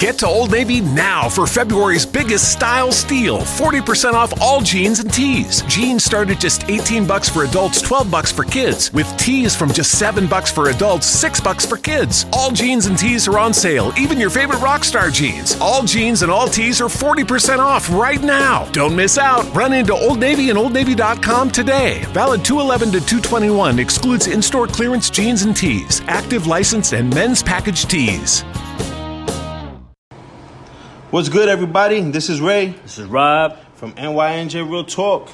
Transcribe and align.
Get 0.00 0.16
to 0.20 0.26
Old 0.26 0.50
Navy 0.50 0.80
now 0.80 1.28
for 1.28 1.46
February's 1.46 2.06
biggest 2.06 2.50
style 2.50 2.90
steal 2.90 3.40
40% 3.40 4.14
off 4.14 4.32
all 4.40 4.62
jeans 4.62 4.98
and 5.00 5.12
tees. 5.12 5.60
Jeans 5.68 6.04
start 6.04 6.30
at 6.30 6.40
just 6.40 6.70
18 6.70 7.06
bucks 7.06 7.28
for 7.28 7.44
adults, 7.44 7.82
12 7.82 8.10
bucks 8.10 8.32
for 8.32 8.44
kids, 8.44 8.90
with 8.94 9.06
tees 9.18 9.54
from 9.54 9.70
just 9.70 9.98
7 9.98 10.26
bucks 10.26 10.50
for 10.50 10.70
adults, 10.70 11.06
6 11.06 11.40
bucks 11.40 11.66
for 11.66 11.76
kids. 11.76 12.24
All 12.32 12.50
jeans 12.50 12.86
and 12.86 12.98
tees 12.98 13.28
are 13.28 13.38
on 13.38 13.52
sale, 13.52 13.92
even 13.98 14.18
your 14.18 14.30
favorite 14.30 14.60
Rockstar 14.60 15.12
jeans. 15.12 15.60
All 15.60 15.82
jeans 15.82 16.22
and 16.22 16.32
all 16.32 16.48
tees 16.48 16.80
are 16.80 16.88
40% 16.88 17.58
off 17.58 17.92
right 17.92 18.22
now. 18.22 18.64
Don't 18.72 18.96
miss 18.96 19.18
out. 19.18 19.54
Run 19.54 19.74
into 19.74 19.92
Old 19.92 20.18
Navy 20.18 20.48
and 20.48 20.58
OldNavy.com 20.58 21.50
today. 21.50 22.06
Valid 22.14 22.42
211 22.42 22.92
to 22.92 23.06
221 23.06 23.78
excludes 23.78 24.28
in-store 24.28 24.66
clearance 24.66 25.10
jeans 25.10 25.42
and 25.42 25.54
tees, 25.54 26.00
active 26.06 26.46
license 26.46 26.94
and 26.94 27.14
men's 27.14 27.42
package 27.42 27.84
tees. 27.84 28.44
What's 31.10 31.28
good, 31.28 31.48
everybody? 31.48 32.00
This 32.00 32.28
is 32.28 32.40
Ray 32.40 32.68
This 32.68 32.98
is 32.98 33.06
Rob. 33.06 33.58
from 33.74 33.92
NYNJ 33.94 34.68
Real 34.70 34.84
Talk. 34.84 35.28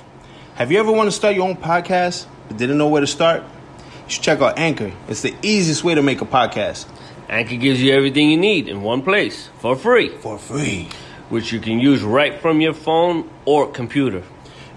Have 0.55 0.73
you 0.73 0.79
ever 0.79 0.91
wanted 0.91 1.11
to 1.11 1.17
start 1.17 1.35
your 1.35 1.47
own 1.47 1.57
podcast 1.57 2.27
but 2.49 2.57
didn't 2.57 2.79
know 2.79 2.89
where 2.89 3.01
to 3.03 3.07
start? 3.07 3.43
You 3.43 4.11
should 4.11 4.23
check 4.23 4.41
out 4.41 4.59
Anchor. 4.59 4.93
It's 5.09 5.23
the 5.23 5.35
easiest 5.43 5.85
way 5.85 5.95
to 5.95 6.03
make 6.03 6.21
a 6.23 6.25
podcast 6.25 6.87
Anchor 7.29 7.57
gives 7.57 7.83
you 7.83 7.93
everything 7.93 8.31
you 8.31 8.37
need 8.37 8.69
in 8.69 8.83
one 8.83 9.03
place 9.03 9.49
for 9.59 9.77
free, 9.77 10.09
for 10.09 10.39
free. 10.39 10.89
which 11.29 11.53
you 11.53 11.59
can 11.61 11.81
use 11.81 12.03
right 12.03 12.41
from 12.41 12.61
your 12.61 12.73
phone 12.73 13.29
or 13.45 13.71
computer. 13.71 14.23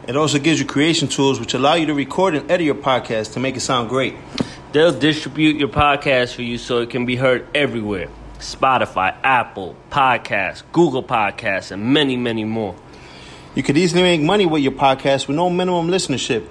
It 0.07 0.15
also 0.15 0.39
gives 0.39 0.59
you 0.59 0.65
creation 0.65 1.07
tools 1.07 1.39
which 1.39 1.53
allow 1.53 1.75
you 1.75 1.85
to 1.85 1.93
record 1.93 2.33
and 2.35 2.49
edit 2.49 2.65
your 2.65 2.75
podcast 2.75 3.33
to 3.33 3.39
make 3.39 3.55
it 3.55 3.59
sound 3.61 3.87
great. 3.89 4.15
They'll 4.71 4.97
distribute 4.97 5.57
your 5.57 5.67
podcast 5.69 6.33
for 6.33 6.41
you 6.41 6.57
so 6.57 6.79
it 6.79 6.89
can 6.89 7.05
be 7.05 7.15
heard 7.15 7.47
everywhere 7.53 8.09
Spotify, 8.39 9.15
Apple, 9.23 9.75
Podcasts, 9.91 10.63
Google 10.71 11.03
Podcasts, 11.03 11.71
and 11.71 11.83
many, 11.93 12.17
many 12.17 12.43
more. 12.43 12.75
You 13.55 13.63
could 13.63 13.77
easily 13.77 14.01
make 14.01 14.21
money 14.21 14.45
with 14.45 14.63
your 14.63 14.71
podcast 14.71 15.27
with 15.27 15.37
no 15.37 15.49
minimum 15.49 15.87
listenership. 15.87 16.47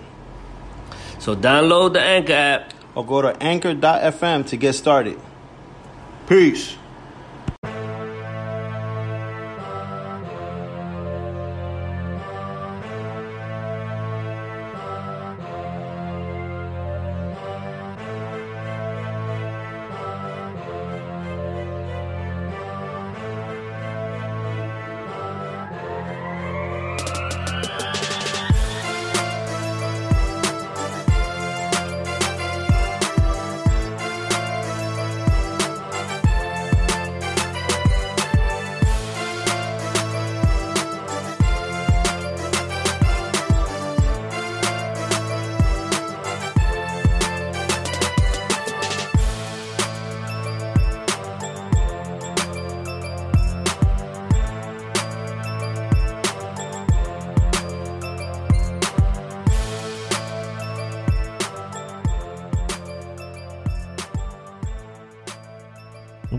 So 1.19 1.35
download 1.35 1.95
the 1.95 2.01
Anchor 2.01 2.33
app. 2.33 2.75
Or 2.95 3.07
go 3.07 3.23
to 3.23 3.41
anchor.fm 3.41 4.47
to 4.49 4.57
get 4.57 4.73
started. 4.73 5.21
Peace. 6.27 6.78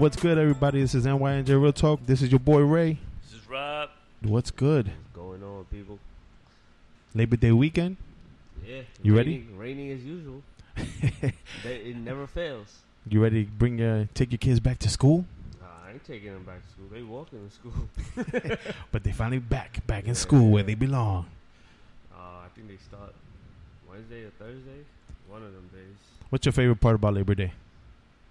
What's 0.10 0.24
good, 0.24 0.40
everybody? 0.40 0.82
This 0.82 0.96
is 0.96 1.06
NYNJ 1.06 1.50
Real 1.50 1.72
Talk. 1.72 2.00
This 2.08 2.24
is 2.24 2.32
your 2.32 2.40
boy 2.40 2.62
Ray. 2.62 2.98
This 3.22 3.40
is 3.40 3.48
Rob. 3.48 3.92
What's 4.24 4.50
good? 4.50 4.88
What's 4.88 5.14
going 5.14 5.44
on, 5.44 5.66
people? 5.66 6.00
Labor 7.14 7.36
Day 7.36 7.52
weekend. 7.52 7.96
Yeah. 8.68 8.82
You 9.04 9.16
ready? 9.16 9.34
Raining, 9.34 9.58
raining 9.60 9.92
as 9.92 10.04
usual. 10.04 10.42
It 11.64 11.96
never 11.96 12.26
fails. 12.26 12.80
You 13.08 13.22
ready 13.22 13.46
to 13.46 13.52
bring 13.52 13.78
your 13.78 14.10
take 14.16 14.32
your 14.32 14.40
kids 14.40 14.60
back 14.60 14.80
to 14.80 14.90
school? 14.90 15.26
Nah, 15.62 15.68
I 15.88 15.92
ain't 15.92 16.04
taking 16.04 16.34
them 16.34 16.44
back 16.44 16.66
to 16.66 16.72
school. 16.72 16.88
They 16.92 17.04
walking 17.04 17.48
to 17.48 17.54
school. 17.54 18.58
But 18.92 19.04
they 19.04 19.12
finally 19.12 19.38
back 19.38 19.86
back 19.86 20.08
in 20.08 20.16
school 20.16 20.50
where 20.50 20.64
they 20.64 20.74
belong. 20.74 21.28
Uh, 22.12 22.18
I 22.18 22.48
think 22.56 22.68
they 22.68 22.78
start 22.78 23.14
Wednesday 23.88 24.24
or 24.24 24.32
Thursday. 24.40 24.82
One 25.30 25.44
of 25.44 25.54
them 25.54 25.70
days. 25.72 25.98
What's 26.32 26.48
your 26.48 26.54
favorite 26.54 26.82
part 26.82 26.96
about 26.96 27.14
Labor 27.14 27.36
Day? 27.36 27.54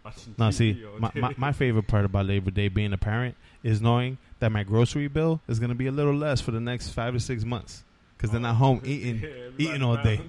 Watching 0.08 0.34
No, 0.38 0.44
TV 0.46 0.54
see, 0.54 0.84
my, 0.98 1.10
my, 1.14 1.34
my 1.36 1.52
favorite 1.52 1.86
part 1.86 2.04
about 2.04 2.26
Labor 2.26 2.50
Day 2.50 2.68
being 2.68 2.92
a 2.92 2.98
parent 2.98 3.36
is 3.62 3.80
knowing 3.80 4.18
that 4.40 4.50
my 4.50 4.62
grocery 4.62 5.08
bill 5.08 5.40
is 5.48 5.58
going 5.58 5.70
to 5.70 5.74
be 5.74 5.86
a 5.86 5.92
little 5.92 6.14
less 6.14 6.40
for 6.40 6.50
the 6.50 6.60
next 6.60 6.90
five 6.90 7.14
to 7.14 7.20
six 7.20 7.44
months 7.44 7.82
because 8.16 8.30
they're 8.30 8.40
not 8.40 8.52
oh, 8.52 8.54
home 8.54 8.82
eating 8.84 9.20
Yeah, 9.58 9.68
eating 9.68 9.82
all 9.82 9.96
day. 9.96 10.20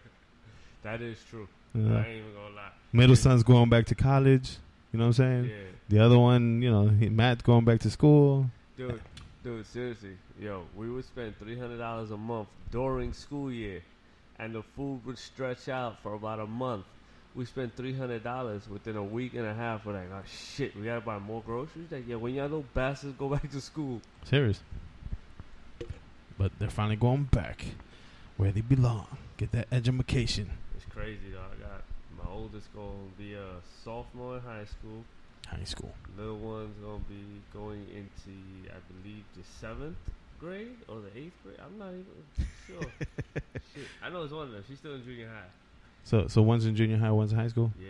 that 0.82 1.00
is 1.00 1.18
true. 1.30 1.48
Yeah. 1.74 1.96
I 1.96 1.98
ain't 1.98 2.08
even 2.18 2.34
gonna 2.34 2.54
lie. 2.56 2.70
Middle 2.92 3.16
son's 3.16 3.42
going 3.42 3.68
back 3.68 3.86
to 3.86 3.94
college. 3.94 4.56
You 4.92 4.98
know 4.98 5.06
what 5.06 5.08
I'm 5.08 5.12
saying? 5.12 5.44
Yeah, 5.44 5.56
The 5.90 5.98
other 6.04 6.18
one, 6.18 6.62
you 6.62 6.70
know, 6.70 6.88
he, 6.88 7.08
Matt's 7.08 7.42
going 7.42 7.64
back 7.64 7.80
to 7.80 7.90
school. 7.90 8.50
dude, 8.76 9.00
dude, 9.44 9.66
seriously, 9.66 10.16
yo, 10.40 10.64
we 10.74 10.90
would 10.90 11.04
spend 11.04 11.38
three 11.38 11.58
hundred 11.58 11.78
dollars 11.78 12.10
a 12.10 12.16
month 12.16 12.48
during 12.70 13.12
school 13.12 13.52
year, 13.52 13.82
and 14.38 14.54
the 14.54 14.62
food 14.62 15.04
would 15.04 15.18
stretch 15.18 15.68
out 15.68 16.02
for 16.02 16.14
about 16.14 16.40
a 16.40 16.46
month. 16.46 16.86
We 17.38 17.44
spent 17.44 17.76
three 17.76 17.94
hundred 17.94 18.24
dollars 18.24 18.68
within 18.68 18.96
a 18.96 19.02
week 19.04 19.34
and 19.34 19.46
a 19.46 19.54
half. 19.54 19.86
We're 19.86 19.92
like, 19.92 20.10
oh 20.12 20.22
shit, 20.26 20.74
we 20.74 20.82
gotta 20.82 21.00
buy 21.00 21.20
more 21.20 21.40
groceries. 21.46 21.86
Like, 21.88 22.08
yeah, 22.08 22.16
when 22.16 22.34
y'all 22.34 22.46
little 22.46 22.64
bastards 22.74 23.14
go 23.16 23.28
back 23.34 23.48
to 23.52 23.60
school, 23.60 24.00
Serious. 24.24 24.60
But 26.36 26.50
they're 26.58 26.68
finally 26.68 26.96
going 26.96 27.28
back 27.30 27.64
where 28.38 28.50
they 28.50 28.60
belong. 28.60 29.06
Get 29.36 29.52
that 29.52 29.68
education. 29.70 30.50
it's 30.74 30.84
crazy 30.92 31.30
though. 31.30 31.38
I 31.38 31.62
got 31.62 31.82
my 32.20 32.28
oldest 32.28 32.74
gonna 32.74 33.06
be 33.16 33.34
a 33.34 33.62
sophomore 33.84 34.38
in 34.38 34.42
high 34.42 34.64
school. 34.64 35.04
High 35.46 35.62
school. 35.62 35.94
Little 36.18 36.38
one's 36.38 36.74
gonna 36.82 37.04
be 37.08 37.22
going 37.54 37.86
into, 37.94 38.36
I 38.68 38.80
believe, 38.90 39.22
the 39.36 39.44
seventh 39.60 39.96
grade 40.40 40.74
or 40.88 41.02
the 41.02 41.16
eighth 41.16 41.38
grade. 41.44 41.58
I'm 41.64 41.78
not 41.78 41.90
even 41.90 42.48
sure. 42.66 42.82
Shit. 43.74 43.86
I 44.02 44.10
know 44.10 44.24
it's 44.24 44.32
one 44.32 44.46
of 44.46 44.50
them. 44.50 44.64
She's 44.68 44.78
still 44.78 44.96
in 44.96 45.04
junior 45.04 45.28
high. 45.28 45.67
So 46.04 46.26
so 46.28 46.42
one's 46.42 46.64
in 46.66 46.74
junior 46.76 46.96
high, 46.98 47.10
one's 47.10 47.32
in 47.32 47.38
high 47.38 47.48
school. 47.48 47.72
Yeah. 47.80 47.88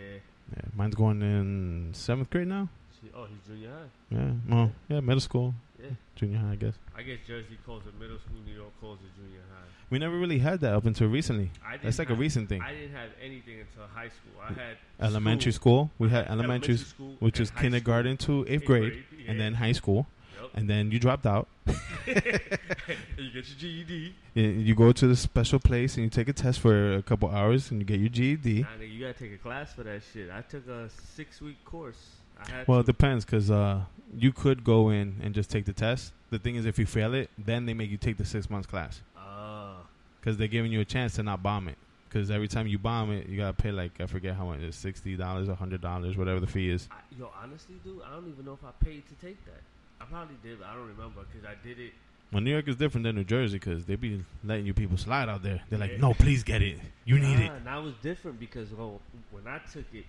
Yeah, 0.55 0.61
mine's 0.75 0.95
going 0.95 1.21
in 1.21 1.89
seventh 1.93 2.29
grade 2.29 2.47
now. 2.47 2.69
Oh, 3.15 3.25
he's 3.25 3.37
junior 3.47 3.69
high. 3.69 4.15
Yeah, 4.15 4.31
well, 4.47 4.71
yeah, 4.89 4.99
middle 4.99 5.19
school, 5.21 5.53
Yeah. 5.81 5.91
junior 6.15 6.39
high, 6.39 6.51
I 6.53 6.55
guess. 6.55 6.73
I 6.97 7.03
guess 7.03 7.19
Jersey 7.27 7.57
calls 7.65 7.83
it 7.87 7.93
middle 7.99 8.17
school. 8.19 8.37
New 8.45 8.53
York 8.55 8.71
calls 8.81 8.97
it 8.99 9.15
junior 9.21 9.41
high. 9.53 9.65
We 9.89 9.99
never 9.99 10.17
really 10.17 10.39
had 10.39 10.59
that 10.61 10.73
up 10.73 10.85
until 10.85 11.07
recently. 11.07 11.51
I 11.65 11.73
didn't 11.73 11.83
That's 11.85 11.99
like 11.99 12.09
a 12.09 12.15
recent 12.15 12.49
thing. 12.49 12.61
I 12.61 12.73
didn't 12.73 12.95
have 12.95 13.09
anything 13.23 13.59
until 13.61 13.87
high 13.93 14.09
school. 14.09 14.41
I 14.43 14.53
had 14.53 14.77
Elementary 14.99 15.51
school, 15.51 15.91
we 15.99 16.09
had 16.09 16.25
had 16.25 16.31
elementary, 16.31 16.77
school 16.77 17.15
which 17.19 17.39
is 17.39 17.51
kindergarten 17.51 18.17
to 18.17 18.41
eighth 18.41 18.49
Eighth 18.49 18.65
grade, 18.65 18.91
grade, 19.09 19.25
and 19.27 19.39
then 19.39 19.53
high 19.53 19.71
school, 19.71 20.07
Yep. 20.41 20.49
and 20.55 20.69
then 20.69 20.91
you 20.91 20.99
dropped 20.99 21.25
out. 21.25 21.47
And 21.65 21.75
you 23.17 23.31
get 23.31 23.47
your 23.49 23.57
GED. 23.59 24.13
You- 24.35 24.43
You 24.43 24.75
go 24.75 24.91
to 24.91 25.07
the 25.07 25.15
special 25.15 25.59
place 25.59 25.95
and 25.95 26.03
you 26.03 26.09
take 26.09 26.27
a 26.29 26.33
test 26.33 26.59
for 26.59 26.93
a 26.95 27.01
couple 27.01 27.29
hours 27.29 27.71
and 27.71 27.79
you 27.81 27.85
get 27.85 27.99
your 27.99 28.09
GED. 28.09 28.61
Nah, 28.61 28.67
nigga, 28.79 28.93
you 28.93 28.99
gotta 29.05 29.13
take 29.19 29.33
a 29.33 29.37
class 29.37 29.73
for 29.73 29.83
that 29.83 30.01
shit. 30.13 30.29
I 30.31 30.41
took 30.41 30.67
a 30.67 30.89
six 31.15 31.41
week 31.41 31.63
course. 31.65 31.97
I 32.41 32.49
had 32.51 32.67
Well, 32.67 32.79
it 32.79 32.85
depends 32.85 33.25
because 33.25 33.51
uh, 33.51 33.81
you 34.17 34.31
could 34.31 34.63
go 34.63 34.89
in 34.89 35.19
and 35.23 35.33
just 35.35 35.49
take 35.49 35.65
the 35.65 35.73
test. 35.73 36.13
The 36.29 36.39
thing 36.39 36.55
is, 36.55 36.65
if 36.65 36.77
you 36.79 36.85
fail 36.85 37.13
it, 37.13 37.29
then 37.37 37.65
they 37.65 37.73
make 37.73 37.89
you 37.89 37.97
take 37.97 38.17
the 38.17 38.25
six 38.25 38.49
months 38.49 38.67
class 38.67 39.01
Ah. 39.17 39.77
because 40.19 40.37
they're 40.37 40.47
giving 40.47 40.71
you 40.71 40.79
a 40.79 40.85
chance 40.85 41.15
to 41.15 41.23
not 41.23 41.41
bomb 41.43 41.67
it. 41.67 41.77
because 42.07 42.31
every 42.31 42.47
time 42.47 42.65
you 42.67 42.79
bomb 42.79 43.11
it, 43.11 43.27
you 43.27 43.35
gotta 43.37 43.53
pay 43.53 43.71
like 43.71 43.99
I 43.99 44.05
forget 44.05 44.35
how 44.35 44.45
much, 44.45 44.59
sixty 44.73 45.15
dollars, 45.17 45.49
hundred 45.49 45.81
dollars, 45.81 46.15
whatever 46.17 46.39
the 46.39 46.47
fee 46.47 46.69
is. 46.69 46.87
I, 46.91 46.95
yo, 47.19 47.29
honestly, 47.43 47.75
dude, 47.83 48.01
I 48.07 48.13
don't 48.13 48.27
even 48.29 48.45
know 48.45 48.53
if 48.53 48.63
I 48.63 48.71
paid 48.83 49.03
to 49.09 49.15
take 49.25 49.43
that. 49.45 49.61
I 50.01 50.05
probably 50.05 50.35
did. 50.43 50.59
But 50.59 50.67
I 50.67 50.73
don't 50.75 50.87
remember 50.87 51.21
because 51.31 51.47
I 51.47 51.55
did 51.67 51.79
it. 51.79 51.93
Well, 52.31 52.41
New 52.41 52.51
York 52.51 52.67
is 52.67 52.75
different 52.75 53.05
than 53.05 53.15
New 53.15 53.23
Jersey 53.23 53.57
because 53.57 53.85
they 53.85 53.95
be 53.95 54.23
letting 54.43 54.65
you 54.65 54.73
people 54.73 54.97
slide 54.97 55.29
out 55.29 55.41
there. 55.41 55.61
They're 55.69 55.79
like, 55.79 55.99
no, 55.99 56.13
please 56.13 56.43
get 56.43 56.61
it. 56.61 56.77
You 57.03 57.17
need 57.17 57.39
it. 57.39 57.51
And 57.51 57.65
that 57.65 57.81
was 57.81 57.93
different 58.03 58.39
because 58.39 58.71
well, 58.71 59.01
when 59.31 59.47
I 59.47 59.59
took 59.73 59.85
it, 59.93 60.05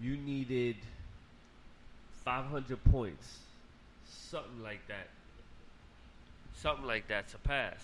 you 0.00 0.16
needed 0.16 0.76
500 2.24 2.84
points, 2.84 3.38
something 4.06 4.62
like 4.62 4.86
that. 4.88 5.08
Something 6.54 6.86
like 6.86 7.08
that 7.08 7.28
to 7.30 7.38
pass. 7.38 7.76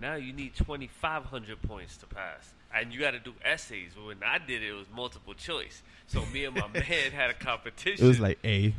Now 0.00 0.14
you 0.14 0.32
need 0.32 0.54
2,500 0.56 1.62
points 1.62 1.96
to 1.98 2.06
pass. 2.06 2.52
And 2.72 2.92
you 2.92 3.00
got 3.00 3.12
to 3.12 3.18
do 3.18 3.34
essays. 3.44 3.92
When 3.96 4.18
I 4.24 4.38
did 4.38 4.62
it, 4.62 4.68
it 4.68 4.72
was 4.72 4.86
multiple 4.94 5.34
choice. 5.34 5.82
So 6.06 6.24
me 6.26 6.44
and 6.44 6.54
my 6.54 6.68
man 6.74 6.82
had 6.82 7.30
a 7.30 7.34
competition. 7.34 8.04
It 8.04 8.08
was 8.08 8.20
like 8.20 8.38
A, 8.44 8.74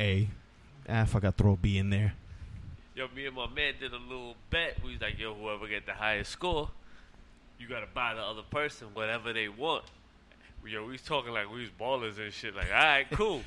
A. 0.00 0.28
Ah, 0.88 1.02
if 1.02 1.16
I 1.16 1.20
got 1.20 1.36
throw 1.36 1.52
a 1.52 1.56
B 1.56 1.78
in 1.78 1.90
there. 1.90 2.14
yo, 2.94 3.08
me 3.14 3.26
and 3.26 3.34
my 3.36 3.48
man 3.48 3.74
did 3.80 3.92
a 3.92 3.98
little 3.98 4.34
bet. 4.50 4.76
We 4.84 4.92
was 4.92 5.00
like, 5.00 5.18
yo, 5.18 5.34
whoever 5.34 5.66
get 5.66 5.86
the 5.86 5.92
highest 5.94 6.30
score, 6.30 6.68
you 7.58 7.68
gotta 7.68 7.86
buy 7.92 8.14
the 8.14 8.20
other 8.22 8.42
person 8.42 8.88
whatever 8.94 9.32
they 9.32 9.48
want. 9.48 9.84
Yo, 10.66 10.84
we 10.84 10.92
was 10.92 11.02
talking 11.02 11.32
like 11.32 11.50
we 11.52 11.60
was 11.60 11.70
ballers 11.70 12.18
and 12.18 12.32
shit. 12.32 12.54
Like, 12.54 12.68
all 12.68 12.82
right, 12.82 13.06
cool. 13.12 13.42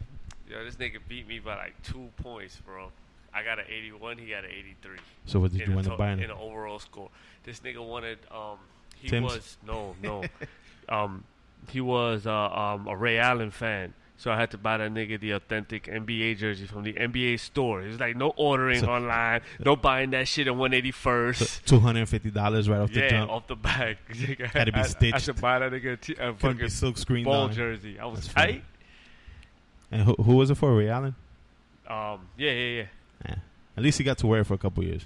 yo, 0.50 0.64
this 0.64 0.76
nigga 0.76 0.98
beat 1.08 1.26
me 1.28 1.38
by 1.38 1.56
like 1.56 1.74
two 1.82 2.08
points, 2.22 2.56
bro. 2.64 2.90
I 3.34 3.42
got 3.42 3.58
an 3.58 3.64
81, 3.68 4.18
he 4.18 4.26
got 4.30 4.44
an 4.44 4.50
83. 4.50 4.96
So 5.26 5.40
what 5.40 5.52
did 5.52 5.62
in 5.62 5.70
you 5.70 5.78
end 5.78 5.86
up 5.86 5.94
to- 5.94 5.98
buying? 5.98 6.20
In 6.20 6.28
the 6.28 6.36
overall 6.36 6.78
score, 6.78 7.08
this 7.44 7.60
nigga 7.60 7.86
wanted. 7.86 8.18
Um, 8.30 8.58
he 8.98 9.08
Tim's? 9.08 9.32
was 9.32 9.56
no, 9.66 9.94
no. 10.02 10.22
um, 10.88 11.24
he 11.70 11.80
was 11.80 12.26
uh, 12.26 12.32
um 12.32 12.86
a 12.86 12.96
Ray 12.96 13.18
Allen 13.18 13.50
fan. 13.50 13.94
So 14.22 14.30
I 14.30 14.36
had 14.36 14.52
to 14.52 14.58
buy 14.58 14.76
that 14.76 14.92
nigga 14.94 15.18
the 15.18 15.32
authentic 15.32 15.86
NBA 15.86 16.38
jersey 16.38 16.64
from 16.64 16.84
the 16.84 16.92
NBA 16.92 17.40
store. 17.40 17.82
It 17.82 17.88
was 17.88 17.98
like 17.98 18.14
no 18.14 18.28
ordering 18.36 18.78
So- 18.78 18.86
online, 18.86 19.40
no 19.64 19.74
buying 19.74 20.10
that 20.10 20.28
shit 20.28 20.46
in 20.46 20.54
181st. 20.54 21.64
Two 21.64 21.80
hundred 21.80 22.00
and 22.00 22.08
fifty 22.08 22.30
dollars 22.30 22.68
right 22.68 22.78
off 22.80 22.92
the 22.92 23.00
Yeah, 23.00 23.08
jump. 23.10 23.32
off 23.32 23.48
the 23.48 23.56
back. 23.56 23.96
Had 24.54 24.66
to 24.66 24.72
be 24.72 24.78
I- 24.78 24.82
I, 24.82 24.86
stitched. 24.86 25.22
should 25.22 25.40
buy 25.40 25.58
that 25.58 25.72
nigga 25.72 25.94
a, 25.94 25.96
t- 25.96 26.14
a 26.20 26.34
fucking 26.34 26.68
silk 26.68 26.98
screened 26.98 27.24
ball 27.24 27.46
on. 27.46 27.52
jersey. 27.52 27.98
I 27.98 28.06
was 28.06 28.20
That's 28.20 28.28
funny. 28.32 28.52
tight. 28.52 28.64
And 29.90 30.02
who, 30.02 30.14
who 30.14 30.36
was 30.36 30.50
it 30.50 30.54
for? 30.54 30.72
Ray 30.72 30.88
Allen. 30.88 31.16
Um, 31.88 32.20
yeah, 32.38 32.52
yeah, 32.52 32.76
yeah. 32.76 32.84
Yeah. 33.26 33.34
At 33.76 33.82
least 33.82 33.98
he 33.98 34.04
got 34.04 34.18
to 34.18 34.26
wear 34.28 34.42
it 34.42 34.44
for 34.44 34.54
a 34.54 34.58
couple 34.58 34.84
years. 34.84 35.04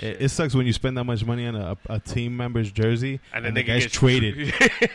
It, 0.00 0.22
it 0.22 0.28
sucks 0.30 0.54
when 0.54 0.66
you 0.66 0.72
spend 0.72 0.96
that 0.96 1.04
much 1.04 1.24
money 1.24 1.46
on 1.46 1.56
a, 1.56 1.76
a 1.88 2.00
team 2.00 2.36
member's 2.36 2.70
jersey 2.70 3.20
and 3.32 3.46
and, 3.46 3.56
the 3.56 3.62
guy's 3.62 3.86
traded. 3.86 4.52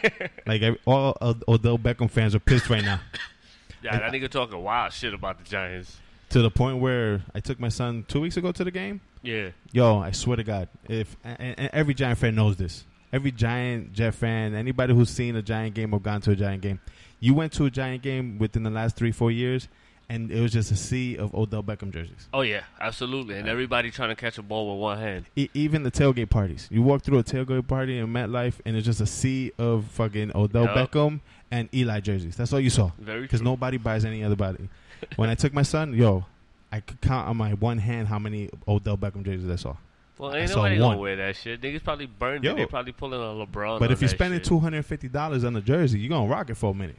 like 0.48 0.62
all 0.86 1.18
Od- 1.22 1.44
Odell 1.48 1.78
Beckham 1.78 2.10
fans 2.10 2.36
are 2.36 2.40
pissed 2.40 2.70
right 2.70 2.84
now. 2.84 3.00
yeah, 3.84 4.00
that 4.00 4.12
nigga 4.12 4.30
talking 4.30 4.62
wild 4.62 4.94
shit 4.94 5.14
about 5.14 5.38
the 5.38 5.44
Giants. 5.44 5.98
To 6.30 6.42
the 6.42 6.52
point 6.52 6.80
where 6.80 7.22
I 7.34 7.40
took 7.40 7.60
my 7.60 7.70
son 7.70 8.06
two 8.08 8.22
weeks 8.22 8.38
ago 8.38 8.52
to 8.52 8.64
the 8.64 8.72
game. 8.72 9.02
Yeah. 9.24 9.50
Yo, 9.72 9.98
I 9.98 10.12
swear 10.12 10.38
to 10.38 10.44
God, 10.44 10.70
if 10.88 11.18
and, 11.24 11.56
and 11.58 11.70
every 11.74 11.94
Giant 11.94 12.20
fan 12.20 12.36
knows 12.36 12.58
this. 12.58 12.86
Every 13.12 13.32
Giant 13.32 13.94
Jet 13.94 14.14
fan, 14.14 14.54
anybody 14.54 14.94
who's 14.94 15.10
seen 15.10 15.36
a 15.36 15.42
Giant 15.42 15.74
game 15.74 15.94
or 15.94 16.00
gone 16.00 16.22
to 16.22 16.32
a 16.32 16.36
Giant 16.36 16.62
game, 16.62 16.80
you 17.20 17.34
went 17.34 17.52
to 17.54 17.66
a 17.66 17.72
Giant 17.72 18.04
game 18.04 18.38
within 18.38 18.64
the 18.64 18.70
last 18.70 18.96
three, 18.96 19.12
four 19.12 19.32
years, 19.32 19.68
and 20.10 20.32
it 20.32 20.42
was 20.42 20.52
just 20.52 20.72
a 20.72 20.76
sea 20.76 21.18
of 21.18 21.34
Odell 21.36 21.64
Beckham 21.64 21.92
jerseys. 21.92 22.28
Oh 22.34 22.42
yeah, 22.42 22.64
absolutely. 22.82 23.38
And 23.38 23.48
everybody 23.48 23.92
trying 23.92 24.10
to 24.10 24.16
catch 24.16 24.38
a 24.40 24.42
ball 24.42 24.72
with 24.72 24.82
one 24.82 24.98
hand. 24.98 25.26
E- 25.36 25.50
even 25.54 25.84
the 25.84 25.92
tailgate 25.92 26.30
parties. 26.30 26.68
You 26.72 26.82
walk 26.82 27.04
through 27.04 27.20
a 27.20 27.24
tailgate 27.24 27.68
party 27.68 28.00
in 28.00 28.08
MetLife, 28.08 28.56
and 28.66 28.76
it's 28.76 28.86
just 28.86 29.02
a 29.02 29.06
sea 29.06 29.52
of 29.58 29.86
fucking 29.86 30.32
Odell 30.36 30.66
Yup. 30.66 30.92
Beckham 30.92 31.22
and 31.52 31.70
Eli 31.74 32.00
jerseys. 32.00 32.36
That's 32.36 32.52
all 32.52 32.60
you 32.60 32.72
saw. 32.72 32.92
Very 32.98 33.22
Because 33.22 33.42
nobody 33.42 33.78
buys 33.78 34.04
any 34.04 34.24
other 34.24 34.36
body. 34.36 34.68
when 35.16 35.30
I 35.30 35.36
took 35.36 35.54
my 35.54 35.62
son, 35.62 35.94
yo, 35.94 36.26
I 36.72 36.80
could 36.80 37.00
count 37.02 37.28
on 37.28 37.38
my 37.38 37.54
one 37.54 37.78
hand 37.78 38.08
how 38.08 38.20
many 38.20 38.50
Odell 38.68 38.98
Beckham 38.98 39.24
jerseys 39.24 39.50
I 39.50 39.56
saw. 39.56 39.76
Well, 40.18 40.36
ain't 40.36 40.50
saw 40.50 40.64
nobody 40.64 40.78
gonna 40.80 40.98
wear 40.98 41.16
that 41.16 41.38
shit. 41.38 41.62
Niggas 41.62 41.84
probably 41.84 42.08
burned 42.08 42.44
Yo. 42.44 42.52
it. 42.52 42.56
They 42.56 42.66
probably 42.66 42.92
pulling 42.92 43.22
a 43.22 43.46
LeBron. 43.46 43.80
But 43.80 43.92
if 43.92 44.02
you're 44.02 44.10
spending 44.10 44.42
two 44.42 44.60
hundred 44.60 44.78
and 44.78 44.86
fifty 44.86 45.08
dollars 45.08 45.46
on 45.46 45.56
a 45.56 45.62
jersey, 45.62 46.00
you're 46.00 46.10
gonna 46.10 46.30
rock 46.30 46.50
it 46.50 46.56
for 46.56 46.72
a 46.72 46.74
minute. 46.74 46.98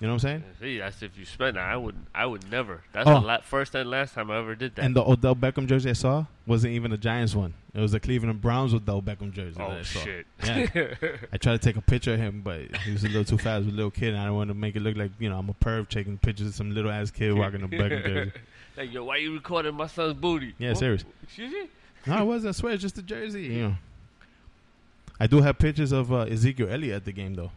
You 0.00 0.06
know 0.06 0.14
what 0.14 0.24
I'm 0.24 0.40
saying? 0.40 0.44
See, 0.60 0.78
that's 0.78 1.02
if 1.02 1.18
you 1.18 1.26
spend. 1.26 1.58
I 1.58 1.76
would. 1.76 1.94
I 2.14 2.24
would 2.24 2.50
never. 2.50 2.82
That's 2.92 3.06
Oh. 3.06 3.20
the 3.20 3.26
la- 3.26 3.40
first 3.42 3.74
and 3.74 3.90
last 3.90 4.14
time 4.14 4.30
I 4.30 4.38
ever 4.38 4.54
did 4.54 4.74
that. 4.76 4.84
And 4.84 4.96
the 4.96 5.02
Odell 5.02 5.36
Beckham 5.36 5.66
jersey 5.66 5.90
I 5.90 5.92
saw 5.92 6.24
wasn't 6.46 6.72
even 6.72 6.90
a 6.92 6.96
Giants 6.96 7.34
one. 7.34 7.52
It 7.74 7.80
was 7.80 7.92
the 7.92 8.00
Cleveland 8.00 8.40
Browns 8.40 8.72
with 8.72 8.88
Odell 8.88 9.02
Beckham 9.02 9.30
jersey. 9.30 9.58
that 9.58 9.68
oh 9.68 9.72
I 9.78 9.82
shit. 9.82 10.26
Yeah. 10.42 10.94
I 11.32 11.36
tried 11.36 11.52
to 11.52 11.58
take 11.58 11.76
a 11.76 11.82
picture 11.82 12.14
of 12.14 12.18
him, 12.18 12.40
but 12.42 12.74
he 12.78 12.92
was 12.92 13.04
a 13.04 13.08
little 13.08 13.24
too 13.24 13.36
fast. 13.36 13.66
Was 13.66 13.74
a 13.74 13.76
little 13.76 13.90
kid, 13.90 14.14
and 14.14 14.18
I 14.22 14.24
don't 14.24 14.36
want 14.36 14.48
to 14.48 14.54
make 14.54 14.74
it 14.74 14.80
look 14.80 14.96
like 14.96 15.10
you 15.18 15.28
know 15.28 15.38
I'm 15.38 15.50
a 15.50 15.54
perv 15.54 15.88
taking 15.90 16.16
pictures 16.16 16.46
of 16.46 16.54
some 16.54 16.74
little 16.74 16.90
ass 16.90 17.10
kid 17.10 17.34
rocking 17.34 17.62
a 17.62 17.68
Beckham 17.68 18.02
jersey. 18.06 18.32
like 18.78 18.90
yo, 18.92 19.04
why 19.04 19.16
you 19.18 19.34
recording 19.34 19.74
my 19.74 19.86
son's 19.86 20.14
booty? 20.14 20.54
Yeah, 20.58 20.70
What? 20.70 20.78
serious. 20.78 21.04
Excuse 21.24 21.52
me. 21.52 21.68
No, 22.06 22.22
it 22.22 22.24
wasn't. 22.24 22.48
I 22.48 22.58
swear, 22.58 22.72
it's 22.72 22.80
just 22.82 22.96
a 22.96 23.02
jersey. 23.02 23.42
You 23.42 23.62
know. 23.62 23.74
I 25.20 25.26
do 25.26 25.42
have 25.42 25.58
pictures 25.58 25.92
of 25.92 26.10
uh, 26.10 26.20
Ezekiel 26.20 26.68
Elliott 26.70 26.96
at 26.96 27.04
the 27.04 27.12
game 27.12 27.34
though, 27.34 27.52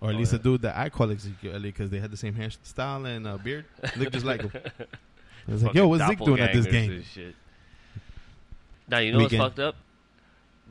or 0.00 0.10
at 0.10 0.14
Oh, 0.14 0.18
least 0.18 0.32
yeah. 0.32 0.38
the 0.38 0.44
dude 0.44 0.62
that 0.62 0.76
I 0.76 0.88
call 0.90 1.10
Ezekiel 1.10 1.54
Elliott 1.54 1.74
because 1.74 1.90
they 1.90 1.98
had 1.98 2.10
the 2.10 2.16
same 2.16 2.34
hairstyle 2.34 3.06
and 3.06 3.26
uh, 3.26 3.36
beard. 3.38 3.64
Look 3.96 4.12
just 4.12 4.24
like 4.26 4.42
him. 4.42 4.52
I 5.48 5.52
was 5.52 5.62
like, 5.62 5.74
"Yo, 5.74 5.88
what's 5.88 6.06
Zeke 6.06 6.18
doing 6.20 6.40
at 6.40 6.52
this 6.52 6.66
game?" 6.66 7.02
Shit. 7.02 7.34
Now 8.88 8.98
you 8.98 9.12
know 9.12 9.18
Weekend. 9.18 9.40
what's 9.42 9.50
fucked 9.56 9.58
up. 9.60 9.76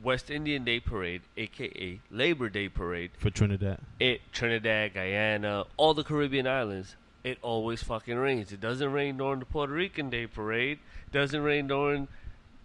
West 0.02 0.30
Indian 0.30 0.62
Day 0.64 0.78
Parade, 0.78 1.22
aka 1.36 1.98
Labor 2.10 2.48
Day 2.48 2.68
Parade, 2.68 3.10
For 3.18 3.30
Trinidad, 3.30 3.78
it 3.98 4.20
Trinidad, 4.32 4.94
Guyana, 4.94 5.64
all 5.76 5.92
the 5.92 6.04
Caribbean 6.04 6.46
islands, 6.46 6.94
it 7.24 7.38
always 7.42 7.82
fucking 7.82 8.16
rains. 8.16 8.52
It 8.52 8.60
doesn't 8.60 8.92
rain 8.92 9.16
during 9.16 9.40
the 9.40 9.44
Puerto 9.44 9.72
Rican 9.72 10.08
Day 10.08 10.28
Parade. 10.28 10.78
Doesn't 11.10 11.42
rain 11.42 11.66
during 11.66 12.06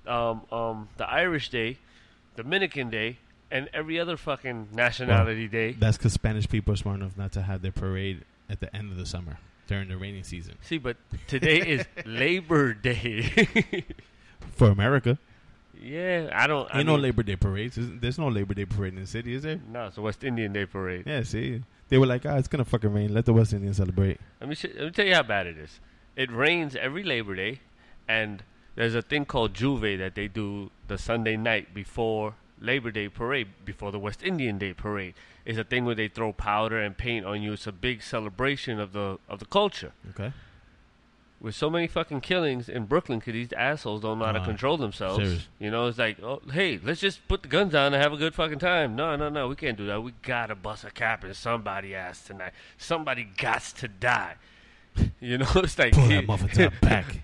um, 0.06 0.42
um, 0.52 0.90
the 0.98 1.10
Irish 1.10 1.50
Day, 1.50 1.78
Dominican 2.36 2.92
Day, 2.92 3.18
and 3.54 3.70
every 3.74 3.98
other 4.00 4.18
fucking 4.18 4.68
nationality 4.74 5.48
day. 5.48 5.72
that's 5.80 5.96
because 5.98 6.12
Spanish 6.14 6.50
people 6.50 6.74
are 6.74 6.78
smart 6.78 7.00
enough 7.00 7.16
not 7.18 7.32
to 7.34 7.42
have 7.44 7.62
their 7.62 7.72
parade 7.72 8.26
at 8.50 8.60
the 8.60 8.76
end 8.76 8.92
of 8.92 8.98
the 8.98 9.06
summer 9.06 9.38
during 9.68 9.88
the 9.88 9.96
rainy 9.98 10.24
season. 10.24 10.56
See, 10.62 10.78
but 10.78 10.98
today 11.28 11.60
is 11.60 11.86
Labor 12.06 12.74
Day. 12.74 13.86
For 14.56 14.70
America, 14.70 15.18
yeah, 15.82 16.30
I 16.34 16.48
don't. 16.48 16.68
I 16.74 16.80
ain't 16.80 16.88
no 16.88 16.94
mean- 16.94 17.04
Labor 17.04 17.24
Day 17.24 17.36
parades. 17.36 17.76
There's- 17.76 17.92
There's 18.02 18.20
no 18.20 18.28
Labor 18.28 18.54
Day 18.54 18.66
parade 18.66 18.94
in 18.96 19.02
the 19.02 19.08
city, 19.08 19.34
is 19.34 19.44
there? 19.44 19.60
No, 19.72 19.88
it's 19.88 19.96
the 19.96 20.02
West 20.02 20.24
Indian 20.24 20.52
Day 20.54 20.66
Parade. 20.66 21.04
Yeah, 21.08 21.24
see, 21.24 21.64
they 21.90 21.98
were 21.98 22.06
like, 22.06 22.26
"Ah, 22.26 22.38
it's 22.38 22.48
gonna 22.48 22.66
fucking 22.66 22.92
rain. 22.94 23.14
Let 23.14 23.26
the 23.26 23.34
West 23.34 23.54
Indians 23.54 23.78
celebrate." 23.78 24.20
Let 24.40 24.50
me 24.50 24.56
sh- 24.56 24.66
let 24.76 24.84
me 24.86 24.92
tell 24.92 25.06
you 25.06 25.16
how 25.16 25.24
bad 25.24 25.48
it 25.48 25.58
is. 25.58 25.80
It 26.16 26.32
rains 26.32 26.76
every 26.76 27.04
Labor 27.04 27.36
Day, 27.36 27.62
and 28.08 28.44
there's 28.76 28.96
a 28.96 29.02
thing 29.02 29.26
called 29.26 29.54
J'ouvert 29.54 29.98
that 30.00 30.14
they 30.16 30.28
do 30.28 30.70
the 30.88 30.98
Sunday 30.98 31.38
night 31.38 31.74
before 31.74 32.36
Labor 32.60 32.92
Day 32.92 33.10
parade, 33.10 33.48
before 33.66 33.92
the 33.92 34.00
West 34.00 34.24
Indian 34.24 34.58
Day 34.58 34.74
parade. 34.74 35.14
It's 35.46 35.58
a 35.60 35.64
thing 35.64 35.84
where 35.86 35.96
they 35.96 36.08
throw 36.08 36.32
powder 36.34 36.80
and 36.80 36.98
paint 36.98 37.26
on 37.26 37.42
you. 37.42 37.54
It's 37.54 37.68
a 37.68 37.72
big 37.72 38.02
celebration 38.02 38.80
of 38.80 38.94
the 38.94 39.20
of 39.28 39.40
the 39.40 39.46
culture. 39.46 39.92
Okay. 40.12 40.32
With 41.42 41.56
so 41.56 41.70
many 41.70 41.88
fucking 41.88 42.22
killings 42.22 42.70
in 42.70 42.86
Brooklyn, 42.86 43.20
because 43.20 43.34
these 43.34 43.52
assholes 43.52 44.02
don't 44.02 44.18
know 44.20 44.26
how 44.26 44.32
to 44.32 44.40
Uh, 44.40 44.46
control 44.46 44.78
themselves. 44.78 45.18
serious. 45.18 45.48
You 45.60 45.72
know, 45.72 45.88
it's 45.88 45.98
like, 45.98 46.24
oh, 46.24 46.42
hey, 46.54 46.80
let's 46.82 47.02
just 47.02 47.28
put 47.28 47.42
the 47.42 47.50
guns 47.50 47.74
down 47.74 47.94
and 47.94 48.02
have 48.02 48.14
a 48.14 48.18
good 48.18 48.34
fucking 48.34 48.60
time. 48.60 48.96
No, 48.96 49.18
no, 49.18 49.28
no, 49.28 49.50
we 49.50 49.56
can't 49.58 49.78
do 49.78 49.86
that. 49.88 50.02
We 50.02 50.14
gotta 50.22 50.56
bust 50.56 50.86
a 50.86 50.92
cap 50.92 51.26
in 51.26 51.34
somebody's 51.34 51.96
ass 51.96 52.24
tonight. 52.24 52.54
Somebody 52.78 53.28
gots 53.38 53.76
to 53.80 53.88
die. 53.90 54.36
You 55.20 55.40
know, 55.40 55.48
it's 55.56 55.78
like 55.80 55.94
Pull 55.94 56.08
that 56.08 56.28
top 56.54 56.74
back. 56.82 57.24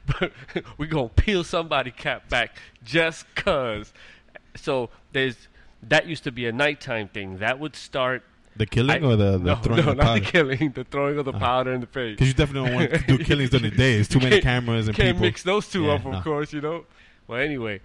we 0.77 0.87
gonna 0.87 1.07
peel 1.09 1.43
somebody 1.45 1.91
cap 1.91 2.27
back 2.27 2.57
just 2.83 3.25
cause. 3.35 3.93
So 4.61 4.89
there's 5.11 5.47
that 5.83 6.07
used 6.07 6.23
to 6.25 6.31
be 6.31 6.45
a 6.47 6.51
nighttime 6.51 7.07
thing. 7.07 7.37
That 7.39 7.59
would 7.59 7.75
start. 7.75 8.23
The 8.57 8.65
killing 8.65 9.03
I- 9.03 9.07
or 9.07 9.15
the, 9.15 9.31
the 9.37 9.39
no, 9.39 9.55
throwing 9.55 9.85
no, 9.85 9.91
of 9.91 9.97
not 9.97 10.05
powder? 10.05 10.19
the 10.19 10.25
killing, 10.25 10.71
the 10.71 10.83
throwing 10.83 11.17
of 11.17 11.25
the 11.25 11.31
Uh-huh. 11.31 11.39
powder 11.39 11.73
in 11.73 11.79
the 11.81 11.87
face. 11.87 12.15
Because 12.15 12.27
you 12.27 12.33
definitely 12.33 12.69
don't 12.69 12.75
want 12.75 12.91
to 12.91 13.17
do 13.17 13.23
killings 13.29 13.51
during 13.51 13.69
the 13.69 13.75
day. 13.75 13.93
It's 13.95 14.09
too 14.09 14.19
many 14.19 14.41
cameras 14.41 14.87
and 14.87 14.97
Can't 14.97 15.09
people. 15.15 15.21
mix 15.21 15.43
those 15.43 15.69
two 15.69 15.83
Yeah, 15.85 15.93
up, 15.93 16.05
of 16.05 16.11
no. 16.11 16.21
course, 16.21 16.51
you 16.51 16.59
know. 16.59 16.85
Well, 17.27 17.39
anyway, 17.39 17.79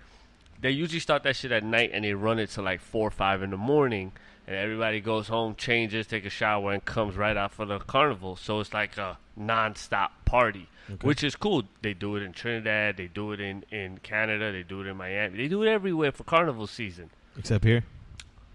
they 0.60 0.70
usually 0.72 0.98
start 0.98 1.22
that 1.24 1.36
shit 1.36 1.52
at 1.52 1.62
night 1.62 1.90
and 1.92 2.04
they 2.04 2.14
run 2.14 2.38
it 2.40 2.50
to 2.50 2.62
like 2.62 2.80
four 2.80 3.06
or 3.06 3.10
five 3.12 3.42
in 3.42 3.50
the 3.50 3.56
morning, 3.56 4.12
and 4.46 4.56
everybody 4.56 5.00
goes 5.00 5.28
home, 5.28 5.54
changes, 5.56 6.06
take 6.06 6.24
a 6.24 6.30
shower, 6.30 6.72
and 6.72 6.84
comes 6.84 7.16
right 7.16 7.36
out 7.36 7.52
for 7.52 7.64
the 7.64 7.78
carnival. 7.78 8.36
So 8.36 8.60
it's 8.60 8.74
like 8.74 8.96
a 8.98 9.18
non-stop 9.36 10.24
party, 10.24 10.68
Okay. 10.90 11.06
which 11.06 11.24
is 11.24 11.34
cool. 11.36 11.64
They 11.82 11.94
do 11.94 12.16
it 12.16 12.22
in 12.22 12.32
Trinidad, 12.32 12.96
they 12.96 13.06
do 13.06 13.32
it 13.32 13.40
in 13.40 13.64
in 13.70 13.98
Canada, 13.98 14.52
they 14.52 14.62
do 14.62 14.82
it 14.82 14.86
in 14.86 14.96
Miami, 14.96 15.38
they 15.38 15.48
do 15.48 15.62
it 15.62 15.68
everywhere 15.68 16.12
for 16.12 16.24
carnival 16.24 16.66
season. 16.66 17.10
Except 17.38 17.64
here. 17.64 17.84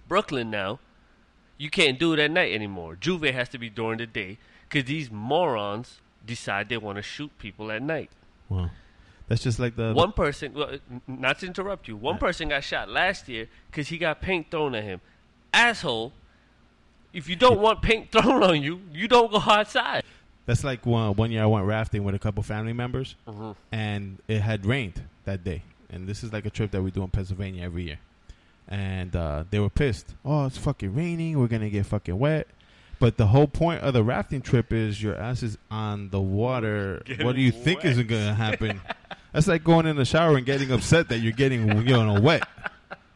Brooklyn 0.07 0.49
now, 0.49 0.79
you 1.57 1.69
can't 1.69 1.99
do 1.99 2.13
it 2.13 2.19
at 2.19 2.31
night 2.31 2.53
anymore. 2.53 2.95
J'ouvert 2.95 3.33
has 3.33 3.49
to 3.49 3.57
be 3.57 3.69
during 3.69 3.97
the 3.97 4.07
day 4.07 4.37
because 4.67 4.87
these 4.87 5.11
morons 5.11 6.01
decide 6.25 6.69
they 6.69 6.77
want 6.77 6.97
to 6.97 7.01
shoot 7.01 7.31
people 7.39 7.71
at 7.71 7.81
night. 7.81 8.11
Wow. 8.47 8.69
That's 9.27 9.43
just 9.43 9.59
like 9.59 9.75
the 9.75 9.93
One 9.93 10.11
person, 10.11 10.53
well, 10.53 10.77
not 11.07 11.39
to 11.39 11.45
interrupt 11.45 11.87
you, 11.87 11.95
one 11.95 12.15
uh, 12.15 12.19
person 12.19 12.49
got 12.49 12.63
shot 12.63 12.89
last 12.89 13.29
year 13.29 13.47
because 13.69 13.89
he 13.89 13.97
got 13.99 14.21
paint 14.21 14.49
thrown 14.49 14.73
at 14.73 14.83
him. 14.83 15.01
Asshole! 15.53 16.13
If 17.13 17.27
you 17.27 17.35
don't 17.35 17.59
want 17.59 17.81
paint 17.81 18.11
thrown 18.11 18.43
on 18.43 18.61
you, 18.61 18.81
you 18.93 19.07
don't 19.07 19.31
go 19.31 19.39
outside. 19.45 20.03
That's 20.45 20.63
like 20.63 20.85
one 20.85 21.15
one 21.15 21.31
year 21.31 21.43
I 21.43 21.45
went 21.47 21.65
rafting 21.65 22.03
with 22.03 22.15
a 22.15 22.19
couple 22.19 22.41
family 22.43 22.73
members, 22.73 23.15
Mhm. 23.27 23.55
and 23.71 24.17
it 24.27 24.41
had 24.41 24.65
rained 24.65 25.01
that 25.25 25.43
day. 25.43 25.63
And 25.91 26.07
this 26.07 26.23
is 26.23 26.31
like 26.31 26.45
a 26.45 26.49
trip 26.51 26.71
that 26.71 26.81
we 26.83 26.91
do 26.91 27.01
in 27.03 27.09
Pennsylvania 27.09 27.63
every 27.63 27.83
year. 27.83 27.99
And 28.67 29.15
uh, 29.15 29.45
they 29.49 29.59
were 29.59 29.69
pissed. 29.69 30.13
Oh, 30.23 30.45
it's 30.45 30.57
fucking 30.57 30.93
raining. 30.93 31.39
We're 31.39 31.47
gonna 31.47 31.69
get 31.69 31.85
fucking 31.87 32.17
wet. 32.17 32.47
But 32.99 33.17
the 33.17 33.27
whole 33.27 33.47
point 33.47 33.81
of 33.81 33.93
the 33.93 34.03
rafting 34.03 34.41
trip 34.41 34.71
is 34.73 35.01
your 35.01 35.15
ass 35.15 35.41
is 35.41 35.57
on 35.71 36.09
the 36.09 36.19
water. 36.21 37.01
what 37.21 37.35
do 37.35 37.41
you 37.41 37.51
Getting 37.51 37.63
think 37.65 37.83
wet. 37.83 37.97
is 37.97 38.03
gonna 38.03 38.33
happen? 38.35 38.81
That's 39.33 39.47
like 39.47 39.63
going 39.63 39.85
in 39.87 39.95
the 39.95 40.05
shower 40.05 40.35
and 40.37 40.45
getting 40.45 40.71
upset 40.71 41.09
that 41.09 41.19
you're 41.19 41.31
getting 41.31 41.67
you 41.87 41.93
know 41.93 42.19
wet. 42.21 42.47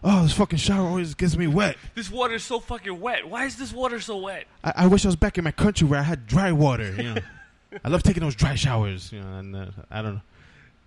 Oh, 0.03 0.23
this 0.23 0.33
fucking 0.33 0.59
shower 0.59 0.85
always 0.87 1.13
gets 1.15 1.37
me 1.37 1.47
wet. 1.47 1.77
This 1.95 2.11
water 2.11 2.35
is 2.35 2.43
so 2.43 2.59
fucking 2.59 2.99
wet. 2.99 3.27
Why 3.29 3.45
is 3.45 3.55
this 3.55 3.71
water 3.71 3.99
so 4.01 4.17
wet? 4.17 4.45
I, 4.63 4.73
I 4.77 4.87
wish 4.87 5.05
I 5.05 5.07
was 5.07 5.15
back 5.15 5.37
in 5.37 5.43
my 5.43 5.51
country 5.51 5.87
where 5.87 5.99
I 5.99 6.03
had 6.03 6.27
dry 6.27 6.51
water. 6.51 6.93
You 6.95 7.13
know, 7.13 7.21
I 7.83 7.89
love 7.89 8.03
taking 8.03 8.21
those 8.21 8.35
dry 8.35 8.55
showers. 8.55 9.11
You 9.13 9.21
know, 9.21 9.37
and 9.39 9.55
uh, 9.55 9.65
I 9.89 10.01
don't 10.01 10.15
know. 10.15 10.21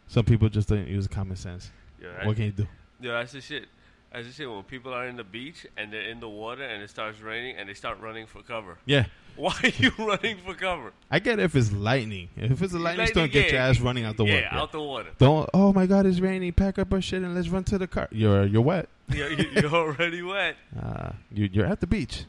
Some 0.08 0.24
people 0.24 0.48
just 0.48 0.68
don't 0.68 0.86
use 0.86 1.06
common 1.08 1.36
sense. 1.36 1.70
Yeah, 2.00 2.26
What 2.26 2.36
can 2.36 2.44
you 2.44 2.52
do? 2.52 2.66
Yeah, 3.00 3.12
that's 3.12 3.32
the 3.32 3.40
shit. 3.40 3.66
That's 4.12 4.26
the 4.26 4.32
shit. 4.32 4.48
When 4.50 4.62
people 4.62 4.92
are 4.94 5.06
in 5.08 5.16
the 5.16 5.24
beach 5.24 5.66
and 5.76 5.92
they're 5.92 6.08
in 6.08 6.20
the 6.20 6.28
water 6.28 6.62
and 6.62 6.82
it 6.82 6.90
starts 6.90 7.20
raining 7.20 7.56
and 7.56 7.68
they 7.68 7.74
start 7.74 7.98
running 8.00 8.26
for 8.26 8.42
cover. 8.42 8.78
Yeah, 8.86 9.06
Why 9.36 9.54
are 9.62 9.68
you 9.68 9.90
running 9.98 10.38
for 10.38 10.54
cover? 10.54 10.92
I 11.10 11.18
get 11.18 11.38
it 11.38 11.42
if 11.42 11.56
it's 11.56 11.72
lightning. 11.72 12.28
If 12.36 12.62
it's 12.62 12.72
a 12.72 12.78
lightning 12.78 13.06
Lightning, 13.06 13.06
storm, 13.08 13.30
get 13.30 13.50
your 13.50 13.60
ass 13.60 13.80
running 13.80 14.04
out 14.04 14.16
the 14.16 14.24
yeah, 14.24 14.34
water. 14.34 14.48
out 14.62 14.72
the 14.72 14.80
water. 14.82 15.10
Don't. 15.18 15.50
Oh 15.52 15.72
my 15.72 15.86
God, 15.86 16.06
it's 16.06 16.20
raining. 16.20 16.52
Pack 16.52 16.78
up 16.78 16.92
our 16.92 17.00
shit 17.00 17.22
and 17.22 17.34
let's 17.34 17.48
run 17.48 17.64
to 17.64 17.78
the 17.78 17.86
car. 17.86 18.08
You're 18.10 18.44
you're 18.44 18.62
wet. 18.62 18.88
you're, 19.14 19.30
you're 19.30 19.72
already 19.74 20.22
wet. 20.22 20.56
Uh, 20.80 21.10
you, 21.30 21.48
you're 21.52 21.66
at 21.66 21.80
the 21.80 21.86
beach. 21.86 22.24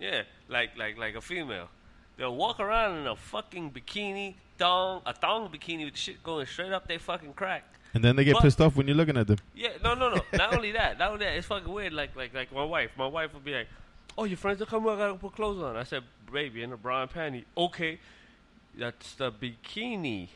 Yeah, 0.00 0.22
like 0.48 0.76
like 0.76 0.98
like 0.98 1.14
a 1.14 1.20
female. 1.20 1.68
They'll 2.16 2.34
walk 2.34 2.60
around 2.60 2.96
in 2.98 3.06
a 3.06 3.16
fucking 3.16 3.72
bikini, 3.72 4.34
thong, 4.58 5.02
a 5.04 5.12
thong 5.12 5.50
bikini 5.50 5.84
with 5.84 5.96
shit 5.96 6.22
going 6.22 6.46
straight 6.46 6.72
up 6.72 6.88
their 6.88 6.98
fucking 6.98 7.34
crack. 7.34 7.64
And 7.94 8.02
then 8.04 8.16
they 8.16 8.24
get 8.24 8.34
But- 8.34 8.42
pissed 8.42 8.60
off 8.60 8.76
when 8.76 8.86
you're 8.88 8.96
looking 8.96 9.16
at 9.16 9.26
them. 9.26 9.38
Yeah, 9.54 9.70
no, 9.82 9.94
no, 9.94 10.10
no. 10.14 10.22
Not 10.32 10.54
only 10.54 10.72
that, 10.72 10.98
not 10.98 11.12
only 11.12 11.24
that, 11.24 11.36
it's 11.36 11.46
fucking 11.46 11.70
weird. 11.72 11.92
Like, 11.92 12.14
like, 12.16 12.34
like 12.34 12.52
my 12.52 12.64
wife. 12.64 12.90
My 12.96 13.06
wife 13.06 13.32
would 13.34 13.44
be 13.44 13.52
like, 13.54 13.68
"Oh, 14.18 14.24
your 14.24 14.36
friends 14.38 14.60
are 14.62 14.66
coming. 14.66 14.90
I 14.90 14.96
gotta 14.96 15.14
put 15.14 15.34
clothes 15.34 15.62
on." 15.62 15.76
I 15.76 15.84
said, 15.84 16.02
"Baby, 16.30 16.62
in 16.62 16.72
a 16.72 16.76
bra 16.76 17.02
and 17.02 17.10
panty." 17.10 17.44
Okay, 17.56 17.98
that's 18.78 19.14
the 19.14 19.32
bikini. 19.32 20.28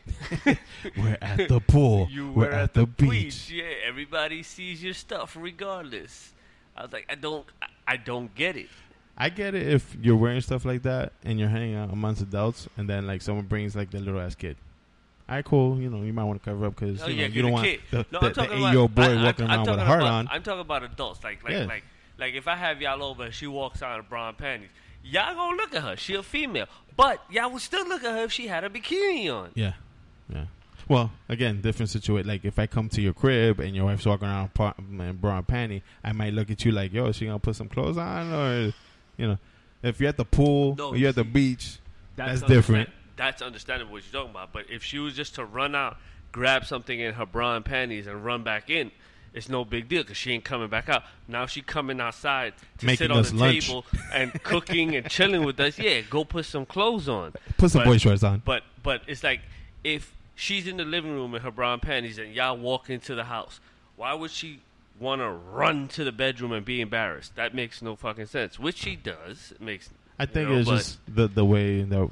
We're 0.96 1.18
at 1.20 1.48
the 1.48 1.60
pool. 1.60 2.08
You 2.10 2.30
We're 2.32 2.46
were 2.46 2.52
at, 2.52 2.62
at 2.62 2.74
the, 2.74 2.80
the 2.80 2.86
beach. 3.06 3.50
Yeah, 3.50 3.64
everybody 3.86 4.42
sees 4.42 4.82
your 4.82 4.94
stuff 4.94 5.36
regardless. 5.38 6.32
I 6.76 6.82
was 6.82 6.92
like, 6.92 7.06
I 7.10 7.14
don't, 7.14 7.44
I, 7.62 7.66
I 7.86 7.96
don't 7.96 8.34
get 8.34 8.56
it. 8.56 8.68
I 9.16 9.28
get 9.28 9.54
it 9.54 9.66
if 9.68 9.96
you're 10.00 10.16
wearing 10.16 10.40
stuff 10.40 10.64
like 10.64 10.82
that 10.82 11.12
and 11.24 11.38
you're 11.38 11.48
hanging 11.48 11.74
out 11.74 11.92
amongst 11.92 12.22
adults, 12.22 12.68
and 12.78 12.88
then 12.88 13.06
like 13.06 13.20
someone 13.22 13.44
brings 13.46 13.76
like 13.76 13.90
the 13.90 13.98
little 14.00 14.20
ass 14.20 14.34
kid. 14.34 14.56
All 15.28 15.36
right, 15.36 15.44
cool. 15.44 15.78
You 15.78 15.90
know, 15.90 16.02
you 16.02 16.12
might 16.12 16.24
want 16.24 16.42
to 16.42 16.50
cover 16.50 16.64
up 16.66 16.74
because 16.74 17.02
Oh, 17.02 17.06
you, 17.06 17.16
know, 17.16 17.22
yeah, 17.22 17.28
you 17.28 17.42
don't 17.42 17.52
want 17.52 17.78
the, 17.90 18.06
No, 18.10 18.20
the, 18.20 18.30
the 18.30 18.52
eight-year-old 18.54 18.94
boy 18.94 19.02
I- 19.02 19.22
walking 19.24 19.44
I'm 19.46 19.50
around 19.50 19.60
with 19.60 19.68
a 19.68 19.72
talking 19.72 19.86
heart 19.86 20.00
about- 20.00 20.12
on. 20.12 20.28
I'm 20.30 20.42
talking 20.42 20.60
about 20.60 20.82
adults. 20.84 21.22
Like, 21.22 21.44
like, 21.44 21.52
Yeah. 21.52 21.64
like, 21.66 21.84
like 22.18 22.34
if 22.34 22.48
I 22.48 22.56
have 22.56 22.80
y'all 22.80 23.02
over 23.02 23.24
and 23.24 23.34
she 23.34 23.46
walks 23.46 23.82
out 23.82 24.00
in 24.00 24.06
bra 24.08 24.30
and 24.30 24.38
panties, 24.38 24.70
y'all 25.04 25.34
gonna 25.34 25.56
look 25.56 25.74
at 25.74 25.82
her. 25.82 25.96
She 25.96 26.14
a 26.14 26.22
female, 26.22 26.66
but 27.00 27.24
y'all 27.30 27.50
would 27.50 27.62
still 27.62 27.88
look 27.88 28.04
at 28.04 28.12
her 28.12 28.24
if 28.24 28.32
she 28.32 28.46
had 28.46 28.62
a 28.62 28.68
bikini 28.68 29.32
on. 29.34 29.50
Yeah, 29.54 29.72
yeah. 30.28 30.44
Well, 30.86 31.12
again, 31.28 31.62
different 31.62 31.88
situation. 31.88 32.28
Like 32.28 32.44
if 32.44 32.58
I 32.58 32.66
come 32.66 32.88
to 32.90 33.00
your 33.00 33.14
crib 33.14 33.58
and 33.60 33.74
your 33.74 33.86
wife's 33.86 34.04
walking 34.04 34.28
around 34.28 34.50
in 34.58 35.16
bra 35.16 35.38
and 35.38 35.46
panty, 35.46 35.82
I 36.04 36.12
might 36.12 36.34
look 36.34 36.50
at 36.50 36.64
you 36.64 36.72
like, 36.72 36.92
"Yo, 36.92 37.06
is 37.06 37.16
she 37.16 37.26
gonna 37.26 37.38
put 37.38 37.56
some 37.56 37.68
clothes 37.68 37.96
on?" 37.96 38.32
Or, 38.32 38.72
you 39.16 39.28
know, 39.28 39.38
if 39.82 39.98
you're 39.98 40.10
at 40.10 40.18
the 40.18 40.24
pool 40.26 40.74
No, 40.76 40.88
or 40.88 40.96
you're 40.96 41.08
at 41.08 41.14
the 41.14 41.24
beach, 41.24 41.78
that's, 42.16 42.42
understand- 42.42 42.48
different. 42.52 42.90
That's 43.16 43.42
understandable 43.42 43.92
what 43.92 44.02
you're 44.04 44.20
talking 44.20 44.34
about. 44.34 44.52
But 44.52 44.70
if 44.70 44.82
she 44.82 44.98
was 44.98 45.14
just 45.14 45.36
to 45.36 45.44
run 45.44 45.74
out, 45.74 45.96
grab 46.32 46.66
something 46.66 46.98
in 46.98 47.14
her 47.14 47.26
bra 47.26 47.56
and 47.56 47.64
panties, 47.64 48.06
and 48.06 48.24
run 48.24 48.42
back 48.42 48.68
in, 48.68 48.90
it's 49.32 49.48
no 49.48 49.64
big 49.64 49.88
deal 49.88 50.02
because 50.02 50.16
she 50.16 50.32
ain't 50.32 50.44
coming 50.44 50.68
back 50.68 50.88
out. 50.88 51.02
Now 51.28 51.46
she 51.46 51.62
coming 51.62 52.00
outside 52.00 52.54
to 52.78 52.86
Making 52.86 52.96
sit 53.04 53.10
on 53.10 53.22
the 53.22 53.34
lunch. 53.34 53.66
table 53.68 53.84
and 54.12 54.32
cooking 54.42 54.96
and 54.96 55.08
chilling 55.08 55.44
with 55.44 55.58
us. 55.60 55.78
Yeah, 55.78 56.00
go 56.02 56.24
put 56.24 56.44
some 56.46 56.66
clothes 56.66 57.08
on. 57.08 57.32
Put 57.58 57.70
some 57.70 57.80
But- 57.82 57.86
boy 57.90 57.98
shorts 57.98 58.22
on. 58.22 58.42
But 58.44 58.62
but 58.82 59.02
it's 59.06 59.22
like 59.22 59.40
if 59.84 60.12
she's 60.34 60.66
in 60.66 60.76
the 60.78 60.84
living 60.84 61.12
room 61.12 61.34
in 61.34 61.42
her 61.42 61.50
bra 61.50 61.74
and 61.74 61.82
panties 61.82 62.18
and 62.18 62.34
y'all 62.34 62.56
walk 62.56 62.90
into 62.90 63.14
the 63.14 63.24
house, 63.24 63.60
why 63.96 64.14
would 64.14 64.30
she 64.30 64.60
want 64.98 65.20
to 65.20 65.28
run 65.30 65.86
to 65.88 66.04
the 66.04 66.12
bedroom 66.12 66.52
and 66.52 66.64
be 66.64 66.80
embarrassed? 66.80 67.36
That 67.36 67.54
makes 67.54 67.80
no 67.82 67.94
fucking 67.96 68.26
sense. 68.26 68.58
Which 68.58 68.76
she 68.78 68.96
does. 68.96 69.52
It 69.52 69.60
makes. 69.60 69.90
I 70.18 70.26
think 70.26 70.48
know, 70.50 70.56
it's 70.58 70.68
just 70.68 70.98
the 71.08 71.28
the 71.28 71.44
way 71.44 71.82
that 71.82 72.10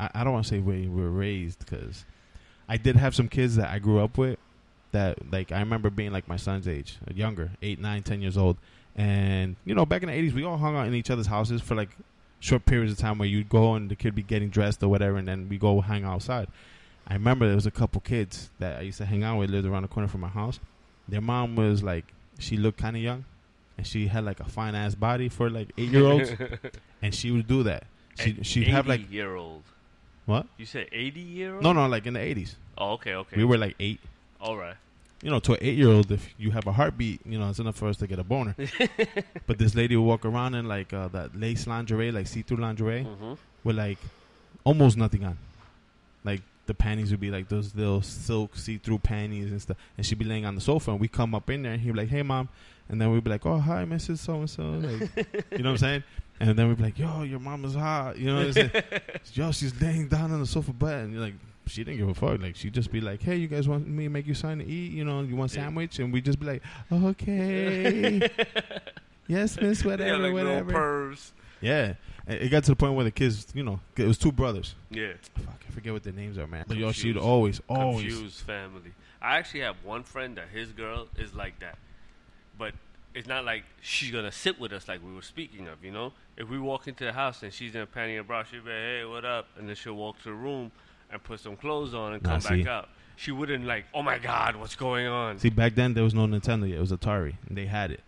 I, 0.00 0.10
I 0.16 0.24
don't 0.24 0.32
want 0.32 0.44
to 0.46 0.50
say 0.50 0.58
way 0.58 0.86
we 0.88 1.00
were 1.02 1.10
raised 1.10 1.60
because 1.60 2.04
I 2.68 2.76
did 2.76 2.96
have 2.96 3.14
some 3.14 3.28
kids 3.28 3.56
that 3.56 3.70
I 3.70 3.78
grew 3.78 4.00
up 4.00 4.18
with 4.18 4.38
that 4.92 5.30
like 5.32 5.52
I 5.52 5.60
remember 5.60 5.90
being 5.90 6.12
like 6.12 6.28
my 6.28 6.36
son's 6.36 6.68
age, 6.68 6.98
younger, 7.14 7.50
eight, 7.62 7.78
nine, 7.80 8.02
ten 8.02 8.20
years 8.20 8.36
old, 8.36 8.56
and 8.94 9.56
you 9.64 9.74
know 9.74 9.86
back 9.86 10.02
in 10.02 10.08
the 10.08 10.14
eighties 10.14 10.34
we 10.34 10.44
all 10.44 10.56
hung 10.56 10.76
out 10.76 10.86
in 10.86 10.94
each 10.94 11.10
other's 11.10 11.26
houses 11.26 11.60
for 11.60 11.74
like 11.74 11.90
short 12.40 12.64
periods 12.66 12.92
of 12.92 12.98
time 12.98 13.18
where 13.18 13.28
you'd 13.28 13.48
go 13.48 13.74
and 13.74 13.90
the 13.90 13.96
kid 13.96 14.14
be 14.14 14.22
getting 14.22 14.48
dressed 14.48 14.82
or 14.82 14.88
whatever, 14.88 15.16
and 15.16 15.26
then 15.28 15.48
we 15.48 15.58
go 15.58 15.80
hang 15.80 16.04
outside. 16.04 16.48
I 17.08 17.14
remember 17.14 17.46
there 17.46 17.54
was 17.54 17.66
a 17.66 17.70
couple 17.70 18.00
kids 18.00 18.50
that 18.58 18.78
I 18.78 18.80
used 18.82 18.98
to 18.98 19.04
hang 19.04 19.22
out 19.22 19.38
with, 19.38 19.50
lived 19.50 19.66
around 19.66 19.82
the 19.82 19.88
corner 19.88 20.08
from 20.08 20.22
my 20.22 20.28
house. 20.28 20.58
Their 21.08 21.20
mom 21.20 21.54
was 21.54 21.82
like, 21.82 22.12
she 22.38 22.56
looked 22.56 22.78
kind 22.78 22.96
of 22.96 23.02
young, 23.02 23.24
and 23.78 23.86
she 23.86 24.08
had 24.08 24.24
like 24.24 24.40
a 24.40 24.44
fine 24.44 24.74
ass 24.74 24.94
body 24.94 25.28
for 25.28 25.48
like 25.48 25.70
eight 25.78 25.90
year 25.90 26.04
olds, 26.04 26.32
and 27.02 27.14
she 27.14 27.30
would 27.30 27.46
do 27.46 27.62
that. 27.62 27.84
She 28.18 28.38
she'd 28.42 28.68
have 28.68 28.86
like 28.86 29.10
year 29.10 29.36
old. 29.36 29.62
what? 30.24 30.46
You 30.56 30.66
said 30.66 30.88
eighty 30.92 31.20
year 31.20 31.54
old? 31.54 31.62
No, 31.62 31.72
no, 31.72 31.86
like 31.86 32.06
in 32.06 32.14
the 32.14 32.20
eighties. 32.20 32.56
Oh, 32.78 32.92
okay, 32.92 33.14
okay. 33.14 33.36
We 33.36 33.44
were 33.44 33.58
like 33.58 33.76
eight. 33.78 34.00
All 34.46 34.56
right. 34.56 34.76
You 35.22 35.30
know, 35.30 35.40
to 35.40 35.52
an 35.54 35.58
eight 35.60 35.76
year 35.76 35.88
old, 35.88 36.12
if 36.12 36.28
you 36.38 36.50
have 36.52 36.66
a 36.66 36.72
heartbeat, 36.72 37.20
you 37.26 37.38
know, 37.38 37.48
it's 37.48 37.58
enough 37.58 37.76
for 37.76 37.88
us 37.88 37.96
to 37.96 38.06
get 38.06 38.18
a 38.18 38.24
boner. 38.24 38.54
but 39.46 39.58
this 39.58 39.74
lady 39.74 39.96
would 39.96 40.04
walk 40.04 40.24
around 40.24 40.54
in 40.54 40.68
like 40.68 40.92
uh, 40.92 41.08
that 41.08 41.34
lace 41.38 41.66
lingerie, 41.66 42.12
like 42.12 42.26
see 42.26 42.42
through 42.42 42.58
lingerie, 42.58 43.02
hmm 43.02 43.34
with 43.64 43.76
like 43.76 43.98
almost 44.62 44.96
nothing 44.96 45.24
on. 45.24 45.36
Like 46.22 46.42
the 46.66 46.74
panties 46.74 47.10
would 47.10 47.18
be 47.20 47.30
like 47.30 47.48
those 47.48 47.74
little 47.74 48.02
silk 48.02 48.56
see 48.56 48.76
through 48.78 48.98
panties 48.98 49.50
and 49.50 49.60
stuff. 49.60 49.76
And 49.96 50.06
she'd 50.06 50.18
be 50.18 50.24
laying 50.24 50.44
on 50.44 50.54
the 50.54 50.60
sofa, 50.60 50.92
and 50.92 51.00
we 51.00 51.08
come 51.08 51.34
up 51.34 51.50
in 51.50 51.62
there, 51.62 51.72
and 51.72 51.80
he'd 51.80 51.90
be 51.92 51.98
like, 51.98 52.08
"Hey, 52.08 52.22
mom," 52.22 52.48
and 52.88 53.00
then 53.00 53.10
we'd 53.10 53.24
be 53.24 53.30
like, 53.30 53.44
"Oh, 53.46 53.58
hi, 53.58 53.84
Mrs. 53.84 54.18
So 54.18 54.34
and 54.34 54.50
So," 54.50 54.62
like, 54.62 55.16
you 55.50 55.58
know 55.64 55.70
what 55.70 55.70
I'm 55.70 55.78
saying? 55.78 56.04
And 56.38 56.54
then 56.58 56.68
we'd 56.68 56.76
be 56.76 56.82
like, 56.82 56.98
"Yo, 56.98 57.22
your 57.22 57.40
mom 57.40 57.64
is 57.64 57.74
hot," 57.74 58.18
you 58.18 58.26
know 58.26 58.36
what 58.36 58.46
I'm 58.48 58.52
saying? 58.52 58.70
Yo, 59.32 59.52
she's 59.52 59.80
laying 59.80 60.06
down 60.08 60.30
on 60.32 60.40
the 60.40 60.46
sofa 60.46 60.72
bed, 60.72 61.04
and 61.04 61.12
you're 61.14 61.22
like. 61.22 61.34
She 61.66 61.82
didn't 61.82 61.98
give 61.98 62.08
a 62.08 62.14
fuck. 62.14 62.40
Like 62.40 62.56
she'd 62.56 62.74
just 62.74 62.92
be 62.92 63.00
like, 63.00 63.22
"Hey, 63.22 63.36
you 63.36 63.48
guys 63.48 63.68
want 63.68 63.86
me 63.88 64.04
to 64.04 64.10
make 64.10 64.26
you 64.26 64.34
something 64.34 64.60
to 64.60 64.72
eat? 64.72 64.92
You 64.92 65.04
know, 65.04 65.22
you 65.22 65.36
want 65.36 65.50
sandwich?" 65.50 65.98
And 65.98 66.12
we'd 66.12 66.24
just 66.24 66.38
be 66.38 66.46
like, 66.46 66.62
"Okay, 66.92 68.30
yes, 69.26 69.60
miss, 69.60 69.82
yeah, 69.82 69.90
whatever, 69.90 70.18
like 70.18 70.32
whatever." 70.32 70.72
pervs. 70.72 71.32
Yeah, 71.60 71.94
it 72.28 72.42
it 72.42 72.48
got 72.50 72.64
to 72.64 72.72
the 72.72 72.76
point 72.76 72.94
where 72.94 73.04
the 73.04 73.10
kids, 73.10 73.46
you 73.54 73.64
know, 73.64 73.80
it 73.96 74.06
was 74.06 74.18
two 74.18 74.32
brothers. 74.32 74.74
Yeah. 74.90 75.14
Fuck, 75.34 75.64
I 75.68 75.72
forget 75.72 75.92
what 75.92 76.04
their 76.04 76.12
names 76.12 76.38
are, 76.38 76.46
man. 76.46 76.64
But 76.68 76.76
yo, 76.76 76.92
she'd 76.92 77.16
always, 77.16 77.60
always. 77.68 78.04
Confused 78.04 78.40
family. 78.40 78.92
I 79.20 79.38
actually 79.38 79.60
have 79.60 79.76
one 79.82 80.04
friend 80.04 80.36
that 80.36 80.48
his 80.48 80.70
girl 80.72 81.08
is 81.16 81.34
like 81.34 81.58
that, 81.60 81.78
but 82.56 82.74
it's 83.14 83.26
not 83.26 83.44
like 83.44 83.64
she's 83.80 84.12
gonna 84.12 84.30
sit 84.30 84.60
with 84.60 84.72
us 84.72 84.86
like 84.86 85.04
we 85.04 85.12
were 85.12 85.22
speaking 85.22 85.66
of. 85.66 85.82
You 85.82 85.90
know, 85.90 86.12
if 86.36 86.48
we 86.48 86.60
walk 86.60 86.86
into 86.86 87.04
the 87.04 87.12
house 87.12 87.42
and 87.42 87.52
she's 87.52 87.74
in 87.74 87.80
a 87.80 87.86
panty 87.86 88.18
and 88.18 88.26
bra, 88.26 88.44
she'll 88.44 88.62
be 88.62 88.70
like, 88.70 88.78
"Hey, 88.78 89.04
what 89.04 89.24
up?" 89.24 89.48
And 89.58 89.68
then 89.68 89.74
she'll 89.74 89.94
walk 89.94 90.18
to 90.18 90.24
the 90.24 90.34
room 90.34 90.70
and 91.10 91.22
put 91.22 91.40
some 91.40 91.56
clothes 91.56 91.94
on 91.94 92.14
and 92.14 92.22
Nah, 92.22 92.30
come 92.30 92.40
see. 92.40 92.62
back 92.62 92.66
out. 92.68 92.88
She 93.16 93.32
wouldn't 93.32 93.64
like, 93.64 93.86
"Oh 93.94 94.02
my 94.02 94.18
God, 94.18 94.56
what's 94.56 94.76
going 94.76 95.06
on?" 95.06 95.38
See, 95.38 95.48
back 95.48 95.74
then 95.74 95.94
there 95.94 96.04
was 96.04 96.12
no 96.14 96.26
Nintendo 96.26 96.68
yet. 96.68 96.76
It 96.76 96.80
was 96.80 96.92
Atari, 96.92 97.34
and 97.48 97.56
they 97.56 97.64
had 97.66 97.90
it. 97.90 98.00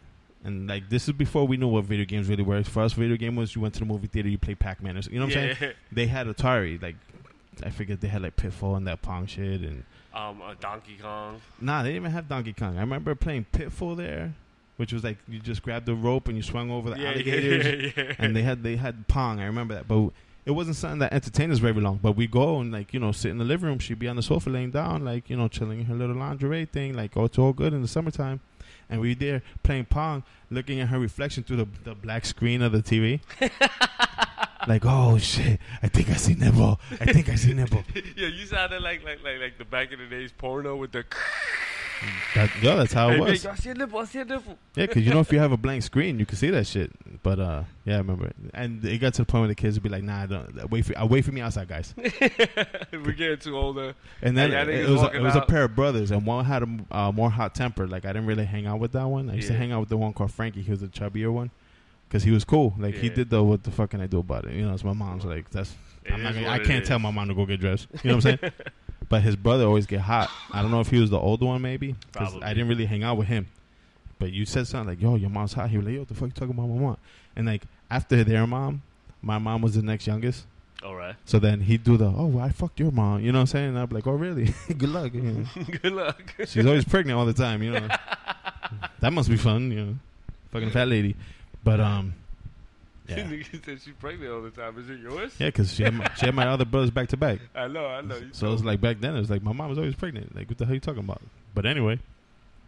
And 0.45 0.69
like 0.69 0.88
this 0.90 1.09
is 1.09 1.14
before 1.14 1.47
we 1.47 1.57
knew 1.57 1.69
what 1.69 1.85
video 1.85 2.05
games 2.05 2.28
really 2.28 2.43
were. 2.43 2.62
For 2.62 2.83
us, 2.83 2.93
video 2.93 3.17
game 3.17 3.35
was 3.35 3.55
you 3.57 3.62
went 3.62 3.75
to 3.75 3.81
the 3.81 3.87
movie 3.87 4.07
theater, 4.07 4.28
you 4.28 4.38
played 4.38 4.59
Pac 4.59 4.83
Man, 4.83 4.97
or. 4.97 5.00
You 5.00 5.19
know 5.19 5.26
what 5.26 5.37
I'm 5.37 5.49
yeah. 5.49 5.55
saying? 5.59 5.73
They 5.90 6.07
had 6.07 6.26
Atari. 6.26 6.81
Like 6.81 6.97
I 7.64 7.71
forget 7.71 8.00
they 8.00 8.09
had 8.09 8.23
like 8.23 8.37
Pitfall 8.37 8.76
and 8.76 8.87
that 8.87 9.00
Pong 9.02 9.26
shit, 9.26 9.62
and 9.62 9.83
um, 10.14 10.43
a 10.43 10.55
Donkey 10.61 10.97
Kong. 11.00 11.40
nah, 11.61 11.83
they 11.83 11.88
didn't 11.90 12.02
even 12.02 12.11
have 12.12 12.28
Donkey 12.28 12.52
Kong. 12.52 12.76
I 12.76 12.81
remember 12.81 13.14
playing 13.14 13.47
Pitfall 13.50 13.95
there, 13.97 14.35
which 14.76 14.93
was 14.93 15.02
like 15.05 15.17
you 15.26 15.38
just 15.40 15.62
grabbed 15.62 15.87
the 15.87 15.95
rope 15.95 16.28
and 16.28 16.37
you 16.37 16.43
swung 16.43 16.71
over 16.71 16.90
the 16.90 16.97
alligators. 17.07 17.93
yeah, 17.97 18.05
yeah. 18.09 18.14
and 18.19 18.37
they 18.37 18.43
had 18.43 18.62
they 18.62 18.76
had 18.76 19.09
Pong. 19.09 19.40
I 19.40 19.47
remember 19.47 19.75
that, 19.75 19.88
but 19.88 20.11
it 20.45 20.52
wasn't 20.52 20.76
something 20.76 21.00
that 21.00 21.12
entertained 21.12 21.52
us 21.52 21.59
very 21.59 21.75
long. 21.75 22.00
But 22.02 22.12
we 22.12 22.26
go 22.26 22.61
and 22.61 22.73
like 22.73 22.95
you 22.95 23.00
know 23.00 23.12
sit 23.12 23.30
in 23.30 23.38
the 23.38 23.45
living 23.45 23.68
room. 23.68 23.78
She'd 23.78 23.99
be 23.99 24.09
on 24.09 24.16
the 24.16 24.23
sofa 24.23 24.50
laying 24.50 24.71
down, 24.71 25.04
like 25.04 25.28
you 25.28 25.37
know 25.37 25.49
chilling 25.49 25.80
in 25.80 25.87
her 25.87 25.95
little 25.95 26.16
lingerie 26.16 26.64
thing. 26.66 26.95
Like 26.95 27.16
oh, 27.16 27.25
it's 27.25 27.38
all 27.38 27.52
good 27.52 27.73
in 27.73 27.83
the 27.83 27.88
summertime, 27.88 28.40
and 28.88 29.00
we 29.00 29.14
there 29.14 29.42
playing 29.62 29.87
Pong, 29.87 30.23
looking 30.50 30.80
at 30.80 30.88
her 30.88 30.99
reflection 30.99 31.42
through 31.42 31.59
the 31.59 31.68
the 31.85 31.95
black 31.95 32.25
screen 32.25 32.62
of 32.62 32.73
the 32.73 32.83
TV. 32.83 33.21
like, 34.68 34.83
oh 34.85 35.18
shit, 35.18 35.61
I 35.83 35.88
think 35.88 36.11
I 36.11 36.14
see 36.14 36.35
nipple. 36.35 36.80
I 37.00 37.12
think 37.12 37.28
I 37.28 37.35
see 37.35 37.52
nipple. 37.52 37.85
yeah, 38.16 38.28
you 38.28 38.47
sounded 38.47 38.83
like 38.83 39.04
like 39.04 39.23
like 39.23 39.40
like 39.40 39.59
the 39.59 39.64
back 39.64 39.92
in 39.92 39.99
the 39.99 40.07
days 40.07 40.33
porno 40.33 40.76
with 40.76 40.92
the. 40.92 41.04
That, 42.35 42.50
yo, 42.62 42.76
that's 42.76 42.93
how 42.93 43.11
it 43.11 43.14
Hey, 43.14 43.21
was. 43.21 43.47
I 43.47 43.55
see 43.57 43.71
a 43.71 43.75
nipple. 43.75 43.99
I 43.99 44.05
see 44.05 44.21
a 44.21 44.25
nipple. 44.25 44.57
Yeah, 44.75 44.87
because 44.87 45.05
you 45.05 45.12
know 45.12 45.21
if 45.21 45.33
you 45.33 45.38
have 45.38 45.52
a 45.52 45.57
blank 45.57 45.83
screen, 45.90 46.19
you 46.19 46.26
can 46.26 46.37
see 46.37 46.50
that 46.50 46.67
shit. 46.67 46.93
But 47.23 47.40
uh, 47.40 47.62
yeah, 47.85 47.95
I 47.95 47.99
remember. 47.99 48.26
It. 48.26 48.37
And 48.55 48.85
it 48.85 48.99
got 48.99 49.14
to 49.14 49.23
the 49.23 49.26
point 49.26 49.43
where 49.43 49.49
the 49.49 49.55
kids 49.55 49.76
would 49.76 49.83
be 49.83 49.88
like, 49.88 50.02
"Nah, 50.02 50.26
don't 50.26 50.71
wait 50.71 50.87
for 50.87 50.99
uh, 50.99 51.07
wait 51.07 51.25
for 51.25 51.33
me 51.33 51.40
outside, 51.40 51.69
guys." 51.69 51.95
We're 52.93 53.12
getting 53.12 53.38
too 53.38 53.57
older. 53.57 53.95
And 54.23 54.37
then 54.37 54.52
it 54.52 54.69
nigga's 54.69 54.90
was 54.90 55.02
a, 55.02 55.17
it 55.17 55.21
was 55.21 55.37
a 55.37 55.40
pair 55.43 55.64
of 55.64 55.75
brothers, 55.75 56.11
and 56.11 56.25
one 56.25 56.45
had 56.45 56.62
a 56.62 56.69
uh, 56.90 57.12
more 57.12 57.31
hot 57.31 57.55
temper. 57.55 57.87
Like 57.87 58.05
I 58.05 58.09
didn't 58.09 58.26
really 58.26 58.45
hang 58.45 58.67
out 58.67 58.78
with 58.78 58.93
that 58.93 59.07
one. 59.07 59.31
I 59.31 59.35
used 59.35 59.49
to 59.49 59.55
hang 59.55 59.73
out 59.73 59.81
with 59.81 59.88
the 59.88 59.97
one 59.97 60.12
called 60.12 60.33
Frankie. 60.33 60.62
He 60.62 60.71
was 60.71 60.81
the 60.81 60.88
chubbier 60.88 61.33
one, 61.33 61.50
because 62.09 62.23
he 62.23 62.31
was 62.31 62.45
cool. 62.45 62.75
Like 62.78 62.95
he 62.95 63.09
did 63.09 63.31
the 63.31 63.43
what 63.43 63.64
the 63.64 63.71
fuck 63.71 63.90
can 63.90 64.00
I 64.00 64.07
do 64.07 64.19
about 64.19 64.45
it? 64.45 64.55
You 64.55 64.67
know, 64.67 64.75
it's 64.75 64.85
my 64.85 64.93
mom's 64.93 65.25
like 65.25 65.50
that's. 65.50 65.75
I'm 66.11 66.23
not 66.23 66.35
gonna, 66.35 66.49
I 66.49 66.59
can't 66.61 66.85
tell 66.85 66.99
my 66.99 67.11
mom 67.11 67.28
to 67.28 67.35
go 67.35 67.45
get 67.45 67.61
dressed. 67.61 67.88
You 68.02 68.11
know 68.11 68.17
what 68.17 68.26
I'm 68.26 68.38
saying? 68.38 68.52
but 69.09 69.23
his 69.23 69.37
brother 69.37 69.64
always 69.64 69.87
get 69.87 70.00
hot. 70.00 70.31
I 70.52 70.62
don't 70.62 70.71
know 70.71 70.81
if 70.81 70.88
he 70.90 71.00
was 71.00 71.11
the 71.11 71.19
older 71.19 71.47
one, 71.47 71.62
maybe. 71.62 71.93
'cause 72.12 72.31
Probably. 72.31 72.43
I 72.43 72.55
didn't 72.55 72.69
really 72.69 72.87
hang 72.87 73.02
out 73.02 73.17
with 73.17 73.28
him. 73.28 73.47
But 74.19 74.33
you 74.33 74.45
said 74.45 74.67
something 74.67 74.88
like, 74.88 75.00
"Yo, 75.02 75.14
your 75.14 75.31
mom's 75.31 75.52
hot." 75.52 75.71
He 75.71 75.76
was 75.76 75.87
like, 75.87 75.95
"Yo, 75.95 76.00
what 76.00 76.09
the 76.09 76.14
fuck 76.14 76.28
you 76.28 76.33
talking 76.33 76.50
about 76.50 76.69
my 76.69 76.81
mom?" 76.81 76.97
And 77.37 77.47
like 77.47 77.62
after 77.90 78.25
their 78.25 78.47
mom, 78.47 78.83
my 79.23 79.38
mom 79.38 79.62
was 79.62 79.75
the 79.75 79.83
next 79.83 80.07
youngest. 80.07 80.45
All 80.85 80.95
right. 80.95 81.14
So 81.25 81.38
then 81.38 81.61
he'd 81.62 81.85
do 81.85 81.97
the, 81.97 82.07
"Oh, 82.07 82.26
well, 82.26 82.45
I 82.45 82.50
fucked 82.50 82.81
your 82.81 82.90
mom," 82.90 83.21
you 83.21 83.31
know 83.33 83.38
what 83.38 83.43
I'm 83.43 83.47
saying? 83.47 83.69
And 83.71 83.78
I'd 83.78 83.88
be 83.88 83.95
like, 83.97 84.07
"Oh, 84.07 84.12
really? 84.12 84.52
Good 84.69 84.88
luck." 84.88 85.14
You 85.14 85.23
know? 85.23 85.45
Good 85.83 85.93
luck. 85.93 86.35
She's 86.47 86.67
always 86.67 86.85
pregnant 86.85 87.19
all 87.19 87.26
the 87.26 87.33
time, 87.33 87.62
you 87.62 87.71
know. 87.73 87.88
that 89.00 89.12
must 89.12 89.28
be 89.31 89.37
fun, 89.37 89.71
you 89.71 89.85
know. 89.85 89.95
Fucking 90.52 90.71
fat 90.71 90.88
lady. 90.88 91.14
But 91.62 91.81
um, 91.81 92.14
yeah, 93.09 93.17
Nigga 93.25 93.65
said 93.65 93.81
she's 93.81 93.95
pregnant 93.99 94.33
all 94.33 94.43
the 94.43 94.50
time. 94.50 94.79
Is 94.79 94.88
it 94.91 95.00
yours? 95.00 95.33
yeah, 95.38 95.47
because 95.49 95.73
she 95.75 95.83
had 95.83 95.95
my, 95.95 96.11
she 96.17 96.27
had 96.27 96.35
my 96.35 96.47
other 96.47 96.65
brothers 96.65 96.91
back 96.91 97.09
to 97.09 97.17
back. 97.17 97.41
I 97.55 97.67
know. 97.69 97.87
I 97.87 98.00
know. 98.03 98.17
You 98.17 98.29
So 98.33 98.47
it 98.47 98.50
told 98.50 98.61
me. 98.61 98.67
like 98.69 98.81
back 98.81 99.00
then, 99.00 99.17
it 99.17 99.21
was 99.21 99.31
like 99.31 99.43
my 99.43 99.53
mom 99.53 99.69
was 99.71 99.79
always 99.79 99.95
pregnant. 99.95 100.35
Like, 100.37 100.49
what 100.49 100.59
the 100.59 100.65
hell 100.67 100.75
you 100.75 100.81
talking 100.81 101.00
about? 101.00 101.23
But 101.55 101.67
anyway, 101.67 101.99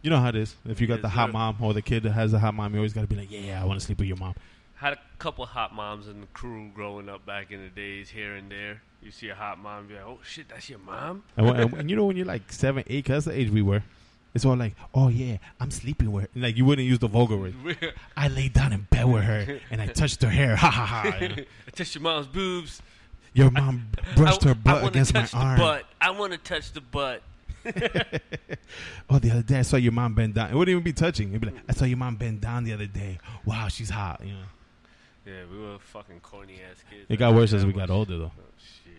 you 0.01 0.09
know 0.09 0.19
how 0.19 0.29
it 0.29 0.35
is. 0.35 0.55
If 0.65 0.81
you 0.81 0.87
got 0.87 0.95
Yes, 0.95 1.01
the 1.03 1.09
hot 1.09 1.29
sir. 1.29 1.33
mom 1.33 1.57
or 1.61 1.73
the 1.73 1.81
kid 1.81 2.03
that 2.03 2.11
has 2.11 2.33
a 2.33 2.39
hot 2.39 2.53
mom, 2.55 2.73
you 2.73 2.79
always 2.79 2.93
got 2.93 3.01
to 3.01 3.07
be 3.07 3.15
like, 3.15 3.31
yeah, 3.31 3.61
I 3.61 3.65
want 3.65 3.79
to 3.79 3.85
sleep 3.85 3.99
with 3.99 4.07
your 4.07 4.17
mom. 4.17 4.33
had 4.75 4.93
a 4.93 4.99
couple 5.19 5.45
hot 5.45 5.73
moms 5.75 6.07
in 6.07 6.21
the 6.21 6.27
crew 6.27 6.71
growing 6.73 7.07
up 7.07 7.23
back 7.25 7.51
in 7.51 7.61
the 7.61 7.69
days, 7.69 8.09
here 8.09 8.33
and 8.35 8.49
there. 8.51 8.81
You 9.03 9.11
see 9.11 9.29
a 9.29 9.35
hot 9.35 9.57
mom, 9.59 9.87
be 9.87 9.95
like, 9.95 10.03
"Oh 10.05 10.19
shit, 10.23 10.49
that's 10.49 10.69
your 10.69 10.77
mom." 10.79 11.23
And, 11.35 11.45
when, 11.47 11.55
and, 11.59 11.73
and 11.73 11.89
you 11.89 11.95
know 11.95 12.05
when 12.05 12.17
you're 12.17 12.25
like 12.27 12.51
seven, 12.51 12.83
eight, 12.87 13.05
'cause 13.05 13.25
that's 13.25 13.35
the 13.35 13.39
age 13.41 13.49
we 13.49 13.61
were. 13.63 13.81
It's 14.33 14.45
all 14.45 14.55
like, 14.55 14.75
oh 14.93 15.09
yeah, 15.09 15.37
I'm 15.59 15.71
sleeping 15.71 16.11
with 16.11 16.23
her. 16.23 16.29
Like 16.35 16.57
you 16.57 16.65
wouldn't 16.65 16.87
use 16.87 16.99
the 16.99 17.07
vulgar 17.07 17.35
word. 17.37 17.53
I 18.17 18.27
laid 18.29 18.53
down 18.53 18.71
in 18.73 18.87
bed 18.89 19.05
with 19.05 19.23
her 19.23 19.59
and 19.69 19.81
I 19.81 19.87
touched 19.87 20.21
her 20.23 20.29
hair. 20.29 20.55
Ha 20.55 20.69
ha 20.69 20.85
ha. 20.85 21.17
you 21.19 21.29
know. 21.29 21.35
I 21.67 21.71
touched 21.71 21.95
your 21.95 22.01
mom's 22.01 22.27
boobs. 22.27 22.81
Your 23.33 23.51
mom 23.51 23.87
brushed 24.15 24.45
I, 24.45 24.49
her 24.49 24.55
butt 24.55 24.71
I 24.71 24.75
wanna 24.75 24.87
against 24.87 25.13
my 25.13 25.21
touch 25.21 25.31
the 25.31 25.37
arm. 25.37 25.59
butt. 25.59 25.85
I 25.99 26.11
want 26.11 26.31
to 26.33 26.37
touch 26.37 26.71
the 26.73 26.81
butt. 26.81 27.21
Oh, 29.09 29.19
the 29.19 29.29
other 29.31 29.41
day 29.43 29.59
I 29.59 29.61
saw 29.63 29.75
your 29.75 29.91
mom 29.91 30.13
bend 30.13 30.35
down. 30.35 30.49
It 30.49 30.55
wouldn't 30.55 30.71
even 30.71 30.83
be 30.83 30.93
touching. 30.93 31.29
It'd 31.29 31.41
be 31.41 31.47
like, 31.47 31.59
I 31.67 31.73
saw 31.73 31.83
your 31.83 31.97
mom 31.97 32.15
bend 32.15 32.39
down 32.39 32.63
the 32.63 32.71
other 32.71 32.85
day. 32.85 33.19
Wow, 33.45 33.67
she's 33.67 33.89
hot. 33.89 34.21
You 34.23 34.33
know. 34.33 34.39
Yeah, 35.25 35.43
we 35.51 35.59
were 35.59 35.77
fucking 35.79 36.21
corny 36.21 36.59
ass 36.69 36.81
kids. 36.89 37.05
It 37.09 37.17
got 37.17 37.35
worse 37.35 37.51
as 37.51 37.65
we 37.65 37.73
got 37.73 37.89
older, 37.89 38.17
though. 38.17 38.31
Oh 38.37 38.43
shit. 38.57 38.93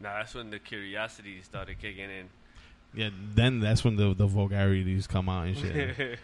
Nah, 0.00 0.14
that's 0.18 0.34
when 0.34 0.48
the 0.50 0.58
curiosity 0.58 1.42
started 1.42 1.78
kicking 1.78 2.08
in. 2.10 2.28
Yeah, 2.94 3.10
then 3.34 3.60
that's 3.60 3.84
when 3.84 3.96
the 3.96 4.14
the 4.14 4.26
vulgarities 4.26 5.06
come 5.06 5.28
out 5.28 5.46
and 5.46 5.56
shit. 5.56 6.18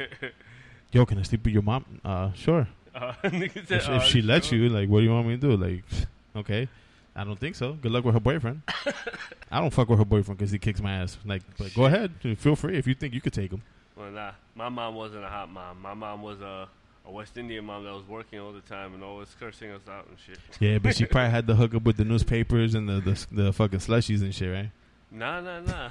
Yo, 0.92 1.04
can 1.06 1.18
I 1.18 1.22
sleep 1.22 1.44
with 1.44 1.52
your 1.52 1.62
mom? 1.62 1.84
Uh, 2.04 2.32
sure. 2.32 2.66
Uh, 2.94 3.12
If, 3.24 3.70
"Uh, 3.70 3.92
if 3.94 4.04
she 4.04 4.22
lets 4.22 4.50
you, 4.52 4.68
like, 4.68 4.88
what 4.88 5.00
do 5.00 5.04
you 5.04 5.12
want 5.12 5.26
me 5.26 5.36
to 5.36 5.40
do? 5.40 5.56
Like, 5.56 5.84
okay. 6.36 6.68
I 7.14 7.24
don't 7.24 7.38
think 7.38 7.56
so. 7.56 7.72
Good 7.72 7.90
luck 7.92 8.04
with 8.04 8.14
her 8.14 8.20
boyfriend. 8.20 8.62
I 9.50 9.60
don't 9.60 9.70
fuck 9.72 9.88
with 9.88 9.98
her 9.98 10.04
boyfriend 10.04 10.38
because 10.38 10.50
he 10.52 10.58
kicks 10.58 10.80
my 10.80 10.92
ass. 10.92 11.18
Like, 11.24 11.42
but 11.58 11.74
go 11.74 11.86
ahead, 11.86 12.12
feel 12.38 12.54
free 12.54 12.78
if 12.78 12.86
you 12.86 12.94
think 12.94 13.12
you 13.12 13.20
could 13.20 13.32
take 13.32 13.50
him. 13.50 13.62
Well, 13.96 14.10
nah, 14.12 14.30
my 14.54 14.68
mom 14.68 14.94
wasn't 14.94 15.24
a 15.24 15.28
hot 15.28 15.50
mom. 15.50 15.82
My 15.82 15.94
mom 15.94 16.22
was 16.22 16.40
a, 16.40 16.68
a 17.04 17.10
West 17.10 17.36
Indian 17.36 17.64
mom 17.64 17.82
that 17.84 17.92
was 17.92 18.06
working 18.06 18.38
all 18.38 18.52
the 18.52 18.60
time 18.60 18.94
and 18.94 19.02
always 19.02 19.34
cursing 19.40 19.72
us 19.72 19.80
out 19.90 20.06
and 20.08 20.16
shit. 20.24 20.38
Yeah, 20.60 20.78
but 20.78 20.94
she 20.96 21.06
probably 21.06 21.30
had 21.30 21.48
to 21.48 21.56
hook 21.56 21.74
up 21.74 21.82
with 21.82 21.96
the 21.96 22.04
newspapers 22.04 22.74
and 22.76 22.88
the 22.88 23.00
the, 23.00 23.26
the 23.44 23.52
fucking 23.52 23.80
slushies 23.80 24.20
and 24.22 24.32
shit, 24.32 24.52
right? 24.52 24.70
Nah, 25.10 25.40
nah, 25.40 25.60
nah. 25.60 25.90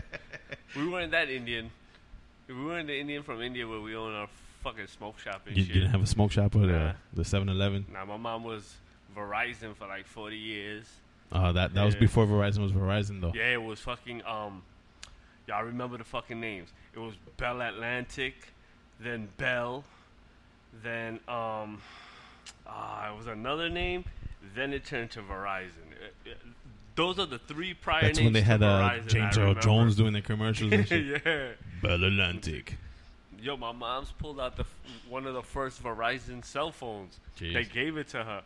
we 0.76 0.88
weren't 0.88 1.12
that 1.12 1.28
Indian. 1.30 1.70
We 2.48 2.64
weren't 2.64 2.88
the 2.88 2.98
Indian 2.98 3.22
from 3.22 3.40
India 3.42 3.66
where 3.66 3.80
we 3.80 3.94
own 3.94 4.12
our 4.12 4.28
fucking 4.62 4.88
smoke 4.88 5.18
shop 5.18 5.42
and 5.46 5.56
You, 5.56 5.62
you 5.62 5.66
shit. 5.66 5.74
didn't 5.74 5.90
have 5.90 6.02
a 6.02 6.06
smoke 6.06 6.32
shop 6.32 6.54
or 6.56 6.60
Nah. 6.60 6.66
the 6.66 6.94
the 7.14 7.24
Seven 7.24 7.48
Eleven. 7.48 7.86
nah, 7.92 8.04
my 8.04 8.16
mom 8.16 8.44
was 8.44 8.76
Verizon 9.16 9.74
for 9.76 9.86
like 9.86 10.06
40 10.06 10.36
years. 10.36 10.84
Uh, 11.32 11.52
that 11.52 11.74
that 11.74 11.84
was 11.84 11.94
Yeah. 11.94 12.00
before 12.00 12.26
Verizon 12.26 12.58
was 12.58 12.72
Verizon 12.72 13.20
though. 13.20 13.32
Yeah, 13.34 13.52
it 13.54 13.62
was 13.62 13.78
fucking, 13.80 14.24
um, 14.26 14.62
y'all 15.46 15.62
remember 15.64 15.96
the 15.96 16.04
fucking 16.04 16.40
names. 16.40 16.70
It 16.92 16.98
was 16.98 17.14
Bell 17.36 17.62
Atlantic, 17.62 18.34
then 18.98 19.28
Bell, 19.36 19.84
then, 20.82 21.20
um, 21.28 21.80
ah, 22.66 23.12
it 23.12 23.16
was 23.16 23.28
another 23.28 23.68
name, 23.68 24.04
then 24.56 24.72
it 24.72 24.84
turned 24.84 25.12
to 25.12 25.22
Verizon. 25.22 25.86
Uh, 26.26 26.30
uh, 26.30 26.34
Those 27.00 27.18
are 27.18 27.26
the 27.26 27.38
three 27.38 27.72
prior 27.72 28.02
That's 28.02 28.18
names 28.18 28.26
when 28.26 28.32
they 28.34 28.40
to 28.40 28.46
had 28.46 28.62
uh, 28.62 28.66
Verizon, 28.90 29.06
James 29.08 29.38
I 29.38 29.40
Earl 29.40 29.46
remember. 29.48 29.60
Jones 29.62 29.96
doing 29.96 30.12
the 30.12 30.20
commercials 30.20 30.72
and 30.72 30.86
shit. 30.92 31.22
yeah. 31.24 31.48
Bell 31.82 32.04
Atlantic. 32.04 32.76
Yo, 33.40 33.56
my 33.56 33.72
mom's 33.72 34.12
pulled 34.12 34.38
out 34.38 34.56
the 34.56 34.64
f- 34.64 34.74
one 35.08 35.26
of 35.26 35.32
the 35.32 35.42
first 35.42 35.82
Verizon 35.82 36.44
cell 36.44 36.70
phones. 36.70 37.18
Jeez. 37.38 37.54
They 37.54 37.64
gave 37.64 37.96
it 37.96 38.08
to 38.08 38.22
her, 38.22 38.42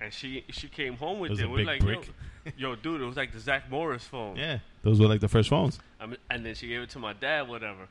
and 0.00 0.12
she 0.12 0.44
she 0.50 0.68
came 0.68 0.96
home 0.96 1.18
with 1.18 1.30
It 1.30 1.32
was 1.32 1.40
it. 1.40 1.44
a 1.46 1.48
We're 1.48 1.56
big 1.58 1.66
like, 1.66 1.80
brick. 1.80 2.10
Yo, 2.56 2.68
yo, 2.70 2.76
dude, 2.76 3.00
it 3.00 3.04
was 3.04 3.16
like 3.16 3.32
the 3.32 3.40
Zach 3.40 3.68
Morris 3.68 4.04
phone. 4.04 4.36
Yeah, 4.36 4.58
those 4.84 5.00
were 5.00 5.08
like 5.08 5.20
the 5.20 5.28
first 5.28 5.48
phones. 5.48 5.80
I 6.00 6.06
mean, 6.06 6.18
and 6.30 6.46
then 6.46 6.54
she 6.54 6.68
gave 6.68 6.82
it 6.82 6.90
to 6.90 6.98
my 7.00 7.14
dad, 7.14 7.48
whatever. 7.48 7.88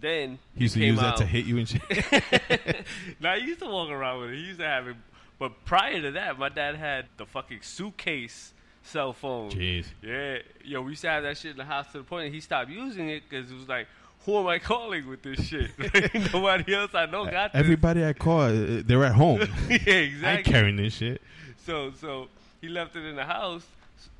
Then 0.00 0.38
He 0.54 0.64
used 0.64 0.74
to 0.74 0.80
came 0.80 0.90
use 0.94 1.00
that 1.00 1.16
to 1.16 1.24
hit 1.24 1.46
you 1.46 1.56
and 1.58 1.66
shit. 1.68 1.80
Now 3.20 3.36
he 3.36 3.46
used 3.46 3.60
to 3.60 3.66
walk 3.66 3.88
around 3.90 4.20
with 4.20 4.30
it. 4.30 4.36
He 4.36 4.42
used 4.42 4.58
to 4.60 4.66
have 4.66 4.86
it, 4.88 4.96
but 5.38 5.64
prior 5.64 6.02
to 6.02 6.10
that, 6.10 6.38
my 6.38 6.48
dad 6.50 6.74
had 6.76 7.06
the 7.16 7.24
fucking 7.24 7.60
suitcase 7.62 8.52
cell 8.84 9.12
phone. 9.12 9.50
Jeez. 9.50 9.86
Yeah, 10.02 10.38
yo, 10.62 10.82
we 10.82 10.90
used 10.90 11.02
to 11.02 11.08
have 11.08 11.24
that 11.24 11.36
shit 11.36 11.52
in 11.52 11.56
the 11.56 11.64
house 11.64 11.90
to 11.92 11.98
the 11.98 12.04
point 12.04 12.26
that 12.26 12.34
he 12.34 12.40
stopped 12.40 12.70
using 12.70 13.08
it 13.08 13.24
because 13.28 13.50
it 13.50 13.54
was 13.54 13.68
like, 13.68 13.88
who 14.24 14.38
am 14.38 14.46
I 14.46 14.58
calling 14.58 15.08
with 15.08 15.22
this 15.22 15.44
shit? 15.46 15.70
Nobody 16.32 16.74
else 16.74 16.94
I 16.94 17.06
know 17.06 17.26
got 17.26 17.52
this. 17.52 17.60
Everybody 17.60 18.04
I 18.04 18.12
call, 18.12 18.42
uh, 18.42 18.82
they're 18.84 19.04
at 19.04 19.14
home. 19.14 19.40
yeah, 19.68 19.76
exactly. 19.76 20.26
I 20.26 20.36
ain't 20.36 20.46
carrying 20.46 20.76
this 20.76 20.94
shit. 20.94 21.20
So, 21.66 21.92
so 21.92 22.28
he 22.60 22.68
left 22.68 22.96
it 22.96 23.04
in 23.04 23.16
the 23.16 23.24
house. 23.24 23.66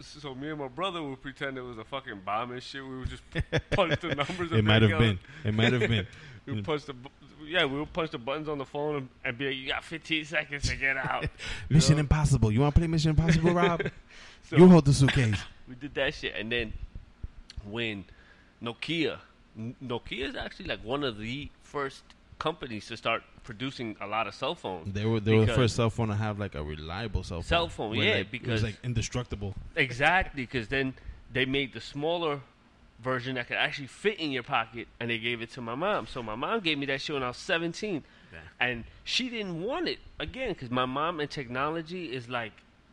So 0.00 0.34
me 0.34 0.50
and 0.50 0.58
my 0.58 0.68
brother 0.68 1.02
would 1.02 1.22
pretend 1.22 1.58
it 1.58 1.62
was 1.62 1.78
a 1.78 1.84
fucking 1.84 2.20
bomb 2.24 2.52
and 2.52 2.62
shit. 2.62 2.82
We 2.84 2.98
would 3.00 3.08
just 3.08 3.22
punch 3.70 4.00
the 4.00 4.14
numbers. 4.14 4.52
It 4.52 4.64
might 4.64 4.82
have 4.82 4.98
been. 4.98 5.18
It 5.44 5.54
might 5.54 5.72
have 5.72 5.88
been. 5.88 6.06
We 6.46 6.62
punch 6.62 6.84
the, 6.84 6.94
yeah, 7.46 7.64
we 7.64 7.78
would 7.78 7.92
punch 7.92 8.10
the 8.10 8.18
buttons 8.18 8.48
on 8.48 8.58
the 8.58 8.64
phone 8.64 8.96
and, 8.96 9.08
and 9.24 9.38
be 9.38 9.46
like, 9.46 9.56
"You 9.56 9.68
got 9.68 9.84
15 9.84 10.24
seconds 10.24 10.68
to 10.68 10.76
get 10.76 10.96
out." 10.96 11.26
Mission 11.68 11.96
know? 11.96 12.00
Impossible. 12.00 12.50
You 12.52 12.60
want 12.60 12.74
to 12.74 12.80
play 12.80 12.88
Mission 12.88 13.10
Impossible, 13.10 13.50
Rob? 13.54 13.82
So 14.48 14.56
you 14.56 14.68
hold 14.68 14.84
the 14.84 14.92
suitcase. 14.92 15.36
we 15.68 15.74
did 15.74 15.94
that 15.94 16.14
shit, 16.14 16.34
and 16.36 16.50
then 16.50 16.72
when 17.68 18.04
Nokia, 18.62 19.18
N- 19.58 19.74
Nokia 19.82 20.28
is 20.28 20.36
actually 20.36 20.66
like 20.66 20.84
one 20.84 21.04
of 21.04 21.18
the 21.18 21.48
first 21.62 22.02
companies 22.38 22.86
to 22.88 22.96
start 22.96 23.22
producing 23.42 23.96
a 24.00 24.06
lot 24.06 24.26
of 24.26 24.34
cell 24.34 24.54
phones. 24.54 24.92
They 24.92 25.04
were 25.04 25.20
they 25.20 25.34
were 25.34 25.46
the 25.46 25.54
first 25.54 25.76
cell 25.76 25.90
phone 25.90 26.08
to 26.08 26.14
have 26.14 26.38
like 26.38 26.54
a 26.54 26.62
reliable 26.62 27.22
cell 27.22 27.38
phone. 27.38 27.48
Cell 27.48 27.68
phone, 27.68 27.94
yeah, 27.96 28.10
like, 28.10 28.20
it 28.20 28.30
because- 28.30 28.48
was 28.50 28.62
like 28.62 28.76
indestructible. 28.82 29.54
Exactly, 29.76 30.42
because 30.42 30.68
then 30.68 30.94
they 31.32 31.44
made 31.44 31.72
the 31.72 31.80
smaller 31.80 32.40
version 33.02 33.34
that 33.34 33.48
could 33.48 33.56
actually 33.56 33.86
fit 33.88 34.18
in 34.18 34.30
your 34.30 34.42
pocket, 34.42 34.88
and 35.00 35.10
they 35.10 35.18
gave 35.18 35.42
it 35.42 35.50
to 35.52 35.60
my 35.60 35.74
mom. 35.74 36.06
So 36.06 36.22
my 36.22 36.34
mom 36.34 36.60
gave 36.60 36.78
me 36.78 36.86
that 36.86 37.00
shit 37.00 37.14
when 37.14 37.22
I 37.22 37.28
was 37.28 37.36
17, 37.36 38.02
and 38.60 38.84
she 39.04 39.28
didn't 39.28 39.62
want 39.62 39.88
it 39.88 39.98
again 40.18 40.50
because 40.50 40.70
my 40.70 40.86
mom 40.86 41.20
and 41.20 41.30
technology 41.30 42.06
is 42.06 42.28
like 42.28 42.52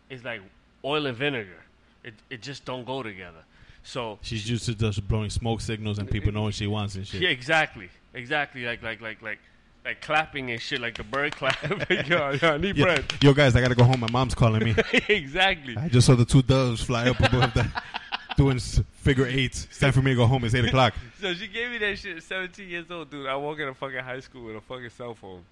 is 0.09 0.23
like 0.23 0.41
oil 0.83 1.05
and 1.05 1.17
vinegar. 1.17 1.63
It 2.03 2.13
it 2.29 2.41
just 2.41 2.65
don't 2.65 2.85
go 2.85 3.03
together. 3.03 3.43
So 3.83 4.19
She's 4.21 4.47
used 4.49 4.65
to 4.65 4.75
just 4.75 5.07
blowing 5.07 5.29
smoke 5.31 5.61
signals 5.61 5.97
and 5.97 6.09
people 6.09 6.31
knowing 6.31 6.51
she 6.51 6.67
wants 6.67 6.95
and 6.95 7.07
shit. 7.07 7.21
yeah, 7.21 7.29
exactly, 7.29 7.89
exactly, 8.13 8.65
like 8.65 8.83
like 8.83 9.01
like 9.01 9.21
like 9.21 9.39
like 9.83 10.01
clapping 10.01 10.51
and 10.51 10.61
shit, 10.61 10.79
like 10.79 10.95
the 10.97 11.03
bird 11.03 11.35
clap. 11.35 11.57
yo, 12.07 12.29
yo, 12.31 12.49
I 12.53 12.57
need 12.57 12.77
Yeah. 12.77 12.83
bread. 12.85 13.05
Yo, 13.21 13.33
guys, 13.33 13.55
I 13.55 13.61
gotta 13.61 13.73
go 13.75 13.83
home. 13.83 13.99
My 13.99 14.11
mom's 14.11 14.35
calling 14.35 14.63
me. 14.63 14.75
exactly. 15.09 15.75
I 15.77 15.87
just 15.89 16.05
saw 16.05 16.13
the 16.15 16.25
two 16.25 16.43
doves 16.43 16.83
fly 16.83 17.09
up 17.09 17.19
above 17.19 17.53
the 17.55 17.67
doing 18.37 18.59
figure 18.59 19.25
eights. 19.25 19.65
It's 19.69 19.79
time 19.79 19.91
for 19.91 20.01
me 20.01 20.11
to 20.11 20.15
go 20.15 20.27
home. 20.27 20.43
It's 20.43 20.55
eight 20.55 20.65
o'clock. 20.65 20.93
So 21.19 21.33
she 21.33 21.47
gave 21.47 21.71
me 21.71 21.77
that 21.79 21.97
shit 21.97 22.17
at 22.17 22.23
17 22.23 22.67
years 22.67 22.85
old, 22.89 23.09
dude. 23.09 23.27
I 23.27 23.35
walk 23.35 23.59
in 23.59 23.67
a 23.67 23.73
fucking 23.73 23.99
high 23.99 24.19
school 24.19 24.45
with 24.45 24.55
a 24.55 24.61
fucking 24.61 24.89
cell 24.89 25.13
phone. 25.13 25.43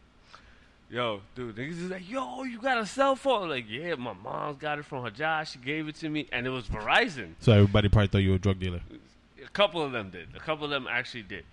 Yo, 0.90 1.22
dude, 1.36 1.56
niggas 1.56 1.84
is 1.84 1.90
like, 1.92 2.10
yo, 2.10 2.44
you 2.44 2.60
got 2.60 2.80
a 2.80 2.86
cell 2.86 3.16
phone? 3.16 3.44
I'm 3.44 3.50
like, 3.50 3.70
yeah, 3.70 3.94
my 3.94 4.14
mom's 4.14 4.58
got 4.58 4.80
it 4.80 4.86
from 4.86 5.04
her 5.04 5.12
job. 5.12 5.46
She 5.46 5.60
gave 5.60 5.88
it 5.88 5.96
to 5.98 6.10
me, 6.10 6.28
and 6.32 6.48
it 6.48 6.50
was 6.50 6.66
Verizon. 6.66 7.34
So 7.40 7.52
everybody 7.52 7.90
probably 7.90 8.08
thought 8.08 8.18
you 8.20 8.32
were 8.32 8.38
a 8.38 8.40
drug 8.40 8.60
dealer. 8.60 8.82
A 9.44 9.50
couple 9.50 9.84
of 9.84 9.92
them 9.92 10.10
did. 10.10 10.30
A 10.36 10.40
couple 10.40 10.66
of 10.66 10.72
them 10.72 10.88
actually 10.90 11.24
did. 11.24 11.46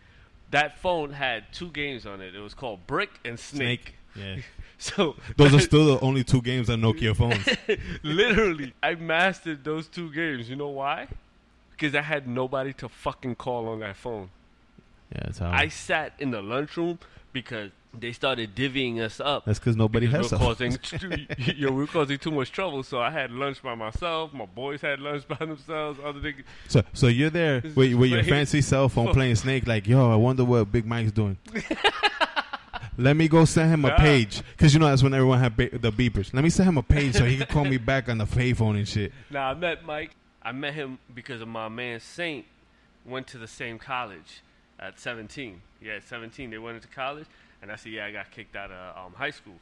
That 0.53 0.79
phone 0.79 1.12
had 1.12 1.53
two 1.53 1.69
games 1.71 2.07
on 2.07 2.23
it. 2.23 2.35
It 2.35 2.41
was 2.41 2.55
called 2.55 2.87
Brick 2.87 3.11
and 3.25 3.39
Snake. 3.39 3.95
Yeah. 4.15 4.37
So 4.79 5.17
Those 5.37 5.55
are 5.55 5.61
still 5.61 5.87
the 5.87 6.01
only 6.01 6.23
two 6.23 6.43
games 6.43 6.69
on 6.69 6.83
Nokia 6.83 7.17
phones. 7.17 7.49
literally, 8.03 8.75
I 8.83 8.95
mastered 8.95 9.65
those 9.65 9.89
two 9.89 10.12
games. 10.12 10.51
You 10.51 10.57
know 10.57 10.69
why? 10.69 11.09
Because 11.71 11.95
I 11.95 12.03
had 12.03 12.29
nobody 12.29 12.75
to 12.75 12.89
fucking 12.91 13.37
call 13.37 13.69
on 13.69 13.81
that 13.81 13.97
phone. 13.97 14.29
Yeah, 15.12 15.21
that's 15.25 15.39
how. 15.39 15.51
I 15.51 15.69
sat 15.69 16.12
in 16.19 16.31
the 16.31 16.43
lunchroom 16.43 16.99
because 17.33 17.71
they 17.99 18.12
started 18.12 18.55
divvying 18.55 19.01
us 19.01 19.21
up. 19.21 19.45
that's 19.45 19.59
because 19.59 19.77
nobody 19.77 20.07
because 20.07 20.31
has 20.31 20.41
we 20.41 20.47
were 20.47 20.55
causing 20.55 20.79
yo, 21.57 21.71
we 21.71 21.77
were 21.83 21.87
causing 21.87 22.19
too 22.19 22.31
much 22.31 22.53
trouble. 22.53 22.83
So 22.83 23.01
I 23.01 23.11
had 23.11 23.31
lunch 23.31 23.62
by 23.62 23.75
myself. 23.75 24.33
My 24.33 24.47
boys 24.47 24.81
had 24.83 25.01
lunch 25.01 25.27
by 25.27 25.37
themselves. 25.37 25.99
Other 26.05 26.21
niggas, 26.21 26.45
So, 26.69 26.83
so 26.93 27.07
you're 27.07 27.31
there 27.31 27.62
with, 27.75 27.95
with 27.95 28.11
your 28.11 28.25
fancy 28.25 28.61
cell 28.61 28.89
phone 28.89 29.12
playing 29.12 29.37
Snake, 29.37 29.67
like, 29.67 29.87
yo, 29.87 30.11
I 30.12 30.17
wonder 30.17 30.45
what 30.45 30.71
Big 30.71 30.87
Mike's 30.87 31.12
doing. 31.12 31.39
Let 32.99 33.17
me 33.17 33.29
go 33.29 33.45
send 33.45 33.71
him 33.71 33.85
a 33.85 33.95
page, 33.97 34.43
because 34.53 34.73
you 34.73 34.81
know 34.81 34.87
that's 34.87 35.03
when 35.03 35.13
everyone 35.15 35.39
had 35.39 35.57
the 35.57 35.93
beepers. 35.93 36.33
Let 36.33 36.43
me 36.45 36.51
send 36.51 36.69
him 36.69 36.79
a 36.79 36.83
page 36.83 37.15
so 37.15 37.25
he 37.25 37.37
can 37.37 37.47
call 37.47 37.65
me 37.65 37.77
back 37.77 38.09
on 38.09 38.19
the 38.19 38.25
payphone 38.25 38.77
and 38.77 38.89
shit. 38.89 39.13
Nah, 39.31 39.51
I 39.51 39.55
met 39.55 39.85
Mike. 39.85 40.11
I 40.43 40.53
met 40.53 40.75
him 40.75 40.99
because 41.15 41.41
of 41.41 41.49
my 41.49 41.69
man 41.69 42.01
Saint 42.01 42.47
went 43.05 43.27
to 43.29 43.39
the 43.39 43.49
same 43.49 43.79
college 43.79 44.43
at 44.79 44.99
17. 44.99 45.61
Yeah, 45.83 45.95
at 45.95 46.05
17 46.05 46.51
they 46.51 46.59
went 46.59 46.77
into 46.77 46.89
college, 46.89 47.27
and 47.63 47.71
I 47.71 47.77
said, 47.77 47.93
yeah, 47.93 48.07
I 48.07 48.13
got 48.13 48.31
kicked 48.31 48.57
out 48.57 48.71
of 48.71 49.07
um, 49.07 49.13
high 49.15 49.31
school 49.31 49.55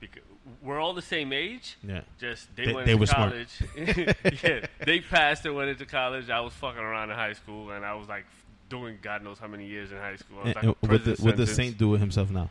because 0.00 0.22
we're 0.62 0.80
all 0.80 0.94
the 0.94 1.02
same 1.02 1.32
age. 1.32 1.76
Yeah. 1.86 2.02
Just 2.18 2.54
they, 2.56 2.66
They- 2.66 2.72
went 2.72 2.86
they 2.86 2.92
into 2.92 3.00
were 3.02 3.06
college. 3.06 3.62
yeah, 4.42 4.66
they 4.84 5.00
passed 5.00 5.44
and 5.46 5.54
went 5.54 5.70
into 5.70 5.86
college. 5.86 6.30
I 6.30 6.40
was 6.40 6.52
fucking 6.54 6.80
around 6.80 7.10
in 7.10 7.16
high 7.16 7.34
school, 7.34 7.70
and 7.70 7.84
I 7.84 7.94
was 7.94 8.08
like 8.08 8.24
doing 8.68 8.98
God 9.02 9.22
knows 9.22 9.38
how 9.38 9.46
many 9.48 9.66
years 9.66 9.92
in 9.92 9.98
high 9.98 10.16
school. 10.16 10.38
I 10.40 10.44
was 10.44 10.54
like 10.54 10.64
and 10.64 10.74
what 10.80 10.80
the, 10.80 10.88
prison 10.88 11.24
what 11.26 11.36
the. 11.36 11.46
Saint 11.46 11.78
do 11.78 11.88
with 11.88 12.00
himself 12.00 12.30
now? 12.30 12.50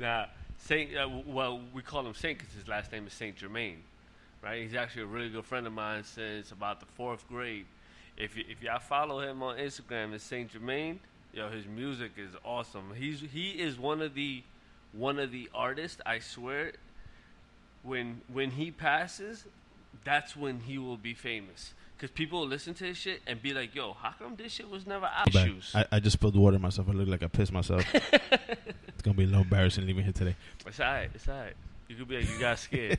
Nah, 0.00 0.26
Saint. 0.56 0.96
Uh, 0.96 1.08
well, 1.26 1.60
we 1.74 1.82
call 1.82 2.06
him 2.06 2.14
Saint 2.14 2.38
because 2.38 2.54
his 2.54 2.66
last 2.66 2.90
name 2.90 3.06
is 3.06 3.12
Saint 3.12 3.36
Germain, 3.36 3.82
right? 4.42 4.62
He's 4.62 4.74
actually 4.74 5.02
a 5.02 5.06
really 5.06 5.28
good 5.28 5.44
friend 5.44 5.66
of 5.66 5.74
mine 5.74 6.04
since 6.04 6.52
about 6.52 6.80
the 6.80 6.86
fourth 6.86 7.28
grade. 7.28 7.66
If 8.16 8.34
y- 8.34 8.44
if 8.48 8.62
y'all 8.62 8.78
follow 8.78 9.20
him 9.20 9.42
on 9.42 9.58
Instagram, 9.58 10.14
it's 10.14 10.24
Saint 10.24 10.52
Germain. 10.52 11.00
Yo, 11.34 11.50
his 11.50 11.66
music 11.66 12.12
is 12.16 12.30
awesome. 12.46 12.94
He's 12.96 13.20
he 13.20 13.50
is 13.50 13.78
one 13.78 14.00
of 14.00 14.14
the 14.14 14.42
one 14.92 15.18
of 15.18 15.32
the 15.32 15.50
artists. 15.54 16.00
I 16.06 16.18
swear, 16.20 16.72
when 17.82 18.22
when 18.32 18.52
he 18.52 18.70
passes, 18.70 19.44
that's 20.02 20.34
when 20.34 20.60
he 20.60 20.78
will 20.78 20.96
be 20.96 21.12
famous. 21.12 21.74
Cause 22.00 22.10
people 22.10 22.40
will 22.40 22.46
listen 22.46 22.72
to 22.72 22.84
this 22.84 22.96
shit 22.96 23.20
and 23.26 23.42
be 23.42 23.52
like, 23.52 23.74
"Yo, 23.74 23.92
how 23.92 24.12
come 24.18 24.34
this 24.34 24.52
shit 24.52 24.70
was 24.70 24.86
never 24.86 25.04
out 25.04 25.30
shoes?" 25.30 25.72
I, 25.74 25.84
I 25.92 26.00
just 26.00 26.14
spilled 26.14 26.34
water 26.34 26.56
on 26.56 26.62
myself. 26.62 26.88
I 26.88 26.92
look 26.92 27.08
like 27.08 27.22
I 27.22 27.26
pissed 27.26 27.52
myself. 27.52 27.84
it's 27.94 29.02
gonna 29.02 29.18
be 29.18 29.24
a 29.24 29.26
little 29.26 29.42
embarrassing 29.42 29.86
leaving 29.86 30.04
here 30.04 30.12
today. 30.14 30.34
It's 30.66 30.80
alright. 30.80 31.10
It's 31.14 31.28
alright. 31.28 31.52
You 31.88 31.96
could 31.96 32.08
be 32.08 32.16
like, 32.16 32.30
"You 32.30 32.38
got 32.38 32.58
scared. 32.58 32.98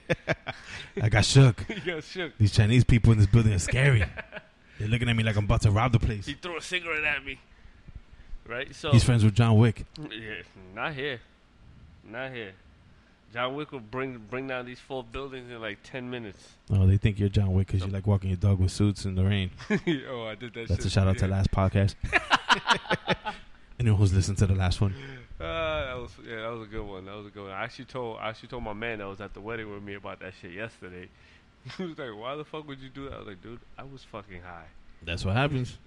I 1.02 1.10
got 1.10 1.26
shook. 1.26 1.66
you 1.70 1.94
got 1.94 2.04
shook." 2.04 2.38
These 2.38 2.52
Chinese 2.52 2.84
people 2.84 3.12
in 3.12 3.18
this 3.18 3.26
building 3.26 3.54
are 3.54 3.60
scary. 3.60 4.06
They're 4.78 4.88
looking 4.88 5.10
at 5.10 5.16
me 5.16 5.24
like 5.24 5.36
I'm 5.36 5.46
about 5.46 5.62
to 5.62 5.72
rob 5.72 5.94
the 5.94 6.00
place. 6.00 6.28
He 6.28 6.34
threw 6.34 6.58
a 6.58 6.62
cigarette 6.62 7.04
at 7.04 7.26
me. 7.26 7.40
Right? 8.48 8.76
So 8.76 8.92
He's 8.92 9.04
friends 9.04 9.24
with 9.24 9.34
John 9.34 9.58
Wick. 9.58 9.84
yeah, 9.98 10.44
not 10.76 10.94
here. 10.94 11.22
Not 12.04 12.34
here. 12.34 12.52
John 13.34 13.56
Wick 13.56 13.72
will 13.72 13.80
bring 13.80 14.18
bring 14.30 14.48
down 14.48 14.66
these 14.66 14.80
four 14.80 15.04
buildings 15.04 15.50
in 15.50 15.62
like 15.62 15.80
ten 15.84 16.10
minutes. 16.10 16.56
Oh, 16.70 16.86
they 16.86 16.98
think 16.98 17.20
you're 17.20 17.30
John 17.30 17.54
Wick 17.54 17.68
because 17.68 17.86
you 17.86 17.92
like 17.92 18.06
walking 18.08 18.30
your 18.30 18.38
dog 18.38 18.60
with 18.60 18.72
suits 18.72 19.06
in 19.06 19.16
the 19.16 19.24
rain. 19.24 19.52
oh, 20.10 20.26
I 20.26 20.36
did 20.36 20.54
that 20.54 20.68
That's 20.68 20.82
shit. 20.84 20.86
a 20.86 20.90
shout 20.90 21.08
out 21.08 21.18
to 21.20 21.28
yeah. 21.28 21.32
last 21.32 21.52
podcast. 21.52 21.96
Anyone 23.80 24.00
who's 24.00 24.14
listened 24.14 24.38
to 24.40 24.46
the 24.48 24.54
last 24.56 24.80
one. 24.82 24.94
Uh, 25.40 25.44
that 25.86 25.98
was 25.98 26.12
yeah, 26.28 26.42
that 26.42 26.52
was 26.52 26.68
a 26.68 26.70
good 26.70 26.86
one. 26.86 27.06
That 27.06 27.16
was 27.16 27.26
a 27.28 27.30
good 27.30 27.44
one. 27.44 27.52
I 27.52 27.64
actually 27.64 27.86
told 27.86 28.20
I 28.20 28.30
actually 28.30 28.50
told 28.50 28.64
my 28.64 28.74
man 28.74 29.00
that 29.00 29.08
was 29.08 29.22
at 29.22 29.34
the 29.34 29.42
wedding 29.42 29.72
with 29.74 29.82
me 29.82 29.96
about 29.96 30.20
that 30.20 30.34
shit 30.42 30.52
yesterday. 30.52 31.08
He 31.78 31.84
was 31.86 31.98
like, 31.98 32.10
"Why 32.16 32.36
the 32.36 32.44
fuck 32.44 32.68
would 32.68 32.80
you 32.80 32.90
do 32.90 33.06
that?" 33.06 33.14
I 33.16 33.18
was 33.20 33.28
like, 33.28 33.42
"Dude, 33.44 33.60
I 33.78 33.84
was 33.84 34.04
fucking 34.04 34.42
high. 34.42 34.66
That's 35.04 35.24
what 35.24 35.36
happens. 35.36 35.78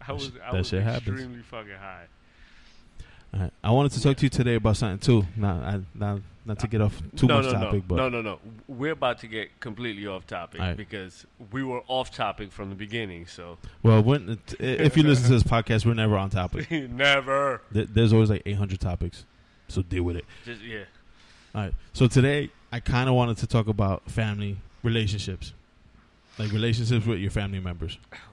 I 0.00 0.06
That 0.08 0.12
was 0.14 0.24
sh- 0.26 0.30
I 0.44 0.52
was 0.56 0.68
shit 0.68 0.82
happens. 0.82 1.08
extremely 1.08 1.42
fucking 1.42 1.76
high." 1.76 2.04
Right. 3.34 3.50
I 3.64 3.70
wanted 3.70 3.92
to 3.92 4.02
talk 4.02 4.16
to 4.18 4.22
you 4.24 4.28
today 4.28 4.56
about 4.56 4.76
something 4.76 4.98
too. 4.98 5.26
Not, 5.36 5.62
I, 5.62 5.80
not, 5.94 6.20
not 6.44 6.58
to 6.58 6.68
get 6.68 6.82
off 6.82 7.00
too 7.16 7.26
no, 7.26 7.36
much 7.40 7.46
no, 7.46 7.52
topic, 7.52 7.82
no. 7.82 7.84
but 7.88 7.96
no, 7.96 8.08
no, 8.08 8.20
no. 8.20 8.38
We're 8.68 8.92
about 8.92 9.20
to 9.20 9.26
get 9.26 9.58
completely 9.58 10.06
off 10.06 10.26
topic 10.26 10.60
right. 10.60 10.76
because 10.76 11.24
we 11.50 11.62
were 11.62 11.82
off 11.86 12.14
topic 12.14 12.52
from 12.52 12.68
the 12.68 12.74
beginning. 12.74 13.26
So 13.26 13.56
well, 13.82 14.02
when, 14.02 14.38
if 14.58 14.96
you 14.96 15.02
listen 15.02 15.26
to 15.26 15.32
this 15.32 15.42
podcast, 15.44 15.86
we're 15.86 15.94
never 15.94 16.16
on 16.16 16.28
topic. 16.28 16.70
never. 16.90 17.62
There's 17.70 18.12
always 18.12 18.28
like 18.28 18.42
800 18.44 18.80
topics, 18.80 19.24
so 19.68 19.82
deal 19.82 20.02
with 20.02 20.16
it. 20.16 20.26
Just 20.44 20.60
yeah. 20.62 20.84
All 21.54 21.62
right. 21.62 21.74
So 21.94 22.08
today, 22.08 22.50
I 22.70 22.80
kind 22.80 23.08
of 23.08 23.14
wanted 23.14 23.38
to 23.38 23.46
talk 23.46 23.66
about 23.66 24.10
family 24.10 24.58
relationships, 24.82 25.54
like 26.38 26.52
relationships 26.52 27.06
with 27.06 27.18
your 27.18 27.30
family 27.30 27.60
members. 27.60 27.98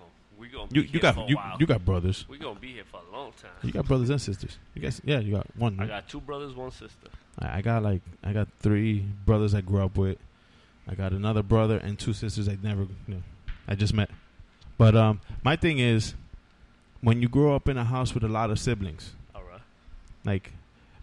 Gonna 0.59 0.71
You 0.73 0.81
you 0.81 0.99
got 0.99 1.29
you, 1.29 1.37
you 1.59 1.65
got 1.65 1.85
brothers. 1.85 2.25
we 2.29 2.37
gonna 2.37 2.59
be 2.59 2.73
here 2.73 2.83
for 2.83 2.99
a 2.99 3.15
long 3.15 3.31
time. 3.41 3.51
You 3.63 3.71
got 3.71 3.85
brothers 3.85 4.09
and 4.09 4.21
sisters. 4.21 4.57
You 4.73 4.81
guys, 4.81 5.01
yeah, 5.05 5.19
you 5.19 5.31
got 5.35 5.47
one. 5.55 5.79
I 5.79 5.85
got 5.85 6.07
two 6.09 6.19
brothers, 6.21 6.53
one 6.53 6.71
sister. 6.71 7.07
I, 7.39 7.57
I 7.57 7.61
got 7.61 7.81
like 7.83 8.01
I 8.23 8.33
got 8.33 8.47
three 8.59 9.05
brothers 9.25 9.53
I 9.55 9.61
grew 9.61 9.83
up 9.83 9.97
with. 9.97 10.17
I 10.87 10.95
got 10.95 11.11
another 11.13 11.43
brother 11.43 11.77
and 11.77 11.97
two 11.97 12.13
sisters 12.13 12.49
I 12.49 12.57
never, 12.61 12.81
you 13.07 13.15
know, 13.15 13.23
I 13.67 13.75
just 13.75 13.93
met. 13.93 14.09
But 14.77 14.95
um, 14.95 15.21
my 15.43 15.55
thing 15.55 15.77
is, 15.79 16.15
when 17.01 17.21
you 17.21 17.29
grow 17.29 17.55
up 17.55 17.69
in 17.69 17.77
a 17.77 17.83
house 17.83 18.13
with 18.13 18.23
a 18.23 18.27
lot 18.27 18.49
of 18.49 18.57
siblings, 18.59 19.13
All 19.35 19.43
right. 19.43 19.61
like 20.25 20.51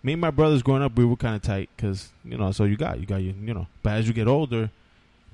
me 0.02 0.12
and 0.12 0.20
my 0.20 0.30
brothers 0.30 0.62
growing 0.62 0.82
up, 0.82 0.96
we 0.96 1.04
were 1.04 1.16
kind 1.16 1.36
of 1.36 1.42
tight 1.42 1.70
because 1.76 2.10
you 2.24 2.36
know. 2.36 2.52
So 2.52 2.64
you 2.64 2.76
got 2.76 3.00
you 3.00 3.06
got 3.06 3.22
you 3.22 3.34
you 3.40 3.54
know. 3.54 3.66
But 3.82 3.94
as 3.94 4.08
you 4.08 4.12
get 4.12 4.26
older, 4.28 4.70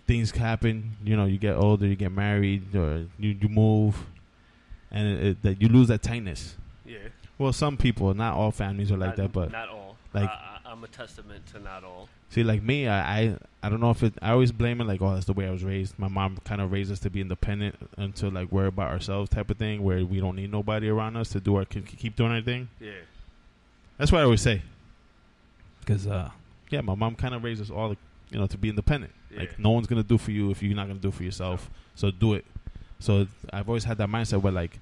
things 0.06 0.30
happen. 0.32 0.96
You 1.04 1.16
know, 1.16 1.24
you 1.24 1.38
get 1.38 1.56
older, 1.56 1.86
you 1.86 1.96
get 1.96 2.12
married, 2.12 2.74
or 2.76 3.06
you 3.18 3.36
you 3.40 3.48
move, 3.48 4.04
and 4.92 5.08
it, 5.08 5.26
it, 5.26 5.42
that 5.42 5.60
you 5.62 5.68
lose 5.68 5.88
that 5.88 6.02
tightness. 6.02 6.56
Yeah. 6.86 6.98
Well, 7.38 7.52
some 7.52 7.76
people, 7.76 8.14
not 8.14 8.34
all 8.34 8.52
families 8.52 8.92
are 8.92 8.96
like 8.96 9.10
not, 9.10 9.16
that, 9.16 9.32
but 9.32 9.50
not 9.52 9.68
all. 9.68 9.96
like- 10.14 10.28
I, 10.30 10.58
I'm 10.64 10.84
a 10.84 10.88
testament 10.88 11.44
to 11.52 11.58
not 11.58 11.84
all. 11.84 12.08
See, 12.30 12.42
like 12.42 12.62
me, 12.62 12.88
I, 12.88 13.20
I 13.24 13.36
I 13.62 13.68
don't 13.68 13.80
know 13.80 13.90
if 13.90 14.02
it. 14.02 14.14
I 14.22 14.30
always 14.30 14.52
blame 14.52 14.80
it 14.80 14.84
like, 14.84 15.02
oh, 15.02 15.12
that's 15.12 15.26
the 15.26 15.34
way 15.34 15.46
I 15.46 15.50
was 15.50 15.62
raised. 15.62 15.98
My 15.98 16.08
mom 16.08 16.38
kind 16.44 16.62
of 16.62 16.72
raised 16.72 16.90
us 16.90 16.98
to 17.00 17.10
be 17.10 17.20
independent 17.20 17.74
and 17.98 18.16
to 18.16 18.30
like 18.30 18.50
worry 18.50 18.68
about 18.68 18.90
ourselves, 18.90 19.28
type 19.28 19.50
of 19.50 19.58
thing, 19.58 19.82
where 19.82 20.02
we 20.06 20.18
don't 20.18 20.36
need 20.36 20.50
nobody 20.50 20.88
around 20.88 21.16
us 21.16 21.28
to 21.30 21.40
do 21.40 21.56
our 21.56 21.66
keep 21.66 21.86
keep 21.86 22.16
doing 22.16 22.32
our 22.32 22.40
thing. 22.40 22.70
Yeah. 22.80 22.92
That's 23.98 24.10
what 24.10 24.20
I 24.20 24.24
always 24.24 24.40
say. 24.40 24.62
Because 25.80 26.06
uh, 26.06 26.30
yeah, 26.70 26.80
my 26.80 26.94
mom 26.94 27.16
kind 27.16 27.34
of 27.34 27.44
raised 27.44 27.60
us 27.60 27.68
all, 27.70 27.94
you 28.30 28.38
know, 28.38 28.46
to 28.46 28.56
be 28.56 28.70
independent. 28.70 29.12
Yeah. 29.30 29.40
Like 29.40 29.58
no 29.58 29.70
one's 29.70 29.86
gonna 29.86 30.02
do 30.02 30.16
for 30.16 30.30
you 30.30 30.50
if 30.50 30.62
you're 30.62 30.74
not 30.74 30.86
gonna 30.88 31.00
do 31.00 31.10
for 31.10 31.24
yourself. 31.24 31.70
So 31.94 32.10
do 32.10 32.32
it. 32.32 32.46
So 33.02 33.26
I've 33.52 33.68
always 33.68 33.84
had 33.84 33.98
that 33.98 34.08
mindset 34.08 34.40
where 34.40 34.52
like, 34.52 34.78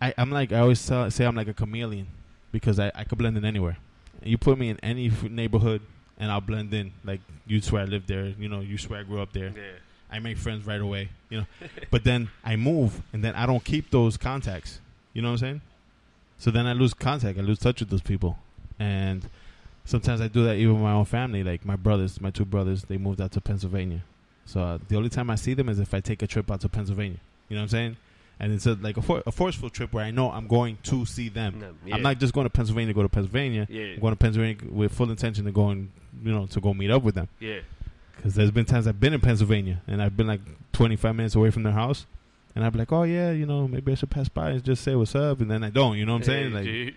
I 0.00 0.14
I'm 0.16 0.30
like 0.30 0.50
I 0.50 0.60
always 0.60 0.84
tell, 0.84 1.10
say 1.10 1.26
I'm 1.26 1.36
like 1.36 1.48
a 1.48 1.52
chameleon 1.52 2.06
because 2.52 2.80
I 2.80 2.90
I 2.94 3.04
could 3.04 3.18
blend 3.18 3.36
in 3.36 3.44
anywhere. 3.44 3.76
You 4.22 4.38
put 4.38 4.58
me 4.58 4.70
in 4.70 4.80
any 4.80 5.08
f- 5.08 5.24
neighborhood 5.24 5.82
and 6.18 6.32
I'll 6.32 6.40
blend 6.40 6.72
in. 6.72 6.92
Like 7.04 7.20
you 7.46 7.60
swear 7.60 7.82
I 7.82 7.84
lived 7.84 8.08
there, 8.08 8.24
you 8.26 8.48
know, 8.48 8.60
you 8.60 8.78
swear 8.78 9.00
I 9.00 9.02
grew 9.02 9.20
up 9.20 9.32
there. 9.34 9.52
Yeah. 9.54 9.72
I 10.10 10.18
make 10.20 10.38
friends 10.38 10.66
right 10.66 10.80
away, 10.80 11.10
you 11.28 11.40
know. 11.40 11.46
but 11.90 12.02
then 12.04 12.30
I 12.42 12.56
move 12.56 13.02
and 13.12 13.22
then 13.22 13.34
I 13.34 13.44
don't 13.44 13.64
keep 13.64 13.90
those 13.90 14.16
contacts. 14.16 14.80
You 15.12 15.20
know 15.20 15.28
what 15.28 15.32
I'm 15.34 15.38
saying? 15.38 15.60
So 16.38 16.50
then 16.50 16.66
I 16.66 16.72
lose 16.72 16.94
contact. 16.94 17.38
I 17.38 17.42
lose 17.42 17.58
touch 17.58 17.80
with 17.80 17.90
those 17.90 18.00
people. 18.00 18.38
And 18.78 19.28
sometimes 19.84 20.22
I 20.22 20.28
do 20.28 20.44
that 20.44 20.56
even 20.56 20.74
with 20.74 20.82
my 20.82 20.92
own 20.92 21.04
family. 21.04 21.44
Like 21.44 21.66
my 21.66 21.76
brothers, 21.76 22.20
my 22.22 22.30
two 22.30 22.46
brothers, 22.46 22.84
they 22.84 22.96
moved 22.96 23.20
out 23.20 23.32
to 23.32 23.40
Pennsylvania. 23.42 24.02
So 24.46 24.60
uh, 24.60 24.78
the 24.88 24.96
only 24.96 25.08
time 25.08 25.30
I 25.30 25.36
see 25.36 25.54
them 25.54 25.68
is 25.68 25.78
if 25.78 25.94
I 25.94 26.00
take 26.00 26.22
a 26.22 26.26
trip 26.26 26.50
out 26.50 26.60
to 26.62 26.68
Pennsylvania. 26.68 27.18
You 27.48 27.56
know 27.56 27.62
what 27.62 27.64
I'm 27.64 27.68
saying? 27.68 27.96
And 28.38 28.52
it's 28.52 28.64
a, 28.64 28.72
like 28.74 28.96
a, 28.96 29.02
for, 29.02 29.22
a 29.26 29.32
forceful 29.32 29.68
trip 29.68 29.92
where 29.92 30.04
I 30.04 30.10
know 30.10 30.30
I'm 30.30 30.46
going 30.46 30.78
to 30.84 31.04
see 31.04 31.28
them. 31.28 31.60
No, 31.60 31.74
yeah. 31.84 31.94
I'm 31.94 32.02
not 32.02 32.18
just 32.18 32.32
going 32.32 32.46
to 32.46 32.50
Pennsylvania 32.50 32.94
to 32.94 32.96
go 32.96 33.02
to 33.02 33.08
Pennsylvania. 33.08 33.66
Yeah. 33.68 33.94
I'm 33.94 34.00
going 34.00 34.12
to 34.14 34.16
Pennsylvania 34.16 34.56
with 34.70 34.92
full 34.92 35.10
intention 35.10 35.44
to 35.44 35.52
go 35.52 35.68
and 35.68 35.90
you 36.24 36.32
know 36.32 36.46
to 36.46 36.60
go 36.60 36.72
meet 36.72 36.90
up 36.90 37.02
with 37.02 37.14
them. 37.14 37.28
Yeah. 37.38 37.60
Because 38.16 38.34
there's 38.34 38.50
been 38.50 38.64
times 38.64 38.86
I've 38.86 39.00
been 39.00 39.12
in 39.14 39.20
Pennsylvania 39.20 39.82
and 39.86 40.02
I've 40.02 40.16
been 40.16 40.26
like 40.26 40.40
25 40.72 41.14
minutes 41.16 41.34
away 41.34 41.50
from 41.50 41.62
their 41.62 41.72
house, 41.72 42.06
and 42.54 42.64
I'd 42.64 42.72
be 42.72 42.78
like, 42.78 42.92
oh 42.92 43.02
yeah, 43.02 43.30
you 43.30 43.46
know, 43.46 43.68
maybe 43.68 43.92
I 43.92 43.94
should 43.94 44.10
pass 44.10 44.28
by 44.28 44.50
and 44.50 44.64
just 44.64 44.82
say 44.82 44.94
what's 44.94 45.14
up, 45.14 45.40
and 45.40 45.50
then 45.50 45.62
I 45.62 45.70
don't. 45.70 45.96
You 45.96 46.06
know 46.06 46.12
what 46.12 46.28
I'm 46.28 46.52
saying? 46.52 46.52
Like, 46.52 46.94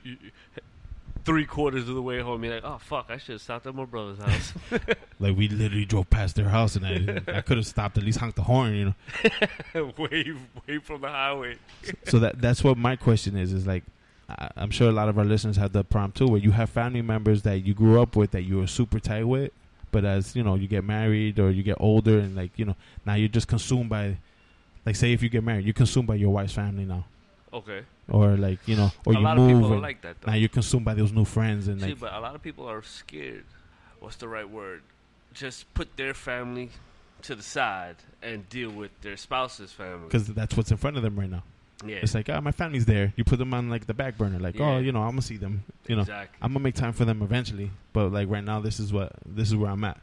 three 1.26 1.46
quarters 1.46 1.88
of 1.88 1.96
the 1.96 2.02
way 2.02 2.20
home, 2.20 2.44
you're 2.44 2.56
like, 2.56 2.64
oh 2.64 2.78
fuck, 2.80 3.08
I 3.10 3.18
should 3.18 3.34
have 3.34 3.42
stopped 3.42 3.66
at 3.66 3.76
my 3.76 3.86
brother's 3.86 4.20
house. 4.20 4.54
like 5.20 5.36
we 5.36 5.48
literally 5.48 5.86
drove 5.86 6.10
past 6.10 6.36
their 6.36 6.50
house, 6.50 6.76
and 6.76 6.86
I 6.86 7.38
I 7.38 7.42
could 7.42 7.58
have 7.58 7.68
stopped 7.68 7.98
at 7.98 8.04
least 8.04 8.20
honked 8.20 8.36
the 8.36 8.44
horn, 8.44 8.74
you 8.74 8.86
know. 8.86 9.94
way, 9.98 10.34
way 10.68 10.78
from 10.80 11.02
the 11.02 11.10
highway. 11.10 11.58
so 12.06 12.20
that 12.20 12.42
that's 12.42 12.64
what 12.64 12.78
my 12.78 12.96
question 12.96 13.38
is. 13.38 13.54
Is 13.54 13.66
like, 13.66 13.84
I, 14.30 14.50
I'm 14.56 14.72
sure 14.72 14.90
a 14.90 14.94
lot 14.94 15.10
of 15.10 15.18
our 15.18 15.26
listeners 15.26 15.58
have 15.58 15.74
the 15.74 15.84
problem 15.84 16.12
too, 16.12 16.28
where 16.28 16.42
you 16.42 16.52
have 16.52 16.70
family 16.70 17.02
members 17.02 17.44
that 17.44 17.60
you 17.60 17.74
grew 17.74 18.02
up 18.02 18.16
with 18.16 18.32
that 18.32 18.44
you 18.44 18.58
were 18.58 18.68
super 18.68 19.00
tight 19.00 19.26
with, 19.26 19.52
but 19.92 20.06
as 20.06 20.36
you 20.36 20.44
know, 20.44 20.56
you 20.56 20.68
get 20.68 20.84
married 20.84 21.40
or 21.40 21.52
you 21.52 21.64
get 21.64 21.78
older, 21.80 22.20
and 22.20 22.36
like 22.36 22.52
you 22.58 22.66
know, 22.66 22.76
now 23.06 23.14
you're 23.16 23.30
just 23.30 23.48
consumed 23.48 23.90
by, 23.90 24.18
like, 24.86 24.96
say 24.96 25.14
if 25.14 25.24
you 25.24 25.30
get 25.30 25.44
married, 25.44 25.66
you're 25.66 25.74
consumed 25.74 26.08
by 26.08 26.16
your 26.16 26.32
wife's 26.32 26.54
family 26.54 26.86
now, 26.86 27.06
Okay. 27.54 27.84
or 28.10 28.36
like 28.36 28.60
you 28.68 28.76
know, 28.76 28.92
or 29.06 29.14
a 29.14 29.18
you 29.18 29.22
lot 29.22 29.38
move. 29.38 29.52
of 29.52 29.58
people 29.62 29.74
are 29.76 29.80
like 29.80 30.02
that 30.02 30.20
though. 30.22 30.32
now 30.32 30.38
you're 30.38 30.50
consumed 30.50 30.86
by 30.86 30.94
those 30.96 31.12
new 31.14 31.26
friends, 31.26 31.68
and 31.68 31.80
See, 31.80 31.90
like, 31.90 32.00
but 32.00 32.14
a 32.14 32.20
lot 32.20 32.34
of 32.36 32.42
people 32.42 32.68
are 32.70 32.82
scared 32.82 33.46
what's 34.00 34.18
the 34.18 34.28
right 34.28 34.50
word? 34.50 34.82
Just 35.34 35.74
put 35.74 35.96
their 35.96 36.14
family 36.14 36.70
to 37.22 37.36
the 37.36 37.42
side 37.44 37.96
and 38.22 38.48
deal 38.50 38.70
with 38.70 38.92
their 39.02 39.16
spouse's 39.16 39.72
family. 39.72 40.06
because 40.08 40.28
that's 40.28 40.58
what's 40.58 40.72
in 40.72 40.78
front 40.78 40.98
of 40.98 41.04
them 41.04 41.18
right 41.18 41.30
now. 41.30 41.44
yeah, 41.86 41.98
It's 42.04 42.14
like, 42.14 42.28
oh, 42.30 42.42
my 42.42 42.52
family's 42.52 42.86
there. 42.86 43.14
You 43.16 43.24
put 43.24 43.40
them 43.40 43.54
on 43.54 43.70
like 43.70 43.88
the 43.88 43.94
back 43.94 44.18
burner, 44.18 44.40
like, 44.40 44.56
oh, 44.60 44.64
Yeah. 44.64 44.76
oh, 44.76 44.80
you 44.80 44.92
know, 44.92 45.02
I'm 45.04 45.12
gonna 45.12 45.22
see 45.22 45.38
them. 45.38 45.64
You 45.88 45.96
know, 45.96 46.02
exactly. 46.02 46.38
I'm 46.42 46.52
gonna 46.52 46.64
make 46.64 46.76
time 46.76 46.92
for 46.92 47.06
them 47.06 47.22
eventually. 47.22 47.72
But 47.94 48.12
like 48.12 48.30
right 48.30 48.44
now, 48.44 48.60
this 48.60 48.80
is 48.80 48.92
what 48.92 49.14
this 49.26 49.48
is 49.48 49.56
where 49.56 49.72
I'm 49.72 49.84
at. 49.86 50.00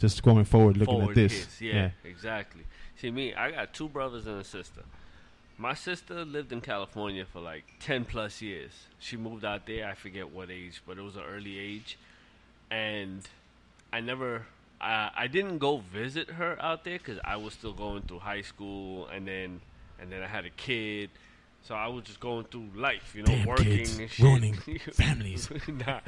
Just 0.00 0.22
going 0.22 0.44
forward, 0.44 0.76
looking 0.76 0.94
Forward 0.94 1.10
at 1.10 1.14
this. 1.14 1.32
kids, 1.32 1.60
Yeah, 1.62 1.90
exactly. 2.04 2.62
See, 2.96 3.10
me, 3.10 3.34
I 3.34 3.50
got 3.52 3.72
two 3.72 3.88
brothers 3.88 4.26
and 4.26 4.38
a 4.40 4.44
sister. 4.44 4.82
My 5.60 5.74
sister 5.74 6.24
lived 6.24 6.52
in 6.52 6.62
California 6.62 7.26
for 7.30 7.40
like 7.40 7.64
10 7.80 8.06
plus 8.06 8.40
years. 8.40 8.70
She 8.98 9.18
moved 9.18 9.44
out 9.44 9.66
there, 9.66 9.86
I 9.86 9.92
forget 9.92 10.30
what 10.30 10.50
age, 10.50 10.80
but 10.86 10.96
it 10.96 11.02
was 11.02 11.16
an 11.16 11.22
early 11.30 11.58
age. 11.58 11.98
And 12.70 13.28
I 13.92 14.00
never, 14.00 14.46
I, 14.80 15.10
I 15.14 15.26
didn't 15.26 15.58
go 15.58 15.82
visit 15.92 16.30
her 16.30 16.56
out 16.62 16.84
there 16.84 16.96
because 16.96 17.18
I 17.22 17.36
was 17.36 17.52
still 17.52 17.74
going 17.74 18.00
through 18.02 18.20
high 18.20 18.40
school 18.40 19.06
and 19.08 19.28
then, 19.28 19.60
and 20.00 20.10
then 20.10 20.22
I 20.22 20.28
had 20.28 20.46
a 20.46 20.50
kid. 20.50 21.10
So 21.62 21.74
I 21.74 21.88
was 21.88 22.04
just 22.04 22.20
going 22.20 22.46
through 22.46 22.68
life, 22.74 23.12
you 23.14 23.22
know, 23.22 23.34
Damn 23.34 23.46
working 23.46 23.64
kids, 23.66 23.98
and 23.98 24.10
shit. 24.10 24.24
ruining 24.24 24.54
families. 24.94 25.50
nah. 25.68 26.00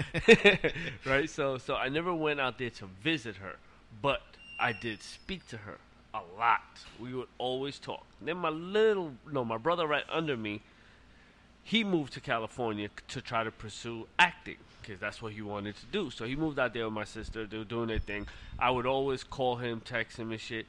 right? 1.04 1.28
So 1.28 1.58
so 1.58 1.76
I 1.76 1.90
never 1.90 2.14
went 2.14 2.40
out 2.40 2.56
there 2.56 2.70
to 2.70 2.86
visit 3.02 3.36
her, 3.36 3.56
but 4.00 4.22
I 4.58 4.72
did 4.72 5.02
speak 5.02 5.46
to 5.48 5.58
her 5.58 5.76
a 6.14 6.20
lot. 6.38 6.60
We 7.00 7.14
would 7.14 7.28
always 7.38 7.78
talk. 7.78 8.04
Then 8.20 8.36
my 8.38 8.48
little 8.50 9.12
no, 9.30 9.44
my 9.44 9.58
brother 9.58 9.86
right 9.86 10.04
under 10.10 10.36
me, 10.36 10.62
he 11.62 11.84
moved 11.84 12.12
to 12.14 12.20
California 12.20 12.88
to 13.08 13.20
try 13.20 13.44
to 13.44 13.50
pursue 13.50 14.06
acting 14.18 14.56
because 14.80 14.98
that's 15.00 15.22
what 15.22 15.32
he 15.32 15.42
wanted 15.42 15.76
to 15.76 15.86
do. 15.86 16.10
So 16.10 16.24
he 16.24 16.34
moved 16.36 16.58
out 16.58 16.74
there 16.74 16.84
with 16.84 16.92
my 16.94 17.04
sister. 17.04 17.46
They 17.46 17.58
were 17.58 17.64
doing 17.64 17.88
their 17.88 17.98
thing. 18.00 18.26
I 18.58 18.70
would 18.70 18.86
always 18.86 19.22
call 19.22 19.56
him, 19.56 19.80
text 19.80 20.18
him, 20.18 20.32
and 20.32 20.40
shit. 20.40 20.66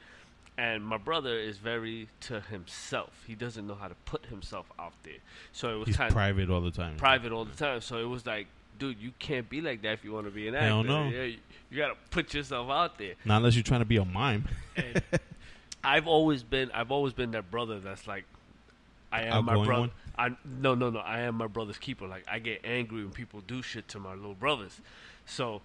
And 0.56 0.84
my 0.84 0.98
brother 0.98 1.36
is 1.36 1.58
very 1.58 2.06
to 2.22 2.40
himself. 2.40 3.10
He 3.26 3.34
doesn't 3.34 3.66
know 3.66 3.74
how 3.74 3.88
to 3.88 3.96
put 4.04 4.26
himself 4.26 4.66
out 4.78 4.92
there. 5.02 5.14
So 5.52 5.74
it 5.74 5.78
was 5.80 5.86
He's 5.88 5.96
kind 5.96 6.08
of 6.10 6.14
private 6.14 6.48
all 6.48 6.60
the 6.60 6.70
time. 6.70 6.96
private 6.96 7.32
all 7.32 7.44
the 7.44 7.56
time. 7.56 7.80
So 7.80 7.98
it 7.98 8.08
was 8.08 8.24
like, 8.24 8.46
dude, 8.78 9.00
you 9.00 9.10
can't 9.18 9.48
be 9.50 9.60
like 9.60 9.82
that 9.82 9.94
if 9.94 10.04
you 10.04 10.12
want 10.12 10.26
to 10.26 10.30
be 10.30 10.46
an 10.46 10.54
actor. 10.54 10.66
Hell 10.68 10.84
no. 10.84 11.08
Yeah, 11.08 11.22
you, 11.24 11.38
you 11.70 11.78
got 11.78 11.88
to 11.88 11.96
put 12.10 12.32
yourself 12.34 12.70
out 12.70 12.98
there. 12.98 13.14
Not 13.24 13.38
unless 13.38 13.56
you're 13.56 13.64
trying 13.64 13.80
to 13.80 13.84
be 13.84 13.96
a 13.96 14.04
mime. 14.04 14.46
And 14.76 15.02
I've 15.84 16.06
always 16.06 16.42
been, 16.42 16.70
I've 16.72 16.90
always 16.90 17.12
been 17.12 17.32
that 17.32 17.50
brother 17.50 17.78
that's 17.80 18.06
like, 18.06 18.24
I 19.12 19.22
am 19.24 19.44
my 19.44 19.54
brother. 19.54 19.80
one? 19.80 19.90
I 20.18 20.30
no, 20.44 20.74
no, 20.74 20.90
no. 20.90 20.98
I 21.00 21.20
am 21.20 21.36
my 21.36 21.46
brother's 21.46 21.78
keeper. 21.78 22.06
Like 22.06 22.24
I 22.30 22.38
get 22.40 22.60
angry 22.64 23.02
when 23.04 23.12
people 23.12 23.40
do 23.46 23.62
shit 23.62 23.86
to 23.88 23.98
my 24.00 24.14
little 24.14 24.34
brothers. 24.34 24.80
So 25.26 25.60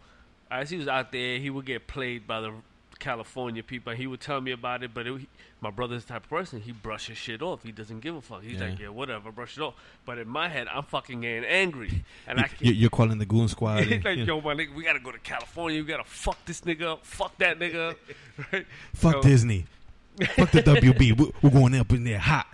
as 0.51 0.69
he 0.69 0.77
was 0.77 0.87
out 0.87 1.11
there, 1.11 1.39
he 1.39 1.49
would 1.49 1.65
get 1.65 1.87
played 1.87 2.27
by 2.27 2.41
the 2.41 2.53
California 2.99 3.63
people. 3.63 3.93
He 3.93 4.07
would 4.07 4.19
tell 4.19 4.41
me 4.41 4.51
about 4.51 4.83
it, 4.83 4.93
but 4.93 5.07
it, 5.07 5.21
my 5.61 5.69
brother's 5.71 6.03
the 6.05 6.13
type 6.13 6.23
of 6.25 6.29
person. 6.29 6.61
He 6.61 6.71
brushes 6.73 7.17
shit 7.17 7.41
off. 7.41 7.63
He 7.63 7.71
doesn't 7.71 8.01
give 8.01 8.15
a 8.15 8.21
fuck. 8.21 8.43
He's 8.43 8.59
Yeah. 8.59 8.69
like, 8.69 8.79
yeah, 8.79 8.89
whatever, 8.89 9.31
brush 9.31 9.57
it 9.57 9.61
off. 9.61 9.75
But 10.05 10.17
in 10.19 10.27
my 10.27 10.49
head, 10.49 10.67
I'm 10.71 10.83
fucking 10.83 11.21
getting 11.21 11.45
angry, 11.45 12.03
and 12.27 12.39
I 12.39 12.43
can't. 12.43 12.61
You- 12.61 12.73
You're 12.73 12.89
calling 12.89 13.17
the 13.17 13.25
goon 13.25 13.47
squad. 13.47 13.87
And, 13.91 14.03
like, 14.03 14.17
you 14.17 14.25
yo, 14.25 14.41
my 14.41 14.53
nigga, 14.53 14.75
we 14.75 14.83
gotta 14.83 14.99
go 14.99 15.11
to 15.11 15.19
California. 15.19 15.79
We 15.79 15.87
gotta 15.87 16.03
fuck 16.03 16.43
this 16.45 16.61
nigga 16.61 16.83
up. 16.93 17.05
Fuck 17.05 17.37
that 17.39 17.57
nigga 17.57 17.91
up. 17.91 17.97
Right? 18.53 18.65
Fuck 18.93 19.13
So- 19.15 19.21
Disney. 19.21 19.65
Fuck 20.27 20.51
the 20.51 20.61
WB. 20.63 21.17
We- 21.17 21.31
We're 21.41 21.49
going 21.49 21.75
up 21.75 21.91
in 21.91 22.03
there 22.03 22.19
hot. 22.19 22.47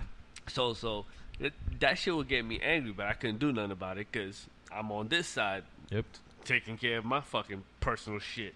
So, 0.48 0.74
so 0.74 1.06
it, 1.40 1.54
that 1.80 1.98
shit 1.98 2.16
would 2.16 2.28
get 2.28 2.46
me 2.46 2.60
angry, 2.62 2.92
but 2.92 3.08
I 3.08 3.14
couldn't 3.14 3.40
do 3.40 3.52
nothing 3.52 3.72
about 3.72 3.98
it 3.98 4.08
because 4.12 4.46
I'm 4.72 4.92
on 4.92 5.08
this 5.08 5.28
side 5.28 5.64
Yep. 5.90 6.06
taking 6.46 6.78
care 6.78 6.98
of 7.00 7.06
my 7.06 7.22
fucking 7.22 7.64
personal 7.80 8.20
shit. 8.20 8.56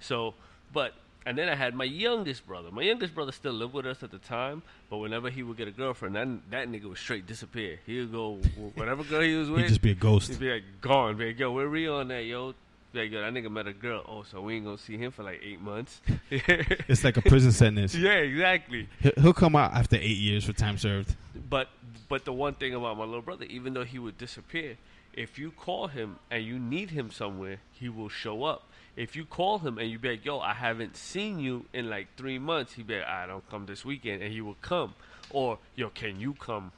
So, 0.00 0.34
but 0.72 0.94
and 1.26 1.36
then 1.36 1.48
I 1.50 1.54
had 1.54 1.74
my 1.74 1.84
youngest 1.84 2.46
brother. 2.46 2.70
My 2.70 2.82
youngest 2.82 3.14
brother 3.14 3.30
still 3.32 3.52
lived 3.52 3.74
with 3.74 3.84
us 3.86 4.02
at 4.02 4.10
the 4.10 4.18
time, 4.18 4.62
but 4.88 4.96
whenever 4.98 5.28
he 5.28 5.42
would 5.42 5.56
get 5.58 5.68
a 5.68 5.70
girlfriend, 5.72 6.16
that 6.16 6.28
that 6.50 6.68
nigga 6.68 6.84
would 6.88 6.96
straight 6.98 7.26
disappear. 7.26 7.78
He 7.86 7.98
would 8.00 8.12
go 8.12 8.38
whatever 8.74 9.04
girl 9.04 9.20
he 9.20 9.34
was 9.34 9.50
with. 9.50 9.60
He'd 9.62 9.68
just 9.68 9.82
be 9.82 9.90
a 9.90 9.94
ghost. 9.94 10.30
He'd 10.30 10.40
be 10.40 10.50
like 10.50 10.64
gone. 10.80 11.16
Be 11.18 11.26
like, 11.28 11.38
yo, 11.38 11.52
where 11.52 11.68
we 11.68 11.86
on 11.88 12.08
that, 12.08 12.24
yo? 12.24 12.54
Be 12.92 13.00
like, 13.02 13.10
yo, 13.12 13.20
that 13.20 13.32
nigga 13.32 13.50
met 13.50 13.66
a 13.68 13.72
girl. 13.72 14.04
Oh, 14.08 14.24
so 14.24 14.40
we 14.40 14.56
ain't 14.56 14.64
gonna 14.64 14.78
see 14.78 14.96
him 14.96 15.12
for 15.12 15.22
like 15.22 15.40
eight 15.44 15.60
months. 15.60 16.00
It's 16.30 17.04
like 17.04 17.16
a 17.16 17.22
prison 17.22 17.52
sentence. 17.52 17.94
yeah, 17.94 18.14
exactly. 18.14 18.88
He'll 19.00 19.12
he'll 19.20 19.32
come 19.32 19.54
out 19.54 19.72
after 19.74 19.96
eight 19.96 20.18
years 20.18 20.44
for 20.44 20.52
time 20.52 20.76
served. 20.78 21.14
But 21.48 21.68
but 22.08 22.24
the 22.24 22.32
one 22.32 22.54
thing 22.54 22.74
about 22.74 22.96
my 22.98 23.04
little 23.04 23.22
brother, 23.22 23.44
even 23.44 23.74
though 23.74 23.84
he 23.84 23.98
would 23.98 24.18
disappear, 24.18 24.76
if 25.12 25.38
you 25.38 25.52
call 25.52 25.86
him 25.88 26.16
and 26.30 26.44
you 26.44 26.58
need 26.58 26.90
him 26.90 27.10
somewhere, 27.10 27.58
he 27.72 27.88
will 27.88 28.08
show 28.08 28.42
up. 28.44 28.66
If 28.96 29.14
you 29.14 29.24
call 29.24 29.60
him 29.60 29.78
and 29.78 29.88
you 29.88 29.98
be 29.98 30.10
like, 30.10 30.24
"Yo, 30.24 30.40
I 30.40 30.54
haven't 30.54 30.96
seen 30.96 31.38
you 31.38 31.66
in 31.72 31.88
like 31.88 32.08
three 32.16 32.38
months," 32.40 32.72
he 32.72 32.82
be 32.82 32.96
like, 32.96 33.06
"I 33.06 33.26
don't 33.26 33.48
come 33.48 33.66
this 33.66 33.84
weekend," 33.84 34.22
and 34.22 34.32
he 34.32 34.40
will 34.40 34.56
come. 34.60 34.94
Or, 35.30 35.58
"Yo, 35.76 35.90
can 35.90 36.18
you 36.18 36.34
come 36.34 36.72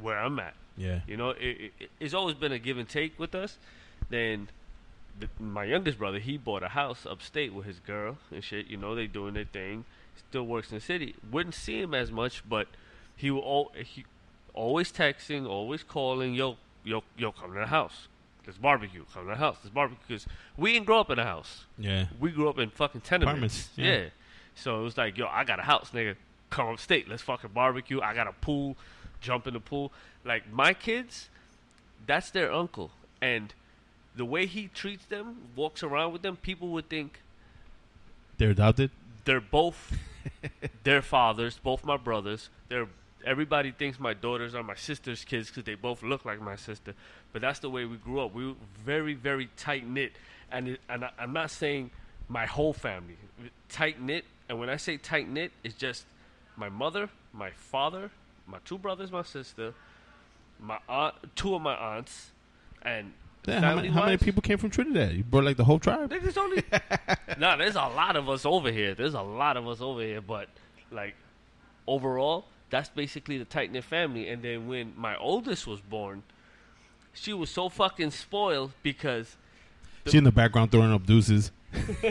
where 0.00 0.18
I'm 0.18 0.38
at?" 0.38 0.54
Yeah. 0.76 1.00
You 1.06 1.16
know, 1.18 1.30
it, 1.30 1.72
it, 1.78 1.90
it's 2.00 2.14
always 2.14 2.34
been 2.34 2.52
a 2.52 2.58
give 2.58 2.78
and 2.78 2.88
take 2.88 3.18
with 3.18 3.34
us. 3.34 3.58
Then 4.08 4.48
the, 5.18 5.28
my 5.38 5.64
youngest 5.64 5.98
brother, 5.98 6.18
he 6.18 6.36
bought 6.36 6.62
a 6.62 6.68
house 6.68 7.06
upstate 7.08 7.52
with 7.54 7.66
his 7.66 7.78
girl 7.80 8.18
and 8.30 8.42
shit. 8.42 8.66
You 8.66 8.76
know, 8.76 8.94
they 8.94 9.06
doing 9.06 9.34
their 9.34 9.44
thing. 9.44 9.84
Still 10.28 10.46
works 10.46 10.70
in 10.70 10.76
the 10.78 10.80
city. 10.80 11.14
Wouldn't 11.30 11.54
see 11.54 11.80
him 11.80 11.94
as 11.94 12.10
much, 12.10 12.42
but 12.48 12.68
he 13.16 13.30
will 13.30 13.42
al- 13.42 13.72
he 13.84 14.04
always 14.52 14.92
texting, 14.92 15.46
always 15.48 15.82
calling. 15.82 16.34
Yo, 16.34 16.56
yo, 16.84 17.02
yo, 17.16 17.32
come 17.32 17.52
to 17.54 17.60
the 17.60 17.66
house. 17.66 18.08
There's 18.44 18.58
barbecue. 18.58 19.04
Come 19.12 19.24
to 19.24 19.30
the 19.30 19.36
house. 19.36 19.56
There's 19.62 19.72
barbecue. 19.72 19.98
Because 20.06 20.26
we 20.56 20.72
didn't 20.72 20.86
grow 20.86 21.00
up 21.00 21.10
in 21.10 21.18
a 21.18 21.24
house. 21.24 21.64
Yeah. 21.78 22.06
We 22.20 22.30
grew 22.30 22.48
up 22.48 22.58
in 22.58 22.70
fucking 22.70 23.00
tenements. 23.00 23.30
Apartments, 23.30 23.68
Yeah. 23.76 23.96
yeah. 23.96 24.08
So 24.54 24.80
it 24.80 24.84
was 24.84 24.96
like, 24.98 25.16
yo, 25.18 25.26
I 25.26 25.44
got 25.44 25.58
a 25.58 25.62
house, 25.62 25.90
nigga. 25.92 26.16
Come 26.50 26.68
upstate. 26.68 27.08
Let's 27.08 27.22
fucking 27.22 27.50
barbecue. 27.54 28.00
I 28.00 28.14
got 28.14 28.28
a 28.28 28.32
pool. 28.32 28.76
Jump 29.20 29.46
in 29.46 29.54
the 29.54 29.60
pool. 29.60 29.90
Like 30.24 30.52
my 30.52 30.74
kids, 30.74 31.28
that's 32.06 32.30
their 32.30 32.52
uncle, 32.52 32.90
and 33.20 33.52
the 34.14 34.24
way 34.24 34.46
he 34.46 34.68
treats 34.68 35.04
them, 35.06 35.48
walks 35.56 35.82
around 35.82 36.12
with 36.12 36.22
them, 36.22 36.36
people 36.36 36.68
would 36.68 36.88
think 36.88 37.20
They're 38.38 38.50
adopted. 38.50 38.90
they're 39.24 39.40
both 39.40 39.96
their 40.84 41.02
fathers, 41.02 41.58
both 41.62 41.84
my 41.84 41.96
brothers. 41.96 42.48
They're 42.68 42.88
everybody 43.26 43.72
thinks 43.72 43.98
my 43.98 44.14
daughters 44.14 44.54
are 44.54 44.62
my 44.62 44.74
sister's 44.74 45.24
kids 45.24 45.48
because 45.48 45.64
they 45.64 45.74
both 45.74 46.02
look 46.02 46.24
like 46.24 46.40
my 46.40 46.56
sister. 46.56 46.94
But 47.32 47.42
that's 47.42 47.58
the 47.58 47.70
way 47.70 47.84
we 47.84 47.96
grew 47.96 48.20
up. 48.20 48.34
We 48.34 48.48
were 48.48 48.54
very, 48.84 49.14
very 49.14 49.48
tight 49.56 49.86
knit, 49.88 50.12
and 50.50 50.68
it, 50.68 50.80
and 50.88 51.04
I, 51.04 51.10
I'm 51.18 51.32
not 51.32 51.50
saying 51.50 51.90
my 52.28 52.46
whole 52.46 52.72
family 52.72 53.16
tight 53.68 54.00
knit. 54.00 54.24
And 54.48 54.58
when 54.60 54.68
I 54.68 54.76
say 54.76 54.96
tight 54.96 55.28
knit, 55.28 55.52
it's 55.62 55.74
just 55.74 56.04
my 56.56 56.68
mother, 56.68 57.08
my 57.32 57.50
father, 57.50 58.10
my 58.46 58.58
two 58.64 58.78
brothers, 58.78 59.10
my 59.10 59.22
sister, 59.22 59.74
my 60.60 60.78
aunt, 60.88 61.14
two 61.34 61.54
of 61.54 61.62
my 61.62 61.74
aunts, 61.74 62.30
and 62.82 63.12
Yeah, 63.46 63.60
how, 63.60 63.74
many, 63.76 63.88
how 63.88 64.04
many 64.04 64.16
people 64.16 64.40
came 64.40 64.56
from 64.58 64.70
Trinidad? 64.70 65.12
You 65.12 65.22
brought 65.22 65.44
like 65.44 65.56
the 65.58 65.64
whole 65.64 65.78
tribe. 65.78 66.10
Niggas 66.10 66.38
only. 66.38 66.62
nah, 67.38 67.56
there's 67.56 67.74
a 67.76 67.80
lot 67.80 68.16
of 68.16 68.28
us 68.28 68.46
over 68.46 68.72
here. 68.72 68.94
There's 68.94 69.14
a 69.14 69.20
lot 69.22 69.56
of 69.58 69.68
us 69.68 69.80
over 69.82 70.00
here, 70.00 70.20
but 70.22 70.48
like 70.90 71.14
overall, 71.86 72.46
that's 72.70 72.88
basically 72.88 73.36
the 73.38 73.44
tight 73.44 73.70
knit 73.70 73.84
family. 73.84 74.28
And 74.28 74.42
then 74.42 74.66
when 74.66 74.94
my 74.96 75.16
oldest 75.16 75.66
was 75.66 75.80
born, 75.80 76.22
she 77.12 77.32
was 77.34 77.50
so 77.50 77.68
fucking 77.68 78.12
spoiled 78.12 78.72
because 78.82 79.36
She 80.06 80.16
in 80.18 80.24
the 80.24 80.32
background 80.32 80.70
throwing 80.72 80.92
up 80.92 81.04
deuces. 81.06 81.52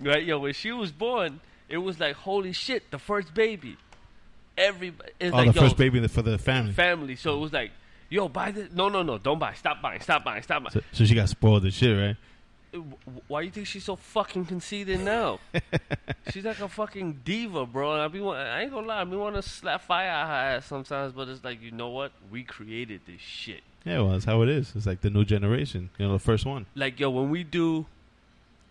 right, 0.00 0.24
yo, 0.24 0.38
when 0.38 0.52
she 0.54 0.72
was 0.72 0.90
born, 0.92 1.40
it 1.68 1.78
was 1.78 2.00
like 2.00 2.16
holy 2.16 2.52
shit, 2.52 2.90
the 2.90 2.98
first 2.98 3.32
baby. 3.34 3.76
Everybody, 4.58 5.12
it's 5.20 5.32
Oh, 5.32 5.36
like 5.38 5.52
the 5.52 5.54
yo, 5.54 5.62
first 5.62 5.76
baby 5.76 6.06
for 6.08 6.22
the 6.22 6.36
family. 6.38 6.72
family. 6.72 7.16
So 7.16 7.34
it 7.36 7.38
was 7.38 7.52
like, 7.52 7.70
yo, 8.10 8.28
buy 8.28 8.50
this. 8.50 8.70
No, 8.72 8.88
no, 8.90 9.02
no, 9.02 9.16
don't 9.16 9.38
buy. 9.38 9.54
Stop 9.54 9.80
buying. 9.80 10.00
Stop 10.00 10.24
buying. 10.24 10.42
Stop 10.42 10.64
buying. 10.64 10.72
So, 10.72 10.80
so 10.92 11.04
she 11.06 11.14
got 11.14 11.28
spoiled 11.30 11.62
and 11.62 11.72
shit, 11.72 11.96
right? 11.98 12.16
Uh, 12.72 12.78
w- 12.78 13.22
Why 13.28 13.40
you 13.42 13.50
think 13.50 13.66
she's 13.66 13.84
so 13.84 13.96
fucking 13.96 14.44
conceited 14.46 15.00
now? 15.00 15.40
she's 16.30 16.44
like 16.44 16.60
a 16.60 16.68
fucking 16.68 17.20
diva, 17.24 17.64
bro. 17.66 17.94
And 17.94 18.02
I 18.02 18.08
be, 18.08 18.20
I 18.22 18.62
ain't 18.62 18.70
gonna 18.72 18.86
lie, 18.86 19.00
I 19.00 19.04
be 19.04 19.16
want 19.16 19.36
to 19.36 19.42
slap 19.42 19.82
fire 19.82 20.08
at 20.08 20.26
her 20.26 20.56
ass 20.58 20.66
sometimes, 20.66 21.12
but 21.12 21.28
it's 21.28 21.42
like, 21.42 21.62
you 21.62 21.70
know 21.70 21.88
what? 21.88 22.12
We 22.30 22.42
created 22.42 23.00
this 23.06 23.20
shit. 23.20 23.62
Yeah, 23.84 24.00
well, 24.00 24.10
that's 24.10 24.26
how 24.26 24.42
it 24.42 24.48
is. 24.50 24.72
It's 24.76 24.86
like 24.86 25.00
the 25.00 25.08
new 25.10 25.24
generation. 25.24 25.88
You 25.98 26.06
know, 26.06 26.12
the 26.12 26.18
first 26.18 26.44
one. 26.44 26.66
Like, 26.74 27.00
yo, 27.00 27.08
when 27.10 27.30
we 27.30 27.44
do 27.44 27.86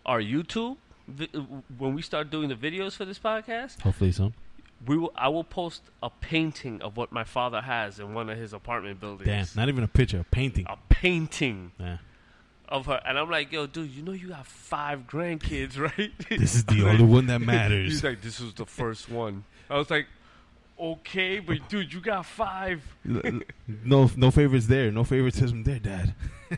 our 0.06 0.22
YouTube, 0.22 0.78
uh, 1.20 1.40
when 1.78 1.96
we 1.96 2.02
start 2.04 2.30
doing 2.30 2.50
the 2.50 2.56
videos 2.56 2.94
for 2.96 3.06
this 3.06 3.18
podcast, 3.18 3.82
Hopefully, 3.82 4.12
so. 4.12 4.32
We 4.86 4.98
will, 4.98 5.12
I 5.16 5.28
will 5.30 5.44
post 5.44 5.82
a 6.02 6.10
painting 6.10 6.82
of 6.82 6.96
what 6.98 7.12
my 7.12 7.24
father 7.24 7.62
has 7.62 8.00
in 8.00 8.14
one 8.14 8.30
of 8.30 8.38
his 8.38 8.54
apartment 8.54 9.00
buildings. 9.00 9.28
Damn, 9.28 9.62
not 9.62 9.70
even 9.70 9.84
a 9.84 9.88
picture, 9.88 10.20
a 10.20 10.24
painting. 10.24 10.66
a 10.70 10.78
painting 10.90 11.72
Yeah. 11.80 11.98
of 12.70 12.86
her, 12.86 13.02
and 13.06 13.18
I'm 13.20 13.30
like, 13.30 13.52
yo, 13.52 13.68
dude, 13.68 13.92
you 13.92 14.02
know 14.04 14.14
you 14.14 14.32
have 14.32 14.48
five 14.48 15.08
grandkids, 15.08 15.78
right? 15.98 16.12
This 16.30 16.56
is 16.56 16.64
the 16.66 16.82
Like- 16.82 16.94
only 16.94 17.06
one 17.06 17.28
that 17.28 17.40
matters. 17.42 17.92
He's 17.92 18.04
like, 18.04 18.22
this 18.22 18.40
was 18.40 18.54
the 18.54 18.66
first 18.66 19.10
one. 19.10 19.44
I 19.70 19.78
was 19.78 19.90
like, 19.90 20.08
okay, 20.80 21.40
but 21.40 21.68
dude, 21.68 21.92
you 21.94 22.00
got 22.00 22.26
five. 22.26 22.82
No, 23.04 24.10
no 24.16 24.32
favorites 24.32 24.68
there. 24.68 24.92
No 24.92 25.04
favoritism 25.04 25.64
there, 25.64 25.80
Dad. 25.80 26.14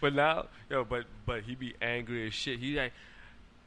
But 0.00 0.14
now, 0.14 0.46
yo, 0.70 0.84
but 0.84 1.04
but 1.26 1.42
he 1.42 1.54
be 1.54 1.74
angry 1.80 2.26
as 2.26 2.34
shit. 2.34 2.58
He 2.58 2.76
like, 2.76 2.92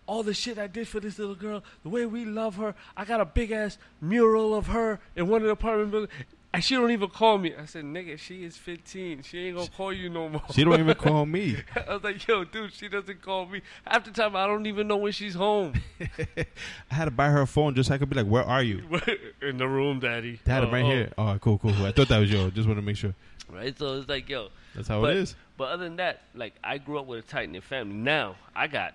all 0.07 0.23
the 0.23 0.33
shit 0.33 0.57
I 0.57 0.67
did 0.67 0.87
for 0.87 0.99
this 0.99 1.19
little 1.19 1.35
girl, 1.35 1.63
the 1.83 1.89
way 1.89 2.05
we 2.05 2.25
love 2.25 2.55
her. 2.55 2.73
I 2.95 3.05
got 3.05 3.21
a 3.21 3.25
big 3.25 3.51
ass 3.51 3.77
mural 4.01 4.55
of 4.55 4.67
her 4.67 4.99
in 5.15 5.27
one 5.27 5.41
of 5.41 5.47
the 5.47 5.51
apartment 5.51 5.91
buildings, 5.91 6.13
and 6.53 6.63
she 6.63 6.75
don't 6.75 6.91
even 6.91 7.09
call 7.09 7.37
me. 7.37 7.53
I 7.55 7.65
said, 7.65 7.83
nigga, 7.83 8.17
she 8.17 8.43
is 8.43 8.57
15. 8.57 9.21
She 9.23 9.47
ain't 9.47 9.57
gonna 9.57 9.69
call 9.69 9.93
you 9.93 10.09
no 10.09 10.29
more. 10.29 10.41
She 10.53 10.63
don't 10.63 10.79
even 10.79 10.95
call 10.95 11.25
me. 11.25 11.57
I 11.87 11.93
was 11.93 12.03
like, 12.03 12.25
yo, 12.25 12.45
dude, 12.45 12.73
she 12.73 12.87
doesn't 12.87 13.21
call 13.21 13.45
me. 13.45 13.61
Half 13.85 14.05
the 14.05 14.11
time, 14.11 14.35
I 14.35 14.47
don't 14.47 14.65
even 14.65 14.87
know 14.87 14.97
when 14.97 15.11
she's 15.11 15.35
home. 15.35 15.73
I 15.99 16.45
had 16.89 17.05
to 17.05 17.11
buy 17.11 17.29
her 17.29 17.41
a 17.41 17.47
phone 17.47 17.75
just 17.75 17.89
so 17.89 17.95
I 17.95 17.97
could 17.97 18.09
be 18.09 18.15
like, 18.15 18.25
"Where 18.25 18.43
are 18.43 18.63
you?" 18.63 18.81
in 19.41 19.57
the 19.57 19.67
room, 19.67 19.99
daddy. 19.99 20.39
Dad, 20.45 20.63
I'm 20.63 20.71
right 20.71 20.83
oh. 20.83 20.89
here. 20.89 21.11
Oh, 21.17 21.37
cool, 21.39 21.57
cool, 21.57 21.73
cool. 21.73 21.85
I 21.85 21.91
thought 21.91 22.07
that 22.07 22.17
was 22.17 22.31
yo. 22.31 22.49
Just 22.49 22.67
want 22.67 22.79
to 22.79 22.81
make 22.81 22.97
sure. 22.97 23.13
Right, 23.49 23.77
so 23.77 23.99
it's 23.99 24.09
like, 24.09 24.27
yo, 24.27 24.49
That's 24.75 24.87
how 24.87 25.01
but, 25.01 25.11
it 25.11 25.17
is. 25.17 25.35
But 25.57 25.69
other 25.69 25.83
than 25.85 25.97
that, 25.97 26.23
like 26.33 26.55
I 26.63 26.79
grew 26.79 26.99
up 26.99 27.05
with 27.05 27.19
a 27.19 27.27
tight 27.27 27.49
knit 27.49 27.63
family. 27.63 27.95
Now 27.95 28.35
I 28.55 28.67
got 28.67 28.93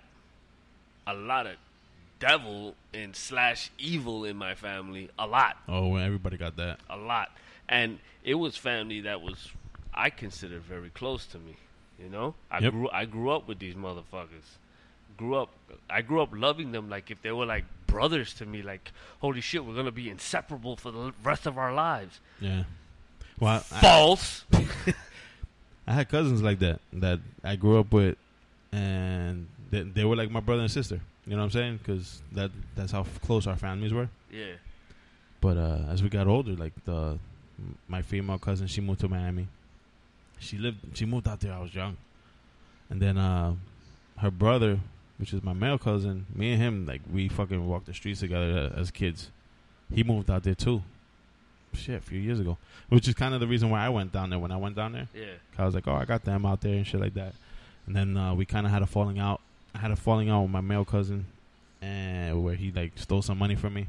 a 1.07 1.13
lot 1.13 1.45
of 1.47 1.55
devil 2.19 2.75
and 2.93 3.15
slash 3.15 3.69
evil 3.77 4.23
in 4.25 4.37
my 4.37 4.55
family. 4.55 5.09
A 5.19 5.27
lot, 5.27 5.57
Oh, 5.67 5.95
everybody 5.97 6.37
got 6.37 6.55
that. 6.57 6.79
a 6.89 6.97
lot, 6.97 7.31
and 7.67 7.99
it 8.23 8.35
was 8.35 8.55
family 8.57 9.01
that 9.01 9.21
was 9.21 9.49
I 9.93 10.09
considered 10.09 10.63
very 10.63 10.89
close 10.89 11.25
to 11.27 11.37
me. 11.37 11.55
You 11.99 12.09
know, 12.09 12.35
I 12.49 12.59
Yep. 12.59 12.71
grew 12.71 12.89
I 12.91 13.05
grew 13.05 13.29
up 13.31 13.47
with 13.47 13.59
these 13.59 13.75
motherfuckers. 13.75 14.57
Grew 15.17 15.35
up, 15.35 15.49
I 15.89 16.01
grew 16.01 16.21
up 16.21 16.29
loving 16.33 16.71
them 16.71 16.89
like 16.89 17.11
if 17.11 17.21
they 17.21 17.31
were 17.31 17.45
like 17.45 17.65
brothers 17.87 18.33
to 18.35 18.45
me. 18.45 18.61
Like 18.63 18.91
holy 19.21 19.41
shit, 19.41 19.63
we're 19.65 19.75
gonna 19.75 19.91
be 19.91 20.09
inseparable 20.09 20.75
for 20.75 20.91
the 20.91 21.13
rest 21.23 21.45
of 21.45 21.57
our 21.57 21.73
lives. 21.73 22.19
Yeah. 22.39 22.63
Well, 23.39 23.57
I, 23.71 23.79
False. 23.81 24.45
I 25.87 25.93
had 25.93 26.09
cousins 26.09 26.41
like 26.41 26.59
that 26.59 26.79
that 26.93 27.19
I 27.43 27.55
grew 27.57 27.77
up 27.79 27.91
with, 27.91 28.17
and 28.71 29.47
they, 29.73 29.81
they 29.83 30.05
were 30.05 30.15
like 30.15 30.29
my 30.31 30.39
brother 30.39 30.61
and 30.61 30.71
sister. 30.71 30.99
You 31.25 31.31
know 31.35 31.37
what 31.39 31.43
I'm 31.45 31.51
saying? 31.51 31.77
Because 31.77 32.21
that 32.33 32.51
that's 32.75 32.91
how 32.91 33.01
f- 33.01 33.21
close 33.21 33.47
our 33.47 33.55
families 33.57 33.93
were. 33.93 34.09
yeah. 34.31 34.55
But 35.41 35.57
uh, 35.57 35.79
as 35.89 36.01
we 36.01 36.07
got 36.09 36.27
older, 36.27 36.53
like 36.53 36.73
the 36.85 37.17
my 37.87 38.01
female 38.01 38.37
cousin, 38.39 38.67
she 38.67 38.79
moved 38.81 39.01
to 39.01 39.09
Miami. 39.09 39.47
She 40.39 40.57
lived. 40.57 40.77
She 40.97 41.05
moved 41.05 41.27
out 41.27 41.39
there. 41.41 41.53
I 41.53 41.59
was 41.61 41.73
young, 41.75 41.97
and 42.89 43.01
then 43.01 43.17
uh, 43.17 43.53
her 44.17 44.31
brother, 44.31 44.79
which 45.17 45.33
is 45.33 45.43
my 45.43 45.53
male 45.53 45.77
cousin, 45.77 46.25
me 46.33 46.53
and 46.53 46.61
him, 46.61 46.85
like 46.85 47.01
we 47.11 47.27
fucking 47.27 47.67
walked 47.67 47.87
the 47.87 47.93
streets 47.93 48.21
together 48.21 48.71
as 48.75 48.89
kids. 48.91 49.29
He 49.93 50.03
moved 50.03 50.29
out 50.31 50.43
there 50.43 50.55
too. 50.55 50.81
Shit, 51.73 51.97
a 51.97 52.01
few 52.01 52.19
years 52.19 52.39
ago, 52.39 52.57
which 52.89 53.07
is 53.07 53.13
kind 53.15 53.33
of 53.33 53.39
the 53.39 53.47
reason 53.47 53.69
why 53.69 53.83
I 53.85 53.89
went 53.89 54.11
down 54.13 54.29
there. 54.29 54.39
When 54.39 54.51
I 54.51 54.57
went 54.57 54.75
down 54.75 54.91
there, 54.93 55.07
Yeah. 55.13 55.25
I 55.57 55.65
was 55.65 55.73
like, 55.75 55.87
oh, 55.87 55.95
I 55.95 56.05
got 56.05 56.23
them 56.23 56.45
out 56.45 56.61
there 56.61 56.75
and 56.75 56.85
shit 56.85 57.01
like 57.01 57.15
that. 57.15 57.33
And 57.87 57.95
then 57.95 58.15
uh, 58.15 58.33
we 58.35 58.45
kind 58.45 58.65
of 58.67 58.71
had 58.71 58.81
a 58.83 58.85
falling 58.85 59.17
out. 59.19 59.41
I 59.75 59.79
had 59.79 59.91
a 59.91 59.95
falling 59.95 60.29
out 60.29 60.43
with 60.43 60.51
my 60.51 60.61
male 60.61 60.85
cousin, 60.85 61.25
and 61.81 62.43
where 62.43 62.55
he 62.55 62.71
like 62.71 62.93
stole 62.95 63.21
some 63.21 63.37
money 63.37 63.55
from 63.55 63.73
me. 63.73 63.87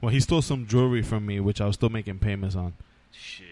Well, 0.00 0.10
he 0.10 0.20
stole 0.20 0.42
some 0.42 0.66
jewelry 0.66 1.02
from 1.02 1.26
me, 1.26 1.40
which 1.40 1.60
I 1.60 1.66
was 1.66 1.74
still 1.74 1.88
making 1.90 2.18
payments 2.20 2.56
on, 2.56 2.72
Shit. 3.12 3.46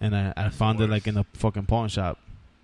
and 0.00 0.16
I, 0.16 0.32
I 0.36 0.48
found 0.48 0.80
it 0.80 0.88
like 0.88 1.06
in 1.06 1.16
a 1.18 1.24
fucking 1.34 1.66
pawn 1.66 1.88
shop. 1.88 2.18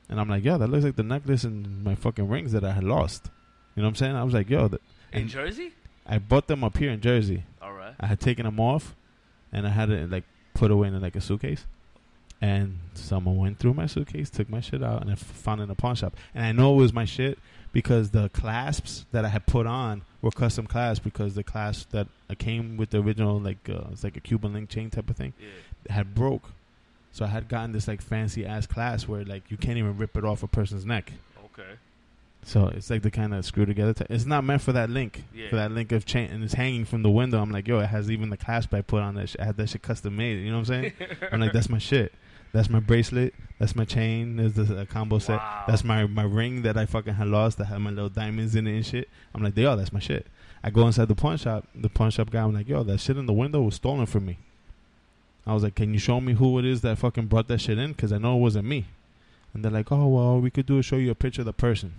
And 0.09 0.21
I'm 0.21 0.29
like, 0.29 0.45
yo, 0.45 0.59
that 0.59 0.69
looks 0.69 0.85
like 0.85 0.97
the 0.97 1.03
necklace 1.03 1.45
and 1.45 1.85
my 1.85 1.95
fucking 1.95 2.29
rings 2.29 2.53
that 2.53 2.65
I 2.65 2.73
had 2.73 2.85
lost. 2.85 3.31
You 3.75 3.83
know 3.83 3.87
what 3.87 3.91
I'm 3.91 3.95
saying? 3.97 4.17
I 4.17 4.25
was 4.25 4.35
like, 4.35 4.49
yo, 4.51 4.69
th- 4.69 4.83
In 5.13 5.29
Jersey? 5.29 5.73
I 6.07 6.19
bought 6.19 6.47
them 6.49 6.65
up 6.65 6.77
here 6.77 6.91
in 6.91 7.01
Jersey. 7.01 7.45
All 7.63 7.73
right. 7.73 7.95
I 8.01 8.07
had 8.07 8.21
taken 8.21 8.45
them 8.45 8.61
off, 8.61 8.95
and 9.53 9.67
I 9.67 9.71
had 9.71 9.91
it 9.91 10.11
like 10.11 10.25
put 10.55 10.71
away 10.71 10.89
in 10.89 11.01
like 11.01 11.17
a 11.17 11.21
suitcase. 11.21 11.67
And 12.41 12.79
someone 12.95 13.37
went 13.37 13.59
through 13.59 13.75
my 13.75 13.87
suitcase, 13.87 14.29
took 14.29 14.49
my 14.51 14.61
shit 14.61 14.83
out, 14.83 15.01
and 15.03 15.11
I 15.11 15.15
found 15.15 15.61
it 15.61 15.65
in 15.65 15.71
a 15.71 15.75
pawn 15.75 15.95
shop. 15.95 16.15
And 16.35 16.45
I 16.45 16.51
know 16.53 16.75
it 16.75 16.77
was 16.79 16.93
my 16.93 17.05
shit 17.05 17.39
because 17.73 18.11
the 18.11 18.29
clasps 18.31 19.07
that 19.13 19.25
I 19.25 19.29
had 19.29 19.47
put 19.47 19.67
on 19.67 20.03
were 20.21 20.31
custom 20.31 20.67
clasps 20.67 21.03
because 21.03 21.35
the 21.35 21.43
clasp 21.43 21.91
that 21.91 22.07
came 22.39 22.77
with 22.77 22.91
the 22.91 22.99
original 23.01 23.39
like 23.41 23.69
uh, 23.69 23.85
it's 23.93 24.05
like 24.05 24.17
a 24.17 24.21
Cuban 24.21 24.53
link 24.53 24.69
chain 24.71 24.91
type 24.91 25.11
of 25.11 25.17
thing 25.17 25.33
Yeah. 25.41 25.95
had 25.95 26.15
broke. 26.15 26.51
So 27.13 27.25
I 27.25 27.29
had 27.29 27.49
gotten 27.49 27.73
this 27.73 27.87
like 27.89 28.01
fancy 28.01 28.47
ass 28.47 28.67
clasp 28.67 29.09
where 29.09 29.25
like 29.25 29.51
you 29.51 29.57
can't 29.57 29.77
even 29.79 29.99
rip 29.99 30.17
it 30.17 30.25
off 30.25 30.43
a 30.43 30.47
person's 30.49 30.87
neck. 30.87 31.13
Okay. 31.53 31.73
So 32.45 32.67
it's 32.69 32.91
like 32.91 33.03
the 33.03 33.11
kind 33.11 33.33
of 33.35 33.45
screw 33.45 33.65
together. 33.67 33.93
T- 33.95 34.07
it's 34.11 34.25
not 34.27 34.43
meant 34.45 34.63
for 34.63 34.73
that 34.73 34.91
link, 34.91 35.23
Yeah. 35.33 35.49
for 35.51 35.57
that 35.57 35.71
link 35.71 35.93
of 35.93 36.05
chain, 36.05 36.29
and 36.31 36.43
it's 36.43 36.55
hanging 36.55 36.85
from 36.85 37.03
the 37.05 37.11
window. 37.11 37.41
I'm 37.41 37.51
like, 37.53 37.69
yo, 37.69 37.79
it 37.79 37.87
has 37.87 38.11
even 38.11 38.31
the 38.31 38.37
clasp 38.37 38.75
I 38.75 38.81
put 38.83 39.01
on 39.03 39.15
that. 39.15 39.29
Sh- 39.29 39.37
I 39.39 39.45
had 39.45 39.57
that 39.59 39.69
shit 39.69 39.83
custom 39.83 40.17
made. 40.17 40.39
You 40.41 40.51
know 40.51 40.59
what 40.59 40.71
I'm 40.71 40.83
saying? 40.83 40.93
I'm 41.33 41.39
like, 41.41 41.53
that's 41.53 41.69
my 41.69 41.79
shit. 41.79 42.13
That's 42.53 42.69
my 42.69 42.81
bracelet. 42.81 43.35
That's 43.59 43.75
my 43.75 43.85
chain. 43.85 44.37
There's 44.37 44.53
the 44.55 44.81
a 44.81 44.87
combo 44.87 45.19
set. 45.19 45.38
Wow. 45.38 45.65
That's 45.67 45.85
my 45.85 46.07
my 46.07 46.25
ring 46.25 46.62
that 46.62 46.77
I 46.77 46.85
fucking 46.87 47.15
had 47.15 47.29
lost. 47.29 47.59
That 47.59 47.67
had 47.67 47.79
my 47.79 47.91
little 47.91 48.11
diamonds 48.11 48.55
in 48.55 48.67
it 48.67 48.75
and 48.77 48.85
shit. 48.87 49.09
I'm 49.35 49.43
like, 49.43 49.57
yo, 49.57 49.75
that's 49.77 49.93
my 49.93 50.01
shit. 50.01 50.27
I 50.62 50.71
go 50.71 50.87
inside 50.87 51.09
the 51.09 51.15
pawn 51.15 51.38
shop. 51.38 51.67
The 51.75 51.88
pawn 51.88 52.11
shop 52.11 52.31
guy, 52.31 52.43
I'm 52.43 52.53
like, 52.55 52.69
yo, 52.69 52.83
that 52.85 53.01
shit 53.01 53.17
in 53.17 53.27
the 53.27 53.33
window 53.33 53.62
was 53.62 53.77
stolen 53.77 54.07
from 54.07 54.27
me. 54.27 54.38
I 55.47 55.55
was 55.55 55.62
like, 55.65 55.75
can 55.75 55.93
you 55.93 55.99
show 55.99 56.21
me 56.21 56.35
who 56.35 56.59
it 56.59 56.65
is 56.65 56.83
that 56.83 56.99
fucking 56.99 57.27
brought 57.27 57.49
that 57.49 57.61
shit 57.61 57.79
in? 57.79 57.93
Because 57.93 58.12
I 58.12 58.19
know 58.19 58.37
it 58.37 58.41
wasn't 58.41 58.69
me. 58.69 58.87
And 59.55 59.65
they're 59.65 59.73
like, 59.73 59.91
oh 59.91 60.07
well, 60.07 60.41
we 60.41 60.51
could 60.51 60.67
do 60.67 60.79
is 60.79 60.85
show 60.87 60.97
you 60.97 61.11
a 61.11 61.15
picture 61.15 61.43
of 61.43 61.47
the 61.47 61.53
person 61.53 61.95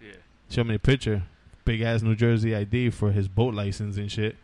Yeah. 0.00 0.12
show 0.48 0.64
me 0.64 0.76
a 0.76 0.78
picture, 0.78 1.24
big 1.64 1.80
ass 1.82 2.02
New 2.02 2.14
Jersey 2.16 2.54
ID 2.54 2.90
for 2.90 3.12
his 3.12 3.28
boat 3.28 3.52
license 3.54 3.96
and 3.98 4.10
shit. 4.10 4.36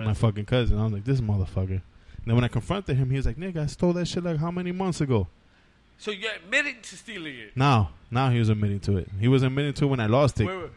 My 0.00 0.14
fucking 0.14 0.46
cousin. 0.46 0.78
I 0.78 0.84
was 0.84 0.92
like, 0.92 1.04
this 1.04 1.20
motherfucker. 1.20 1.82
And 2.24 2.30
then 2.30 2.36
when 2.36 2.44
I 2.44 2.48
confronted 2.48 2.96
him, 2.96 3.10
he 3.10 3.16
was 3.16 3.26
like, 3.26 3.36
nigga, 3.36 3.58
I 3.58 3.66
stole 3.66 3.92
that 3.92 4.06
shit 4.08 4.24
like 4.24 4.38
how 4.38 4.50
many 4.50 4.72
months 4.72 5.02
ago? 5.02 5.28
So 5.98 6.10
you're 6.10 6.32
admitting 6.32 6.76
to 6.80 6.96
stealing 6.96 7.36
it. 7.36 7.56
Now, 7.56 7.90
now 8.10 8.30
he 8.30 8.38
was 8.38 8.48
admitting 8.48 8.80
to 8.80 8.96
it. 8.96 9.08
He 9.20 9.28
was 9.28 9.42
admitting 9.42 9.74
to 9.74 9.84
it 9.84 9.88
when 9.88 10.00
I 10.00 10.06
lost 10.06 10.40
it. 10.40 10.46
Wait, 10.46 10.56
wait. 10.56 10.70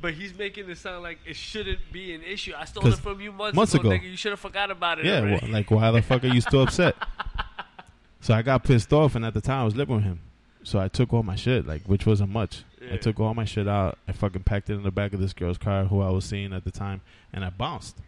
But 0.00 0.14
he's 0.14 0.36
making 0.36 0.68
it 0.70 0.78
sound 0.78 1.02
like 1.02 1.18
it 1.26 1.36
shouldn't 1.36 1.78
be 1.92 2.14
an 2.14 2.22
issue. 2.22 2.54
I 2.56 2.64
stole 2.64 2.86
it 2.86 2.98
from 2.98 3.20
you 3.20 3.32
months, 3.32 3.54
months 3.54 3.74
ago, 3.74 3.90
ago. 3.90 3.98
nigga. 3.98 4.10
You 4.10 4.16
should 4.16 4.32
have 4.32 4.40
forgot 4.40 4.70
about 4.70 4.98
it 4.98 5.04
Yeah, 5.04 5.20
well, 5.20 5.40
like 5.48 5.70
why 5.70 5.90
the 5.90 6.00
fuck 6.00 6.24
are 6.24 6.28
you 6.28 6.40
still 6.40 6.62
upset? 6.66 6.96
So 8.20 8.32
I 8.32 8.40
got 8.40 8.64
pissed 8.64 8.92
off, 8.92 9.14
and 9.14 9.24
at 9.26 9.34
the 9.34 9.42
time 9.42 9.60
I 9.60 9.64
was 9.64 9.76
living 9.76 9.96
with 9.96 10.04
him. 10.04 10.20
So 10.62 10.78
I 10.78 10.88
took 10.88 11.12
all 11.12 11.22
my 11.22 11.36
shit, 11.36 11.66
like 11.66 11.82
which 11.82 12.06
wasn't 12.06 12.30
much. 12.30 12.64
Yeah. 12.80 12.94
I 12.94 12.96
took 12.96 13.20
all 13.20 13.34
my 13.34 13.44
shit 13.44 13.68
out. 13.68 13.98
I 14.08 14.12
fucking 14.12 14.44
packed 14.44 14.70
it 14.70 14.74
in 14.74 14.82
the 14.82 14.90
back 14.90 15.12
of 15.12 15.20
this 15.20 15.34
girl's 15.34 15.58
car 15.58 15.84
who 15.84 16.00
I 16.00 16.10
was 16.10 16.24
seeing 16.24 16.54
at 16.54 16.64
the 16.64 16.70
time, 16.70 17.02
and 17.32 17.44
I 17.44 17.50
bounced. 17.50 17.98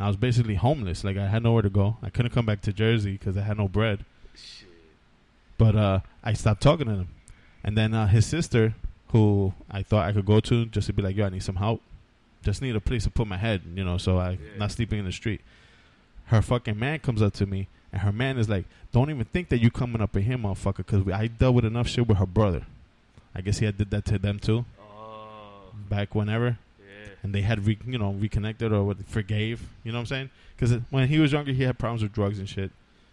I 0.00 0.08
was 0.08 0.16
basically 0.16 0.56
homeless. 0.56 1.04
Like 1.04 1.16
I 1.16 1.28
had 1.28 1.42
nowhere 1.42 1.62
to 1.62 1.70
go. 1.70 1.96
I 2.02 2.10
couldn't 2.10 2.32
come 2.32 2.46
back 2.46 2.60
to 2.62 2.72
Jersey 2.72 3.12
because 3.12 3.36
I 3.36 3.42
had 3.42 3.56
no 3.58 3.68
bread. 3.68 4.04
Shit. 4.34 4.68
But 5.58 5.76
uh, 5.76 6.00
I 6.22 6.32
stopped 6.32 6.62
talking 6.62 6.86
to 6.86 6.92
him, 6.94 7.08
and 7.62 7.76
then 7.78 7.94
uh, 7.94 8.08
his 8.08 8.26
sister, 8.26 8.74
who 9.08 9.54
I 9.70 9.82
thought 9.82 10.08
I 10.08 10.12
could 10.12 10.26
go 10.26 10.40
to 10.40 10.66
just 10.66 10.88
to 10.88 10.92
be 10.92 11.02
like, 11.02 11.16
"Yo, 11.16 11.26
I 11.26 11.28
need 11.28 11.42
some 11.44 11.56
help. 11.56 11.80
Just 12.42 12.60
need 12.60 12.74
a 12.76 12.80
place 12.80 13.04
to 13.04 13.10
put 13.10 13.26
my 13.28 13.36
head, 13.36 13.62
you 13.74 13.84
know, 13.84 13.96
so 13.96 14.18
I 14.18 14.30
Yeah. 14.32 14.38
not 14.58 14.72
sleeping 14.72 14.98
in 14.98 15.04
the 15.04 15.12
street." 15.12 15.40
Her 16.26 16.42
fucking 16.42 16.78
man 16.78 16.98
comes 16.98 17.22
up 17.22 17.34
to 17.34 17.46
me, 17.46 17.68
and 17.92 18.02
her 18.02 18.10
man 18.12 18.36
is 18.38 18.48
like, 18.48 18.64
"Don't 18.92 19.10
even 19.10 19.24
think 19.26 19.48
that 19.50 19.58
you 19.60 19.70
coming 19.70 20.02
up 20.02 20.16
in 20.16 20.22
here, 20.24 20.36
motherfucker, 20.38 20.78
because 20.78 21.06
I 21.12 21.28
dealt 21.28 21.54
with 21.54 21.64
enough 21.64 21.86
shit 21.86 22.08
with 22.08 22.18
her 22.18 22.26
brother. 22.26 22.66
I 23.34 23.40
guess 23.42 23.58
he 23.58 23.66
had 23.66 23.78
did 23.78 23.90
that 23.90 24.04
to 24.06 24.18
them 24.18 24.38
too, 24.40 24.64
Oh, 24.80 25.70
back 25.88 26.14
whenever." 26.16 26.58
Yeah. 27.04 27.14
and 27.22 27.34
they 27.34 27.42
had 27.42 27.66
re, 27.66 27.78
you 27.86 27.98
know 27.98 28.12
reconnected 28.12 28.72
or 28.72 28.84
what, 28.84 29.04
forgave. 29.06 29.62
You 29.82 29.92
know 29.92 29.98
what 29.98 30.02
I'm 30.02 30.06
saying? 30.06 30.30
Because 30.56 30.78
when 30.90 31.08
he 31.08 31.18
was 31.18 31.32
younger, 31.32 31.52
he 31.52 31.62
had 31.62 31.78
problems 31.78 32.02
with 32.02 32.12
drugs 32.12 32.38
and 32.38 32.48
shit. 32.48 32.70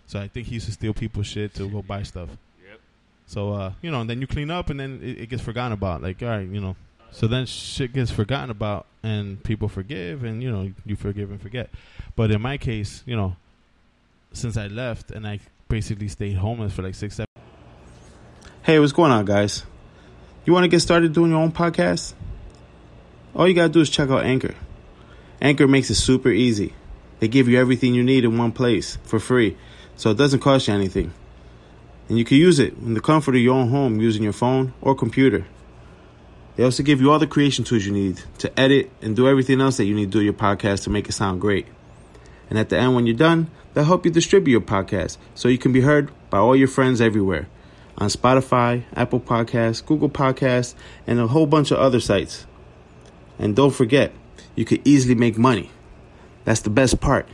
So 0.08 0.19
I 0.19 0.27
think 0.27 0.47
he 0.47 0.56
used 0.56 0.65
to 0.65 0.71
steal 0.71 0.93
people's 0.93 1.27
shit 1.27 1.54
to 1.56 1.69
go 1.69 1.82
buy 1.82 2.04
stuff. 2.04 2.30
Yep. 2.67 2.80
So 3.27 3.54
uh, 3.54 3.73
you 3.82 3.91
know, 3.91 4.01
and 4.01 4.10
then 4.10 4.21
you 4.21 4.27
clean 4.27 4.51
up, 4.51 4.69
and 4.69 4.80
then 4.80 4.99
it, 5.04 5.21
it 5.21 5.30
gets 5.30 5.43
forgotten 5.43 5.73
about. 5.73 6.01
Like 6.01 6.21
all 6.21 6.30
right, 6.30 6.47
you 6.47 6.62
know. 6.62 6.75
So 7.12 7.27
then 7.27 7.45
shit 7.45 7.93
gets 7.93 8.10
forgotten 8.10 8.49
about, 8.49 8.86
and 9.04 9.43
people 9.43 9.67
forgive, 9.67 10.23
and 10.23 10.41
you 10.41 10.51
know 10.51 10.71
you 10.86 10.95
forgive 10.95 11.30
and 11.32 11.41
forget. 11.41 11.69
But 12.15 12.32
in 12.32 12.41
my 12.41 12.58
case, 12.58 13.04
you 13.06 13.15
know, 13.15 13.36
since 14.34 14.58
I 14.58 14.67
left 14.67 15.12
and 15.12 15.27
I 15.27 15.39
basically 15.67 16.08
stayed 16.08 16.36
homeless 16.36 16.73
for 16.73 16.82
like 16.84 16.95
six, 16.95 17.15
seven. 17.15 17.27
Hey, 18.63 18.80
what's 18.80 18.91
going 18.91 19.12
on, 19.12 19.25
guys? 19.25 19.65
You 20.45 20.54
want 20.54 20.63
to 20.63 20.67
get 20.67 20.82
started 20.82 21.13
doing 21.13 21.32
your 21.32 21.39
own 21.39 21.51
podcast? 21.51 22.13
All 23.34 23.48
you 23.48 23.54
got 23.54 23.67
to 23.67 23.70
do 23.70 23.80
is 23.82 23.89
check 23.89 24.10
out 24.10 24.26
Anchor. 24.26 24.56
Anchor 25.41 25.67
makes 25.67 25.89
it 25.89 25.96
super 25.96 26.30
easy. 26.30 26.74
They 27.20 27.28
give 27.28 27.48
you 27.48 27.60
everything 27.60 27.94
you 27.94 28.04
need 28.04 28.26
in 28.26 28.38
one 28.38 28.52
place 28.52 28.98
for 29.04 29.20
free, 29.20 29.58
so 29.96 30.12
it 30.12 30.17
doesn't 30.17 30.39
cost 30.39 30.67
you 30.67 30.74
anything. 30.74 31.13
And 32.10 32.17
you 32.17 32.26
can 32.26 32.38
use 32.38 32.60
it 32.60 32.74
in 32.74 32.94
the 32.94 33.00
comfort 33.00 33.36
of 33.36 33.41
your 33.41 33.56
own 33.56 33.70
home 33.70 34.02
using 34.02 34.24
your 34.24 34.34
phone 34.34 34.74
or 34.82 34.96
computer. 34.96 35.46
They 36.56 36.63
also 36.63 36.84
give 36.84 37.00
you 37.00 37.12
all 37.12 37.19
the 37.19 37.27
creation 37.27 37.63
tools 37.63 37.86
you 37.86 37.94
need 37.94 38.21
to 38.40 38.60
edit 38.60 38.92
and 39.02 39.15
do 39.15 39.27
everything 39.27 39.62
else 39.62 39.77
that 39.77 39.86
you 39.86 39.96
need 39.96 40.12
to 40.12 40.19
do 40.19 40.21
your 40.21 40.34
podcast 40.34 40.84
to 40.84 40.90
make 40.90 41.08
it 41.08 41.13
sound 41.13 41.40
great. 41.40 41.67
And 42.50 42.60
at 42.60 42.67
the 42.67 42.77
end, 42.77 42.96
when 42.96 43.06
you're 43.08 43.15
done, 43.15 43.50
they'll 43.73 43.86
help 43.86 44.06
you 44.06 44.12
distribute 44.12 44.52
your 44.52 44.62
podcast 44.62 45.17
so 45.36 45.48
you 45.48 45.58
can 45.58 45.71
be 45.71 45.82
heard 45.82 46.12
by 46.29 46.40
all 46.40 46.56
your 46.56 46.67
friends 46.67 47.00
everywhere 47.00 47.48
on 47.98 48.10
Spotify, 48.10 48.84
Apple 48.94 49.19
Podcasts, 49.19 49.86
Google 49.86 50.10
Podcasts, 50.10 50.75
and 51.08 51.19
a 51.19 51.27
whole 51.27 51.46
bunch 51.46 51.71
of 51.71 51.77
other 51.77 52.00
sites. 52.00 52.46
And 53.42 53.56
don't 53.56 53.71
forget, 53.71 54.13
you 54.56 54.65
could 54.65 54.87
easily 54.87 55.15
make 55.15 55.35
money. 55.35 55.71
That's 56.46 56.62
the 56.62 56.69
best 56.69 57.02
part. 57.02 57.27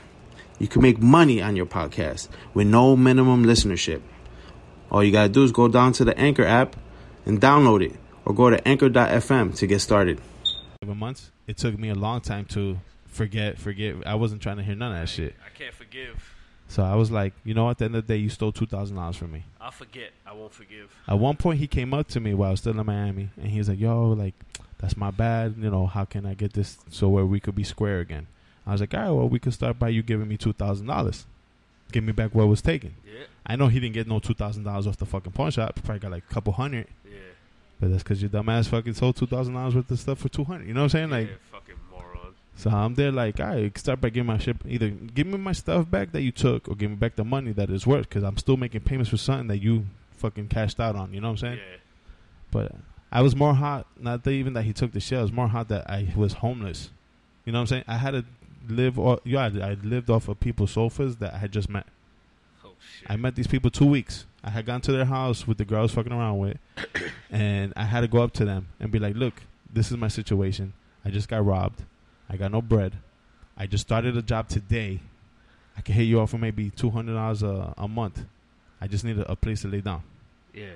You 0.58 0.70
can 0.70 0.82
make 0.82 0.99
money 0.99 1.41
on 1.41 1.58
your 1.58 1.66
podcast 1.66 2.30
with 2.53 2.66
no 2.66 2.95
minimum 2.95 3.43
listenership. 3.43 4.01
All 4.89 5.03
you 5.03 5.12
gotta 5.12 5.28
do 5.28 5.43
is 5.43 5.51
go 5.51 5.68
down 5.68 5.91
to 5.93 6.05
the 6.05 6.18
Anchor 6.18 6.45
app 6.45 6.78
and 7.26 7.41
download 7.41 7.86
it, 7.86 7.93
or 8.24 8.34
go 8.34 8.49
to 8.49 8.66
anchor.fm 8.66 9.55
to 9.58 9.68
get 9.68 9.82
started. 9.82 10.22
Seven 10.82 10.97
months. 10.97 11.32
It 11.45 11.58
took 11.58 11.78
me 11.78 11.89
a 11.89 11.95
long 11.95 12.22
time 12.22 12.45
to 12.45 12.80
forget, 13.08 13.60
forget. 13.60 13.95
I 14.05 14.16
wasn't 14.16 14.41
trying 14.41 14.58
to 14.58 14.64
hear 14.64 14.76
none 14.76 14.93
of 14.93 14.99
that 15.01 15.10
shit. 15.10 15.36
I 15.45 15.49
can't 15.58 15.74
forgive. 15.74 16.36
So 16.70 16.84
I 16.84 16.95
was 16.95 17.12
like, 17.12 17.34
you 17.43 17.53
know, 17.53 17.66
what? 17.66 17.72
at 17.72 17.78
the 17.80 17.86
end 17.86 17.95
of 17.97 18.08
the 18.08 18.14
day, 18.14 18.18
you 18.18 18.30
stole 18.30 18.53
two 18.53 18.66
thousand 18.66 18.95
dollars 18.95 19.18
from 19.18 19.34
me. 19.34 19.43
I'll 19.60 19.72
forget. 19.72 20.12
I 20.26 20.32
won't 20.32 20.53
forgive. 20.53 20.95
At 21.05 21.20
one 21.20 21.36
point, 21.36 21.60
he 21.60 21.68
came 21.68 21.93
up 21.93 22.08
to 22.10 22.22
me 22.22 22.34
while 22.34 22.47
I 22.47 22.51
was 22.51 22.62
still 22.62 22.80
in 22.80 22.86
Miami, 22.86 23.30
and 23.36 23.47
he 23.47 23.58
was 23.58 23.68
like, 23.68 23.80
"Yo, 23.80 24.12
like, 24.12 24.36
that's 24.80 24.95
my 24.97 25.11
bad. 25.11 25.55
You 25.59 25.69
know, 25.69 25.88
how 25.88 26.05
can 26.05 26.25
I 26.25 26.34
get 26.34 26.53
this 26.53 26.78
so 26.89 27.07
where 27.09 27.25
we 27.25 27.39
could 27.39 27.55
be 27.55 27.63
square 27.63 27.99
again?" 27.99 28.28
I 28.65 28.71
was 28.73 28.82
like, 28.82 28.93
"All 28.93 28.99
right, 29.01 29.09
well, 29.11 29.30
we 29.30 29.39
could 29.39 29.53
start 29.53 29.80
by 29.80 29.89
you 29.89 30.03
giving 30.03 30.28
me 30.28 30.38
two 30.38 30.53
thousand 30.53 30.88
dollars, 30.88 31.25
give 31.91 32.03
me 32.03 32.11
back 32.11 32.34
what 32.36 32.47
was 32.47 32.61
taken." 32.61 32.95
Yeah. 33.05 33.25
I 33.45 33.55
know 33.55 33.67
he 33.67 33.80
didn't 33.80 33.93
get 33.93 34.07
no 34.07 34.19
two 34.19 34.34
thousand 34.34 34.63
dollars 34.63 34.88
off 34.88 34.97
the 34.97 35.05
fucking 35.05 35.32
pawn 35.32 35.51
shop. 35.51 35.75
Probably 35.84 35.99
got 35.99 36.11
like 36.11 36.23
a 36.30 36.34
couple 36.34 36.53
hundred, 36.53 36.88
Yeah. 37.05 37.17
but 37.80 37.89
that's 37.91 38.03
because 38.03 38.21
your 38.21 38.30
dumbass 38.30 38.67
fucking 38.67 38.93
sold 38.93 39.15
two 39.15 39.25
thousand 39.28 39.53
dollars 39.53 39.73
worth 39.75 39.89
of 39.89 39.99
stuff 39.99 40.19
for 40.19 40.30
two 40.30 40.43
hundred. 40.43 40.67
You 40.67 40.73
know 40.73 40.82
what 40.82 40.95
I'm 40.95 41.09
saying? 41.09 41.09
Like, 41.09 41.30
yeah, 41.30 41.36
fucking 41.51 41.75
moron. 41.89 42.34
so 42.57 42.69
I'm 42.69 42.93
there 42.95 43.11
like, 43.11 43.39
all 43.39 43.47
right, 43.47 43.75
start 43.78 44.01
by 44.01 44.09
giving 44.09 44.28
my 44.28 44.38
shit. 44.38 44.57
Either 44.67 44.89
give 44.89 45.28
me 45.28 45.38
my 45.38 45.53
stuff 45.53 45.89
back 45.89 46.11
that 46.11 46.21
you 46.23 46.32
took, 46.34 46.67
or 46.67 46.75
give 46.75 46.89
me 46.89 46.97
back 46.97 47.15
the 47.15 47.23
money 47.23 47.53
that 47.53 47.69
is 47.69 47.88
worth, 47.88 48.09
because 48.09 48.23
I'm 48.23 48.38
still 48.38 48.57
making 48.57 48.82
payments 48.82 49.09
for 49.09 49.17
something 49.17 49.47
that 49.47 49.59
you 49.61 49.86
fucking 50.17 50.49
cashed 50.49 50.80
out 50.82 50.95
on. 50.97 51.13
You 51.13 51.21
know 51.21 51.28
what 51.28 51.43
I'm 51.43 51.49
saying? 51.49 51.57
Yeah. 51.59 51.78
But 52.51 52.75
I 53.12 53.22
was 53.22 53.36
more 53.36 53.53
hot, 53.53 53.88
not 53.99 54.24
that 54.24 54.32
even 54.32 54.53
that 54.53 54.64
he 54.64 54.74
took 54.74 54.91
the 54.91 54.99
shit. 54.99 55.20
I 55.20 55.22
was 55.22 55.32
more 55.32 55.47
hot 55.47 55.70
that 55.70 55.89
I 55.89 56.08
was 56.16 56.34
homeless. 56.34 56.89
You 57.45 57.53
know 57.53 57.60
what 57.60 57.62
I'm 57.62 57.68
saying? 57.68 57.84
I 57.88 57.97
had 57.97 58.12
to 58.12 58.26
live. 58.68 58.99
Off, 58.99 59.20
yeah, 59.24 59.43
I, 59.43 59.72
I 59.72 59.74
lived 59.82 60.10
off 60.10 60.28
of 60.28 60.39
people's 60.39 60.72
sofas 60.72 61.18
that 61.18 61.34
I 61.34 61.38
had 61.38 61.51
just 61.51 61.70
met. 61.70 61.88
Oh 62.66 62.72
shit. 62.99 63.10
I 63.10 63.16
met 63.16 63.36
these 63.36 63.47
people 63.47 63.70
two 63.70 63.86
weeks. 63.86 64.26
I 64.43 64.49
had 64.49 64.66
gone 64.66 64.82
to 64.82 64.91
their 64.91 65.05
house 65.05 65.47
with 65.47 65.58
the 65.58 65.66
girl 65.66 65.80
I 65.80 65.84
was 65.84 65.93
fucking 65.93 66.12
around 66.12 66.38
with, 66.39 66.58
and 67.32 67.74
I 67.76 67.84
had 67.84 68.01
to 68.01 68.08
go 68.08 68.22
up 68.24 68.34
to 68.34 68.45
them 68.45 68.68
and 68.80 68.91
be 68.91 68.99
like, 68.99 69.16
"Look, 69.16 69.41
this 69.72 69.89
is 69.91 69.97
my 69.97 70.10
situation. 70.10 70.74
I 71.05 71.10
just 71.10 71.30
got 71.30 71.45
robbed. 71.45 71.84
I 72.30 72.36
got 72.36 72.51
no 72.51 72.62
bread. 72.62 72.93
I 73.58 73.68
just 73.68 73.88
started 73.88 74.18
a 74.18 74.22
job 74.22 74.49
today. 74.49 74.99
I 75.78 75.82
can 75.82 75.95
hit 75.95 76.03
you 76.03 76.20
off 76.20 76.32
for 76.32 76.38
maybe 76.38 76.70
two 76.72 76.89
hundred 76.89 77.14
dollars 77.14 77.41
a 77.43 77.74
a 77.78 77.88
month. 77.88 78.26
I 78.82 78.88
just 78.88 79.03
need 79.05 79.18
a, 79.18 79.32
a 79.32 79.36
place 79.36 79.62
to 79.62 79.70
lay 79.70 79.82
down. 79.82 80.03
yeah. 80.53 80.76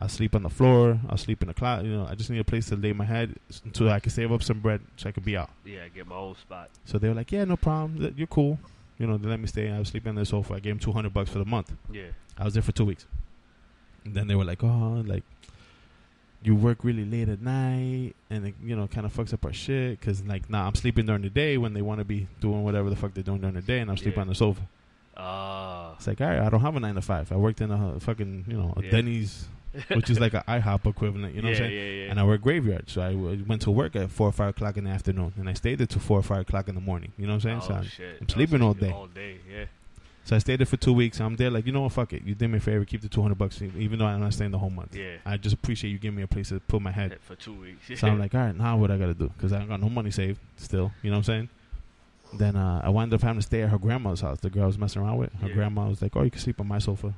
I'll 0.00 0.08
sleep 0.08 0.34
on 0.36 0.42
the 0.44 0.48
floor. 0.50 1.00
I'll 1.08 1.16
sleep 1.16 1.42
in 1.42 1.48
the 1.48 1.54
closet. 1.54 1.86
You 1.86 1.92
know, 1.96 2.06
I 2.08 2.14
just 2.14 2.30
need 2.30 2.38
a 2.38 2.44
place 2.44 2.66
to 2.68 2.76
lay 2.76 2.92
my 2.92 3.04
head 3.04 3.34
s- 3.50 3.60
until 3.64 3.90
I 3.90 3.98
can 3.98 4.10
save 4.10 4.30
up 4.30 4.42
some 4.44 4.60
bread 4.60 4.80
so 4.96 5.08
I 5.08 5.12
can 5.12 5.24
be 5.24 5.36
out. 5.36 5.50
Yeah. 5.64 5.88
Get 5.88 6.06
my 6.06 6.14
own 6.14 6.36
spot. 6.36 6.70
So 6.84 6.98
they 6.98 7.08
were 7.08 7.14
like, 7.14 7.32
"Yeah, 7.32 7.44
no 7.44 7.56
problem. 7.56 8.14
You're 8.16 8.26
cool." 8.28 8.58
You 8.98 9.06
know, 9.08 9.16
they 9.16 9.28
let 9.28 9.40
me 9.40 9.46
stay. 9.48 9.70
I 9.70 9.78
was 9.78 9.88
sleeping 9.88 10.10
on 10.10 10.14
the 10.14 10.24
sofa. 10.24 10.54
I 10.54 10.60
gave 10.60 10.72
them 10.72 10.78
two 10.78 10.92
hundred 10.92 11.12
bucks 11.14 11.30
for 11.30 11.38
the 11.38 11.44
month. 11.44 11.72
Yeah. 11.90 12.08
I 12.36 12.44
was 12.44 12.54
there 12.54 12.62
for 12.62 12.72
two 12.72 12.84
weeks. 12.84 13.06
And 14.04 14.14
then 14.14 14.28
they 14.28 14.34
were 14.36 14.44
like, 14.44 14.62
"Oh, 14.62 15.02
like 15.06 15.24
you 16.42 16.54
work 16.54 16.84
really 16.84 17.04
late 17.04 17.28
at 17.28 17.42
night, 17.42 18.14
and 18.30 18.46
it, 18.46 18.54
you 18.62 18.76
know, 18.76 18.86
kind 18.86 19.04
of 19.04 19.12
fucks 19.12 19.32
up 19.34 19.44
our 19.44 19.52
shit." 19.52 19.98
Because 19.98 20.22
like, 20.24 20.48
nah, 20.48 20.66
I'm 20.68 20.74
sleeping 20.76 21.06
during 21.06 21.22
the 21.22 21.30
day 21.30 21.58
when 21.58 21.74
they 21.74 21.82
want 21.82 21.98
to 21.98 22.04
be 22.04 22.28
doing 22.40 22.62
whatever 22.62 22.88
the 22.88 22.96
fuck 22.96 23.14
they're 23.14 23.24
doing 23.24 23.40
during 23.40 23.56
the 23.56 23.62
day, 23.62 23.80
and 23.80 23.90
I'm 23.90 23.96
sleeping 23.96 24.18
Yeah. 24.18 24.22
on 24.22 24.28
the 24.28 24.34
sofa. 24.36 24.62
Ah. 25.16 25.94
It's 25.96 26.06
like, 26.06 26.20
all 26.20 26.28
right, 26.28 26.38
I 26.38 26.48
don't 26.48 26.60
have 26.60 26.76
a 26.76 26.80
nine 26.80 26.94
to 26.94 27.02
five. 27.02 27.32
I 27.32 27.36
worked 27.36 27.60
in 27.60 27.72
a 27.72 27.98
fucking, 27.98 28.44
you 28.46 28.56
know, 28.56 28.72
a 28.76 28.82
Yeah. 28.84 28.90
Denny's, 28.92 29.48
which 29.88 30.08
is 30.10 30.18
like 30.18 30.34
an 30.34 30.42
IHOP 30.48 30.86
equivalent. 30.86 31.34
You 31.34 31.42
know 31.42 31.48
yeah, 31.48 31.54
what 31.54 31.62
I'm 31.62 31.68
saying? 31.70 31.78
Yeah. 31.96 32.04
Yeah. 32.04 32.10
and 32.10 32.20
I 32.20 32.24
work 32.24 32.40
graveyard. 32.42 32.88
So 32.88 33.02
I 33.02 33.12
w- 33.12 33.44
went 33.46 33.62
to 33.62 33.70
work 33.70 33.94
at 33.96 34.10
four 34.10 34.28
or 34.28 34.32
five 34.32 34.50
o'clock 34.50 34.76
in 34.76 34.84
the 34.84 34.90
afternoon, 34.90 35.32
and 35.36 35.48
I 35.48 35.52
stayed 35.54 35.78
there 35.78 35.86
till 35.86 36.00
four 36.00 36.18
or 36.18 36.22
five 36.22 36.40
o'clock 36.40 36.68
in 36.68 36.74
the 36.74 36.80
morning. 36.80 37.12
You 37.18 37.26
know 37.26 37.34
what 37.34 37.44
I'm 37.44 37.60
saying? 37.62 37.76
Oh 37.78 37.82
so, 37.82 37.88
shit. 37.88 38.18
I'm 38.20 38.28
sleeping 38.28 38.62
all 38.62 38.74
day. 38.74 38.90
All 38.90 39.06
day. 39.06 39.38
Yeah. 39.50 39.64
so 40.24 40.36
I 40.36 40.38
stayed 40.38 40.60
there 40.60 40.66
for 40.66 40.76
two 40.78 40.92
weeks. 40.92 41.20
I'm 41.20 41.36
there, 41.36 41.50
like 41.50 41.66
you 41.66 41.72
know 41.72 41.82
what? 41.82 41.92
Fuck 41.92 42.12
it. 42.14 42.22
You 42.24 42.34
did 42.34 42.48
me 42.48 42.58
a 42.58 42.60
favor. 42.60 42.84
Keep 42.84 43.02
the 43.02 43.08
two 43.08 43.20
hundred 43.22 43.38
bucks, 43.38 43.60
even 43.60 43.98
though 43.98 44.06
I'm 44.06 44.20
not 44.20 44.32
staying 44.32 44.50
the 44.52 44.58
whole 44.58 44.70
month. 44.70 44.94
Yeah. 44.96 45.16
I 45.26 45.36
just 45.36 45.54
appreciate 45.54 45.90
you 45.90 45.98
giving 45.98 46.16
me 46.16 46.22
a 46.22 46.28
place 46.28 46.48
to 46.48 46.60
put 46.60 46.80
my 46.80 46.90
head. 46.92 47.18
For 47.26 47.34
two 47.34 47.52
weeks. 47.54 48.00
So 48.00 48.06
I'm 48.08 48.18
like, 48.24 48.34
all 48.34 48.40
right, 48.40 48.56
now 48.56 48.76
what 48.78 48.90
I 48.90 48.96
gotta 48.96 49.14
do? 49.14 49.28
Because 49.36 49.52
I 49.52 49.64
got 49.64 49.80
no 49.80 49.88
money 49.88 50.10
saved 50.10 50.40
still. 50.56 50.92
You 51.02 51.10
know 51.10 51.16
what 51.16 51.18
I'm 51.18 51.24
saying? 51.24 51.48
Then 52.34 52.56
uh, 52.56 52.82
I 52.84 52.90
wound 52.90 53.12
up 53.14 53.22
having 53.22 53.40
to 53.40 53.46
stay 53.46 53.62
at 53.62 53.70
her 53.70 53.78
grandma's 53.78 54.20
house. 54.20 54.40
The 54.40 54.50
girl 54.50 54.64
I 54.64 54.66
was 54.66 54.78
messing 54.78 55.00
around 55.02 55.16
with. 55.16 55.32
Her 55.34 55.48
Yeah. 55.48 55.54
grandma 55.54 55.88
was 55.88 56.02
like, 56.02 56.14
"Oh, 56.14 56.22
you 56.22 56.30
can 56.30 56.40
sleep 56.40 56.60
on 56.60 56.68
my 56.68 56.78
sofa." 56.78 57.14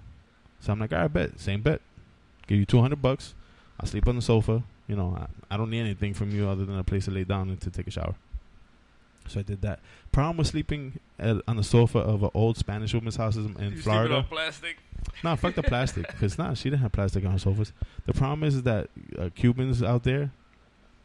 So 0.60 0.72
I'm 0.72 0.78
like, 0.78 0.92
"All 0.92 1.00
right, 1.00 1.12
bet, 1.12 1.40
same 1.40 1.62
bet. 1.62 1.80
Give 2.50 2.58
you 2.58 2.66
two 2.66 2.80
hundred 2.80 3.00
bucks. 3.00 3.34
I'll 3.78 3.86
sleep 3.86 4.06
on 4.08 4.16
the 4.16 4.22
sofa. 4.22 4.62
You 4.88 4.96
know, 4.96 5.16
I, 5.16 5.54
I 5.54 5.56
don't 5.56 5.70
need 5.70 5.80
anything 5.80 6.14
from 6.14 6.32
you 6.32 6.48
other 6.48 6.64
than 6.64 6.76
a 6.76 6.82
place 6.84 7.04
to 7.04 7.12
lay 7.12 7.22
down 7.24 7.48
and 7.48 7.60
to 7.60 7.70
take 7.70 7.86
a 7.86 7.90
shower." 7.92 8.16
So 9.28 9.38
I 9.38 9.44
did 9.44 9.62
that. 9.62 9.78
Problem 10.10 10.38
with 10.38 10.48
sleeping 10.48 10.98
at, 11.18 11.36
on 11.46 11.56
the 11.56 11.62
sofa 11.62 12.00
of 12.00 12.24
an 12.24 12.30
old 12.34 12.56
Spanish 12.58 12.92
woman's 12.92 13.14
house 13.14 13.36
in, 13.36 13.54
You 13.60 13.80
Florida. 13.80 14.16
on 14.16 14.24
plastic. 14.24 14.78
No, 15.24 15.34
fuck 15.36 15.54
the 15.54 15.62
plastic. 15.62 16.06
Because 16.08 16.36
nah, 16.36 16.52
she 16.54 16.68
didn't 16.68 16.82
have 16.82 16.92
plastic 16.92 17.24
on 17.24 17.32
her 17.32 17.38
sofas. 17.38 17.72
The 18.06 18.12
problem 18.12 18.44
is 18.44 18.64
that 18.64 18.90
uh, 19.18 19.30
Cubans 19.34 19.82
out 19.82 20.02
there, 20.02 20.30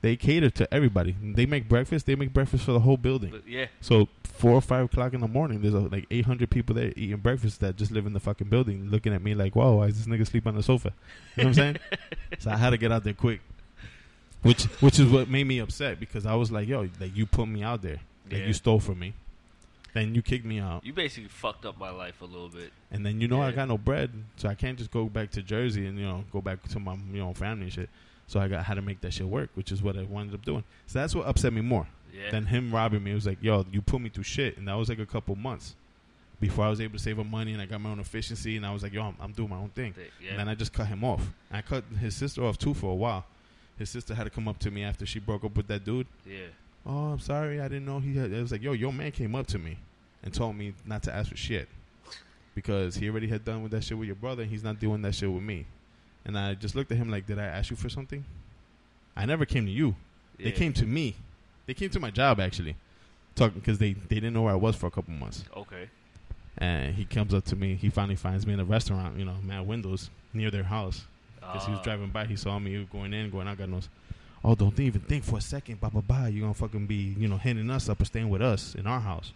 they 0.01 0.15
cater 0.15 0.49
to 0.51 0.71
everybody. 0.73 1.15
They 1.21 1.45
make 1.45 1.67
breakfast. 1.67 2.05
They 2.05 2.15
make 2.15 2.31
breakfast 2.33 2.63
for 2.65 2.71
the 2.73 2.79
whole 2.81 2.97
building. 2.97 3.41
Yeah. 3.47 3.67
So 3.81 4.07
four 4.23 4.51
or 4.51 4.61
five 4.61 4.85
o'clock 4.85 5.13
in 5.13 5.21
the 5.21 5.27
morning, 5.27 5.61
there's 5.61 5.73
like 5.73 6.05
800 6.11 6.49
people 6.49 6.75
there 6.75 6.91
eating 6.95 7.17
breakfast 7.17 7.59
that 7.61 7.75
just 7.75 7.91
live 7.91 8.05
in 8.05 8.13
the 8.13 8.19
fucking 8.19 8.47
building, 8.49 8.89
looking 8.89 9.13
at 9.13 9.21
me 9.23 9.33
like, 9.33 9.55
"Whoa, 9.55 9.75
why 9.77 9.85
is 9.87 9.97
this 9.97 10.07
nigga 10.07 10.27
sleep 10.27 10.45
on 10.45 10.55
the 10.55 10.63
sofa?" 10.63 10.93
You 11.35 11.43
know 11.43 11.49
what 11.49 11.49
I'm 11.49 11.53
saying? 11.53 11.77
so 12.39 12.51
I 12.51 12.57
had 12.57 12.71
to 12.71 12.77
get 12.77 12.91
out 12.91 13.03
there 13.03 13.13
quick. 13.13 13.41
Which 14.43 14.65
which 14.81 14.99
is 14.99 15.07
what 15.11 15.27
made 15.27 15.47
me 15.47 15.57
upset 15.59 15.99
because 15.99 16.25
I 16.25 16.35
was 16.35 16.51
like, 16.51 16.67
"Yo, 16.67 16.87
like 16.99 17.15
you 17.15 17.25
put 17.25 17.47
me 17.47 17.63
out 17.63 17.81
there, 17.81 17.99
like 18.29 18.41
Yeah. 18.41 18.47
you 18.47 18.53
stole 18.53 18.79
from 18.79 18.99
me, 18.99 19.13
then 19.93 20.13
you 20.13 20.21
kicked 20.21 20.45
me 20.45 20.59
out." 20.59 20.85
You 20.85 20.93
basically 20.93 21.29
fucked 21.29 21.65
up 21.65 21.79
my 21.79 21.89
life 21.89 22.21
a 22.21 22.25
little 22.25 22.49
bit. 22.49 22.71
And 22.91 23.03
then 23.03 23.19
you 23.21 23.27
know 23.27 23.41
I 23.41 23.51
got 23.51 23.67
no 23.67 23.77
bread, 23.79 24.11
so 24.35 24.47
I 24.47 24.53
can't 24.53 24.77
just 24.77 24.91
go 24.91 25.05
back 25.05 25.31
to 25.31 25.41
Jersey 25.41 25.87
and 25.87 25.97
you 25.97 26.05
know 26.05 26.25
go 26.31 26.41
back 26.41 26.61
to 26.69 26.79
my 26.79 26.93
you 27.11 27.17
know 27.19 27.33
family 27.33 27.63
and 27.63 27.73
shit. 27.73 27.89
So 28.27 28.39
I 28.39 28.47
got 28.47 28.63
how 28.65 28.73
to 28.73 28.81
make 28.81 29.01
that 29.01 29.13
shit 29.13 29.27
work, 29.27 29.49
which 29.55 29.71
is 29.71 29.81
what 29.83 29.97
I 29.97 30.03
wound 30.03 30.33
up 30.33 30.43
doing. 30.43 30.63
So 30.87 30.99
that's 30.99 31.13
what 31.15 31.27
upset 31.27 31.53
me 31.53 31.61
more 31.61 31.87
Yeah. 32.13 32.31
than 32.31 32.45
him 32.47 32.73
robbing 32.73 33.03
me. 33.03 33.11
It 33.11 33.15
was 33.15 33.25
like, 33.27 33.37
yo, 33.41 33.65
you 33.71 33.81
put 33.81 34.01
me 34.01 34.09
through 34.09 34.23
shit, 34.23 34.57
and 34.57 34.67
that 34.67 34.73
was 34.73 34.89
like 34.89 34.99
a 34.99 35.05
couple 35.05 35.35
months 35.35 35.75
before 36.39 36.65
I 36.65 36.69
was 36.69 36.81
able 36.81 36.93
to 36.97 36.99
save 37.03 37.19
up 37.19 37.25
money 37.27 37.53
and 37.53 37.61
I 37.61 37.65
got 37.65 37.79
my 37.81 37.89
own 37.91 37.99
efficiency, 37.99 38.57
and 38.57 38.65
I 38.65 38.73
was 38.73 38.83
like, 38.83 38.93
yo, 38.93 39.03
I'm, 39.03 39.15
I'm 39.21 39.31
doing 39.31 39.49
my 39.49 39.57
own 39.57 39.69
thing. 39.69 39.93
yeah. 40.21 40.31
And 40.31 40.39
then 40.39 40.49
I 40.49 40.55
just 40.55 40.73
cut 40.73 40.87
him 40.87 41.03
off. 41.03 41.21
I 41.51 41.61
cut 41.61 41.83
his 41.99 42.15
sister 42.15 42.43
off 42.43 42.57
too 42.57 42.73
for 42.73 42.91
a 42.91 42.95
while. 42.95 43.25
His 43.77 43.89
sister 43.89 44.15
had 44.15 44.23
to 44.23 44.29
come 44.29 44.47
up 44.47 44.57
to 44.59 44.71
me 44.71 44.83
after 44.83 45.05
she 45.05 45.19
broke 45.19 45.43
up 45.43 45.55
with 45.55 45.67
that 45.67 45.83
dude. 45.85 46.07
yeah. 46.25 46.45
Oh, 46.87 47.13
I'm 47.13 47.19
sorry, 47.19 47.59
I 47.59 47.67
didn't 47.67 47.85
know 47.85 47.99
he 47.99 48.15
had. 48.15 48.31
It 48.31 48.39
was 48.41 48.51
like, 48.51 48.61
yo, 48.61 48.73
your 48.73 48.93
man 48.93 49.11
came 49.11 49.33
up 49.35 49.47
to 49.47 49.57
me 49.57 49.77
and 50.23 50.31
told 50.33 50.55
me 50.55 50.73
not 50.85 51.01
to 51.03 51.13
ask 51.13 51.29
for 51.31 51.35
shit 51.37 51.67
because 52.53 52.95
he 52.95 53.09
already 53.09 53.27
had 53.27 53.43
done 53.43 53.63
with 53.63 53.71
that 53.71 53.83
shit 53.83 53.97
with 53.97 54.05
your 54.07 54.15
brother. 54.15 54.43
and 54.43 54.51
He's 54.51 54.63
not 54.63 54.79
doing 54.79 55.01
that 55.01 55.15
shit 55.15 55.31
with 55.31 55.43
me. 55.43 55.65
And 56.25 56.37
I 56.37 56.55
just 56.55 56.75
looked 56.75 56.91
at 56.91 56.97
him 56.97 57.09
like, 57.09 57.27
did 57.27 57.37
I 57.39 57.45
ask 57.45 57.69
you 57.69 57.75
for 57.75 57.89
something? 57.89 58.25
I 59.15 59.25
never 59.25 59.45
came 59.45 59.65
to 59.65 59.71
you. 59.71 59.95
They 60.39 60.51
came 60.51 60.73
to 60.73 60.85
me. 60.85 61.15
They 61.67 61.73
came 61.73 61.89
to 61.91 61.99
my 61.99 62.11
job 62.11 62.39
actually, 62.39 62.75
talking 63.35 63.59
because 63.59 63.77
they 63.77 63.93
they 63.93 64.15
didn't 64.15 64.33
know 64.33 64.41
where 64.43 64.53
I 64.53 64.57
was 64.57 64.75
for 64.75 64.87
a 64.87 64.91
couple 64.91 65.13
months. 65.13 65.43
Okay. 65.55 65.89
And 66.57 66.95
he 66.95 67.05
comes 67.05 67.33
up 67.33 67.45
to 67.45 67.55
me. 67.55 67.75
He 67.75 67.89
finally 67.89 68.15
finds 68.15 68.45
me 68.45 68.53
in 68.53 68.59
a 68.59 68.65
restaurant, 68.65 69.17
you 69.17 69.25
know, 69.25 69.35
man, 69.43 69.65
windows 69.67 70.09
near 70.33 70.51
their 70.51 70.63
house. 70.63 71.05
Because 71.39 71.65
he 71.65 71.71
was 71.71 71.79
Ah. 71.81 71.83
driving 71.83 72.09
by, 72.09 72.25
he 72.25 72.35
saw 72.35 72.57
me 72.59 72.87
going 72.91 73.13
in, 73.13 73.29
going 73.29 73.47
out, 73.47 73.57
God 73.57 73.69
knows. 73.69 73.87
Oh, 74.43 74.55
don't 74.55 74.79
even 74.79 75.01
think 75.01 75.23
for 75.23 75.37
a 75.37 75.41
second, 75.41 75.79
blah, 75.79 75.89
blah, 75.89 76.01
blah. 76.01 76.25
You're 76.27 76.41
going 76.41 76.53
to 76.53 76.59
fucking 76.59 76.85
be, 76.87 77.15
you 77.17 77.27
know, 77.27 77.37
handing 77.37 77.69
us 77.69 77.89
up 77.89 77.99
or 78.01 78.05
staying 78.05 78.29
with 78.29 78.41
us 78.41 78.73
in 78.75 78.87
our 78.87 78.99
house. 78.99 79.31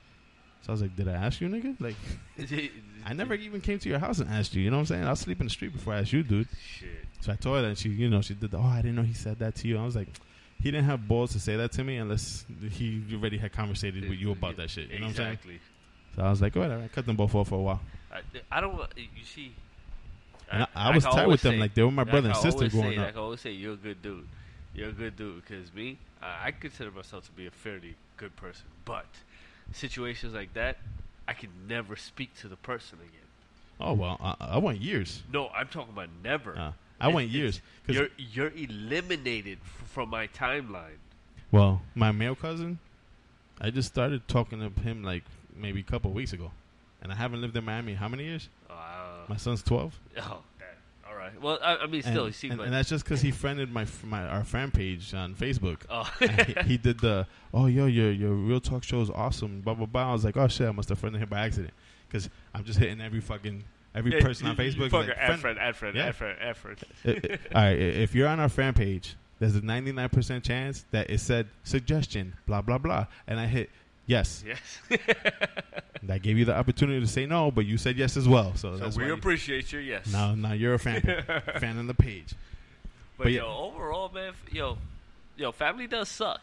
So 0.62 0.70
I 0.70 0.72
was 0.72 0.82
like, 0.82 0.95
did 0.95 1.07
I 1.07 1.14
ask 1.14 1.39
you, 1.41 1.47
nigga? 1.47 1.80
Like, 1.80 1.95
I 3.05 3.14
never 3.14 3.34
even 3.34 3.62
came 3.62 3.80
to 3.80 3.89
your 3.89 3.99
house 3.99 4.20
and 4.20 4.30
asked 4.30 4.53
you. 4.53 4.62
You 4.62 4.70
know 4.72 4.78
what 4.78 4.82
I'm 4.82 4.86
saying? 4.88 5.03
I'll 5.05 5.16
sleep 5.16 5.39
in 5.39 5.47
the 5.47 5.51
street 5.51 5.74
before 5.74 5.93
I 5.93 5.99
ask 5.99 6.12
you, 6.12 6.22
dude. 6.24 6.47
Shit. 6.78 6.89
So 7.22 7.32
I 7.32 7.36
told 7.36 7.60
her 7.60 7.66
and 7.66 7.78
she, 7.78 7.89
you 7.89 8.10
know, 8.10 8.22
she 8.22 8.34
did 8.34 8.51
the, 8.51 8.57
oh, 8.57 8.62
I 8.64 8.78
didn't 8.78 8.95
know 8.95 9.03
he 9.03 9.14
said 9.14 9.39
that 9.39 9.55
to 9.55 9.68
you. 9.68 9.78
I 9.78 9.86
was 9.86 9.95
like, 9.95 10.07
he 10.62 10.72
didn't 10.72 10.86
have 10.86 11.07
balls 11.07 11.32
to 11.32 11.39
say 11.39 11.55
that 11.55 11.72
to 11.74 11.84
me 11.84 11.97
unless 11.97 12.45
he 12.72 13.01
already 13.14 13.38
had 13.38 13.53
conversated 13.53 14.10
with 14.10 14.20
you 14.20 14.32
about 14.32 14.57
that 14.57 14.70
shit. 14.70 14.89
You 14.89 14.99
know 14.99 15.05
what 15.05 15.10
I'm 15.12 15.16
saying? 15.16 15.30
Exactly. 15.34 15.60
So 16.16 16.24
I 16.24 16.30
was 16.30 16.41
like, 16.41 16.55
whatever. 16.55 16.84
I 16.84 16.88
cut 16.89 17.05
them 17.05 17.16
both 17.16 17.34
off 17.36 17.47
for 17.49 17.55
a 17.55 17.62
while. 17.62 17.82
I, 18.12 18.22
I 18.51 18.60
don't. 18.62 18.80
Uh, 18.80 18.88
you 18.97 19.24
see. 19.24 19.53
And 20.51 20.64
I, 20.76 20.89
I 20.89 20.95
was 20.95 21.05
can 21.05 21.14
tight 21.14 21.28
with 21.28 21.41
them 21.41 21.53
say- 21.53 21.60
like 21.60 21.74
they 21.76 21.84
were 21.84 21.91
my 21.91 22.03
brother 22.03 22.30
and 22.30 22.38
sister 22.38 22.68
growing 22.68 22.97
say, 22.97 22.97
up. 22.97 23.16
I 23.16 23.20
always 23.20 23.39
say, 23.41 23.51
you're 23.51 23.74
a 23.74 23.78
good 23.78 24.01
dude. 24.01 24.28
You're 24.74 24.89
a 24.89 24.93
good 24.93 25.16
dude 25.16 25.43
because 25.45 25.74
me, 25.74 25.97
I, 26.22 26.47
I 26.47 26.51
consider 26.51 26.91
myself 26.91 27.26
to 27.26 27.32
be 27.32 27.47
a 27.47 27.51
fairly 27.51 27.95
good 28.18 28.36
person. 28.36 28.66
But 28.86 29.05
situations 29.72 30.34
like 30.34 30.53
that, 30.53 30.78
I 31.28 31.34
can 31.34 31.49
never 31.67 31.95
speak 31.95 32.36
to 32.39 32.47
the 32.47 32.55
person 32.55 32.97
again. 32.99 33.28
Oh 33.80 33.93
well, 33.93 34.17
I, 34.22 34.36
I 34.55 34.57
went 34.57 34.82
years. 34.82 35.24
No, 35.32 35.49
I'm 35.49 35.67
talking 35.67 35.93
about 35.93 36.09
never. 36.24 36.57
Uh, 36.57 36.72
I 36.99 37.09
It- 37.09 37.13
went 37.13 37.30
years. 37.30 37.61
'Cause- 37.86 37.95
You're 37.95 38.09
you're 38.17 38.51
eliminated 38.55 39.59
f- 39.63 39.88
from 39.89 40.09
my 40.09 40.28
timeline. 40.28 40.97
Well, 41.51 41.82
my 41.95 42.11
male 42.11 42.36
cousin, 42.36 42.80
I 43.61 43.70
just 43.70 43.89
started 43.89 44.28
talking 44.28 44.59
to 44.59 44.82
him 44.82 45.03
like 45.03 45.24
maybe 45.55 45.80
a 45.80 45.84
couple 45.84 46.11
of 46.11 46.15
weeks 46.15 46.34
ago, 46.34 46.51
and 47.01 47.11
I 47.11 47.15
haven't 47.15 47.41
lived 47.41 47.55
in 47.55 47.63
Miami 47.65 47.93
how 47.93 48.07
many 48.09 48.26
years? 48.26 48.49
Uh, 48.70 49.26
My 49.30 49.38
son's 49.38 49.63
twelve. 49.63 49.97
oh, 50.17 50.41
that, 51.34 51.43
all 51.43 51.49
right. 51.49 51.59
right. 51.61 51.61
Well, 51.61 51.80
I, 51.82 51.84
I 51.84 51.88
mean, 51.88 52.01
still, 52.01 52.25
and, 52.25 52.34
he 52.34 52.38
seems 52.38 52.51
and, 52.51 52.59
like. 52.59 52.65
and 52.67 52.75
that's 52.75 52.89
just 52.89 53.03
because 53.03 53.21
he 53.21 53.32
friended 53.32 53.71
my, 53.71 53.86
my 54.03 54.25
our 54.27 54.43
fan 54.43 54.71
page 54.71 55.13
on 55.13 55.36
Facebook. 55.36 55.82
oh. 55.89 56.09
He, 56.19 56.55
he 56.71 56.77
did 56.77 56.99
the 56.99 57.27
oh 57.53 57.65
yo 57.67 57.86
your 57.86 58.11
your 58.11 58.32
real 58.34 58.59
talk 58.59 58.84
show 58.84 59.01
is 59.01 59.09
awesome 59.09 59.61
blah 59.61 59.73
blah 59.73 59.86
blah. 59.86 60.09
I 60.09 60.13
was 60.13 60.25
like 60.25 60.38
oh 60.38 60.47
shit 60.47 60.67
I 60.67 60.71
must 60.71 60.89
have 60.89 60.99
friended 60.99 61.21
him 61.21 61.30
by 61.30 61.39
accident 61.41 61.73
because 62.07 62.30
I'm 62.53 62.63
just 62.63 62.80
hitting 62.80 63.01
every 63.01 63.21
fucking 63.21 63.63
every 63.95 64.13
Yeah, 64.13 64.21
person 64.21 64.47
on 64.47 64.55
you- 64.55 64.63
Facebook. 64.63 64.89
Fucking 64.91 65.09
like, 65.09 65.17
add 65.17 65.39
friend- 65.39 65.57
friend, 65.57 65.75
friend, 65.75 65.95
Yeah. 65.97 66.05
add 66.07 66.15
friend, 66.15 66.38
add 66.41 66.57
friend. 66.57 66.77
All 67.55 67.61
right, 67.61 67.77
if 67.80 68.13
you're 68.15 68.27
on 68.27 68.39
our 68.39 68.49
fan 68.49 68.73
page, 68.73 69.15
there's 69.39 69.55
a 69.55 69.61
99% 69.61 70.43
chance 70.43 70.86
that 70.91 71.09
it 71.09 71.19
said 71.19 71.47
suggestion, 71.63 72.34
blah 72.45 72.61
blah 72.61 72.77
blah, 72.77 73.07
and 73.27 73.39
I 73.39 73.47
hit 73.47 73.69
yes. 74.10 74.43
Yes. 74.45 74.60
That 76.03 76.22
gave 76.24 76.38
you 76.38 76.45
the 76.45 76.55
opportunity 76.55 76.99
to 77.01 77.07
say 77.07 77.26
no, 77.26 77.51
but 77.51 77.66
you 77.66 77.78
said 77.78 77.97
yes 77.97 78.16
as 78.18 78.28
well. 78.28 78.55
So, 78.55 78.74
so 78.74 78.78
that's 78.78 78.97
we 78.97 79.05
you- 79.05 79.14
appreciate 79.14 79.72
you. 79.74 79.80
Yes. 79.80 80.12
now 80.12 80.34
now 80.34 80.53
you're 80.53 80.74
a 80.74 80.80
fan 80.80 81.01
fan 81.60 81.78
on 81.78 81.88
the 81.88 81.93
page. 81.93 82.34
but, 83.18 83.26
but 83.26 83.32
yo, 83.34 83.45
yeah. 83.45 83.53
overall, 83.53 84.10
man, 84.10 84.34
yo, 84.51 84.78
yo, 85.38 85.51
family 85.51 85.88
does 85.88 86.07
suck. 86.10 86.41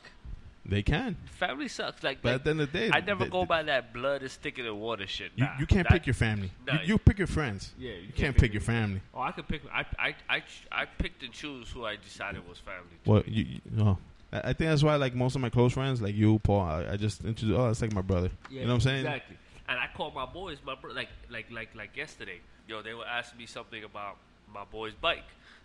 They 0.69 0.83
can, 0.83 1.17
Family 1.39 1.69
sucks. 1.69 2.03
Like, 2.03 2.21
but 2.23 2.29
like 2.31 2.35
at 2.41 2.45
the 2.45 2.51
end 2.51 2.61
of 2.61 2.73
the 2.73 2.79
day, 2.79 2.91
I 2.93 3.01
never 3.01 3.25
they- 3.25 3.31
go 3.31 3.41
they- 3.41 3.47
by 3.47 3.63
that 3.65 3.93
blood 3.95 4.23
is 4.23 4.35
thicker 4.37 4.63
than 4.65 4.79
water 4.79 5.07
shit. 5.07 5.31
You, 5.37 5.45
Nah, 5.45 5.59
you 5.61 5.67
can't 5.67 5.89
that- 5.89 5.93
pick 5.93 6.07
your 6.07 6.15
family. 6.15 6.51
Nah. 6.67 6.75
You, 6.83 6.89
you 6.89 6.99
pick 6.99 7.19
your 7.19 7.29
friends. 7.29 7.73
Yeah, 7.79 7.93
You 7.95 8.13
can't 8.13 8.37
pick 8.37 8.53
your 8.53 8.63
family. 8.63 9.01
Oh, 9.15 9.21
I 9.23 9.33
could 9.33 9.47
pick. 9.49 9.63
I, 9.73 9.85
I, 9.99 10.15
I, 10.29 10.43
I 10.71 10.85
picked 10.85 11.23
and 11.23 11.33
choose 11.33 11.71
who 11.71 11.85
I 11.87 11.97
decided 11.97 12.47
was 12.49 12.59
family. 12.59 12.97
to 13.05 13.11
Well, 13.11 13.23
you, 13.27 13.45
you 13.45 13.61
no. 13.73 13.99
I 14.33 14.39
I 14.39 14.53
think 14.53 14.71
that's 14.71 14.83
why, 14.83 14.97
like 14.97 15.15
most 15.15 15.35
of 15.35 15.41
my 15.41 15.51
close 15.51 15.73
friends, 15.73 16.01
like 16.03 16.15
you, 16.15 16.39
Paul, 16.41 16.63
I, 16.63 16.93
I 16.93 16.97
just 16.97 17.25
introduce. 17.25 17.57
Oh, 17.57 17.69
it's 17.69 17.83
like 17.83 17.93
my 17.93 18.03
brother. 18.03 18.31
Yeah, 18.51 18.61
you 18.61 18.67
know 18.67 18.73
what 18.73 18.75
I'm 18.75 18.81
saying? 18.81 19.07
Exactly. 19.07 19.37
And 19.69 19.79
I 19.79 19.89
called 19.95 20.15
my 20.15 20.27
boys, 20.27 20.59
my 20.65 20.77
bro, 20.77 20.93
like, 20.93 21.09
like, 21.29 21.51
like, 21.51 21.75
like 21.75 21.97
yesterday. 21.97 22.41
Yo, 22.69 22.83
they 22.83 22.95
were 22.95 23.07
asking 23.07 23.39
me 23.39 23.47
something 23.47 23.83
about 23.83 24.17
my 24.53 24.65
boy's 24.65 24.95
bike. 24.95 25.25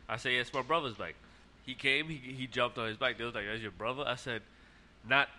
I 0.10 0.18
say 0.18 0.38
it's 0.38 0.54
my 0.54 0.62
brother's 0.62 0.96
bike. 0.96 1.16
He 1.66 1.76
came, 1.76 2.10
he, 2.10 2.16
he 2.16 2.48
jumped 2.48 2.78
on 2.78 2.88
his 2.88 2.98
bike. 2.98 3.18
They 3.18 3.24
was 3.24 3.36
like, 3.36 3.46
"That's 3.46 3.62
your 3.62 3.72
brother?" 3.72 4.04
I 4.06 4.16
said, 4.16 4.42
"Not 5.08 5.30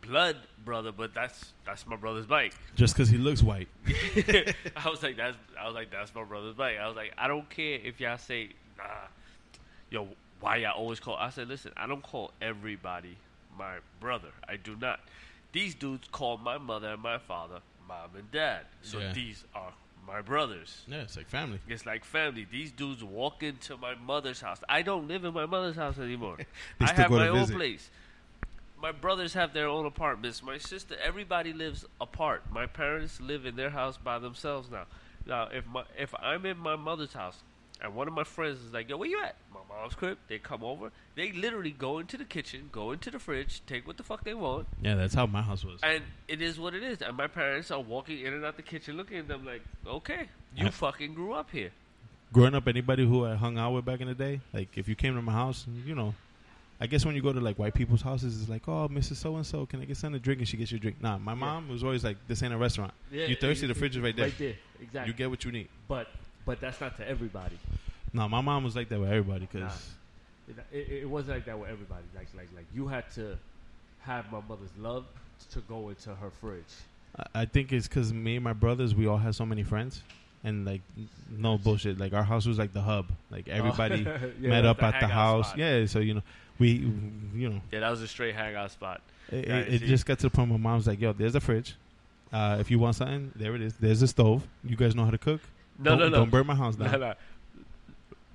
blood 0.00 0.36
brother, 0.64 0.92
but 0.92 1.12
that's 1.12 1.52
that's 1.66 1.86
my 1.86 1.96
brother's 1.96 2.26
bike." 2.26 2.54
Just 2.76 2.94
because 2.94 3.08
he 3.08 3.18
looks 3.18 3.42
white. 3.42 3.68
I 3.86 4.88
was 4.88 5.02
like, 5.02 5.16
"That's," 5.16 5.36
I 5.60 5.66
was 5.66 5.74
like, 5.74 5.90
"That's 5.90 6.14
my 6.14 6.24
brother's 6.24 6.54
bike." 6.54 6.78
I 6.80 6.86
was 6.86 6.96
like, 6.96 7.12
"I 7.18 7.26
don't 7.26 7.48
care 7.50 7.80
if 7.82 8.00
y'all 8.00 8.18
say, 8.18 8.50
nah, 8.76 8.84
yo, 9.90 10.08
why 10.40 10.56
y'all 10.56 10.72
always 10.76 11.00
call?" 11.00 11.16
I 11.16 11.30
said, 11.30 11.48
"Listen, 11.48 11.72
I 11.76 11.86
don't 11.86 12.02
call 12.02 12.32
everybody 12.40 13.16
my 13.56 13.76
brother. 14.00 14.28
I 14.48 14.56
do 14.56 14.76
not. 14.76 15.00
These 15.52 15.74
dudes 15.74 16.08
call 16.12 16.36
my 16.38 16.58
mother 16.58 16.88
and 16.92 17.02
my 17.02 17.18
father 17.18 17.60
mom 17.86 18.10
and 18.16 18.30
dad. 18.30 18.66
So 18.82 18.98
Yeah. 18.98 19.12
these 19.12 19.44
are 19.54 19.72
my 20.06 20.20
brothers." 20.22 20.84
Yeah, 20.86 20.98
it's 21.02 21.16
like 21.16 21.28
family. 21.28 21.60
It's 21.68 21.86
like 21.86 22.04
family. 22.04 22.46
These 22.50 22.72
dudes 22.72 23.02
walk 23.02 23.42
into 23.42 23.76
my 23.76 23.94
mother's 23.94 24.40
house. 24.40 24.62
I 24.68 24.82
don't 24.82 25.08
live 25.08 25.24
in 25.24 25.32
my 25.34 25.46
mother's 25.46 25.76
house 25.76 25.98
anymore. 25.98 26.38
I 26.80 26.92
have 26.92 27.10
my 27.10 27.28
own 27.28 27.40
visit. 27.40 27.56
place. 27.56 27.90
My 28.80 28.92
brothers 28.92 29.34
have 29.34 29.54
their 29.54 29.66
own 29.66 29.86
apartments. 29.86 30.40
My 30.40 30.56
sister, 30.58 30.96
everybody 31.02 31.52
lives 31.52 31.84
apart. 32.00 32.44
My 32.52 32.66
parents 32.66 33.20
live 33.20 33.44
in 33.44 33.56
their 33.56 33.70
house 33.70 33.96
by 33.96 34.20
themselves 34.20 34.70
now. 34.70 34.84
Now, 35.26 35.48
if 35.48 35.66
my 35.66 35.82
if 35.98 36.14
I'm 36.20 36.46
in 36.46 36.58
my 36.58 36.76
mother's 36.76 37.12
house 37.12 37.42
and 37.82 37.94
one 37.94 38.08
of 38.08 38.14
my 38.14 38.24
friends 38.24 38.58
is 38.64 38.72
like, 38.72 38.88
"Yo, 38.88 38.96
where 38.96 39.08
you 39.08 39.20
at?" 39.22 39.36
My 39.52 39.60
mom's 39.68 39.94
crib. 39.94 40.18
They 40.28 40.38
come 40.38 40.62
over. 40.64 40.90
They 41.14 41.32
literally 41.32 41.70
go 41.70 41.98
into 41.98 42.16
the 42.16 42.24
kitchen, 42.24 42.68
go 42.72 42.92
into 42.92 43.10
the 43.10 43.18
fridge, 43.18 43.62
take 43.66 43.86
what 43.86 43.96
the 43.96 44.02
fuck 44.02 44.24
they 44.24 44.34
want, 44.34 44.66
Yeah, 44.82 44.94
that's 44.96 45.14
how 45.14 45.26
my 45.26 45.42
house 45.42 45.64
was. 45.64 45.80
and 45.82 46.02
it 46.28 46.40
is 46.42 46.58
what 46.58 46.74
it 46.74 46.82
is. 46.82 47.02
And 47.02 47.16
my 47.16 47.26
parents 47.28 47.70
are 47.70 47.80
walking 47.80 48.20
in 48.20 48.32
and 48.34 48.44
out 48.44 48.56
the 48.56 48.62
kitchen, 48.62 48.96
looking 48.96 49.18
at 49.18 49.28
them 49.28 49.44
like, 49.44 49.62
"Okay, 49.86 50.28
you 50.56 50.66
I- 50.66 50.70
fucking 50.70 51.14
grew 51.14 51.32
up 51.34 51.50
here." 51.50 51.70
Growing 52.32 52.54
up, 52.54 52.68
anybody 52.68 53.06
who 53.06 53.24
I 53.24 53.34
hung 53.36 53.56
out 53.58 53.72
with 53.72 53.84
back 53.86 54.00
in 54.00 54.06
the 54.08 54.14
day, 54.14 54.40
like 54.52 54.76
if 54.76 54.86
you 54.88 54.94
came 54.94 55.14
to 55.14 55.22
my 55.22 55.32
house, 55.32 55.66
you 55.86 55.94
know, 55.94 56.14
I 56.80 56.86
guess 56.86 57.04
when 57.06 57.14
you 57.16 57.22
go 57.22 57.32
to 57.32 57.40
like 57.40 57.58
white 57.58 57.74
people's 57.74 58.02
houses, 58.02 58.40
it's 58.40 58.48
like, 58.50 58.68
oh, 58.68 58.86
Mrs. 58.88 59.16
So 59.16 59.34
and 59.36 59.44
So, 59.46 59.66
can 59.66 59.80
I 59.80 59.84
get 59.86 59.96
something 59.96 60.20
to 60.20 60.22
drink? 60.22 60.38
And 60.40 60.46
she 60.48 60.56
gets 60.56 60.70
you 60.70 60.76
a 60.76 60.80
drink. 60.80 61.00
Nah, 61.02 61.18
my 61.18 61.34
mom 61.34 61.68
was 61.68 61.82
always 61.82 62.04
like, 62.04 62.16
this 62.28 62.42
ain't 62.42 62.52
a 62.52 62.56
restaurant. 62.58 62.92
Yeah, 63.10 63.26
you 63.26 63.34
thirsty? 63.34 63.66
The 63.66 63.74
fridge 63.74 63.96
is 63.96 64.02
right 64.02 64.14
there. 64.14 64.26
Right 64.26 64.38
there, 64.38 64.54
exactly. 64.80 65.10
You 65.10 65.16
get 65.16 65.30
what 65.30 65.44
you 65.44 65.52
need. 65.52 65.68
but 65.88 66.08
but 66.44 66.60
that's 66.60 66.80
not 66.80 66.96
to 66.98 67.08
everybody. 67.08 67.58
No, 68.12 68.28
my 68.28 68.40
mom 68.40 68.64
was 68.64 68.74
like 68.76 68.88
that 68.88 69.00
with 69.00 69.10
everybody 69.10 69.46
because 69.50 69.62
Nah. 70.48 70.54
It, 70.72 70.76
it, 70.78 70.92
it 71.02 71.10
wasn't 71.10 71.36
like 71.36 71.44
that 71.44 71.58
with 71.58 71.68
everybody. 71.68 72.04
Like 72.16 72.28
like 72.34 72.48
like 72.56 72.64
you 72.74 72.88
had 72.88 73.10
to 73.14 73.36
have 74.00 74.30
my 74.32 74.40
mother's 74.48 74.70
love 74.78 75.04
to 75.52 75.60
go 75.60 75.90
into 75.90 76.14
her 76.14 76.30
fridge. 76.40 76.62
I 77.34 77.42
I 77.42 77.44
think 77.44 77.72
it's 77.72 77.86
because 77.88 78.12
me 78.12 78.36
and 78.36 78.44
my 78.44 78.54
brothers, 78.54 78.94
we 78.94 79.06
all 79.06 79.18
had 79.18 79.34
so 79.34 79.44
many 79.44 79.62
friends. 79.62 80.02
And 80.44 80.64
like, 80.64 80.82
no 81.28 81.58
bullshit. 81.58 81.98
Like 81.98 82.12
our 82.12 82.22
house 82.22 82.46
was 82.46 82.58
like 82.58 82.72
the 82.72 82.80
hub. 82.80 83.06
Like 83.30 83.48
everybody 83.48 84.02
Yeah, 84.40 84.48
met 84.50 84.64
up 84.64 84.78
the 84.78 84.84
at 84.86 85.00
the 85.00 85.08
house. 85.08 85.48
spot. 85.48 85.58
Yeah, 85.58 85.84
so 85.86 85.98
you 85.98 86.14
know, 86.14 86.22
we, 86.60 86.68
you 87.34 87.48
know, 87.50 87.60
Yeah, 87.72 87.80
that 87.80 87.90
was 87.90 88.00
a 88.02 88.08
straight 88.08 88.34
hangout 88.36 88.70
spot. 88.70 89.00
It, 89.30 89.48
it, 89.48 89.72
it 89.74 89.86
just 89.86 90.06
got 90.06 90.18
to 90.20 90.26
the 90.26 90.30
point 90.30 90.48
where 90.50 90.58
mom's 90.58 90.86
like, 90.86 91.00
"Yo, 91.00 91.12
there's 91.12 91.34
a 91.34 91.40
fridge. 91.40 91.74
Uh, 92.32 92.56
if 92.60 92.70
you 92.70 92.78
want 92.78 92.94
something, 92.96 93.32
there 93.34 93.54
it 93.56 93.60
is. 93.62 93.74
There's 93.74 94.00
a 94.00 94.06
stove. 94.08 94.46
You 94.64 94.76
guys 94.76 94.94
know 94.94 95.04
how 95.04 95.10
to 95.10 95.18
cook. 95.18 95.40
No, 95.78 95.90
don't, 95.90 95.98
no, 95.98 96.08
no. 96.08 96.16
Don't 96.18 96.30
burn 96.30 96.46
my 96.46 96.54
house 96.54 96.76
down. 96.76 96.92
No, 96.92 96.98
no. 96.98 97.14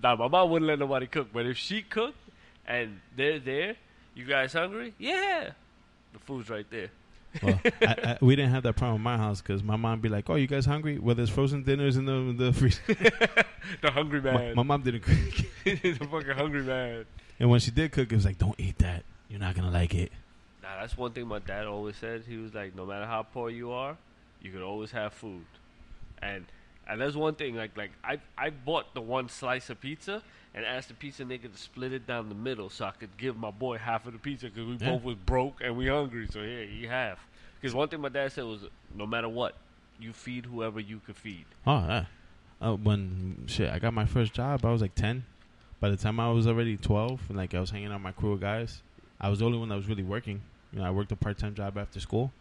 Nah, 0.02 0.16
my 0.16 0.28
mom 0.28 0.50
wouldn't 0.50 0.68
let 0.68 0.80
nobody 0.80 1.08
cook. 1.08 1.30
But 1.34 1.46
if 1.46 1.58
she 1.58 1.82
cooked 1.82 2.18
and 2.68 3.00
they're 3.16 3.40
there, 3.40 3.76
you 4.16 4.26
guys 4.26 4.54
hungry? 4.54 4.94
Yeah. 4.98 5.52
The 6.14 6.20
food's 6.20 6.50
right 6.50 6.66
there. 6.70 6.90
Well, 7.42 7.60
I, 7.64 7.86
I, 7.86 8.18
we 8.22 8.36
didn't 8.36 8.52
have 8.52 8.64
that 8.64 8.76
problem 8.76 8.98
in 8.98 9.02
my 9.02 9.18
house 9.18 9.42
because 9.42 9.64
my 9.64 9.76
mom 9.76 10.02
be 10.02 10.10
like, 10.10 10.30
"Oh, 10.30 10.36
you 10.36 10.46
guys 10.46 10.66
hungry? 10.66 11.00
Well, 11.00 11.16
there's 11.16 11.32
frozen 11.32 11.64
dinners 11.64 11.98
in 11.98 12.06
the 12.06 12.46
the 12.46 12.54
freezer." 12.54 12.82
The 13.82 13.92
hungry 13.92 14.22
my, 14.22 14.34
man. 14.34 14.56
my 14.56 14.64
mom 14.64 14.82
didn't 14.82 15.04
cook, 15.04 15.18
the 15.64 15.94
fucking 15.94 16.32
hungry 16.32 16.64
man. 16.64 17.06
and 17.40 17.50
when 17.50 17.62
she 17.62 17.72
did 17.72 17.94
cook, 17.94 18.12
it 18.12 18.16
was 18.16 18.26
like, 18.26 18.38
"Don't 18.38 18.60
eat 18.60 18.78
that. 18.80 19.04
You're 19.30 19.40
not 19.40 19.56
gonna 19.56 19.72
like 19.72 19.96
it." 19.96 20.12
Nah, 20.62 20.80
that's 20.80 20.98
one 20.98 21.12
thing 21.12 21.28
my 21.28 21.40
dad 21.40 21.66
always 21.66 21.96
said. 21.98 22.24
He 22.28 22.38
was 22.38 22.54
like, 22.54 22.76
no 22.76 22.86
matter 22.86 23.06
how 23.06 23.24
poor 23.24 23.50
you 23.50 23.72
are, 23.72 23.98
you 24.42 24.52
could 24.52 24.62
always 24.62 24.92
have 24.92 25.14
food. 25.14 25.46
And 26.22 26.46
and 26.88 27.00
there's 27.00 27.16
one 27.18 27.36
thing 27.36 27.56
like 27.56 27.76
like 27.78 27.92
I 28.04 28.20
I 28.38 28.50
bought 28.50 28.94
the 28.94 29.02
one 29.02 29.30
slice 29.30 29.70
of 29.70 29.80
pizza 29.80 30.22
and 30.56 30.66
asked 30.66 30.90
the 30.90 30.94
pizza 30.94 31.24
nigga 31.24 31.52
to 31.52 31.58
split 31.58 31.94
it 31.94 32.06
down 32.06 32.30
the 32.30 32.36
middle 32.36 32.70
so 32.70 32.86
I 32.86 32.92
could 32.92 33.16
give 33.18 33.36
my 33.38 33.50
boy 33.52 33.78
half 33.78 34.06
of 34.06 34.14
the 34.14 34.20
pizza 34.20 34.48
because 34.50 34.66
we 34.68 34.76
Yeah. 34.86 34.92
both 34.94 35.04
was 35.04 35.16
broke 35.16 35.62
and 35.64 35.76
we 35.78 35.88
hungry. 35.88 36.28
So 36.30 36.44
here, 36.44 36.66
he 36.66 36.86
half. 36.86 37.26
Because 37.60 37.74
one 37.74 37.88
thing 37.88 38.02
my 38.02 38.10
dad 38.10 38.32
said 38.34 38.44
was, 38.44 38.66
no 38.94 39.06
matter 39.08 39.30
what, 39.30 39.56
you 40.00 40.12
feed 40.14 40.46
whoever 40.46 40.80
you 40.80 41.00
could 41.06 41.16
feed. 41.16 41.46
Oh, 41.66 41.78
yeah. 41.88 42.06
Uh, 42.62 42.74
when 42.76 43.46
shit, 43.48 43.72
I 43.72 43.80
got 43.80 43.94
my 43.94 44.06
first 44.06 44.34
job, 44.34 44.64
I 44.66 44.72
was 44.72 44.82
like 44.82 44.94
ten. 44.96 45.26
By 45.80 45.90
the 45.90 45.98
time 45.98 46.20
I 46.20 46.30
was 46.32 46.46
already 46.46 46.78
twelve, 46.78 47.22
and 47.30 47.38
like 47.38 47.54
I 47.56 47.60
was 47.60 47.72
hanging 47.72 47.88
out 47.88 47.94
with 47.96 48.02
my 48.04 48.12
crew 48.12 48.34
of 48.34 48.40
guys, 48.42 48.82
I 49.20 49.30
was 49.30 49.40
the 49.40 49.46
only 49.46 49.58
one 49.58 49.70
that 49.70 49.76
was 49.76 49.88
really 49.88 50.04
working. 50.04 50.42
You 50.72 50.80
know, 50.80 50.86
I 50.86 50.92
worked 50.92 51.12
a 51.12 51.16
part 51.16 51.38
time 51.38 51.56
job 51.56 51.78
after 51.78 52.00
school. 52.00 52.32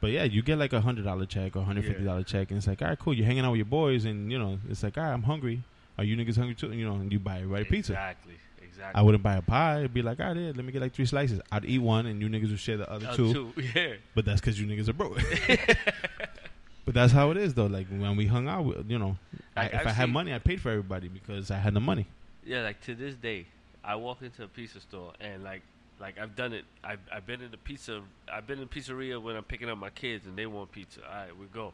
But 0.00 0.10
yeah, 0.12 0.24
you 0.24 0.42
get 0.42 0.58
like 0.58 0.72
a 0.72 0.80
hundred 0.80 1.04
dollar 1.04 1.26
check 1.26 1.56
or 1.56 1.62
hundred 1.64 1.84
fifty 1.84 2.04
dollar 2.04 2.22
check, 2.22 2.50
and 2.50 2.58
it's 2.58 2.66
like, 2.66 2.80
all 2.82 2.88
right, 2.88 2.98
cool. 2.98 3.14
You're 3.14 3.26
hanging 3.26 3.44
out 3.44 3.50
with 3.50 3.58
your 3.58 3.64
boys, 3.66 4.04
and 4.04 4.30
you 4.30 4.38
know, 4.38 4.58
it's 4.70 4.82
like, 4.82 4.96
all 4.96 5.04
right, 5.04 5.12
I'm 5.12 5.24
hungry. 5.24 5.62
Are 5.96 6.04
you 6.04 6.16
niggas 6.16 6.36
hungry 6.36 6.54
too? 6.54 6.72
You 6.72 6.86
know, 6.86 6.94
and 6.94 7.12
you 7.12 7.18
buy 7.18 7.36
everybody 7.38 7.64
pizza. 7.64 7.92
Exactly. 7.92 8.34
Exactly. 8.62 8.96
I 9.00 9.02
wouldn't 9.02 9.24
buy 9.24 9.34
a 9.36 9.42
pie. 9.42 9.78
It'd 9.80 9.92
be 9.94 10.02
like, 10.02 10.20
all 10.20 10.26
right, 10.28 10.36
yeah, 10.36 10.52
let 10.54 10.64
me 10.64 10.70
get 10.70 10.80
like 10.80 10.92
three 10.92 11.04
slices. 11.06 11.40
I'd 11.50 11.64
eat 11.64 11.80
one, 11.80 12.06
and 12.06 12.22
you 12.22 12.28
niggas 12.28 12.50
would 12.50 12.60
share 12.60 12.76
the 12.76 12.88
other 12.88 13.08
Uh, 13.08 13.16
two. 13.16 13.32
two. 13.32 13.62
Yeah. 13.74 13.94
But 14.14 14.24
that's 14.24 14.40
because 14.40 14.60
you 14.60 14.68
niggas 14.68 14.88
are 14.88 14.92
broke. 14.92 15.18
but 16.84 16.94
that's 16.94 17.12
how 17.12 17.32
it 17.32 17.36
is, 17.36 17.54
though. 17.54 17.66
Like 17.66 17.88
when 17.88 18.16
we 18.16 18.26
hung 18.26 18.46
out, 18.48 18.84
you 18.88 18.98
know, 19.00 19.16
I, 19.56 19.66
if 19.66 19.74
I've 19.80 19.86
I 19.88 19.90
had 19.90 20.10
money, 20.10 20.32
I 20.32 20.38
paid 20.38 20.60
for 20.60 20.70
everybody 20.70 21.08
because 21.08 21.50
I 21.50 21.56
had 21.58 21.74
the 21.74 21.80
money. 21.80 22.06
Yeah, 22.46 22.62
like 22.62 22.80
to 22.82 22.94
this 22.94 23.16
day, 23.16 23.46
I 23.84 23.96
walk 23.96 24.22
into 24.22 24.44
a 24.44 24.48
pizza 24.48 24.80
store 24.80 25.12
and 25.20 25.42
like 25.42 25.62
like 26.00 26.18
I've 26.18 26.36
done 26.36 26.52
it. 26.52 26.64
I've 26.82 27.00
I've 27.12 27.26
been 27.26 27.42
in 27.42 27.50
the 27.50 27.56
pizza. 27.56 28.02
I've 28.32 28.46
been 28.46 28.60
in 28.60 28.68
pizzeria 28.68 29.20
when 29.20 29.36
I'm 29.36 29.44
picking 29.44 29.68
up 29.68 29.78
my 29.78 29.90
kids 29.90 30.26
and 30.26 30.36
they 30.36 30.46
want 30.46 30.72
pizza. 30.72 31.00
All 31.04 31.14
right, 31.14 31.36
we 31.36 31.46
go. 31.46 31.72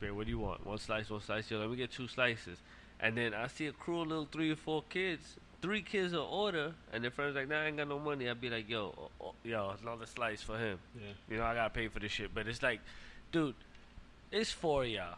Babe, 0.00 0.12
what 0.12 0.26
do 0.26 0.30
you 0.30 0.38
want? 0.38 0.66
One 0.66 0.78
slice, 0.78 1.08
one 1.08 1.20
slice. 1.20 1.50
Yo, 1.50 1.58
let 1.58 1.70
me 1.70 1.76
get 1.76 1.90
two 1.90 2.06
slices. 2.06 2.58
And 3.00 3.16
then 3.16 3.34
I 3.34 3.46
see 3.46 3.66
a 3.66 3.72
crew 3.72 4.02
of 4.02 4.08
little 4.08 4.28
three 4.30 4.50
or 4.50 4.56
four 4.56 4.82
kids. 4.88 5.36
Three 5.62 5.82
kids 5.82 6.12
will 6.12 6.20
order, 6.20 6.74
and 6.92 7.02
their 7.02 7.10
friends 7.10 7.34
like, 7.34 7.48
"Nah, 7.48 7.62
I 7.62 7.66
ain't 7.66 7.76
got 7.78 7.88
no 7.88 7.98
money." 7.98 8.28
I'd 8.28 8.40
be 8.40 8.50
like, 8.50 8.68
"Yo, 8.68 8.94
oh, 8.96 9.10
oh, 9.20 9.34
yo, 9.42 9.74
another 9.82 10.06
slice 10.06 10.42
for 10.42 10.58
him." 10.58 10.78
Yeah. 10.94 11.12
You 11.30 11.36
know, 11.38 11.44
I 11.44 11.54
gotta 11.54 11.70
pay 11.70 11.88
for 11.88 11.98
this 11.98 12.12
shit. 12.12 12.34
But 12.34 12.46
it's 12.46 12.62
like, 12.62 12.80
dude, 13.32 13.54
it's 14.30 14.50
four 14.50 14.84
of 14.84 14.90
y'all. 14.90 15.16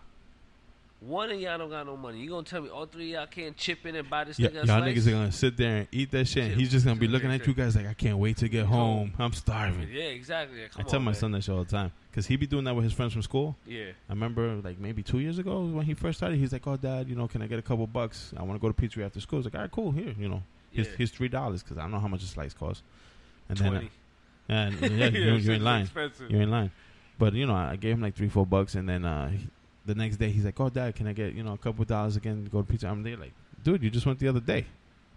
One 1.00 1.30
of 1.30 1.40
y'all 1.40 1.56
don't 1.58 1.70
got 1.70 1.86
no 1.86 1.96
money. 1.96 2.18
You 2.18 2.30
gonna 2.30 2.42
tell 2.42 2.60
me 2.60 2.70
all 2.70 2.86
three 2.86 3.14
of 3.14 3.20
y'all 3.20 3.26
can't 3.28 3.56
chip 3.56 3.86
in 3.86 3.94
and 3.94 4.10
buy 4.10 4.24
this 4.24 4.36
Yeah, 4.36 4.48
nigga 4.48 4.66
y'all 4.66 4.80
niggas 4.82 5.06
are 5.06 5.10
gonna 5.12 5.30
sit 5.30 5.56
there 5.56 5.76
and 5.76 5.88
eat 5.92 6.10
that 6.10 6.26
shit. 6.26 6.44
And 6.50 6.54
he's 6.54 6.72
just 6.72 6.84
gonna 6.84 6.98
be 6.98 7.06
looking 7.06 7.30
at 7.30 7.46
you 7.46 7.54
guys 7.54 7.76
like, 7.76 7.86
I 7.86 7.94
can't 7.94 8.18
wait 8.18 8.38
to 8.38 8.48
get 8.48 8.66
home. 8.66 9.12
I'm 9.16 9.32
starving. 9.32 9.88
Yeah, 9.92 10.02
exactly. 10.04 10.58
Come 10.72 10.80
I 10.80 10.82
tell 10.82 10.98
on, 10.98 11.04
my 11.04 11.12
man. 11.12 11.20
son 11.20 11.32
that 11.32 11.44
shit 11.44 11.54
all 11.54 11.62
the 11.62 11.70
time 11.70 11.92
because 12.10 12.26
he 12.26 12.34
be 12.34 12.48
doing 12.48 12.64
that 12.64 12.74
with 12.74 12.82
his 12.82 12.92
friends 12.92 13.12
from 13.12 13.22
school. 13.22 13.54
Yeah, 13.64 13.90
I 14.08 14.12
remember 14.12 14.56
like 14.56 14.80
maybe 14.80 15.04
two 15.04 15.20
years 15.20 15.38
ago 15.38 15.66
when 15.66 15.86
he 15.86 15.94
first 15.94 16.18
started, 16.18 16.36
he's 16.36 16.52
like, 16.52 16.66
"Oh, 16.66 16.76
dad, 16.76 17.08
you 17.08 17.14
know, 17.14 17.28
can 17.28 17.42
I 17.42 17.46
get 17.46 17.60
a 17.60 17.62
couple 17.62 17.86
bucks? 17.86 18.32
I 18.36 18.42
want 18.42 18.60
to 18.60 18.66
go 18.66 18.72
to 18.72 18.74
pizzeria 18.74 19.06
after 19.06 19.20
school." 19.20 19.36
I 19.36 19.40
was 19.40 19.46
like, 19.46 19.54
"All 19.54 19.60
right, 19.60 19.70
cool. 19.70 19.92
Here, 19.92 20.12
you 20.18 20.28
know, 20.28 20.42
here's, 20.72 20.88
Yeah. 20.88 20.94
here's 20.98 21.10
three 21.12 21.28
dollars 21.28 21.62
because 21.62 21.78
I 21.78 21.82
don't 21.82 21.92
know 21.92 22.00
how 22.00 22.08
much 22.08 22.24
a 22.24 22.26
slice 22.26 22.54
costs." 22.54 22.82
And 23.48 23.56
then, 23.56 23.70
twenty. 23.70 23.86
uh, 24.50 24.52
and 24.52 24.80
yeah, 24.98 25.06
you're, 25.10 25.36
you're 25.36 25.54
in 25.54 25.62
line. 25.62 25.82
Expensive. 25.82 26.28
You're 26.28 26.42
in 26.42 26.50
line. 26.50 26.72
But 27.20 27.34
you 27.34 27.46
know, 27.46 27.54
I 27.54 27.76
gave 27.76 27.94
him 27.94 28.02
like 28.02 28.16
three, 28.16 28.28
four 28.28 28.44
bucks, 28.46 28.74
and 28.74 28.88
then 28.88 29.04
uh, 29.04 29.28
he- 29.28 29.46
the 29.88 29.94
next 29.96 30.16
day 30.18 30.30
he's 30.30 30.44
like, 30.44 30.58
"Oh, 30.60 30.68
dad, 30.70 30.94
can 30.94 31.06
I 31.08 31.12
get 31.12 31.32
you 31.34 31.42
know 31.42 31.54
a 31.54 31.58
couple 31.58 31.84
dollars 31.84 32.14
again 32.16 32.44
to 32.44 32.50
go 32.50 32.62
to 32.62 32.66
pizza?" 32.66 32.86
I'm 32.88 33.02
there 33.02 33.16
like, 33.16 33.32
dude, 33.64 33.82
you 33.82 33.90
just 33.90 34.06
went 34.06 34.20
the 34.20 34.28
other 34.28 34.40
day. 34.40 34.66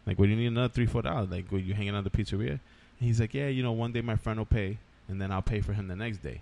Like, 0.07 0.17
what 0.17 0.26
do 0.26 0.32
you 0.32 0.36
need 0.38 0.47
another 0.47 0.69
three, 0.74 0.88
four 0.88 1.03
dollars? 1.03 1.30
Like, 1.30 1.45
when 1.49 1.63
you 1.63 1.76
hanging 1.76 1.95
out 1.95 2.03
the 2.03 2.09
pizzeria? 2.09 2.49
And 2.49 2.59
he's 2.99 3.19
like, 3.19 3.34
yeah, 3.36 3.47
you 3.47 3.61
know, 3.61 3.72
one 3.72 3.91
day 3.91 4.01
my 4.01 4.15
friend 4.15 4.39
will 4.39 4.45
pay, 4.47 4.78
and 5.07 5.22
then 5.22 5.32
I'll 5.32 5.41
pay 5.43 5.61
for 5.61 5.74
him 5.74 5.88
the 5.88 5.95
next 5.95 6.19
day. 6.24 6.41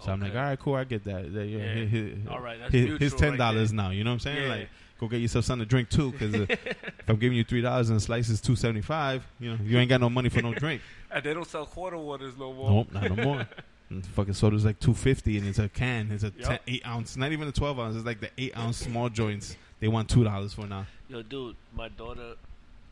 So 0.00 0.10
I'm 0.12 0.20
like, 0.20 0.34
all 0.34 0.40
right, 0.42 0.58
cool, 0.58 0.76
I 0.76 0.84
get 0.84 1.04
that. 1.04 1.32
That- 1.34 1.46
yeah, 1.46 1.58
Yeah. 1.74 1.86
hi- 1.86 2.14
hi- 2.26 2.34
All 2.34 2.40
right, 2.40 2.58
that's 2.58 2.72
his, 2.72 2.98
his 2.98 3.14
ten 3.14 3.36
dollars 3.36 3.70
right 3.70 3.76
now. 3.76 3.90
You 3.90 4.04
know 4.04 4.10
what 4.10 4.14
I'm 4.14 4.20
saying? 4.20 4.42
Yeah. 4.44 4.48
Like, 4.48 4.68
go 4.98 5.08
get 5.08 5.18
yourself 5.20 5.44
something 5.44 5.66
to 5.66 5.68
drink 5.68 5.90
too, 5.90 6.12
because 6.12 6.34
uh, 6.34 6.46
if 6.48 7.08
I'm 7.08 7.16
giving 7.16 7.36
you 7.36 7.44
three 7.44 7.60
dollars 7.60 7.90
and 7.90 7.96
a 7.98 8.00
slice 8.00 8.28
is 8.30 8.40
two 8.40 8.56
seventy 8.56 8.80
five, 8.80 9.26
you 9.40 9.50
know, 9.50 9.58
you 9.62 9.76
ain't 9.78 9.88
got 9.90 10.00
no 10.00 10.08
money 10.08 10.28
for 10.30 10.40
no 10.40 10.54
drink. 10.64 10.80
And 11.10 11.22
they 11.24 11.34
don't 11.34 11.46
sell 11.46 11.66
quarter 11.66 11.98
waters 11.98 12.34
no 12.38 12.52
more. 12.52 12.70
nope, 12.70 12.92
not 12.92 13.14
no 13.16 13.24
more. 13.24 13.48
And 13.90 14.06
fucking 14.06 14.34
soda's 14.34 14.64
like 14.64 14.78
two 14.78 14.94
fifty, 14.94 15.36
and 15.36 15.46
it's 15.46 15.58
a 15.58 15.68
can. 15.68 16.10
It's 16.12 16.22
a 16.22 16.32
Yup. 16.38 16.48
10, 16.48 16.58
eight 16.68 16.86
ounce, 16.86 17.16
not 17.16 17.32
even 17.32 17.48
a 17.48 17.52
twelve 17.52 17.78
ounce. 17.80 17.96
It's 17.96 18.06
like 18.06 18.20
the 18.20 18.30
eight 18.38 18.56
ounce 18.56 18.78
small 18.78 19.08
joints. 19.08 19.56
They 19.80 19.88
want 19.88 20.08
two 20.08 20.22
dollars 20.24 20.54
for 20.54 20.66
now. 20.66 20.86
Yo, 21.08 21.22
dude, 21.22 21.56
my 21.74 21.88
daughter, 21.88 22.34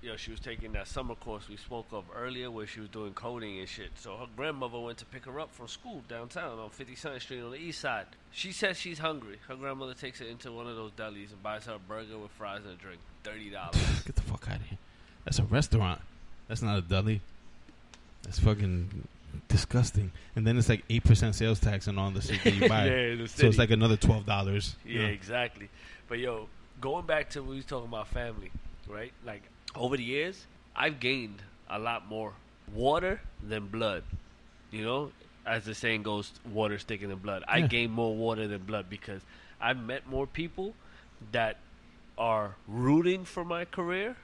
yo, 0.03 0.17
she 0.17 0.33
was 0.33 0.41
taking 0.41 0.73
that 0.73 0.89
summer 0.89 1.15
course 1.15 1.49
we 1.49 1.57
spoke 1.57 1.87
of 1.93 2.05
earlier 2.17 2.51
where 2.51 2.67
she 2.67 2.81
was 2.81 2.89
doing 2.89 3.13
coding 3.13 3.61
and 3.61 3.69
shit. 3.69 3.91
So 3.95 4.17
her 4.17 4.27
grandmother 4.37 4.81
went 4.81 4.99
to 4.99 5.05
pick 5.05 5.27
her 5.27 5.39
up 5.39 5.55
from 5.55 5.69
school 5.69 6.03
downtown 6.09 6.59
on 6.59 6.71
Fifty 6.71 6.95
52nd 6.97 7.21
Street 7.21 7.43
on 7.43 7.51
the 7.53 7.59
east 7.59 7.81
side. 7.81 8.07
She 8.33 8.51
says 8.51 8.77
she's 8.77 8.99
hungry. 8.99 9.39
Her 9.47 9.55
grandmother 9.55 9.95
takes 9.95 10.19
her 10.19 10.27
into 10.27 10.51
one 10.51 10.67
of 10.67 10.75
those 10.75 10.91
delis 10.93 11.31
and 11.31 11.43
buys 11.43 11.67
her 11.67 11.75
a 11.75 11.79
burger 11.79 12.19
with 12.19 12.33
fries 12.33 12.63
and 12.65 12.75
a 12.75 12.83
drink. 12.83 13.01
$30. 13.25 13.53
Get 14.07 14.17
the 14.17 14.23
fuck 14.23 14.49
out 14.49 14.57
of 14.57 14.63
here. 14.63 14.79
That's 15.25 15.39
a 15.39 15.45
restaurant. 15.45 16.01
That's 16.49 16.63
not 16.63 16.79
a 16.79 16.81
deli. 16.81 17.21
That's 18.23 18.39
fucking 18.41 19.07
disgusting. 19.49 20.13
And 20.37 20.47
then 20.47 20.57
it's 20.59 20.69
like 20.69 20.85
eight 20.91 21.05
percent 21.05 21.35
sales 21.35 21.61
tax 21.61 21.89
on 21.89 21.99
all 21.99 22.11
the 22.11 22.21
shit 22.21 22.43
that 22.45 22.55
you 22.55 22.69
buy. 22.69 22.87
Yeah, 22.89 23.27
so 23.27 23.47
it's 23.47 23.59
like 23.59 23.71
another 23.71 23.97
twelve 23.97 24.27
dollars. 24.27 24.77
Yeah, 24.87 25.03
exactly. 25.03 25.69
But 26.09 26.19
yo, 26.19 26.49
going 26.81 27.07
back 27.07 27.31
to 27.31 27.41
what 27.43 27.51
we 27.51 27.57
was 27.57 27.65
talking 27.65 27.89
about 27.89 28.09
family, 28.09 28.51
right? 28.87 29.13
Like 29.25 29.43
over 29.75 29.97
the 29.97 30.05
years, 30.05 30.47
I've 30.77 31.01
gained 31.01 31.43
a 31.69 31.79
lot 31.79 32.07
more 32.09 32.33
water 32.75 33.21
than 33.47 33.67
blood. 33.67 34.05
You 34.71 34.85
know, 34.85 35.13
as 35.47 35.65
the 35.65 35.75
saying 35.75 36.03
goes, 36.03 36.31
water's 36.51 36.83
thicker 36.83 37.07
than 37.07 37.19
blood. 37.19 37.43
I 37.49 37.59
Yeah. 37.59 37.67
gained 37.69 37.93
more 37.93 38.15
water 38.15 38.47
than 38.49 38.63
blood 38.63 38.87
because 38.91 39.23
I've 39.61 39.79
met 39.83 40.07
more 40.07 40.27
people 40.27 40.75
that 41.33 41.57
are 42.17 42.55
rooting 42.67 43.25
for 43.25 43.45
my 43.45 43.65
career 43.65 44.17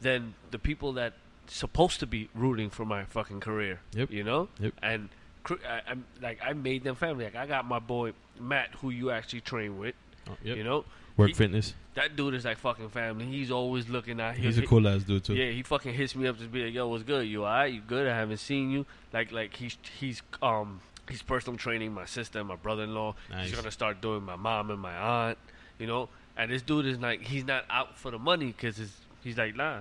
than 0.00 0.34
the 0.50 0.58
people 0.58 0.92
that 0.94 1.14
supposed 1.50 2.00
to 2.00 2.06
be 2.06 2.28
rooting 2.34 2.70
for 2.70 2.84
my 2.84 3.04
fucking 3.04 3.40
career. 3.40 3.80
Yep. 3.94 4.10
You 4.10 4.24
know. 4.24 4.48
Yep. 4.60 4.74
And 4.82 5.08
I, 5.48 5.80
I'm 5.88 6.04
like 6.20 6.38
I 6.44 6.52
made 6.52 6.84
them 6.84 6.94
family. 6.94 7.24
Like 7.24 7.36
I 7.36 7.46
got 7.46 7.64
my 7.66 7.78
boy 7.78 8.12
Matt, 8.40 8.70
who 8.80 8.90
you 8.90 9.10
actually 9.10 9.40
train 9.40 9.78
with. 9.78 9.94
Oh, 10.28 10.36
yep. 10.42 10.56
You 10.56 10.64
know, 10.64 10.84
Work 11.16 11.28
He- 11.28 11.34
fitness. 11.34 11.74
that 11.94 12.14
dude 12.16 12.34
is 12.34 12.44
like 12.44 12.58
fucking 12.58 12.90
family. 12.90 13.24
He's 13.26 13.50
always 13.50 13.88
looking 13.88 14.20
out. 14.20 14.36
He's 14.36 14.58
a 14.58 14.66
cool 14.66 14.86
ass 14.86 15.02
dude 15.02 15.24
too. 15.24 15.34
Yeah, 15.34 15.50
he 15.50 15.62
fucking 15.62 15.94
hits 15.94 16.14
me 16.14 16.28
up 16.28 16.38
to 16.38 16.46
be 16.46 16.64
like, 16.66 16.74
"Yo, 16.74 16.86
what's 16.88 17.02
good? 17.02 17.26
You 17.26 17.44
alright? 17.44 17.72
You 17.72 17.80
good? 17.80 18.06
I 18.06 18.14
haven't 18.14 18.36
seen 18.38 18.70
you." 18.70 18.86
Like, 19.12 19.32
like 19.32 19.56
he's 19.56 19.76
he's 19.98 20.22
um 20.42 20.80
he's 21.08 21.22
personal 21.22 21.58
training 21.58 21.92
my 21.92 22.04
sister, 22.04 22.44
my 22.44 22.54
brother-in-law. 22.56 23.14
Nice. 23.30 23.46
He's 23.48 23.56
gonna 23.56 23.70
start 23.72 24.00
doing 24.00 24.22
my 24.22 24.36
mom 24.36 24.70
and 24.70 24.78
my 24.80 24.94
aunt. 24.94 25.38
You 25.78 25.86
know, 25.86 26.08
and 26.36 26.50
this 26.52 26.62
dude 26.62 26.86
is 26.86 26.98
like, 26.98 27.22
he's 27.22 27.44
not 27.44 27.64
out 27.70 27.96
for 27.96 28.10
the 28.10 28.18
money 28.18 28.46
because 28.46 28.80
he's 29.22 29.38
like, 29.38 29.56
nah, 29.56 29.80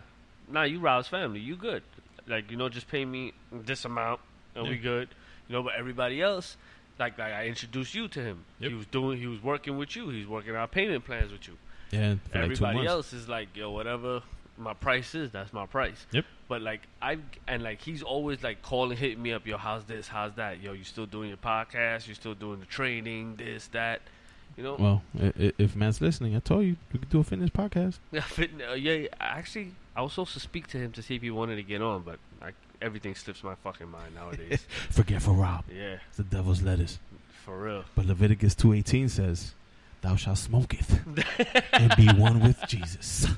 nah, 0.50 0.64
you 0.64 0.80
Rob's 0.80 1.08
family, 1.08 1.40
you 1.40 1.56
good. 1.56 1.84
Like, 2.28 2.52
you 2.52 2.58
know, 2.58 2.70
just 2.70 2.90
pay 2.90 3.06
me 3.06 3.34
this 3.52 3.86
amount 3.86 4.20
and 4.56 4.68
we 4.68 4.78
good. 4.78 5.10
You 5.48 5.56
know, 5.56 5.64
but 5.64 5.74
everybody 5.78 6.22
else. 6.22 6.58
Like, 7.00 7.18
like 7.20 7.32
I 7.32 7.46
introduced 7.46 7.94
you 7.94 8.08
to 8.08 8.22
him. 8.22 8.44
Yep. 8.60 8.72
He 8.72 8.76
was 8.76 8.88
doing. 8.88 9.20
He 9.20 9.28
was 9.28 9.42
working 9.42 9.78
with 9.78 9.96
you. 9.96 10.10
He's 10.10 10.28
working 10.28 10.56
out 10.56 10.72
payment 10.72 11.06
plans 11.06 11.32
with 11.32 11.48
you. 11.48 11.58
Yeah, 11.92 12.16
for 12.32 12.40
like 12.40 12.58
two 12.58 12.66
Everybody 12.66 12.88
else 12.88 13.14
is 13.14 13.30
like, 13.30 13.56
yo, 13.56 13.72
whatever 13.72 14.24
my 14.58 14.74
price 14.74 15.16
is, 15.16 15.32
that's 15.32 15.54
my 15.54 15.66
price. 15.66 16.06
Yep. 16.12 16.26
But 16.48 16.62
like 16.62 16.82
I 17.02 17.18
and 17.48 17.64
like 17.64 17.82
he's 17.82 18.02
always 18.02 18.44
like 18.44 18.62
calling, 18.62 18.98
hitting 18.98 19.22
me 19.22 19.34
up, 19.34 19.46
yo, 19.46 19.58
how's 19.58 19.84
this, 19.86 20.08
how's 20.08 20.34
that, 20.36 20.62
yo, 20.62 20.74
you 20.74 20.84
still 20.84 21.06
doing 21.06 21.30
your 21.30 21.38
podcast, 21.38 22.08
you 22.08 22.14
still 22.14 22.34
doing 22.34 22.60
the 22.60 22.66
training, 22.66 23.36
this, 23.36 23.68
that, 23.68 24.02
you 24.56 24.64
know. 24.64 24.76
Well, 24.80 25.02
if 25.14 25.76
man's 25.76 26.02
listening, 26.02 26.36
I 26.36 26.40
told 26.40 26.66
you 26.66 26.78
we 26.92 27.00
could 27.00 27.10
do 27.10 27.20
a 27.20 27.24
fitness 27.24 27.50
podcast. 27.50 28.00
Yeah, 28.12 28.22
fit- 28.22 28.52
uh, 28.70 28.74
yeah. 28.74 29.08
Actually, 29.20 29.74
I 29.98 30.02
was 30.02 30.14
supposed 30.14 30.34
to 30.34 30.40
speak 30.40 30.68
to 30.68 30.78
him 30.78 30.92
to 30.94 31.02
see 31.02 31.16
if 31.16 31.22
he 31.24 31.32
wanted 31.32 31.56
to 31.56 31.64
get 31.64 31.82
on, 31.82 32.04
but 32.04 32.20
I, 32.42 32.52
everything 32.82 33.16
slips 33.16 33.44
my 33.44 33.56
fucking 33.56 33.90
mind 33.90 34.14
nowadays. 34.16 34.64
Forget 34.92 35.24
for 35.24 35.32
Rob. 35.32 35.66
yeah, 35.76 35.98
It's 36.08 36.18
the 36.18 36.24
devil's 36.24 36.62
lettuce. 36.62 37.00
for 37.44 37.60
real. 37.64 37.84
But 37.96 38.06
Leviticus 38.06 38.54
two 38.56 38.74
eighteen 38.74 39.10
says, 39.10 39.56
"Thou 40.02 40.16
shalt 40.16 40.38
smoke 40.38 40.74
it 40.76 40.86
and 41.74 41.94
be 41.98 42.08
one 42.16 42.40
with 42.42 42.62
Jesus." 42.68 43.28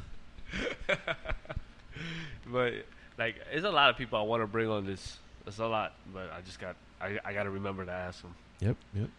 But 2.51 2.73
like, 3.17 3.35
there's 3.51 3.63
a 3.63 3.69
lot 3.69 3.89
of 3.91 3.97
people 3.97 4.17
I 4.17 4.23
want 4.23 4.41
to 4.41 4.47
bring 4.47 4.69
on 4.69 4.85
this. 4.85 5.17
It's 5.45 5.59
a 5.59 5.67
lot, 5.67 5.93
but 6.13 6.31
I 6.35 6.41
just 6.41 6.59
got, 6.59 6.75
I, 6.99 7.19
I 7.23 7.33
got 7.33 7.43
to 7.43 7.49
remember 7.51 7.85
to 7.85 7.91
ask 7.91 8.21
them. 8.23 8.33
Yep, 8.59 8.75
yep. 8.95 9.09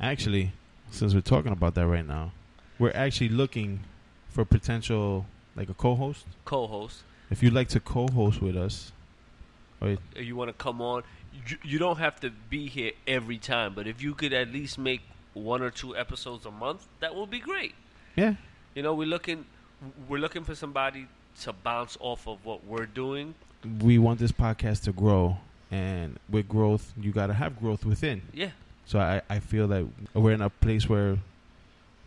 Actually, 0.00 0.52
since 0.90 1.12
we're 1.14 1.20
talking 1.20 1.50
about 1.52 1.74
that 1.74 1.86
right 1.88 2.06
now, 2.06 2.30
we're 2.78 2.92
actually 2.94 3.30
looking 3.30 3.80
for 4.28 4.44
potential 4.44 5.26
like 5.58 5.68
a 5.68 5.74
co-host. 5.74 6.24
Co-host. 6.44 7.02
If 7.30 7.42
you'd 7.42 7.52
like 7.52 7.68
to 7.70 7.80
co-host 7.80 8.40
with 8.40 8.56
us, 8.56 8.92
or 9.80 9.88
uh, 10.16 10.20
you 10.20 10.36
want 10.36 10.48
to 10.48 10.54
come 10.54 10.80
on, 10.80 11.02
you, 11.46 11.56
you 11.62 11.78
don't 11.78 11.98
have 11.98 12.18
to 12.20 12.30
be 12.48 12.68
here 12.68 12.92
every 13.06 13.38
time, 13.38 13.74
but 13.74 13.86
if 13.86 14.02
you 14.02 14.14
could 14.14 14.32
at 14.32 14.50
least 14.52 14.78
make 14.78 15.02
one 15.34 15.60
or 15.60 15.70
two 15.70 15.96
episodes 15.96 16.46
a 16.46 16.50
month, 16.50 16.86
that 17.00 17.14
would 17.14 17.30
be 17.30 17.38
great. 17.40 17.74
yeah, 18.16 18.34
You 18.74 18.82
know, 18.82 18.94
we're 18.94 19.06
looking 19.08 19.44
we're 20.08 20.18
looking 20.18 20.42
for 20.44 20.54
somebody 20.54 21.06
to 21.42 21.52
bounce 21.52 21.96
off 22.00 22.26
of 22.26 22.44
what 22.44 22.64
we're 22.64 22.86
doing. 22.86 23.34
we 23.80 23.98
want 23.98 24.18
this 24.18 24.32
podcast 24.32 24.82
to 24.84 24.92
grow, 24.92 25.36
and 25.70 26.18
with 26.28 26.48
growth, 26.48 26.92
you 27.00 27.12
got 27.12 27.26
to 27.28 27.34
have 27.34 27.60
growth 27.60 27.84
within. 27.84 28.22
Yeah. 28.32 28.50
So 28.86 28.98
I, 28.98 29.20
I 29.28 29.38
feel 29.40 29.68
that 29.68 29.84
we're 30.14 30.32
in 30.32 30.40
a 30.40 30.50
place 30.50 30.88
where 30.88 31.18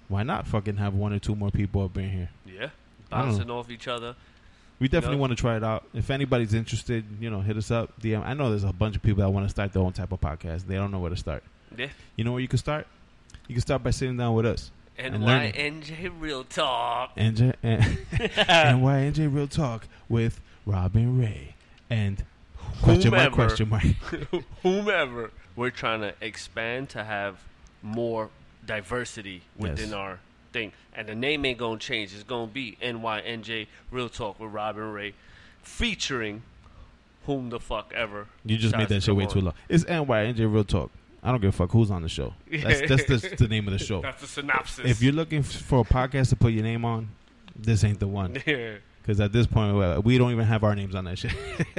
why 0.09 0.23
not 0.23 0.47
fucking 0.47 0.77
have 0.77 0.93
one 0.95 1.13
or 1.13 1.19
two 1.19 1.35
more 1.35 1.51
people 1.51 1.83
up 1.83 1.95
in 1.97 2.09
here? 2.09 2.29
Yeah. 2.45 2.69
I 3.11 3.19
don't 3.19 3.27
know. 3.27 3.31
Bouncing 3.33 3.47
mm. 3.47 3.59
off 3.59 3.69
each 3.69 3.87
other. 3.87 4.15
We 4.79 4.87
definitely 4.87 5.17
want 5.17 5.29
to 5.29 5.35
try 5.35 5.57
it 5.57 5.63
out. 5.63 5.85
If 5.93 6.09
anybody's 6.09 6.55
interested, 6.55 7.05
you 7.19 7.29
know, 7.29 7.41
hit 7.41 7.55
us 7.55 7.69
up. 7.69 8.01
DM. 8.01 8.25
I 8.25 8.33
know 8.33 8.49
there's 8.49 8.63
a 8.63 8.73
bunch 8.73 8.95
of 8.95 9.03
people 9.03 9.21
that 9.21 9.29
want 9.29 9.45
to 9.45 9.49
start 9.49 9.73
their 9.73 9.83
own 9.83 9.93
type 9.93 10.11
of 10.11 10.19
podcast. 10.19 10.65
They 10.65 10.73
don't 10.73 10.89
know 10.89 10.99
where 10.99 11.11
to 11.11 11.17
start. 11.17 11.43
Yeah. 11.77 11.89
You 12.15 12.23
know 12.23 12.31
where 12.31 12.41
you 12.41 12.47
can 12.47 12.57
start? 12.57 12.87
You 13.47 13.53
can 13.53 13.61
start 13.61 13.83
by 13.83 13.91
sitting 13.91 14.17
down 14.17 14.33
with 14.33 14.47
us. 14.47 14.71
And. 14.97 15.15
NYNJ 15.15 16.11
Real 16.19 16.43
Talk. 16.43 17.15
NJ, 17.15 17.53
NYNJ 17.63 19.33
Real 19.33 19.47
Talk 19.47 19.87
with 20.09 20.39
Rob 20.65 20.95
and 20.95 21.19
Ray 21.19 21.55
and 21.91 22.23
question 22.81 23.11
mark 23.11 23.33
question 23.33 23.69
mark. 23.69 23.83
Whomever. 24.63 25.31
We're 25.55 25.69
trying 25.69 26.01
to 26.01 26.15
expand 26.21 26.89
to 26.89 27.03
have 27.03 27.43
more 27.83 28.29
diversity 28.65 29.43
within 29.57 29.89
Yes. 29.89 29.93
our 29.93 30.19
thing. 30.51 30.71
And 30.93 31.07
the 31.07 31.15
name 31.15 31.45
ain't 31.45 31.57
gonna 31.57 31.79
change. 31.79 32.13
It's 32.13 32.23
gonna 32.23 32.47
be 32.47 32.77
NYNJ 32.81 33.67
Real 33.89 34.09
Talk 34.09 34.39
with 34.39 34.51
Rob 34.51 34.77
and 34.77 34.93
Ray, 34.93 35.13
featuring 35.63 36.43
whom 37.25 37.49
the 37.49 37.59
fuck 37.59 37.93
ever. 37.95 38.27
You 38.45 38.57
just 38.57 38.75
made 38.75 38.89
that 38.89 39.03
shit 39.03 39.15
way 39.15 39.25
too 39.25 39.41
long. 39.41 39.53
It's 39.69 39.83
NYNJ 39.85 40.51
Real 40.51 40.63
Talk. 40.63 40.91
I 41.23 41.29
don't 41.29 41.39
give 41.39 41.49
a 41.49 41.57
fuck 41.57 41.71
who's 41.71 41.91
on 41.91 42.01
the 42.01 42.09
show. 42.09 42.33
That's 42.51 42.81
that's 42.89 43.05
the, 43.05 43.35
the 43.37 43.47
name 43.47 43.67
of 43.67 43.73
the 43.77 43.83
show. 43.83 44.01
That's 44.01 44.21
the 44.21 44.27
synopsis. 44.27 44.85
If 44.85 45.01
you're 45.01 45.13
looking 45.13 45.43
for 45.43 45.81
a 45.81 45.83
podcast 45.83 46.29
to 46.29 46.35
put 46.35 46.51
your 46.53 46.63
name 46.63 46.83
on, 46.83 47.09
this 47.55 47.83
ain't 47.83 47.99
the 47.99 48.07
one. 48.07 48.41
yeah. 48.45 48.75
Because 49.01 49.19
at 49.19 49.31
this 49.31 49.47
point, 49.47 50.03
we 50.05 50.17
don't 50.17 50.31
even 50.31 50.45
have 50.45 50.63
our 50.63 50.75
names 50.75 50.93
on 50.93 51.05
that 51.05 51.17
shit. 51.17 51.31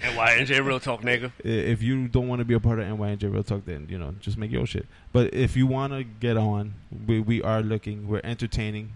NYNJ 0.00 0.64
Real 0.64 0.78
Talk, 0.78 1.02
nigga. 1.02 1.32
If 1.42 1.82
you 1.82 2.06
don't 2.08 2.28
want 2.28 2.38
to 2.38 2.44
be 2.44 2.54
a 2.54 2.60
part 2.60 2.78
of 2.78 2.86
NYNJ 2.86 3.32
Real 3.32 3.42
Talk, 3.42 3.64
then 3.64 3.86
you 3.90 3.98
know 3.98 4.14
just 4.20 4.38
make 4.38 4.50
your 4.50 4.66
shit. 4.66 4.86
But 5.12 5.34
if 5.34 5.56
you 5.56 5.66
want 5.66 5.92
to 5.92 6.04
get 6.04 6.36
on, 6.36 6.74
we 7.06 7.20
we 7.20 7.42
are 7.42 7.62
looking. 7.62 8.06
We're 8.08 8.20
entertaining. 8.24 8.92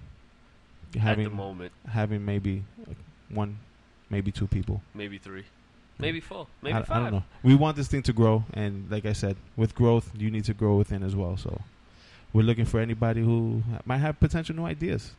At 0.87 0.93
the 0.95 0.99
Having 1.01 1.37
moment, 1.37 1.73
having 1.89 2.25
maybe 2.25 2.65
one, 3.29 3.59
maybe 4.11 4.33
two 4.33 4.49
people. 4.49 4.83
maybe 4.93 5.19
three, 5.19 5.45
maybe 6.01 6.19
four, 6.19 6.49
maybe 6.63 6.75
I, 6.75 6.83
five. 6.83 6.97
I 6.97 7.01
don't 7.05 7.13
know. 7.13 7.23
We 7.45 7.55
want 7.55 7.77
this 7.77 7.87
thing 7.87 8.03
to 8.05 8.13
grow, 8.13 8.45
and 8.55 8.91
like 8.91 9.07
I 9.07 9.13
said, 9.13 9.37
with 9.57 9.75
growth, 9.77 10.11
you 10.17 10.33
need 10.33 10.45
to 10.47 10.55
grow 10.55 10.77
within 10.77 11.05
as 11.05 11.15
well. 11.15 11.37
So 11.37 11.61
we're 12.33 12.43
looking 12.43 12.65
for 12.65 12.81
anybody 12.81 13.23
who 13.23 13.63
might 13.85 13.99
have 13.99 14.19
potential 14.19 14.57
new 14.57 14.65
ideas. 14.67 15.13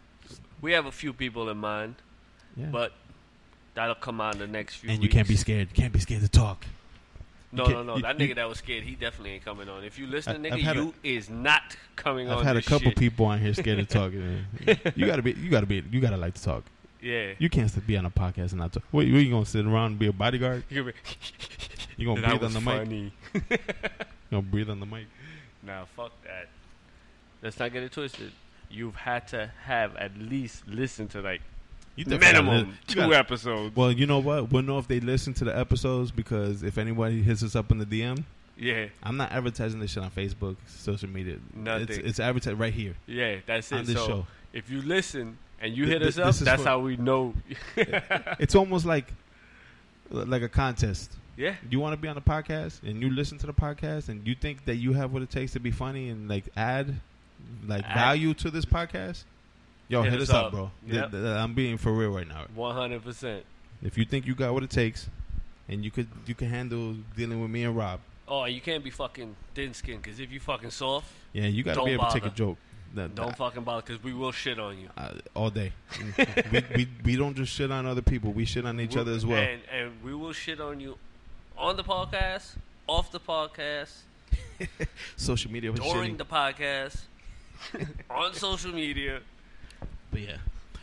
We 0.62 0.74
have 0.74 0.86
a 0.86 0.92
few 0.92 1.14
people 1.14 1.50
in 1.50 1.58
mind, 1.58 1.96
Yeah. 2.56 2.66
but 2.68 2.92
that'll 3.76 3.96
come 3.96 4.20
out 4.22 4.34
in 4.36 4.40
the 4.40 4.48
next 4.48 4.76
few. 4.76 4.90
and 4.90 5.02
you 5.02 5.10
can't 5.10 5.28
be 5.28 5.36
scared. 5.36 5.70
You 5.70 5.76
can't 5.76 5.94
be 5.94 6.00
scared 6.00 6.22
to 6.22 6.28
talk. 6.30 6.66
No, 7.54 7.66
no, 7.66 7.84
no. 7.84 7.96
you- 7.98 8.02
that 8.04 8.20
you- 8.20 8.28
nigga 8.30 8.36
that 8.36 8.48
was 8.48 8.60
scared, 8.60 8.84
he 8.84 8.96
definitely 8.96 9.32
ain't 9.32 9.44
coming 9.46 9.68
on. 9.68 9.84
If 9.84 10.00
you 10.00 10.08
listen, 10.08 10.46
I- 10.46 10.50
I've 10.50 10.54
nigga, 10.60 10.62
had 10.64 10.78
a- 10.78 10.80
you 10.82 10.94
is 11.04 11.30
not 11.30 11.76
coming 11.96 12.30
on. 12.30 12.38
I've 12.40 12.44
had 12.46 12.56
a 12.58 12.62
couple 12.62 12.92
shit. 12.92 12.98
people 12.98 13.26
on 13.26 13.40
here 13.40 13.54
scared 13.54 13.78
to 13.80 13.86
talk. 13.86 14.12
you 14.96 15.06
gotta 15.06 15.22
be. 15.22 15.34
You 15.34 15.50
gotta 15.50 15.66
be. 15.66 15.84
You 15.92 16.00
gotta 16.00 16.18
like 16.18 16.34
to 16.36 16.44
talk. 16.44 16.64
Yeah. 17.02 17.34
You 17.40 17.50
can't 17.50 17.70
sit- 17.70 17.86
be 17.88 17.98
on 17.98 18.06
a 18.06 18.12
podcast 18.12 18.52
and 18.52 18.60
not 18.60 18.72
talk. 18.74 18.84
What, 18.92 19.06
what 19.06 19.06
you 19.06 19.30
gonna 19.32 19.46
sit 19.46 19.66
around 19.66 19.86
and 19.92 20.00
be 20.00 20.08
a 20.08 20.14
bodyguard? 20.14 20.64
You 20.70 20.94
You 21.98 22.06
gonna 22.08 22.26
breathe 22.26 22.44
on 22.44 22.54
the 22.54 22.62
mic? 22.62 22.78
funny. 22.78 23.12
You 23.34 23.42
gonna 24.32 24.42
breathe 24.44 24.70
on 24.70 24.80
the 24.80 24.86
mic? 24.86 25.08
Nah, 25.64 25.86
fuck 25.96 26.12
that. 26.24 26.48
Let's 27.42 27.60
not 27.60 27.74
get 27.74 27.84
it 27.84 27.92
twisted. 27.92 28.32
You've 28.70 28.96
had 28.96 29.28
to 29.30 29.52
have 29.66 29.96
at 29.98 30.18
least 30.18 30.66
listened 30.68 31.10
to 31.12 31.22
like 31.22 31.42
You 31.96 32.06
Minimum 32.06 32.78
two 32.88 32.96
gotta- 33.02 33.18
episodes. 33.18 33.76
Well, 33.76 33.92
you 33.92 34.06
know 34.06 34.20
what? 34.20 34.52
We'll 34.52 34.64
know 34.64 34.80
if 34.80 34.88
they 34.88 35.00
listen 35.00 35.34
to 35.36 35.44
the 35.46 35.58
episodes 35.58 36.10
because 36.12 36.64
if 36.64 36.78
anybody 36.78 37.22
hits 37.22 37.44
us 37.44 37.56
up 37.56 37.72
in 37.72 37.78
the 37.80 37.86
DM, 37.86 38.24
yeah, 38.58 38.88
I'm 39.04 39.18
not 39.18 39.32
advertising 39.32 39.80
this 39.80 39.92
shit 39.92 40.04
on 40.04 40.12
Facebook, 40.12 40.56
social 40.68 41.10
media. 41.10 41.38
Nothing. 41.54 41.88
It's, 41.90 41.98
it's 41.98 42.20
advertised 42.20 42.58
right 42.60 42.74
here 42.74 42.96
yeah, 43.08 43.38
that's 43.46 43.72
it. 43.72 43.88
so 43.88 43.94
show. 44.08 44.28
if 44.54 44.70
you 44.70 44.82
listen 44.82 45.38
and 45.60 45.76
you 45.76 45.86
Th- 45.86 46.00
hit 46.00 46.08
us 46.08 46.16
th- 46.16 46.28
up, 46.28 46.36
that's 46.36 46.64
for- 46.64 46.70
how 46.70 46.80
we 46.80 46.96
know. 46.98 47.34
It's 48.40 48.56
almost 48.56 48.86
like 48.86 49.12
like 50.10 50.42
a 50.44 50.50
contest. 50.50 51.12
yeah, 51.38 51.56
You 51.70 51.80
want 51.80 51.94
to 51.94 51.98
be 52.02 52.08
on 52.08 52.16
the 52.16 52.22
podcast 52.22 52.84
and 52.84 53.02
you 53.02 53.10
listen 53.10 53.38
to 53.40 53.48
the 53.48 53.54
podcast 53.54 54.10
and 54.10 54.26
you 54.28 54.36
think 54.36 54.66
that 54.66 54.76
you 54.76 54.94
have 54.94 55.14
what 55.14 55.22
it 55.22 55.30
takes 55.30 55.54
to 55.54 55.60
be 55.60 55.72
funny 55.72 56.10
and 56.10 56.28
like 56.30 56.46
add 56.56 57.00
like 57.68 57.84
Add- 57.84 57.96
value 57.96 58.34
to 58.36 58.52
this 58.52 58.66
podcast. 58.66 59.24
Yo, 59.92 60.02
Hit 60.04 60.14
hit, 60.14 60.22
us 60.22 60.30
us 60.30 60.36
up, 60.36 60.46
up. 60.46 60.52
bro. 60.52 60.72
Yep. 60.88 61.12
Th- 61.12 61.24
th- 61.24 61.36
I'm 61.38 61.54
being 61.54 61.78
for 61.78 61.92
real 61.92 62.12
right 62.12 62.28
now. 62.28 62.46
one 62.56 62.74
hundred 62.76 63.04
percent. 63.04 63.44
If 63.84 63.98
you 63.98 64.06
think 64.06 64.26
you 64.26 64.34
got 64.36 64.54
what 64.54 64.64
it 64.64 64.70
takes, 64.70 65.10
and 65.68 65.84
you 65.84 65.92
could 65.92 66.08
you 66.26 66.34
can 66.36 66.50
handle 66.50 66.96
dealing 67.16 67.42
with 67.42 67.52
me 67.52 67.64
and 67.66 67.76
Rob, 67.76 68.00
Oh, 68.28 68.46
you 68.46 68.62
can't 68.62 68.84
be 68.84 68.90
fucking 68.90 69.36
thin 69.54 69.74
skinned 69.74 70.02
because 70.02 70.20
if 70.22 70.32
you 70.32 70.40
fucking 70.40 70.70
soft, 70.72 71.08
yeah, 71.34 71.48
you 71.48 71.64
got 71.64 71.76
to 71.76 71.84
be 71.84 71.92
able 71.92 72.06
to 72.06 72.12
take 72.14 72.24
a 72.24 72.28
bother. 72.28 72.36
joke. 72.36 72.58
That- 72.94 73.16
don't 73.16 73.36
fucking 73.38 73.64
bother 73.64 73.82
because 73.86 74.04
we 74.04 74.14
will 74.14 74.32
shit 74.32 74.60
on 74.60 74.78
you. 74.78 74.90
uh, 74.98 75.14
all 75.34 75.50
day. 75.50 75.72
we, 76.52 76.64
we 76.76 76.88
we 77.04 77.16
don't 77.16 77.36
just 77.36 77.54
shit 77.54 77.72
on 77.72 77.86
other 77.86 78.02
people. 78.02 78.32
We 78.32 78.46
shit 78.46 78.66
on 78.66 78.80
each 78.80 78.96
We'll- 78.96 79.02
other 79.02 79.12
as 79.14 79.26
well. 79.26 79.38
And 79.42 79.62
and 79.72 79.92
we 80.04 80.14
will 80.16 80.34
shit 80.34 80.60
on 80.62 80.80
you 80.80 80.98
on 81.58 81.76
the 81.78 81.84
podcast, 81.84 82.56
off 82.88 83.12
the 83.12 83.20
podcast, 83.20 83.92
Social 85.18 85.52
media 85.52 85.72
during 85.72 86.16
shitting. 86.16 86.18
the 86.18 86.26
podcast, 86.26 87.02
on 88.10 88.34
social 88.34 88.72
media. 88.74 89.20
But 90.12 90.22
yeah. 90.22 90.38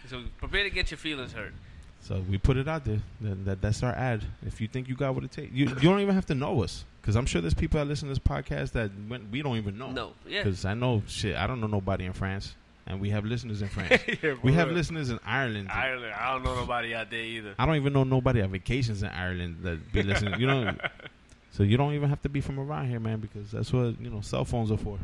So 0.09 0.23
prepare 0.39 0.65
to 0.65 0.71
get 0.71 0.91
your 0.91 0.99
feelings 0.99 1.33
hurt. 1.33 1.53
So 2.01 2.25
we 2.29 2.39
put 2.39 2.57
it 2.57 2.69
out 2.69 2.85
there. 2.85 3.01
That, 3.21 3.45
that 3.45 3.61
that's 3.61 3.83
our 3.83 3.93
ad. 3.93 4.25
If 4.47 4.61
you 4.61 4.69
think 4.69 4.89
you 4.89 4.95
got 4.95 5.15
what 5.15 5.25
it 5.25 5.31
takes, 5.31 5.53
you 5.53 5.67
you 5.67 5.75
don't 5.89 6.01
even 6.01 6.15
have 6.15 6.27
to 6.27 6.35
know 6.35 6.63
us 6.63 6.85
because 7.01 7.17
I'm 7.17 7.27
sure 7.27 7.41
there's 7.41 7.55
people 7.55 7.79
that 7.79 7.87
listen 7.87 8.09
to 8.09 8.15
this 8.15 8.19
podcast 8.19 8.73
that 8.73 8.91
when, 9.09 9.31
we 9.31 9.43
don't 9.43 9.57
even 9.57 9.79
know. 9.79 9.91
No, 9.91 10.13
yeah. 10.27 10.43
Because 10.43 10.65
I 10.65 10.75
know 10.75 11.03
shit. 11.07 11.37
I 11.37 11.47
don't 11.47 11.61
know 11.61 11.67
nobody 11.67 12.05
in 12.05 12.13
France, 12.13 12.55
and 12.87 13.01
we 13.01 13.11
have 13.11 13.25
listeners 13.25 13.63
in 13.63 13.69
France. 13.69 14.03
Yeah, 14.23 14.35
we 14.43 14.53
have 14.55 14.71
listeners 14.71 15.11
in 15.11 15.19
Ireland. 15.25 15.69
Ireland. 15.71 16.15
I 16.19 16.33
don't 16.33 16.45
know 16.45 16.55
nobody 16.55 16.95
out 16.95 17.11
there 17.11 17.21
either. 17.21 17.55
I 17.59 17.67
don't 17.67 17.77
even 17.77 17.93
know 17.93 18.05
nobody 18.05 18.43
on 18.43 18.51
vacations 18.51 19.03
in 19.03 19.09
Ireland 19.09 19.59
that 19.63 19.93
be 19.93 20.03
listening. 20.03 20.41
You 20.41 20.47
know, 20.47 20.75
so 21.51 21.63
you 21.63 21.77
don't 21.77 21.95
even 21.95 22.09
have 22.09 22.23
to 22.23 22.29
be 22.29 22.41
from 22.41 22.59
around 22.61 22.89
here, 22.89 23.01
man, 23.01 23.21
because 23.21 23.51
that's 23.51 23.73
what 23.73 24.01
you 24.01 24.11
know 24.11 24.21
cell 24.21 24.45
phones 24.45 24.71
are 24.71 24.79
for. 24.79 24.99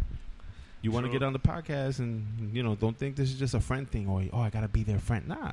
You 0.84 0.90
want 0.90 1.06
to 1.06 1.10
get 1.12 1.22
on 1.22 1.32
the 1.32 1.38
podcast, 1.38 1.98
and 1.98 2.54
you 2.54 2.62
know, 2.62 2.74
don't 2.74 2.94
think 2.96 3.16
this 3.16 3.30
is 3.30 3.38
just 3.38 3.54
a 3.54 3.60
friend 3.60 3.90
thing, 3.90 4.06
or 4.06 4.22
oh, 4.34 4.40
I 4.40 4.50
gotta 4.50 4.68
be 4.68 4.82
their 4.82 4.98
friend. 4.98 5.26
Nah, 5.26 5.52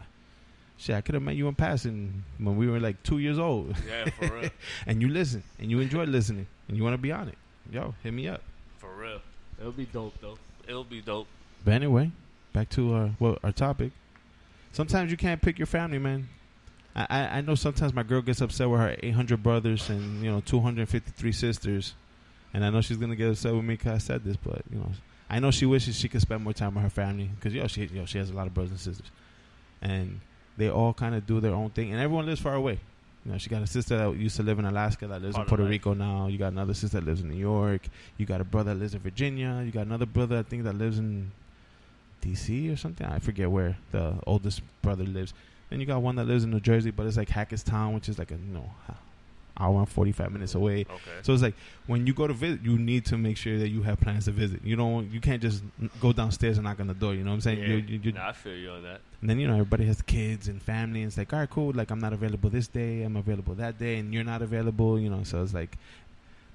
shit, 0.76 0.94
I 0.94 1.00
could 1.00 1.16
have 1.16 1.24
met 1.24 1.38
you 1.38 1.48
in 1.48 1.56
passing 1.56 2.26
when 2.38 2.58
we 2.58 2.68
were 2.68 2.82
like 2.82 3.02
two 3.02 3.20
years 3.20 3.40
old, 3.40 3.74
Yeah, 3.88 4.10
for 4.10 4.36
real. 4.42 4.50
and 4.86 5.02
you 5.02 5.08
listen, 5.08 5.42
and 5.58 5.72
you 5.72 5.80
enjoy 5.80 6.04
listening, 6.04 6.48
and 6.68 6.76
you 6.76 6.84
want 6.84 6.96
to 6.96 6.98
be 7.02 7.14
on 7.14 7.30
it. 7.30 7.38
Yo, 7.72 7.96
hit 8.04 8.14
me 8.14 8.28
up. 8.28 8.42
For 8.78 8.94
real. 8.94 9.22
It'll 9.58 9.72
be 9.72 9.86
dope 9.86 10.20
though. 10.20 10.38
It'll 10.68 10.84
be 10.84 11.00
dope. 11.00 11.28
But 11.64 11.76
anyway, 11.76 12.12
back 12.52 12.68
to 12.72 12.94
our 12.94 13.12
well, 13.18 13.38
our 13.42 13.54
topic. 13.54 13.94
Sometimes 14.74 15.12
you 15.12 15.18
can't 15.18 15.42
pick 15.42 15.58
your 15.58 15.66
family, 15.66 15.98
man. 15.98 16.28
I, 16.94 17.08
I, 17.10 17.20
I 17.38 17.42
know 17.42 17.56
sometimes 17.56 17.94
my 17.94 18.04
girl 18.04 18.22
gets 18.22 18.42
upset 18.42 18.70
with 18.70 18.82
her 18.82 18.98
800 19.02 19.42
brothers 19.42 19.90
and 19.90 20.22
you 20.22 20.30
know 20.30 20.42
253 20.42 21.32
sisters, 21.32 21.94
and 22.54 22.66
I 22.66 22.70
know 22.70 22.82
she's 22.82 22.98
gonna 22.98 23.16
get 23.16 23.30
upset 23.30 23.54
with 23.54 23.64
me 23.64 23.76
because 23.76 23.94
I 23.94 23.98
said 24.00 24.26
this, 24.26 24.36
but 24.36 24.62
you 24.70 24.78
know 24.80 24.92
I 25.32 25.40
know 25.40 25.50
she 25.50 25.66
wishes 25.66 25.98
she 25.98 26.10
could 26.10 26.20
spend 26.20 26.44
more 26.44 26.52
time 26.52 26.76
with 26.76 26.84
her 26.84 26.90
family 26.90 27.30
because 27.36 27.54
yo 27.54 27.66
she 27.68 27.86
yo 27.86 28.06
she 28.06 28.18
has 28.18 28.30
a 28.30 28.34
lot 28.34 28.48
of 28.48 28.54
brothers 28.54 28.72
and 28.72 28.80
sisters, 28.80 29.10
and 29.82 30.20
they 30.58 30.70
all 30.70 30.94
kind 30.94 31.16
of 31.16 31.26
do 31.26 31.40
their 31.40 31.54
own 31.54 31.70
thing, 31.70 31.92
and 31.92 32.02
everyone 32.02 32.26
lives 32.26 32.42
far 32.42 32.54
away. 32.54 32.80
You 33.26 33.32
know, 33.32 33.38
she 33.38 33.50
got 33.50 33.62
a 33.62 33.68
sister 33.68 33.98
that 33.98 34.18
used 34.18 34.36
to 34.38 34.44
live 34.44 34.60
in 34.60 34.66
Alaska 34.66 35.08
that 35.08 35.22
lives 35.22 35.36
Part 35.36 35.48
in 35.48 35.50
Puerto. 35.50 35.70
Rico 35.70 35.94
now. 35.94 36.28
You 36.28 36.38
got 36.38 36.52
another 36.52 36.74
sister 36.74 37.00
that 37.00 37.06
lives 37.06 37.22
in 37.22 37.30
New 37.30 37.38
York. 37.38 37.84
You 38.18 38.26
got 38.26 38.42
a 38.42 38.44
brother 38.44 38.74
that 38.74 38.80
lives 38.80 38.94
in 38.94 39.00
Virginia. 39.00 39.62
You 39.64 39.72
got 39.72 39.86
another 39.86 40.06
brother 40.06 40.40
I 40.40 40.44
think 40.44 40.64
that 40.64 40.76
lives 40.76 40.98
in 41.00 41.32
DC 42.22 42.74
or 42.74 42.76
something. 42.76 43.08
I 43.08 43.20
forget 43.20 43.50
where 43.50 43.78
the 43.92 44.16
oldest 44.28 44.62
brother 44.82 45.06
lives. 45.06 45.34
Then 45.70 45.80
you 45.80 45.86
got 45.86 46.02
one 46.02 46.18
that 46.18 46.26
lives 46.26 46.44
in 46.44 46.52
New 46.52 46.60
Jersey, 46.60 46.92
but 46.92 47.06
it's 47.06 47.16
like 47.16 47.30
Hackettstown, 47.30 47.94
which 47.94 48.10
is 48.10 48.20
like 48.20 48.32
a 48.32 48.36
you 48.36 48.54
know 48.54 48.70
hour 49.58 49.80
and 49.80 49.90
forty 49.90 50.12
five 50.12 50.32
minutes 50.32 50.56
away. 50.56 50.82
Okay. 50.82 51.12
So 51.24 51.34
it's 51.34 51.42
like 51.44 51.56
when 51.88 52.08
you 52.08 52.14
go 52.14 52.26
to 52.28 52.34
visit, 52.34 52.62
you 52.64 52.78
need 52.78 53.06
to 53.08 53.18
make 53.18 53.38
sure 53.38 53.58
that 53.60 53.70
you 53.70 53.82
have 53.84 54.00
plans 54.00 54.26
to 54.26 54.32
visit. 54.32 54.62
You 54.64 54.76
don't, 54.76 55.12
you 55.12 55.20
can't 55.20 55.42
just 55.42 55.64
go 56.00 56.14
downstairs 56.14 56.58
and 56.58 56.66
knock 56.66 56.80
on 56.80 56.88
the 56.88 56.94
door. 56.94 57.14
You 57.14 57.24
know 57.24 57.32
what 57.32 57.36
I'm 57.36 57.42
saying? 57.42 57.60
Yeah. 57.60 57.68
You, 57.68 57.76
you, 57.78 58.00
you, 58.04 58.12
Nah, 58.14 58.30
I 58.30 58.32
feel 58.34 58.56
you 58.56 58.70
on 58.72 58.84
that. 58.84 59.02
and 59.22 59.30
then 59.30 59.40
you 59.40 59.48
know 59.48 59.54
everybody 59.54 59.86
has 59.86 60.02
kids 60.02 60.48
and 60.48 60.62
family, 60.62 61.02
and 61.02 61.08
it's 61.10 61.18
like, 61.18 61.32
all 61.34 61.40
right, 61.40 61.50
cool. 61.50 61.72
Like 61.74 61.92
I'm 61.92 62.00
not 62.00 62.14
available 62.14 62.50
this 62.50 62.68
day, 62.68 63.04
I'm 63.04 63.16
available 63.18 63.54
that 63.56 63.78
day, 63.78 63.98
and 63.98 64.14
you're 64.14 64.24
not 64.24 64.42
available. 64.42 65.00
You 65.00 65.10
know, 65.10 65.24
so 65.24 65.44
it's 65.44 65.54
like, 65.54 65.78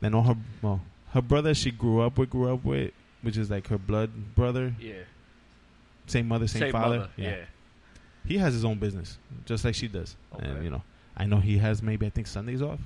then 0.01 0.15
all 0.15 0.23
her, 0.23 0.37
well, 0.63 0.81
her 1.13 1.23
brother 1.23 1.55
she 1.55 1.71
grew 1.71 2.01
up 2.03 2.19
with, 2.19 2.31
grew 2.31 2.53
up 2.53 2.65
with, 2.65 2.93
which 3.23 3.37
is 3.37 3.51
like 3.51 3.69
her 3.69 3.79
blood 3.79 4.11
brother, 4.35 4.75
Yeah. 4.81 4.95
same 6.07 6.29
mother, 6.29 6.47
same, 6.47 6.61
Same 6.63 6.73
father. 6.73 6.99
mother. 6.99 7.11
Yeah. 7.17 7.37
he 8.27 8.39
has 8.39 8.55
his 8.55 8.65
own 8.65 8.79
business, 8.79 9.19
just 9.45 9.65
like 9.65 9.75
she 9.75 9.89
does. 9.89 10.17
And 10.39 10.53
Okay. 10.57 10.65
you 10.65 10.71
know, 10.71 10.83
I 11.17 11.27
know 11.27 11.39
he 11.39 11.59
has 11.59 11.83
maybe 11.83 12.07
I 12.07 12.11
think 12.11 12.27
Sundays 12.27 12.61
off, 12.63 12.81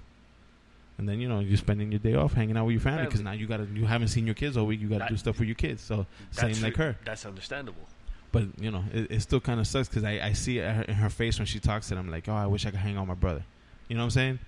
and 0.98 1.08
then 1.08 1.20
you 1.20 1.28
know 1.28 1.40
you're 1.40 1.56
spending 1.56 1.90
your 1.90 1.98
day 1.98 2.14
off 2.14 2.32
hanging 2.34 2.56
out 2.56 2.66
with 2.66 2.72
your 2.74 2.80
family 2.82 3.04
because 3.06 3.20
now 3.22 3.32
you 3.32 3.46
gotta 3.46 3.66
you 3.74 3.86
haven't 3.86 4.08
seen 4.08 4.26
your 4.26 4.34
kids 4.34 4.56
all 4.56 4.66
week. 4.66 4.80
You 4.80 4.88
gotta 4.88 5.00
That- 5.00 5.08
do 5.10 5.16
stuff 5.16 5.38
with 5.38 5.48
your 5.48 5.54
kids. 5.56 5.82
So 5.82 6.06
same 6.30 6.60
like 6.62 6.76
her. 6.76 6.96
That's 7.04 7.26
understandable. 7.26 7.88
But 8.32 8.44
you 8.60 8.70
know, 8.70 8.84
it, 8.92 9.10
it 9.10 9.20
still 9.20 9.40
kind 9.40 9.58
of 9.58 9.66
sucks 9.66 9.88
because 9.88 10.04
I, 10.04 10.20
I 10.20 10.32
see 10.34 10.58
it 10.58 10.70
her- 10.72 10.82
in 10.82 10.94
her 10.94 11.10
face 11.10 11.38
when 11.38 11.46
she 11.46 11.58
talks, 11.58 11.90
and 11.90 11.98
I'm 11.98 12.10
like, 12.10 12.28
oh, 12.28 12.34
I 12.34 12.46
wish 12.46 12.64
I 12.66 12.70
could 12.70 12.78
hang 12.80 12.96
out 12.96 13.00
with 13.00 13.08
my 13.08 13.14
brother. 13.14 13.44
You 13.88 13.96
know 13.96 14.02
what 14.02 14.06
I'm 14.06 14.10
saying? 14.10 14.38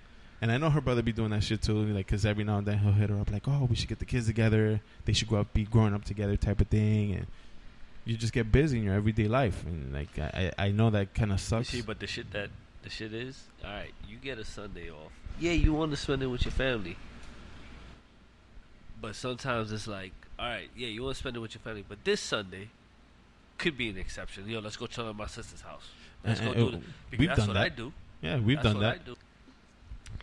And 0.41 0.51
I 0.51 0.57
know 0.57 0.69
her 0.69 0.81
brother 0.81 1.01
be 1.01 1.11
doing 1.13 1.31
that 1.31 1.43
shit 1.43 1.61
too, 1.61 1.73
like 1.87 2.05
because 2.05 2.25
every 2.25 2.43
now 2.45 2.57
and 2.59 2.67
then 2.67 2.77
he'll 2.79 2.91
hit 2.93 3.09
her 3.09 3.19
up 3.19 3.31
like, 3.31 3.47
oh, 3.47 3.67
we 3.69 3.75
should 3.75 3.89
get 3.89 3.99
the 3.99 4.05
kids 4.05 4.27
together. 4.27 4.79
They 5.05 5.11
should 5.13 5.27
grow 5.27 5.41
up, 5.41 5.53
be 5.53 5.63
growing 5.65 5.93
up 5.93 6.05
together, 6.05 6.35
type 6.37 6.61
of 6.61 6.67
thing. 6.67 7.13
And 7.13 7.27
you 8.05 8.15
just 8.17 8.31
get 8.33 8.51
busy 8.51 8.77
in 8.77 8.83
your 8.85 8.93
everyday 8.93 9.27
life, 9.27 9.65
and 9.65 9.93
like 9.93 10.17
I, 10.19 10.51
I 10.57 10.71
know 10.71 10.89
that 10.89 11.13
kind 11.13 11.31
of 11.31 11.39
You 11.39 11.43
sucks. 11.45 11.69
see, 11.69 11.81
but 11.81 11.99
the 11.99 12.07
shit 12.07 12.31
that 12.31 12.49
the 12.83 12.89
shit 12.89 13.13
is, 13.13 13.43
all 13.63 13.71
right. 13.71 13.93
You 14.07 14.17
get 14.17 14.37
a 14.37 14.45
Sunday 14.45 14.89
off. 14.89 15.11
Yeah, 15.39 15.51
you 15.53 15.73
want 15.73 15.91
to 15.91 15.97
spend 15.97 16.21
it 16.21 16.27
with 16.27 16.43
your 16.45 16.51
family. 16.51 16.97
But 19.01 19.15
sometimes 19.15 19.71
it's 19.71 19.87
like, 19.87 20.13
all 20.39 20.47
right, 20.47 20.69
yeah, 20.75 20.87
you 20.87 21.03
want 21.03 21.15
to 21.15 21.19
spend 21.19 21.35
it 21.35 21.39
with 21.39 21.53
your 21.53 21.61
family, 21.61 21.83
but 21.87 22.03
this 22.03 22.21
Sunday 22.21 22.69
could 23.57 23.77
be 23.77 23.89
an 23.89 23.97
exception. 23.97 24.47
Yo, 24.47 24.59
let's 24.59 24.77
go 24.77 24.87
chill 24.87 25.09
at 25.09 25.15
my 25.15 25.27
sister's 25.27 25.61
house. 25.61 25.83
Let's 26.23 26.39
Uh, 26.39 26.45
go 26.45 26.49
uh, 26.51 26.53
do 26.53 26.67
it. 26.69 26.83
Because 27.09 27.19
we've 27.19 27.27
that's 27.29 27.39
done 27.39 27.47
what 27.49 27.53
that. 27.55 27.63
I 27.65 27.69
do. 27.69 27.93
yeah, 28.21 28.39
we've 28.39 28.55
That's 28.57 28.63
done 28.67 28.75
what 28.75 28.81
that. 28.81 28.95
I 28.95 28.97
do. 29.05 29.15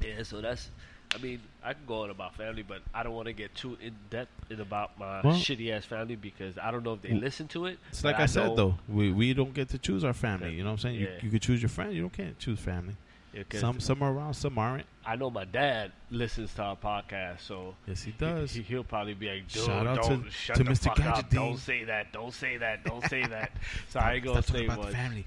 Yeah, 0.06 0.22
so 0.22 0.40
that's. 0.40 0.70
I 1.14 1.18
mean, 1.18 1.40
I 1.64 1.72
can 1.72 1.82
go 1.86 2.02
on 2.04 2.11
about 2.11 2.36
family, 2.36 2.62
but 2.62 2.82
I 2.94 3.02
don't 3.02 3.14
want 3.14 3.26
to 3.26 3.32
get 3.32 3.54
too 3.54 3.76
in 3.82 3.94
depth 4.11 4.30
in 4.50 4.61
about 4.61 4.98
my 4.98 5.20
Well- 5.22 5.34
shitty 5.34 5.70
ass 5.72 5.84
family 5.84 6.16
because 6.16 6.56
I 6.58 6.70
don't 6.70 6.84
know 6.84 6.94
if 6.94 7.02
they 7.02 7.12
listen 7.12 7.48
to 7.48 7.66
it. 7.66 7.78
It's 7.90 8.04
like 8.04 8.16
I, 8.20 8.26
said 8.26 8.56
though, 8.56 8.76
we 8.88 9.11
we 9.12 9.34
don't 9.34 9.52
get 9.52 9.68
to 9.70 9.78
choose 9.78 10.04
our 10.04 10.12
family. 10.12 10.54
You 10.54 10.62
know 10.62 10.70
what 10.70 10.72
I'm 10.74 10.78
saying? 10.78 10.94
You, 11.00 11.06
Yeah. 11.08 11.18
you 11.22 11.30
could 11.30 11.42
choose 11.42 11.61
your 11.61 11.68
friend. 11.68 11.92
You 11.92 12.02
don't 12.02 12.12
can't 12.12 12.38
choose 12.38 12.61
family. 12.61 12.94
Yeah, 13.32 13.44
Some 13.61 13.78
some 13.78 14.02
are 14.02 14.12
around, 14.12 14.34
some 14.34 14.58
aren't. 14.58 14.86
I 15.06 15.14
know 15.14 15.30
my 15.30 15.44
dad 15.44 15.92
listens 16.11 16.52
to 16.54 16.62
our 16.62 16.76
podcast, 16.76 17.40
so 17.40 17.74
Yes, 17.86 18.02
he 18.02 18.11
does. 18.12 18.52
He, 18.52 18.74
will 18.74 18.82
probably 18.82 19.14
be 19.14 19.28
like, 19.28 19.46
Dude, 19.48 19.64
Shout 19.66 19.86
out 19.86 20.02
don't 20.02 20.24
to- 20.24 20.30
shut 20.30 20.56
to 20.56 20.64
the 20.64 20.70
Mr. 20.70 20.84
fuck 20.96 21.00
up. 21.06 21.30
Don't 21.30 21.56
say 21.56 21.84
that. 21.84 22.12
Don't 22.12 22.34
say 22.34 22.56
that. 22.56 22.82
Don't 22.84 23.04
say 23.08 23.24
that. 23.26 23.52
So 23.90 24.00
I 24.00 24.14
ain't 24.14 24.24
gonna 24.24 24.42
say 24.42 24.66
much. 24.66 24.90
family. 24.92 25.26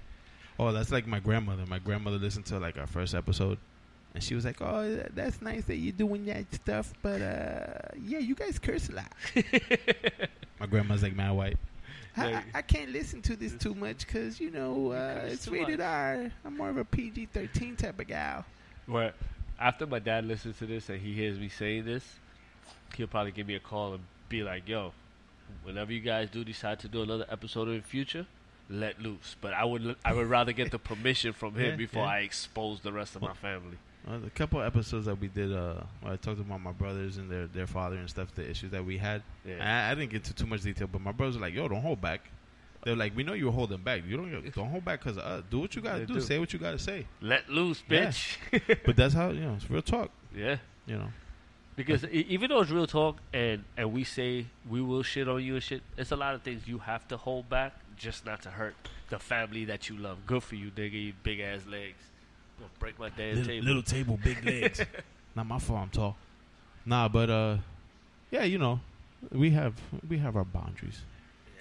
Oh, 0.60 0.72
that's 0.72 0.92
like 0.92 1.08
my 1.08 1.20
grandmother. 1.20 1.66
My 1.66 1.80
grandmother 1.80 2.18
listened 2.18 2.46
to 2.48 2.60
like 2.60 2.78
our 2.78 2.88
first 2.88 3.16
episode, 3.16 3.58
and 4.14 4.24
she 4.24 4.36
was 4.36 4.46
like, 4.46 4.62
"Oh, 4.62 5.04
that's 5.14 5.42
nice 5.42 5.66
that 5.66 5.78
you're 5.78 5.92
doing 5.92 6.26
that 6.26 6.54
stuff, 6.54 6.94
but 7.02 7.22
uh, 7.22 7.98
yeah, 8.06 8.20
you 8.20 8.36
guys 8.36 8.60
curse 8.60 8.90
a 8.90 8.94
lot." 8.94 9.12
my 10.60 10.66
grandma's 10.68 11.04
like 11.04 11.16
mad 11.16 11.32
white. 11.32 11.58
I, 12.16 12.34
I, 12.34 12.44
I 12.56 12.62
can't 12.62 12.92
listen 12.92 13.24
to 13.24 13.36
this 13.36 13.54
too 13.56 13.74
much 13.74 14.06
because 14.06 14.40
you 14.40 14.52
know 14.52 14.92
uh, 14.92 15.26
it's 15.26 15.46
too 15.46 15.52
rated 15.52 15.80
much. 15.80 15.88
R. 15.88 16.32
I'm 16.46 16.58
more 16.58 16.70
of 16.70 16.78
a 16.78 16.86
PG-13 16.86 17.78
type 17.78 18.00
of 18.00 18.08
gal. 18.08 18.46
Where 18.86 19.14
after 19.60 19.88
my 19.88 20.00
dad 20.00 20.26
listens 20.26 20.58
to 20.60 20.66
this 20.68 20.90
and 20.90 21.00
he 21.02 21.14
hears 21.14 21.40
me 21.40 21.50
saying 21.50 21.86
this, 21.86 22.04
he'll 22.96 23.08
probably 23.08 23.32
give 23.32 23.48
me 23.48 23.56
a 23.56 23.60
call 23.60 23.96
and 23.96 24.04
be 24.30 24.44
like, 24.44 24.68
"Yo, 24.68 24.94
whenever 25.64 25.92
you 25.92 26.02
guys 26.02 26.30
do 26.30 26.44
decide 26.44 26.80
to 26.82 26.88
do 26.88 27.02
another 27.02 27.26
episode 27.30 27.68
in 27.70 27.78
the 27.78 27.84
future." 27.84 28.28
Let 28.70 29.02
loose, 29.02 29.36
but 29.42 29.54
I 29.54 29.66
would 29.66 29.98
I 30.06 30.14
would 30.14 30.28
rather 30.28 30.54
get 30.54 30.72
the 30.72 30.80
permission 30.80 31.34
from 31.34 31.56
him 31.56 31.72
Yeah, 31.72 31.76
before 31.76 32.04
yeah. 32.04 32.12
I 32.12 32.20
expose 32.20 32.80
the 32.80 32.94
rest 32.94 33.16
of 33.16 33.22
my 33.22 33.34
family. 33.34 33.78
Uh, 34.06 34.18
the 34.18 34.30
couple 34.32 34.62
episodes 34.62 35.06
that 35.06 35.18
we 35.18 35.30
did, 35.30 35.54
uh, 35.54 35.76
where 36.02 36.14
I 36.14 36.16
talked 36.18 36.42
about 36.42 36.60
my 36.62 36.74
brothers 36.74 37.16
and 37.18 37.30
their 37.32 37.48
their 37.48 37.68
father 37.68 37.96
and 37.96 38.10
stuff, 38.10 38.34
the 38.36 38.50
issues 38.50 38.72
that 38.72 38.84
we 38.84 38.98
had. 38.98 39.24
Yeah. 39.46 39.86
I, 39.88 39.92
I 39.92 39.96
didn't 39.96 40.10
get 40.12 40.18
into 40.18 40.34
too 40.34 40.46
much 40.46 40.62
detail, 40.62 40.88
but 40.92 41.02
my 41.02 41.14
brothers 41.14 41.36
were 41.38 41.42
like, 41.42 41.54
"Yo, 41.54 41.68
don't 41.70 41.82
hold 41.82 42.02
back." 42.02 42.22
They're 42.84 42.98
like, 42.98 43.16
"We 43.16 43.24
know 43.24 43.32
you 43.32 43.46
were 43.46 43.54
holding 43.54 43.78
back. 43.78 44.02
You 44.06 44.18
don't 44.18 44.52
don't 44.56 44.70
hold 44.70 44.84
back 44.84 45.00
because 45.02 45.18
uh, 45.18 45.42
do 45.50 45.60
what 45.60 45.74
you 45.76 45.82
gotta 45.82 46.06
do. 46.06 46.16
do. 46.16 46.20
Say 46.22 46.38
what 46.38 46.52
you 46.52 46.60
gotta 46.60 46.80
say." 46.80 47.06
Let 47.22 47.50
loose, 47.50 47.82
Yeah. 47.90 48.08
bitch. 48.08 48.82
But 48.86 48.98
that's 48.98 49.14
how 49.14 49.30
you 49.30 49.40
know 49.40 49.54
it's 49.56 49.70
real 49.70 49.82
talk. 49.82 50.10
yeah. 50.36 50.58
You 50.86 50.98
know, 50.98 51.08
Because 51.78 52.04
e- 52.04 52.26
even 52.28 52.50
though 52.50 52.60
it's 52.60 52.72
real 52.72 52.88
talk, 52.88 53.20
and 53.34 53.64
and 53.78 53.94
we 53.94 54.04
say 54.04 54.48
we 54.70 54.82
will 54.82 55.04
shit 55.04 55.30
on 55.30 55.42
you 55.42 55.54
and 55.54 55.64
shit, 55.64 55.82
it's 55.98 56.12
a 56.12 56.18
lot 56.18 56.36
of 56.36 56.42
things 56.42 56.68
you 56.68 56.80
have 56.80 57.08
to 57.08 57.16
hold 57.16 57.48
back 57.50 57.72
just 57.96 58.26
not 58.26 58.42
to 58.42 58.50
hurt 58.50 58.76
the 59.10 59.18
family 59.18 59.64
that 59.64 59.88
you 59.88 59.96
love. 59.98 60.18
Good 60.28 60.44
for 60.44 60.56
you, 60.56 60.72
nigga. 60.72 60.92
You 61.06 61.14
big 61.24 61.40
ass 61.40 61.62
legs. 61.66 62.04
Gonna 62.64 62.80
break 62.80 62.98
my 63.00 63.10
damn 63.10 63.36
little, 63.36 63.46
table. 63.46 63.66
little 63.66 63.84
table, 63.84 64.20
big 64.24 64.46
legs. 64.62 64.82
Not 65.36 65.48
my 65.48 65.60
fault. 65.60 65.80
I'm 65.82 65.90
tall. 65.90 66.16
Nah, 66.86 67.10
but 67.10 67.30
uh, 67.30 67.58
yeah, 68.32 68.44
you 68.44 68.58
know, 68.58 68.80
we 69.32 69.52
have 69.52 69.74
we 70.08 70.18
have 70.20 70.38
our 70.38 70.46
boundaries. 70.46 71.02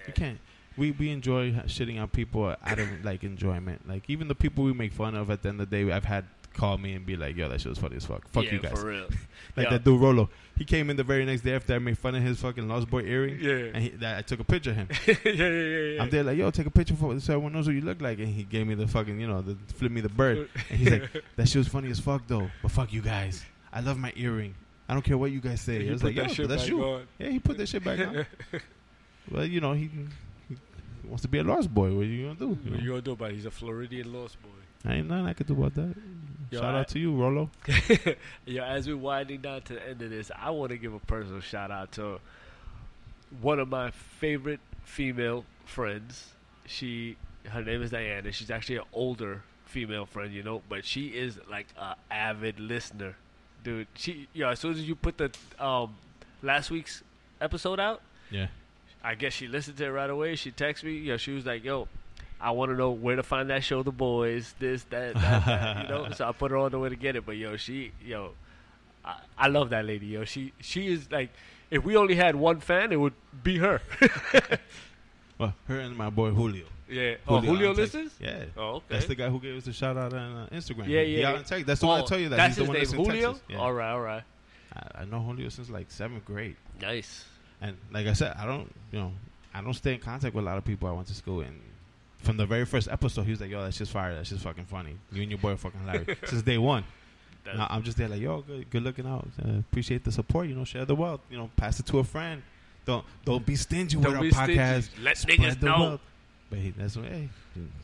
We 0.07 0.13
can't. 0.13 0.39
We 0.77 0.91
we 0.91 1.09
enjoy 1.09 1.51
shitting 1.67 2.01
on 2.01 2.07
people 2.07 2.55
out 2.63 2.79
of 2.79 3.03
like 3.03 3.23
enjoyment. 3.23 3.87
Like 3.87 4.03
even 4.09 4.29
the 4.29 4.35
people 4.35 4.63
we 4.63 4.73
make 4.73 4.93
fun 4.93 5.13
of. 5.15 5.29
At 5.29 5.43
the 5.43 5.49
end 5.49 5.59
of 5.59 5.69
the 5.69 5.83
day, 5.83 5.91
I've 5.91 6.05
had 6.05 6.25
call 6.53 6.77
me 6.77 6.93
and 6.93 7.05
be 7.05 7.15
like, 7.15 7.35
"Yo, 7.35 7.49
that 7.49 7.59
shit 7.61 7.69
was 7.69 7.77
funny 7.79 7.95
as 7.97 8.05
fuck. 8.05 8.27
Fuck 8.29 8.45
yeah, 8.45 8.53
you 8.53 8.59
guys." 8.59 8.79
for 8.79 8.87
real. 8.87 9.07
Like 9.55 9.65
Yeah. 9.65 9.71
that 9.71 9.83
dude 9.83 10.01
Rolo. 10.01 10.29
He 10.57 10.65
came 10.65 10.89
in 10.89 10.95
the 10.97 11.03
very 11.03 11.25
next 11.25 11.41
day 11.41 11.53
after 11.53 11.75
I 11.75 11.79
made 11.79 11.95
fun 11.97 12.15
of 12.15 12.23
his 12.23 12.39
fucking 12.39 12.67
Lost 12.67 12.89
Boy 12.89 13.01
earring. 13.01 13.37
Yeah. 13.39 13.51
And 13.73 13.83
he, 13.83 13.89
that, 13.89 14.17
I 14.17 14.21
took 14.23 14.39
a 14.39 14.43
picture 14.43 14.71
of 14.71 14.77
him. 14.77 14.87
yeah, 15.07 15.15
yeah, 15.25 15.31
yeah, 15.31 15.77
yeah. 15.95 16.01
I'm 16.01 16.09
there 16.09 16.23
like, 16.23 16.37
yo, 16.39 16.49
take 16.49 16.65
a 16.65 16.71
picture 16.71 16.95
for 16.95 17.19
so 17.19 17.33
everyone 17.33 17.53
knows 17.53 17.67
what 17.67 17.75
you 17.75 17.81
look 17.81 18.01
like. 18.01 18.17
And 18.17 18.27
he 18.29 18.43
gave 18.43 18.65
me 18.65 18.73
the 18.73 18.87
fucking, 18.87 19.19
you 19.19 19.27
know, 19.27 19.41
the 19.43 19.55
flip 19.75 19.91
me 19.91 20.01
the 20.01 20.09
bird. 20.09 20.49
And 20.71 20.79
he's 20.79 20.89
like, 20.91 21.23
that 21.35 21.47
shit 21.47 21.57
was 21.59 21.67
funny 21.67 21.91
as 21.91 21.99
fuck 21.99 22.23
though. 22.27 22.49
But 22.63 22.71
fuck 22.71 22.91
you 22.93 23.01
guys. 23.01 23.43
I 23.71 23.81
love 23.81 23.97
my 23.99 24.11
earring. 24.15 24.55
I 24.89 24.93
don't 24.93 25.03
care 25.03 25.17
what 25.19 25.29
you 25.31 25.39
guys 25.39 25.61
say. 25.61 25.83
He 25.83 25.89
I 25.89 25.93
was 25.93 26.03
like, 26.03 26.15
that 26.15 26.29
yo, 26.29 26.33
shit 26.33 26.47
that's 26.49 26.67
you. 26.67 26.83
on. 26.83 27.03
Yeah, 27.19 27.29
he 27.29 27.39
put 27.39 27.57
that 27.57 27.67
shit 27.69 27.83
back 27.83 27.99
on. 27.99 28.25
well, 29.29 29.45
you 29.45 29.61
know, 29.61 29.73
he, 29.73 29.89
he 30.49 30.55
wants 31.05 31.21
to 31.23 31.27
be 31.27 31.37
a 31.39 31.43
lost 31.43 31.71
boy. 31.71 31.93
What 31.93 32.01
are 32.01 32.05
you 32.05 32.27
gonna 32.27 32.39
do? 32.39 32.45
You 32.45 32.49
What 32.71 32.79
know? 32.79 32.83
you 32.85 32.89
gonna 32.89 33.01
do 33.03 33.11
about 33.11 33.31
it? 33.31 33.35
He's 33.35 33.45
a 33.45 33.51
Floridian 33.51 34.11
lost 34.11 34.41
boy. 34.41 34.49
I 34.85 34.95
ain't 34.95 35.07
nothing 35.07 35.27
I 35.27 35.33
could 35.33 35.47
do 35.47 35.53
about 35.53 35.75
that. 35.75 35.95
Yo, 36.53 36.59
Shout 36.61 36.75
I- 36.75 36.79
out 36.79 36.87
to 36.89 36.99
you, 36.99 37.13
Rolo. 37.15 37.49
yeah, 38.45 38.65
as 38.65 38.87
we're 38.87 38.95
winding 38.97 39.41
down 39.41 39.61
to 39.63 39.73
the 39.73 39.87
end 39.89 40.01
of 40.01 40.09
this, 40.09 40.31
I 40.39 40.49
want 40.51 40.71
to 40.71 40.77
give 40.77 40.93
a 40.93 40.99
personal 40.99 41.41
shout 41.41 41.71
out 41.71 41.91
to 41.93 42.19
one 43.41 43.59
of 43.59 43.67
my 43.67 43.91
favorite 43.91 44.59
female 44.83 45.45
friends. 45.65 46.33
She, 46.65 47.17
her 47.49 47.63
name 47.63 47.81
is 47.81 47.91
Diana. 47.91 48.31
She's 48.31 48.51
actually 48.51 48.77
an 48.77 48.83
older 48.93 49.41
female 49.65 50.05
friend, 50.05 50.33
you 50.33 50.43
know, 50.43 50.61
but 50.69 50.85
she 50.85 51.07
is 51.07 51.39
like 51.49 51.67
a 51.77 51.95
avid 52.11 52.59
listener, 52.59 53.15
dude. 53.63 53.87
She, 53.95 54.27
yo, 54.33 54.49
as 54.49 54.59
soon 54.59 54.73
as 54.73 54.87
you 54.87 54.95
put 54.95 55.17
the 55.17 55.31
um 55.59 55.95
last 56.41 56.69
week's 56.69 57.03
episode 57.41 57.79
out, 57.79 58.01
Yeah. 58.29 58.47
I 59.03 59.15
guess 59.15 59.33
she 59.33 59.47
listened 59.47 59.77
to 59.77 59.85
it 59.85 59.89
right 59.89 60.09
away. 60.09 60.35
She 60.35 60.51
texted 60.51 60.83
me. 60.85 60.93
Yo, 60.99 61.17
she 61.17 61.31
was 61.33 61.45
like, 61.45 61.63
"Yo, 61.65 61.89
I 62.41 62.51
want 62.51 62.71
to 62.71 62.75
know 62.77 62.91
where 62.91 63.15
to 63.15 63.23
find 63.23 63.49
that 63.49 63.63
show, 63.63 63.83
The 63.83 63.91
Boys, 63.91 64.53
this, 64.59 64.83
that, 64.85 65.13
that, 65.15 65.45
that," 65.45 65.83
you 65.83 65.89
know." 65.89 66.07
So 66.15 66.27
I 66.27 66.31
put 66.31 66.51
her 66.51 66.57
on 66.57 66.71
the 66.71 66.79
way 66.79 66.89
to 66.89 66.95
get 66.95 67.15
it. 67.15 67.25
But 67.25 67.37
yo, 67.37 67.55
she, 67.57 67.91
yo, 68.05 68.31
I, 69.05 69.15
I 69.37 69.47
love 69.47 69.69
that 69.71 69.85
lady. 69.85 70.07
Yo, 70.07 70.25
she, 70.25 70.53
she 70.59 70.87
is 70.91 71.09
like, 71.11 71.29
if 71.71 71.83
we 71.83 71.95
only 71.95 72.15
had 72.15 72.35
one 72.35 72.59
fan, 72.59 72.91
it 72.91 72.97
would 72.99 73.13
be 73.43 73.57
her. 73.59 73.81
Well, 75.37 75.53
her 75.67 75.79
and 75.79 75.97
my 75.97 76.09
boy 76.11 76.29
Julio. 76.29 76.65
yeah. 76.87 77.15
Oh, 77.27 77.39
Julio 77.39 77.73
listens. 77.73 78.13
Yeah. 78.19 78.45
Oh, 78.55 78.75
okay. 78.75 78.85
That's 78.89 79.05
the 79.07 79.15
guy 79.15 79.29
who 79.29 79.39
gave 79.39 79.57
us 79.57 79.65
a 79.67 79.73
shout 79.73 79.97
out 79.97 80.13
on 80.13 80.19
uh, 80.35 80.47
Instagram. 80.51 80.87
Yeah, 80.87 81.01
He 81.01 81.19
yeah. 81.21 81.29
out 81.29 81.35
in 81.37 81.43
Texas. 81.43 81.65
That's 81.65 81.79
the 81.81 81.87
one 81.87 81.99
I 81.99 82.03
Oh, 82.03 82.05
tell 82.05 82.19
you 82.19 82.29
that. 82.29 82.35
That's 82.37 82.55
He's 82.57 82.67
the 82.67 82.73
his 82.73 82.95
one 82.95 83.07
name, 83.09 83.15
Julio. 83.23 83.39
Yeah. 83.49 83.57
All 83.57 83.73
right, 83.73 83.91
all 83.91 84.01
right. 84.01 84.23
I, 84.75 85.01
I 85.01 85.05
know 85.05 85.19
Julio 85.21 85.49
since 85.49 85.71
like 85.71 85.89
seventh 85.89 86.23
grade. 86.23 86.55
Nice. 86.79 87.25
And 87.61 87.77
like 87.91 88.05
I 88.07 88.13
said, 88.13 88.35
I 88.37 88.45
don't, 88.45 88.71
you 88.91 88.99
know, 88.99 89.11
I 89.55 89.61
don't 89.61 89.73
stay 89.73 89.95
in 89.95 89.99
contact 89.99 90.35
with 90.35 90.43
a 90.43 90.45
lot 90.45 90.57
of 90.59 90.65
people 90.65 90.87
I 90.87 90.91
went 90.91 91.07
to 91.07 91.15
school. 91.15 91.41
And 91.41 91.59
from 92.23 92.37
the 92.37 92.45
very 92.45 92.65
first 92.65 92.87
episode, 92.89 93.23
he 93.25 93.31
was 93.31 93.41
like, 93.41 93.51
"Yo, 93.51 93.61
that's 93.63 93.77
just 93.77 93.91
fire. 93.91 94.15
That's 94.15 94.29
just 94.29 94.43
fucking 94.43 94.65
funny. 94.65 94.95
You 95.11 95.21
and 95.21 95.31
your 95.31 95.37
boy 95.39 95.51
are 95.51 95.57
fucking 95.57 95.79
hilarious." 95.81 96.17
Since 96.29 96.41
day 96.41 96.57
one, 96.57 96.83
I- 97.47 97.67
I'm 97.69 97.83
just 97.83 97.97
there 97.97 98.07
like, 98.07 98.21
"Yo, 98.21 98.41
good, 98.41 98.69
good 98.69 98.83
looking 98.83 99.05
out. 99.05 99.27
Uh, 99.43 99.59
appreciate 99.59 100.03
the 100.03 100.11
support. 100.11 100.47
You 100.47 100.55
know, 100.55 100.63
share 100.65 100.85
the 100.85 100.95
wealth. 100.95 101.21
You 101.29 101.37
know, 101.37 101.49
pass 101.55 101.79
it 101.79 101.85
to 101.87 101.99
a 101.99 102.03
friend. 102.03 102.41
Don't 102.85 103.05
don't 103.25 103.45
be 103.45 103.55
stingy 103.55 103.97
Don't 103.97 104.11
with 104.19 104.31
be 104.31 104.37
our 104.37 104.43
stingy. 104.45 104.59
podcast. 104.59 104.89
Let 105.01 105.17
Spread 105.17 105.39
niggas 105.39 105.59
the 105.59 105.65
know. 105.67 105.79
wealth." 105.79 106.01
But 106.49 106.59
he, 106.59 106.69
that's 106.71 106.95
what. 106.97 107.05
Hey, 107.05 107.29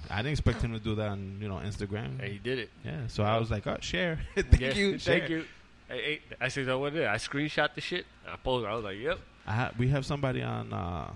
I 0.10 0.18
didn't 0.18 0.32
expect 0.32 0.62
him 0.62 0.74
to 0.74 0.80
do 0.80 0.96
that 0.96 1.10
on 1.10 1.38
you 1.42 1.48
know 1.48 1.56
Instagram. 1.56 2.20
and 2.20 2.32
he 2.32 2.38
did 2.38 2.60
it. 2.60 2.70
Yeah, 2.86 3.08
so 3.08 3.24
I 3.24 3.38
was 3.38 3.50
like, 3.52 3.66
"Oh, 3.68 3.78
share. 3.82 4.20
Thank 4.36 4.60
Yeah, 4.60 4.74
you. 4.74 4.98
share. 5.00 5.20
Thank 5.20 5.30
you. 5.32 5.46
Hey, 5.88 6.02
hey, 6.02 6.22
I 6.40 6.50
said, 6.50 6.66
"So 6.66 6.78
what 6.80 6.94
did 6.94 7.06
I 7.06 7.16
screenshot 7.16 7.74
the 7.74 7.82
shit?" 7.82 8.06
I 8.32 8.36
posted. 8.38 8.70
I 8.70 8.76
was 8.76 8.84
like, 8.84 8.98
"Yep." 8.98 9.20
I 9.48 9.54
ha- 9.54 9.72
we 9.78 9.88
have 9.88 10.06
somebody 10.06 10.44
on 10.44 10.72
uh, 10.72 11.12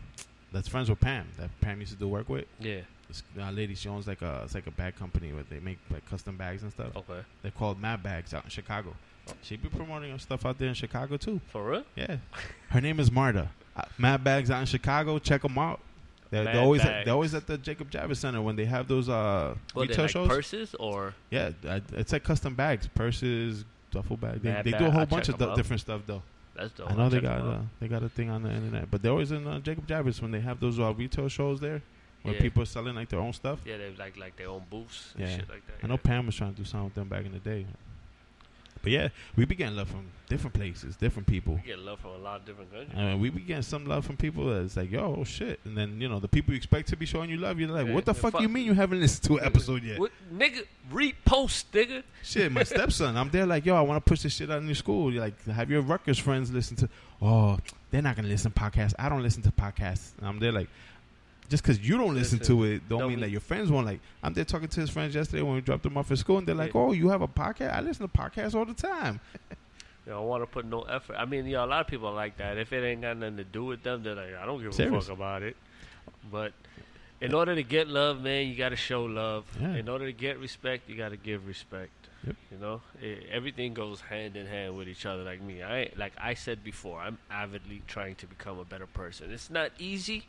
that's 0.51 0.67
friends 0.67 0.89
with 0.89 0.99
Pam 0.99 1.27
that 1.37 1.49
Pam 1.61 1.79
used 1.79 1.91
to 1.91 1.97
do 1.99 2.07
work 2.07 2.27
with. 2.29 2.45
Yeah. 2.59 2.79
Uh, 3.39 3.51
lady, 3.51 3.75
she 3.75 3.89
owns 3.89 4.07
like 4.07 4.21
a 4.21 4.41
it's 4.45 4.55
like 4.55 4.67
a 4.67 4.71
bag 4.71 4.95
company 4.95 5.31
where 5.33 5.43
they 5.49 5.59
make 5.59 5.77
like 5.91 6.07
custom 6.09 6.37
bags 6.37 6.63
and 6.63 6.71
stuff. 6.71 6.95
Okay. 6.95 7.19
They're 7.41 7.51
called 7.51 7.79
Mad 7.79 8.01
Bags 8.01 8.33
out 8.33 8.43
in 8.45 8.49
Chicago. 8.49 8.95
She 9.41 9.55
be 9.55 9.69
promoting 9.69 10.11
her 10.11 10.19
stuff 10.19 10.45
out 10.45 10.57
there 10.57 10.67
in 10.67 10.73
Chicago 10.73 11.17
too. 11.17 11.39
For 11.49 11.69
real? 11.69 11.83
Yeah, 11.95 12.17
her 12.69 12.81
name 12.81 12.99
is 12.99 13.11
Marta. 13.11 13.49
Uh, 13.75 13.83
Mad 13.97 14.23
Bags 14.23 14.51
out 14.51 14.59
in 14.59 14.65
Chicago. 14.65 15.17
Check 15.19 15.41
them 15.43 15.57
out. 15.57 15.79
They're, 16.29 16.43
they're 16.45 16.61
always 16.61 16.81
at, 16.81 17.05
they're 17.05 17.13
always 17.13 17.35
at 17.35 17.45
the 17.45 17.57
Jacob 17.59 17.91
Javits 17.91 18.17
Center 18.17 18.41
when 18.41 18.55
they 18.55 18.65
have 18.65 18.87
those 18.87 19.07
uh, 19.07 19.55
they 19.75 19.81
retail 19.81 20.05
like 20.05 20.11
shows. 20.11 20.27
purses 20.27 20.75
or 20.79 21.13
yeah, 21.29 21.51
uh, 21.67 21.79
it's 21.93 22.11
like 22.11 22.23
custom 22.23 22.55
bags, 22.55 22.87
purses, 22.95 23.65
duffel 23.91 24.17
bags. 24.17 24.41
They, 24.41 24.59
they 24.63 24.71
do 24.71 24.85
a 24.85 24.89
whole 24.91 25.01
I'll 25.01 25.05
bunch 25.05 25.29
of 25.29 25.35
of 25.35 25.41
'em 25.41 25.47
du- 25.47 25.51
out. 25.51 25.57
different 25.57 25.81
stuff 25.81 26.01
though. 26.07 26.23
that's 26.55 26.71
dope. 26.73 26.89
I 26.91 26.95
know 26.95 27.03
I'll 27.03 27.09
they 27.11 27.19
got 27.21 27.41
uh, 27.41 27.59
they 27.79 27.87
got 27.87 28.01
a 28.03 28.09
thing 28.09 28.29
on 28.31 28.41
the 28.41 28.49
internet, 28.51 28.89
but 28.89 29.03
they're 29.03 29.11
always 29.11 29.31
in 29.31 29.45
uh, 29.47 29.59
Jacob 29.59 29.87
Javits 29.87 30.21
when 30.21 30.31
they 30.31 30.39
have 30.41 30.59
those 30.59 30.79
uh, 30.79 30.91
retail 30.93 31.29
shows 31.29 31.59
there 31.59 31.81
where 32.23 32.33
Yeah. 32.33 32.41
people 32.41 32.63
are 32.63 32.65
selling 32.65 32.95
like 32.95 33.09
their 33.09 33.19
own 33.19 33.33
stuff. 33.33 33.59
Yeah, 33.65 33.77
they 33.77 33.93
like 33.97 34.17
like 34.17 34.35
their 34.35 34.49
own 34.49 34.63
booths 34.69 35.13
and 35.17 35.27
Yeah. 35.27 35.37
shit 35.37 35.49
like 35.49 35.65
that. 35.67 35.75
I 35.83 35.87
know 35.87 35.97
Pam 35.97 36.25
was 36.25 36.35
trying 36.35 36.51
to 36.53 36.57
do 36.57 36.65
something 36.65 36.85
with 36.85 36.95
them 36.95 37.07
back 37.09 37.25
in 37.25 37.31
the 37.33 37.39
day. 37.39 37.65
But 38.81 38.91
yeah, 38.91 39.07
we 39.37 39.45
be 39.45 39.55
getting 39.55 39.77
love 39.77 39.87
from 39.87 40.07
different 40.27 40.53
places, 40.55 40.97
different 40.97 41.25
people. 41.25 41.53
We 41.55 41.61
get 41.61 41.79
love 41.79 42.01
from 42.01 42.11
a 42.11 42.17
lot 42.17 42.41
of 42.41 42.45
different 42.45 42.69
countries. 42.69 42.91
I 42.97 43.11
mean, 43.11 43.21
we 43.21 43.29
be 43.29 43.39
getting 43.39 43.61
some 43.63 43.85
love 43.85 44.05
from 44.05 44.17
people 44.17 44.53
that's 44.53 44.75
like, 44.75 44.91
yo, 44.91 45.15
oh 45.19 45.23
shit. 45.23 45.61
And 45.63 45.77
then, 45.77 46.01
you 46.01 46.09
know, 46.09 46.19
the 46.19 46.27
people 46.27 46.51
you 46.53 46.57
expect 46.57 46.89
to 46.89 46.97
be 46.97 47.05
showing 47.05 47.29
you 47.29 47.37
love, 47.37 47.61
you're 47.61 47.69
like, 47.69 47.87
Yeah, 47.87 47.93
what 47.93 48.03
the 48.03 48.13
fuck 48.13 48.33
fuck. 48.33 48.41
you 48.41 48.49
mean 48.49 48.65
you 48.65 48.73
haven't 48.73 48.99
listened 48.99 49.23
to 49.27 49.37
an 49.37 49.45
episode 49.45 49.83
yet? 49.83 49.99
What, 49.99 50.11
nigga, 50.35 50.65
repost, 50.91 51.65
nigga. 51.71 52.03
Shit, 52.23 52.51
my 52.51 52.63
stepson, 52.63 53.15
I'm 53.15 53.29
there 53.29 53.45
like, 53.45 53.65
yo, 53.65 53.73
I 53.73 53.81
want 53.81 54.03
to 54.05 54.09
push 54.09 54.21
this 54.23 54.33
shit 54.35 54.51
out 54.51 54.59
in 54.61 54.65
your 54.65 54.75
school. 54.75 55.13
You're 55.13 55.21
like, 55.23 55.41
have 55.45 55.71
your 55.71 55.81
Rutgers 55.81 56.19
friends 56.19 56.51
listen 56.51 56.75
to, 56.77 56.89
oh, 57.21 57.59
they're 57.89 58.01
not 58.01 58.17
going 58.17 58.25
to 58.25 58.31
listen 58.31 58.51
to 58.51 58.59
podcasts. 58.59 58.93
I 58.99 59.07
don't 59.07 59.23
listen 59.23 59.43
to 59.43 59.51
podcasts. 59.51 60.17
And 60.17 60.27
I'm 60.27 60.39
there 60.39 60.51
like, 60.51 60.67
just 61.53 61.61
because 61.61 61.87
you 61.87 61.97
don't 61.99 62.15
listen, 62.15 62.39
Listen, 62.39 62.57
to 62.57 62.63
it, 62.63 62.89
don't, 62.89 62.97
don't 62.97 63.09
mean 63.09 63.19
mean- 63.19 63.19
that 63.27 63.29
your 63.29 63.39
friends 63.39 63.69
won't. 63.69 63.85
Like, 63.85 63.99
I'm 64.23 64.33
there 64.33 64.43
talking 64.43 64.67
to 64.69 64.81
his 64.81 64.89
friends 64.89 65.13
yesterday 65.13 65.43
when 65.43 65.53
we 65.53 65.61
dropped 65.61 65.83
them 65.83 65.95
off 65.99 66.09
at 66.11 66.17
school, 66.17 66.39
and 66.39 66.47
they're 66.47 66.55
like, 66.55 66.73
Yeah. 66.73 66.81
oh, 66.81 66.93
you 66.93 67.09
have 67.09 67.21
a 67.21 67.27
podcast? 67.27 67.71
I 67.75 67.81
listen 67.81 68.07
to 68.09 68.11
podcasts 68.11 68.55
all 68.55 68.65
the 68.65 68.73
time. 68.73 69.19
You 70.07 70.13
don't 70.13 70.25
want 70.25 70.41
to 70.41 70.47
put 70.47 70.65
no 70.65 70.81
effort. 70.81 71.15
I 71.15 71.25
mean, 71.25 71.45
yeah, 71.45 71.63
a 71.63 71.67
lot 71.67 71.81
of 71.81 71.85
people 71.87 72.07
are 72.07 72.13
like 72.15 72.37
that. 72.37 72.57
If 72.57 72.73
it 72.73 72.83
ain't 72.83 73.01
got 73.03 73.17
nothing 73.17 73.37
to 73.37 73.43
do 73.43 73.65
with 73.65 73.83
them, 73.83 74.01
they're 74.01 74.15
like, 74.15 74.33
I 74.35 74.47
don't 74.47 74.63
give 74.63 74.77
a 74.79 74.99
fuck 74.99 75.09
about 75.09 75.43
it. 75.43 75.55
But 76.31 76.53
in 77.21 77.35
order 77.35 77.53
to 77.53 77.61
get 77.61 77.87
love, 77.87 78.19
man, 78.19 78.47
you 78.47 78.55
got 78.55 78.69
to 78.69 78.75
show 78.75 79.03
love. 79.03 79.45
Yeah. 79.61 79.75
In 79.75 79.87
order 79.87 80.07
to 80.07 80.11
get 80.11 80.39
respect, 80.39 80.89
you 80.89 80.95
got 80.97 81.09
to 81.09 81.17
give 81.17 81.45
respect. 81.47 81.91
Yep. 82.25 82.35
You 82.51 82.57
know, 82.57 82.81
Eh, 83.01 83.15
everything 83.31 83.75
goes 83.75 84.01
hand 84.01 84.35
in 84.35 84.47
hand 84.47 84.75
with 84.75 84.87
each 84.89 85.05
other. 85.05 85.23
Like 85.23 85.39
me, 85.41 85.61
I 85.61 85.91
like 85.97 86.13
I 86.17 86.33
said 86.33 86.63
before, 86.63 86.99
I'm 86.99 87.19
avidly 87.29 87.83
trying 87.85 88.15
to 88.15 88.25
become 88.25 88.57
a 88.57 88.65
better 88.65 88.87
person. 88.87 89.31
It's 89.31 89.49
not 89.51 89.69
easy 89.77 90.23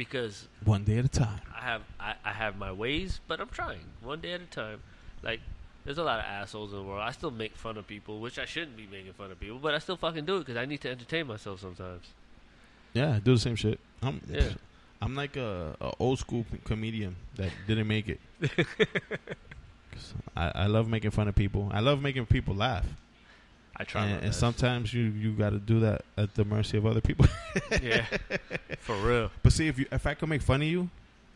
because 0.00 0.48
One 0.64 0.82
day 0.82 0.96
at 0.96 1.04
a 1.04 1.08
time. 1.08 1.42
I 1.54 1.60
have 1.60 1.82
I, 2.00 2.14
I 2.24 2.32
have 2.32 2.56
my 2.56 2.72
ways, 2.72 3.20
but 3.28 3.38
I'm 3.38 3.50
trying 3.50 3.84
one 4.02 4.20
day 4.22 4.32
at 4.32 4.40
a 4.40 4.46
time. 4.46 4.80
Like 5.22 5.40
there's 5.84 5.98
a 5.98 6.02
lot 6.02 6.18
of 6.20 6.24
assholes 6.24 6.72
in 6.72 6.78
the 6.78 6.84
world. 6.84 7.02
I 7.02 7.10
still 7.12 7.30
make 7.30 7.54
fun 7.54 7.76
of 7.76 7.86
people, 7.86 8.18
which 8.18 8.38
I 8.38 8.46
shouldn't 8.46 8.78
be 8.78 8.86
making 8.90 9.12
fun 9.12 9.30
of 9.30 9.38
people, 9.38 9.58
but 9.58 9.74
I 9.74 9.78
still 9.78 9.98
fucking 9.98 10.24
do 10.24 10.36
it 10.36 10.40
because 10.40 10.56
I 10.56 10.64
need 10.64 10.80
to 10.80 10.90
entertain 10.90 11.26
myself 11.26 11.60
sometimes. 11.60 12.06
Yeah, 12.94 13.16
I 13.16 13.18
do 13.18 13.34
the 13.34 13.40
same 13.40 13.56
shit. 13.56 13.78
I'm, 14.02 14.22
Yeah. 14.30 14.48
I'm 15.02 15.14
like 15.14 15.36
a, 15.36 15.76
a 15.82 15.92
old 15.98 16.18
school 16.18 16.44
p- 16.50 16.58
comedian 16.64 17.16
that 17.36 17.50
didn't 17.66 17.86
make 17.88 18.08
it. 18.08 18.20
I, 20.34 20.52
I 20.54 20.66
love 20.66 20.88
making 20.88 21.10
fun 21.10 21.28
of 21.28 21.34
people. 21.34 21.68
I 21.72 21.80
love 21.80 22.00
making 22.00 22.24
people 22.26 22.54
laugh. 22.54 22.86
I 23.80 23.84
try. 23.84 24.04
And, 24.04 24.24
and 24.24 24.34
sometimes 24.34 24.92
you, 24.92 25.04
you 25.04 25.32
got 25.32 25.50
to 25.50 25.58
do 25.58 25.80
that 25.80 26.02
at 26.18 26.34
the 26.34 26.44
mercy 26.44 26.76
of 26.76 26.84
other 26.84 27.00
people. 27.00 27.24
yeah, 27.82 28.04
for 28.80 28.94
real. 28.96 29.30
but 29.42 29.52
see, 29.54 29.68
if 29.68 29.78
you 29.78 29.86
if 29.90 30.06
I 30.06 30.12
can 30.12 30.28
make 30.28 30.42
fun 30.42 30.60
of 30.60 30.68
you, 30.68 30.90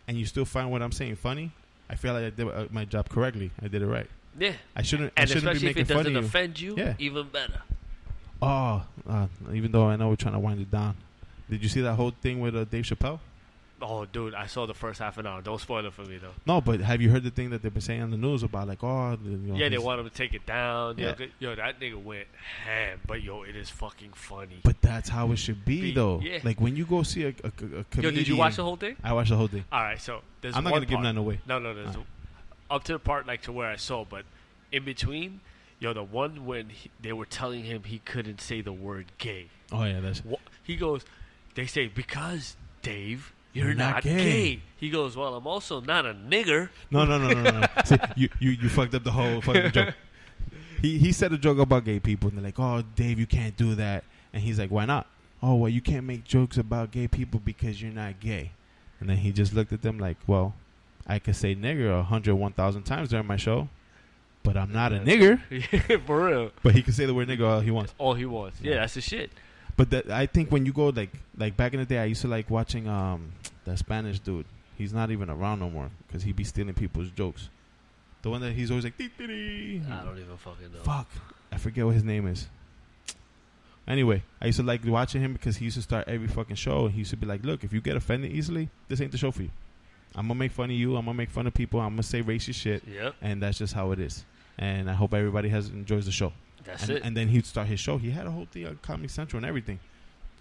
and 0.06 0.18
you 0.18 0.26
still 0.26 0.44
find 0.44 0.70
what 0.70 0.82
I'm 0.82 0.92
saying 0.92 1.16
funny, 1.16 1.52
I 1.88 1.94
feel 1.94 2.12
like 2.12 2.24
I 2.24 2.30
did 2.30 2.46
uh, 2.46 2.66
my 2.70 2.84
job 2.84 3.08
correctly. 3.08 3.50
I 3.62 3.68
did 3.68 3.80
it 3.80 3.86
right. 3.86 4.06
Yeah, 4.38 4.52
I 4.76 4.82
shouldn't. 4.82 5.14
I 5.16 5.22
and 5.22 5.30
shouldn't 5.30 5.46
be 5.46 5.68
especially 5.68 5.70
if 5.80 5.90
it 5.90 5.94
doesn't 5.94 6.12
you. 6.12 6.18
offend 6.18 6.60
you, 6.60 6.74
Yeah. 6.76 6.94
even 6.98 7.28
better. 7.28 7.62
Oh, 8.42 8.82
uh, 9.08 9.26
even 9.54 9.72
though 9.72 9.86
I 9.88 9.96
know 9.96 10.10
we're 10.10 10.16
trying 10.16 10.34
to 10.34 10.40
wind 10.40 10.60
it 10.60 10.70
down. 10.70 10.96
Did 11.48 11.62
you 11.62 11.68
see 11.70 11.80
that 11.80 11.94
whole 11.94 12.10
thing 12.10 12.40
with 12.40 12.54
uh, 12.54 12.64
Dave 12.64 12.84
Chappelle? 12.84 13.20
Oh, 13.86 14.06
dude, 14.06 14.34
I 14.34 14.46
saw 14.46 14.66
the 14.66 14.74
first 14.74 14.98
half 14.98 15.18
an 15.18 15.26
hour. 15.26 15.42
Don't 15.42 15.60
spoil 15.60 15.84
it 15.84 15.92
for 15.92 16.02
me 16.02 16.16
though. 16.18 16.32
No, 16.46 16.60
but 16.60 16.80
have 16.80 17.02
you 17.02 17.10
heard 17.10 17.22
the 17.22 17.30
thing 17.30 17.50
that 17.50 17.62
they've 17.62 17.72
been 17.72 17.82
saying 17.82 18.02
on 18.02 18.10
the 18.10 18.16
news 18.16 18.42
about 18.42 18.66
like, 18.66 18.82
oh, 18.82 19.18
you 19.22 19.36
know, 19.36 19.56
yeah, 19.56 19.68
they 19.68 19.78
want 19.78 20.00
him 20.00 20.08
to 20.08 20.14
take 20.14 20.32
it 20.32 20.46
down. 20.46 20.96
Yeah. 20.98 21.14
yo, 21.38 21.54
that 21.54 21.80
nigga 21.80 22.02
went 22.02 22.26
ham, 22.64 23.00
but 23.06 23.22
yo, 23.22 23.42
it 23.42 23.54
is 23.54 23.68
fucking 23.68 24.12
funny. 24.14 24.60
But 24.62 24.80
that's 24.80 25.08
how 25.08 25.30
it 25.32 25.36
should 25.36 25.64
be, 25.64 25.80
Be- 25.80 25.92
though. 25.92 26.20
yeah. 26.22 26.38
Like 26.42 26.60
when 26.60 26.76
you 26.76 26.86
go 26.86 27.02
see 27.02 27.24
a, 27.24 27.28
a, 27.28 27.48
a 27.48 27.50
comedian. 27.50 27.84
yo, 28.02 28.10
did 28.10 28.28
you 28.28 28.36
watch 28.36 28.56
the 28.56 28.64
whole 28.64 28.76
thing? 28.76 28.96
I 29.04 29.12
watched 29.12 29.30
the 29.30 29.36
whole 29.36 29.48
thing. 29.48 29.64
All 29.70 29.82
right, 29.82 30.00
so 30.00 30.22
there's 30.40 30.56
I'm 30.56 30.64
not 30.64 30.72
gonna 30.72 30.86
give 30.86 31.00
none 31.00 31.16
away. 31.16 31.40
No, 31.46 31.58
no, 31.58 31.74
there's 31.74 31.88
Alright. 31.88 32.06
up 32.70 32.84
to 32.84 32.92
the 32.94 32.98
part 32.98 33.26
like 33.26 33.42
to 33.42 33.52
where 33.52 33.68
I 33.68 33.76
saw, 33.76 34.04
but 34.04 34.24
in 34.72 34.84
between, 34.84 35.40
Yo, 35.84 35.92
the 35.92 36.02
one 36.02 36.46
when 36.46 36.70
he, 36.70 36.90
they 37.02 37.12
were 37.12 37.26
telling 37.26 37.64
him 37.64 37.82
he 37.84 37.98
couldn't 37.98 38.40
say 38.40 38.62
the 38.62 38.72
word 38.72 39.04
gay. 39.18 39.48
Oh 39.70 39.84
yeah, 39.84 40.00
that's 40.00 40.22
He 40.62 40.76
goes, 40.76 41.04
they 41.56 41.66
say 41.66 41.88
because 41.88 42.56
Dave, 42.80 43.33
you're, 43.54 43.66
You're 43.68 43.74
not 43.74 43.94
not, 43.94 44.02
gay." 44.02 44.16
gay. 44.56 44.60
He 44.76 44.90
goes, 44.90 45.16
well, 45.16 45.34
I'm 45.34 45.46
also 45.46 45.80
not 45.80 46.04
a 46.04 46.12
nigger. 46.12 46.68
no, 46.90 47.06
no, 47.06 47.16
no, 47.16 47.28
no, 47.32 47.42
no. 47.42 47.60
no. 47.60 47.66
See, 47.86 47.96
you, 48.16 48.28
you, 48.38 48.50
you 48.50 48.68
fucked 48.68 48.94
up 48.94 49.02
the 49.04 49.12
whole 49.12 49.40
fucking 49.40 49.70
joke. 49.72 49.94
He 50.82 50.98
he 50.98 51.12
said 51.12 51.32
a 51.32 51.38
joke 51.38 51.58
about 51.58 51.84
gay 51.86 51.98
people, 51.98 52.28
and 52.28 52.36
they're 52.36 52.44
like, 52.44 52.58
"Oh, 52.58 52.82
Dave, 52.94 53.18
you 53.18 53.26
can't 53.26 53.56
do 53.56 53.74
that." 53.76 54.04
And 54.34 54.42
he's 54.42 54.58
like, 54.58 54.70
"Why 54.70 54.84
not?" 54.84 55.06
Oh, 55.42 55.54
well, 55.54 55.70
you 55.70 55.80
can't 55.80 56.04
make 56.04 56.24
jokes 56.24 56.58
about 56.58 56.90
gay 56.90 57.08
people 57.08 57.40
because 57.42 57.80
you're 57.80 57.92
not 57.92 58.20
gay. 58.20 58.50
And 59.00 59.08
then 59.08 59.16
he 59.18 59.32
just 59.32 59.54
looked 59.54 59.72
at 59.72 59.80
them 59.80 59.98
like, 59.98 60.18
"Well, 60.26 60.54
I 61.06 61.18
could 61.18 61.36
say 61.36 61.54
nigger 61.54 61.98
a 61.98 62.02
hundred 62.02 62.34
one 62.34 62.52
thousand 62.52 62.82
times 62.82 63.08
during 63.08 63.26
my 63.26 63.36
show, 63.38 63.68
but 64.42 64.58
I'm 64.58 64.72
not 64.72 64.92
a 64.92 64.98
nigger." 64.98 65.40
For 66.06 66.26
real. 66.26 66.50
But 66.62 66.74
he 66.74 66.82
can 66.82 66.92
say 66.92 67.06
the 67.06 67.14
word 67.14 67.28
nigger 67.28 67.48
all 67.48 67.60
he 67.60 67.70
wants. 67.70 67.94
All 67.96 68.12
he 68.12 68.26
wants. 68.26 68.60
Yeah, 68.60 68.74
that's 68.76 68.92
the 68.94 69.00
shit. 69.00 69.30
But 69.76 69.90
that, 69.90 70.10
I 70.10 70.26
think 70.26 70.50
when 70.52 70.66
you 70.66 70.72
go 70.72 70.88
like 70.88 71.10
like 71.36 71.56
back 71.56 71.74
in 71.74 71.80
the 71.80 71.86
day, 71.86 71.98
I 71.98 72.04
used 72.04 72.22
to 72.22 72.28
like 72.28 72.48
watching 72.50 72.88
um 72.88 73.32
that 73.64 73.78
Spanish 73.78 74.18
dude. 74.20 74.46
He's 74.76 74.92
not 74.92 75.10
even 75.10 75.30
around 75.30 75.60
no 75.60 75.70
more 75.70 75.90
because 76.06 76.22
he 76.22 76.32
be 76.32 76.44
stealing 76.44 76.74
people's 76.74 77.10
jokes. 77.10 77.48
The 78.22 78.30
one 78.30 78.40
that 78.40 78.52
he's 78.52 78.70
always 78.70 78.84
like, 78.84 78.96
"Dee, 78.96 79.10
dee, 79.18 79.26
dee." 79.26 79.82
I 79.90 80.04
don't 80.04 80.18
even 80.18 80.36
fucking 80.36 80.72
know. 80.72 80.80
fuck, 80.82 81.08
I 81.52 81.58
forget 81.58 81.84
what 81.84 81.94
his 81.94 82.04
name 82.04 82.26
is. 82.26 82.48
Anyway, 83.86 84.22
I 84.40 84.46
used 84.46 84.58
to 84.58 84.62
like 84.62 84.80
watching 84.84 85.20
him 85.20 85.34
because 85.34 85.56
he 85.58 85.66
used 85.66 85.76
to 85.76 85.82
start 85.82 86.08
every 86.08 86.26
fucking 86.28 86.56
show, 86.56 86.86
and 86.86 86.92
he 86.92 87.00
used 87.00 87.10
to 87.10 87.16
be 87.18 87.26
like, 87.26 87.44
"Look, 87.44 87.64
if 87.64 87.72
you 87.72 87.80
get 87.80 87.96
offended 87.96 88.32
easily, 88.32 88.70
this 88.88 89.00
ain't 89.00 89.12
the 89.12 89.18
show 89.18 89.30
for 89.30 89.42
you. 89.42 89.50
I'm 90.14 90.26
gonna 90.28 90.38
make 90.38 90.52
fun 90.52 90.70
of 90.70 90.76
you. 90.76 90.96
I'm 90.96 91.04
gonna 91.04 91.18
make 91.18 91.30
fun 91.30 91.46
of 91.46 91.52
people. 91.54 91.80
I'm 91.80 91.90
gonna 91.90 92.02
say 92.02 92.22
racist 92.22 92.54
shit, 92.54 92.82
Yep, 92.88 93.16
and 93.20 93.42
that's 93.42 93.58
just 93.58 93.74
how 93.74 93.92
it 93.92 93.98
is." 93.98 94.24
And 94.58 94.88
I 94.88 94.94
hope 94.94 95.12
everybody 95.14 95.48
has 95.48 95.68
enjoys 95.68 96.06
the 96.06 96.12
show 96.12 96.32
that's 96.64 96.82
and, 96.84 96.92
it. 96.92 97.02
and 97.04 97.16
then 97.16 97.28
he'd 97.28 97.46
start 97.46 97.66
his 97.66 97.80
show. 97.80 97.98
He 97.98 98.10
had 98.10 98.26
a 98.26 98.30
whole 98.30 98.46
thing 98.46 98.66
on 98.66 98.78
Comedy 98.82 99.08
Central 99.08 99.38
and 99.38 99.46
everything. 99.46 99.80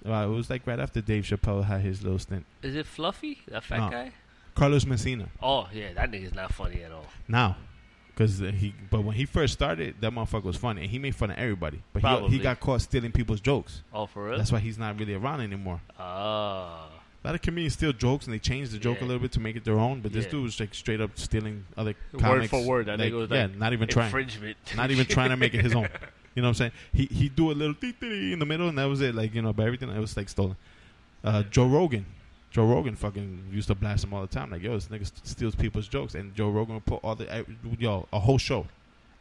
Uh, 0.05 0.11
it 0.13 0.27
was 0.27 0.49
like 0.49 0.65
right 0.67 0.79
after 0.79 1.01
Dave 1.01 1.23
Chappelle 1.23 1.63
had 1.63 1.81
his 1.81 2.03
little 2.03 2.19
stint. 2.19 2.45
Is 2.61 2.75
it 2.75 2.85
Fluffy, 2.85 3.39
that 3.47 3.63
fat 3.63 3.77
No. 3.79 3.89
guy? 3.89 4.11
Carlos 4.55 4.85
Mencia 4.85 5.27
Oh 5.41 5.67
yeah, 5.73 5.93
that 5.93 6.11
nigga's 6.11 6.35
not 6.35 6.53
funny 6.53 6.83
at 6.83 6.91
all. 6.91 7.07
now, 7.27 7.57
because 8.09 8.37
he. 8.37 8.75
But 8.91 9.03
when 9.03 9.15
he 9.15 9.25
first 9.25 9.53
started, 9.53 9.95
that 10.01 10.11
motherfucker 10.11 10.43
was 10.43 10.57
funny, 10.57 10.81
and 10.83 10.91
he 10.91 10.99
made 10.99 11.15
fun 11.15 11.31
of 11.31 11.37
everybody. 11.39 11.81
But 11.91 12.01
he, 12.01 12.03
Probably. 12.07 12.29
he 12.29 12.39
got 12.39 12.59
caught 12.59 12.81
stealing 12.81 13.11
people's 13.11 13.41
jokes. 13.41 13.81
Oh, 13.91 14.05
for 14.05 14.25
real? 14.27 14.37
That's 14.37 14.51
why 14.51 14.59
he's 14.59 14.77
not 14.77 14.99
really 14.99 15.15
around 15.15 15.41
anymore. 15.41 15.81
Ah, 15.97 16.87
A 17.23 17.27
lot 17.29 17.35
of 17.35 17.41
comedians 17.41 17.73
steal 17.73 17.93
jokes, 17.93 18.25
and 18.25 18.33
they 18.33 18.39
change 18.39 18.69
the 18.69 18.77
joke 18.77 18.97
Yeah. 18.99 19.05
a 19.05 19.07
little 19.07 19.21
bit 19.21 19.31
to 19.33 19.39
make 19.39 19.55
it 19.55 19.63
their 19.63 19.79
own. 19.79 20.01
But 20.01 20.11
this 20.11 20.25
Yeah. 20.25 20.31
dude 20.31 20.43
was 20.43 20.59
like 20.59 20.73
straight 20.75 20.99
up 20.99 21.17
stealing 21.17 21.63
other 21.77 21.95
Word 22.11 22.21
comics. 22.21 22.49
for 22.49 22.65
word, 22.65 22.87
that 22.87 22.99
like, 22.99 23.11
nigga 23.13 23.15
was 23.17 23.29
yeah, 23.29 23.43
like 23.43 23.57
not 23.57 23.71
even 23.73 23.87
trying. 23.87 24.07
infringement. 24.07 24.57
not 24.75 24.91
even 24.91 25.05
trying 25.05 25.29
to 25.29 25.37
make 25.37 25.53
it 25.53 25.61
his 25.63 25.73
own. 25.75 25.87
You 26.35 26.41
know 26.41 26.47
what 26.47 26.59
I'm 26.61 26.71
saying? 26.71 26.71
He 26.93 27.05
he 27.05 27.29
do 27.29 27.51
a 27.51 27.53
little 27.53 27.75
in 27.79 28.39
the 28.39 28.45
middle, 28.47 28.67
and 28.67 28.75
that 28.79 28.85
was 28.85 29.01
it. 29.01 29.13
Like 29.13 29.35
you 29.35 29.43
know, 29.43 29.53
but 29.53 29.67
everything 29.67 29.89
it 29.89 29.99
was 29.99 30.17
like 30.17 30.27
stolen. 30.29 30.55
Uh, 31.23 31.43
Joe 31.43 31.67
Rogan, 31.67 32.07
Joe 32.49 32.65
Rogan 32.65 32.95
fucking 32.95 33.49
used 33.51 33.67
to 33.67 33.75
blast 33.75 34.03
him 34.03 34.15
all 34.15 34.21
the 34.21 34.27
time. 34.27 34.49
Like 34.49 34.63
yo, 34.63 34.73
this 34.73 34.87
nigga 34.87 35.11
steals 35.23 35.53
people's 35.53 35.87
jokes, 35.87 36.15
and 36.15 36.33
Joe 36.33 36.49
Rogan 36.49 36.73
would 36.73 36.85
put 36.87 37.01
all 37.03 37.13
the 37.13 37.45
yo 37.77 38.07
a 38.11 38.19
whole 38.19 38.39
show, 38.39 38.65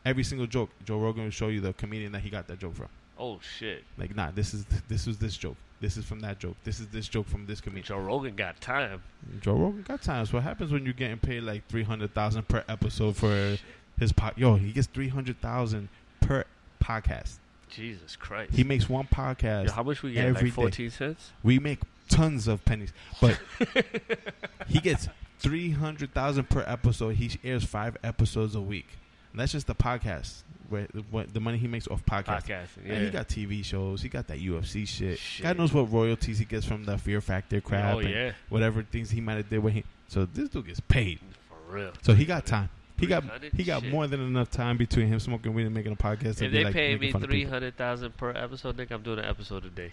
every 0.07 0.24
single 0.24 0.46
joke. 0.46 0.70
Joe 0.86 0.98
Rogan 0.98 1.24
would 1.24 1.34
show 1.34 1.48
you 1.48 1.61
the 1.61 1.74
comedian 1.74 2.12
that 2.12 2.20
he 2.22 2.30
got 2.30 2.46
that 2.48 2.59
joke 2.59 2.76
from. 2.76 2.88
Oh 3.18 3.38
shit, 3.58 3.84
Like 3.98 4.14
nah, 4.16 4.30
this 4.30 4.54
is 4.54 4.64
this 4.88 5.06
was 5.06 5.18
this 5.18 5.36
joke. 5.36 5.56
This 5.80 5.96
is 5.96 6.04
from 6.04 6.20
that 6.20 6.38
joke. 6.38 6.56
This 6.64 6.78
is 6.80 6.86
this 6.88 7.08
joke 7.08 7.26
from 7.26 7.46
this 7.46 7.60
comedian. 7.60 7.84
Joe 7.84 7.98
Rogan 7.98 8.34
got 8.36 8.60
time. 8.60 9.02
Joe 9.40 9.54
Rogan 9.54 9.82
got 9.82 10.00
times. 10.02 10.32
What 10.32 10.44
happens 10.44 10.70
when 10.72 10.84
you're 10.84 10.94
getting 10.94 11.18
paid 11.18 11.42
like 11.42 11.66
three 11.68 11.82
hundred 11.82 12.14
thousand 12.14 12.48
per 12.48 12.64
episode 12.68 13.16
for 13.16 13.56
his 13.98 14.12
pod? 14.12 14.34
Yo, 14.36 14.54
he 14.56 14.72
gets 14.72 14.86
three 14.86 15.08
hundred 15.08 15.40
thousand 15.40 15.88
per 16.20 16.44
podcast. 16.82 17.38
Jesus 17.68 18.16
Christ. 18.16 18.52
He 18.54 18.64
makes 18.64 18.88
one 18.88 19.06
podcast. 19.12 19.66
Yo, 19.66 19.72
how 19.72 19.82
much 19.82 20.02
we 20.02 20.12
get? 20.12 20.24
every 20.26 20.40
day. 20.42 20.46
Like 20.46 20.54
fourteen 20.54 20.90
cents. 20.90 21.32
we 21.42 21.58
make 21.58 21.80
tons 22.08 22.46
of 22.46 22.64
pennies, 22.64 22.92
but 23.20 23.38
he 24.68 24.78
gets 24.80 25.08
three 25.38 25.70
hundred 25.72 26.14
thousand 26.14 26.48
per 26.48 26.64
episode. 26.66 27.16
He 27.16 27.30
airs 27.44 27.64
five 27.64 27.96
episodes 28.04 28.54
a 28.54 28.60
week. 28.60 28.98
And 29.33 29.41
that's 29.41 29.53
just 29.53 29.66
the 29.66 29.74
podcast. 29.74 30.43
Where 30.68 30.87
what 31.11 31.35
the 31.35 31.41
money 31.41 31.59
he 31.59 31.66
makes 31.68 31.87
off 31.89 32.05
podcasts. 32.07 32.45
Podcasting. 32.47 32.87
Yeah. 32.87 32.93
Yeah. 32.95 32.99
he 33.01 33.11
got 33.11 33.28
TV 33.28 33.62
shows. 33.64 34.01
He 34.01 34.09
got 34.09 34.26
that 34.28 34.39
UFC 34.39 34.87
shit. 34.89 35.18
Shit. 35.18 35.43
God 35.45 35.59
knows 35.59 35.72
what 35.72 35.93
royalties 35.93 36.39
he 36.39 36.45
gets 36.47 36.64
from 36.64 36.85
the 36.85 36.97
Fear 36.97 37.20
Factor 37.20 37.61
crap 37.61 37.97
Oh 37.97 37.99
and 37.99 38.09
yeah. 38.09 38.33
whatever 38.49 38.83
things 38.83 39.11
he 39.11 39.20
might 39.20 39.35
have 39.37 39.51
did 39.51 39.59
with 39.62 39.74
him. 39.74 39.85
So 40.09 40.24
this 40.24 40.49
dude 40.49 40.66
gets 40.66 40.80
paid. 40.80 41.18
For 41.49 41.74
real. 41.76 41.93
So 42.03 42.14
he 42.14 42.24
got 42.24 42.47
time. 42.47 42.70
He 42.99 43.07
got 43.07 43.24
he 43.55 43.64
got 43.64 43.83
Shit. 43.83 43.91
more 43.91 44.07
than 44.07 44.20
enough 44.20 44.51
time 44.51 44.76
between 44.76 45.09
him 45.09 45.18
smoking 45.18 45.53
weed 45.55 45.64
and 45.66 45.74
making 45.74 45.93
a 45.93 45.97
podcast. 45.97 46.41
If 46.41 46.53
they 46.53 46.64
like, 46.64 46.72
pay 46.72 46.97
me 46.97 47.11
three 47.12 47.45
hundred 47.45 47.76
thousand 47.76 48.16
per 48.16 48.30
episode, 48.30 48.76
Nick, 48.76 48.91
I'm 48.93 49.03
doing 49.03 49.18
an 49.18 49.24
episode 49.24 49.64
a 49.64 49.70
day. 49.70 49.91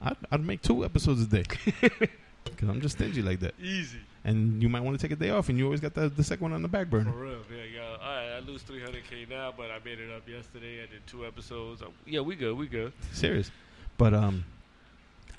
I'd, 0.00 0.16
I'd 0.30 0.44
make 0.44 0.62
two 0.62 0.84
episodes 0.84 1.22
a 1.22 1.26
day 1.26 1.44
because 2.44 2.68
I'm 2.68 2.80
just 2.80 2.96
stingy 2.96 3.22
like 3.22 3.40
that. 3.40 3.54
Easy. 3.60 3.98
And 4.24 4.62
you 4.62 4.70
might 4.70 4.80
want 4.80 4.98
to 4.98 5.06
take 5.06 5.14
a 5.14 5.20
day 5.20 5.30
off, 5.30 5.50
and 5.50 5.58
you 5.58 5.64
always 5.66 5.80
got 5.80 5.92
the, 5.92 6.08
the 6.08 6.24
second 6.24 6.44
one 6.44 6.52
on 6.54 6.62
the 6.62 6.68
back 6.68 6.88
burner. 6.88 7.12
For 7.12 7.18
real, 7.18 7.38
yeah, 7.50 7.64
yeah. 7.74 7.82
All 7.82 7.98
right, 7.98 8.36
I 8.36 8.40
lose 8.40 8.62
300k 8.62 9.28
now, 9.28 9.52
but 9.54 9.70
I 9.70 9.78
made 9.84 9.98
it 9.98 10.10
up 10.10 10.26
yesterday. 10.26 10.82
I 10.82 10.86
did 10.86 11.06
two 11.06 11.26
episodes. 11.26 11.82
i 11.82 11.86
yeah, 12.06 12.20
we 12.20 12.34
good, 12.34 12.56
we 12.56 12.66
good. 12.66 12.94
Serious. 13.12 13.50
But 13.98 14.14
um, 14.14 14.44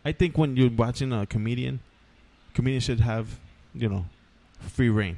I 0.06 0.12
think 0.12 0.38
when 0.38 0.56
you're 0.56 0.70
watching 0.70 1.12
a 1.12 1.26
comedian, 1.26 1.80
comedians 2.54 2.84
should 2.84 3.00
have 3.00 3.40
you 3.74 3.90
know 3.90 4.06
free 4.60 4.90
reign. 4.90 5.18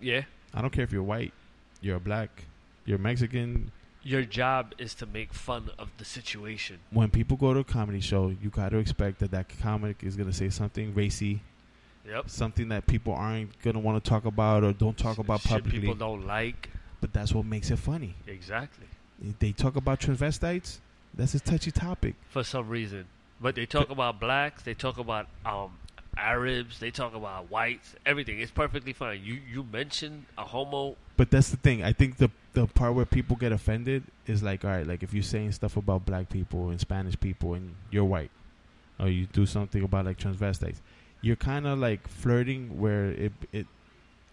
Yeah. 0.00 0.22
I 0.54 0.60
don't 0.60 0.70
care 0.70 0.84
if 0.84 0.92
you're 0.92 1.02
white, 1.02 1.32
you're 1.80 1.98
black, 1.98 2.44
you're 2.84 2.98
Mexican. 2.98 3.72
Your 4.02 4.22
job 4.22 4.72
is 4.78 4.94
to 4.96 5.06
make 5.06 5.34
fun 5.34 5.70
of 5.78 5.90
the 5.98 6.04
situation. 6.04 6.78
When 6.90 7.10
people 7.10 7.36
go 7.36 7.52
to 7.52 7.60
a 7.60 7.64
comedy 7.64 8.00
show, 8.00 8.28
you 8.40 8.50
got 8.50 8.70
to 8.70 8.78
expect 8.78 9.18
that 9.18 9.32
that 9.32 9.48
comic 9.60 10.04
is 10.04 10.16
gonna 10.16 10.32
say 10.32 10.48
something 10.48 10.94
racy, 10.94 11.42
Yep. 12.08 12.30
something 12.30 12.68
that 12.68 12.86
people 12.86 13.12
aren't 13.14 13.60
gonna 13.62 13.80
want 13.80 14.02
to 14.02 14.08
talk 14.08 14.24
about 14.24 14.62
or 14.64 14.72
don't 14.72 14.96
talk 14.96 15.18
about 15.18 15.40
Shit 15.40 15.50
publicly. 15.50 15.80
people 15.80 15.94
don't 15.94 16.26
like. 16.26 16.70
But 17.00 17.12
that's 17.12 17.32
what 17.32 17.44
makes 17.44 17.70
it 17.70 17.78
funny. 17.78 18.14
Exactly. 18.26 18.86
They 19.38 19.52
talk 19.52 19.76
about 19.76 20.00
transvestites. 20.00 20.78
That's 21.14 21.34
a 21.34 21.40
touchy 21.40 21.70
topic. 21.70 22.14
For 22.28 22.44
some 22.44 22.68
reason. 22.68 23.06
But 23.40 23.54
they 23.54 23.66
talk 23.66 23.90
about 23.90 24.20
blacks, 24.20 24.62
they 24.62 24.74
talk 24.74 24.98
about 24.98 25.26
um 25.44 25.72
Arabs, 26.16 26.78
they 26.80 26.90
talk 26.90 27.14
about 27.14 27.50
whites, 27.50 27.94
everything. 28.06 28.40
It's 28.40 28.50
perfectly 28.50 28.92
fine. 28.92 29.20
You 29.22 29.38
you 29.50 29.64
mention 29.70 30.26
a 30.38 30.44
homo 30.44 30.96
But 31.16 31.30
that's 31.30 31.50
the 31.50 31.56
thing. 31.58 31.82
I 31.82 31.92
think 31.92 32.16
the 32.16 32.30
the 32.54 32.66
part 32.66 32.94
where 32.94 33.04
people 33.04 33.36
get 33.36 33.52
offended 33.52 34.02
is 34.26 34.42
like, 34.42 34.64
all 34.64 34.70
right, 34.70 34.86
like 34.86 35.02
if 35.02 35.12
you're 35.12 35.22
saying 35.22 35.52
stuff 35.52 35.76
about 35.76 36.06
black 36.06 36.30
people 36.30 36.70
and 36.70 36.80
Spanish 36.80 37.18
people 37.20 37.52
and 37.54 37.74
you're 37.90 38.04
white, 38.04 38.30
or 38.98 39.08
you 39.08 39.26
do 39.26 39.44
something 39.44 39.82
about 39.82 40.06
like 40.06 40.18
transvestites, 40.18 40.78
you're 41.26 41.36
kind 41.52 41.66
of 41.66 41.78
like 41.78 42.06
flirting 42.08 42.78
where 42.80 43.06
it 43.24 43.32
it 43.52 43.66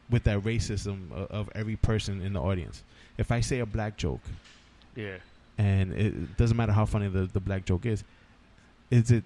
with 0.10 0.24
that 0.24 0.40
racism 0.42 1.12
of, 1.12 1.28
of 1.32 1.50
every 1.56 1.76
person 1.76 2.22
in 2.22 2.34
the 2.34 2.42
audience. 2.42 2.84
If 3.18 3.32
I 3.32 3.40
say 3.42 3.60
a 3.60 3.66
black 3.66 3.98
joke 3.98 4.22
Yeah. 4.96 5.18
and 5.58 5.94
it 5.94 6.38
doesn't 6.38 6.58
matter 6.58 6.72
how 6.74 6.86
funny 6.86 7.08
the, 7.08 7.26
the 7.26 7.40
black 7.40 7.66
joke 7.66 7.86
is, 7.86 8.04
is 8.92 9.10
it 9.12 9.24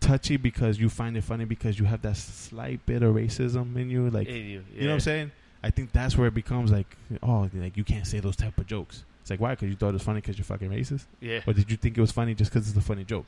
touchy 0.00 0.36
because 0.36 0.78
you 0.78 0.88
find 0.90 1.16
it 1.16 1.24
funny 1.24 1.44
because 1.46 1.78
you 1.78 1.84
have 1.86 2.02
that 2.02 2.16
slight 2.16 2.84
bit 2.86 3.02
of 3.02 3.14
racism 3.14 3.76
in 3.76 3.88
you, 3.88 4.10
like 4.10 4.28
In 4.28 4.34
you, 4.36 4.64
you 4.74 4.80
know 4.82 4.88
what. 4.88 4.94
I'm 4.94 5.00
saying? 5.00 5.32
I 5.62 5.70
think 5.70 5.92
that's 5.92 6.18
where 6.18 6.28
it 6.28 6.34
becomes 6.34 6.70
like, 6.70 6.96
oh, 7.22 7.48
like 7.54 7.76
you 7.76 7.84
can't 7.84 8.06
say 8.06 8.20
those 8.20 8.36
type 8.36 8.58
of 8.58 8.66
jokes. 8.66 9.04
It's 9.22 9.30
like 9.30 9.40
why? 9.40 9.52
Because 9.52 9.70
you 9.70 9.76
thought 9.76 9.90
it 9.90 10.00
was 10.00 10.02
funny 10.02 10.20
because 10.20 10.36
you're 10.36 10.44
fucking 10.44 10.70
racist, 10.70 11.06
Yeah. 11.20 11.40
or 11.46 11.54
did 11.54 11.70
you 11.70 11.78
think 11.78 11.96
it 11.96 12.00
was 12.02 12.12
funny 12.12 12.34
just 12.34 12.52
because 12.52 12.68
it's 12.68 12.76
a 12.76 12.82
funny 12.82 13.04
joke? 13.04 13.24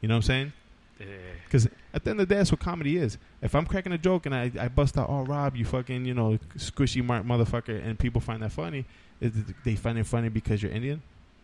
You 0.00 0.08
know 0.08 0.14
what 0.14 0.18
I'm 0.18 0.22
saying? 0.32 0.52
Yeah. 1.00 1.06
Because 1.44 1.66
at 1.94 2.04
the 2.04 2.10
end 2.10 2.20
of 2.20 2.28
the 2.28 2.34
day, 2.34 2.38
that's 2.38 2.52
what 2.52 2.60
comedy 2.60 2.96
is. 2.96 3.18
If 3.42 3.54
I'm 3.54 3.66
cracking 3.66 3.92
a 3.92 3.98
joke 3.98 4.26
and 4.26 4.34
I, 4.34 4.52
I 4.58 4.68
bust 4.68 4.96
out, 4.98 5.08
oh 5.08 5.24
Rob, 5.24 5.56
you 5.56 5.64
fucking 5.64 6.04
you 6.04 6.14
know 6.14 6.38
squishy 6.56 7.04
mark 7.04 7.24
motherfucker, 7.24 7.84
and 7.84 7.98
people 7.98 8.20
find 8.20 8.42
that 8.42 8.52
funny, 8.52 8.84
is 9.20 9.32
they 9.64 9.74
find 9.74 9.98
it 9.98 10.04
funny 10.06 10.28
because 10.28 10.62
you're 10.62 10.72
Indian? 10.72 11.02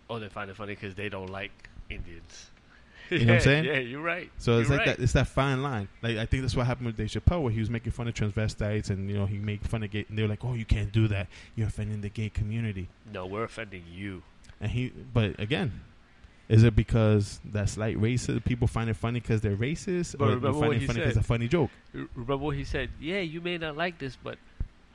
Oh, 0.09 0.19
they 0.19 0.29
find 0.29 0.51
it 0.51 0.57
funny 0.57 0.75
because 0.75 0.95
they 0.95 1.09
don't 1.09 1.31
like 1.31 1.69
Indians. 1.91 2.51
You 3.09 3.21
know 3.21 3.35
what 3.35 3.37
I'm 3.37 3.41
saying? 3.43 3.65
Yeah, 3.67 3.79
you're 3.79 4.03
right. 4.03 4.33
So 4.39 4.59
it's 4.59 4.69
You're 4.69 4.79
like 4.79 4.87
right. 4.89 4.97
that. 4.97 5.03
It's 5.05 5.13
that 5.13 5.29
fine 5.29 5.63
line. 5.63 5.87
Like 6.03 6.17
I 6.17 6.27
think 6.27 6.43
that's 6.43 6.57
what 6.57 6.67
happened 6.67 6.87
with 6.87 6.97
Dave 6.97 7.07
Chappelle, 7.09 7.41
where 7.41 7.53
he 7.53 7.61
was 7.61 7.71
making 7.71 7.93
fun 7.93 8.09
of 8.09 8.15
transvestites, 8.15 8.91
and 8.91 9.09
you 9.09 9.17
know 9.17 9.27
he 9.27 9.39
made 9.39 9.65
fun 9.65 9.85
of 9.85 9.91
gay, 9.93 10.05
and 10.09 10.19
they 10.19 10.23
were 10.23 10.29
like, 10.29 10.45
"Oh, 10.45 10.55
you 10.55 10.65
can't 10.65 10.91
do 10.91 11.07
that. 11.07 11.29
You're 11.55 11.69
offending 11.69 12.01
the 12.01 12.09
gay 12.09 12.31
community." 12.31 12.89
No, 13.13 13.25
we're 13.25 13.45
offending 13.45 13.85
you. 13.89 14.25
And 14.61 14.73
he, 14.73 14.89
but 14.89 15.39
again, 15.39 15.83
is 16.49 16.63
it 16.63 16.77
because 16.77 17.41
that 17.53 17.69
slight 17.69 17.97
racist 17.97 18.45
people 18.45 18.69
find 18.69 18.89
it 18.91 18.97
funny 18.97 19.21
because 19.21 19.41
they're 19.41 19.57
racist, 19.57 20.17
But 20.19 20.29
or 20.29 20.37
they 20.37 20.53
find 20.53 20.73
it 20.75 20.87
funny 20.87 20.99
because 21.01 21.09
it's 21.09 21.17
a 21.17 21.23
funny 21.23 21.49
joke? 21.49 21.71
Remember 21.93 22.37
what 22.39 22.57
he 22.57 22.65
said? 22.65 22.91
Yeah, 23.01 23.21
you 23.21 23.41
may 23.41 23.59
not 23.59 23.77
like 23.77 23.99
this, 23.99 24.17
but 24.17 24.39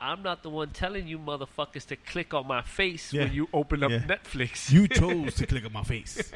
I'm 0.00 0.22
not 0.22 0.42
the 0.42 0.50
one 0.50 0.70
telling 0.70 1.06
you 1.06 1.18
motherfuckers 1.18 1.86
to 1.86 1.96
click 1.96 2.34
on 2.34 2.46
my 2.46 2.62
face 2.62 3.12
Yeah. 3.12 3.24
when 3.24 3.32
you 3.34 3.48
open 3.52 3.82
up 3.84 3.90
Yeah. 3.90 3.98
Netflix. 4.00 4.70
You 4.72 4.88
chose 5.00 5.34
to 5.36 5.46
click 5.46 5.64
on 5.64 5.72
my 5.72 5.84
face, 5.84 6.32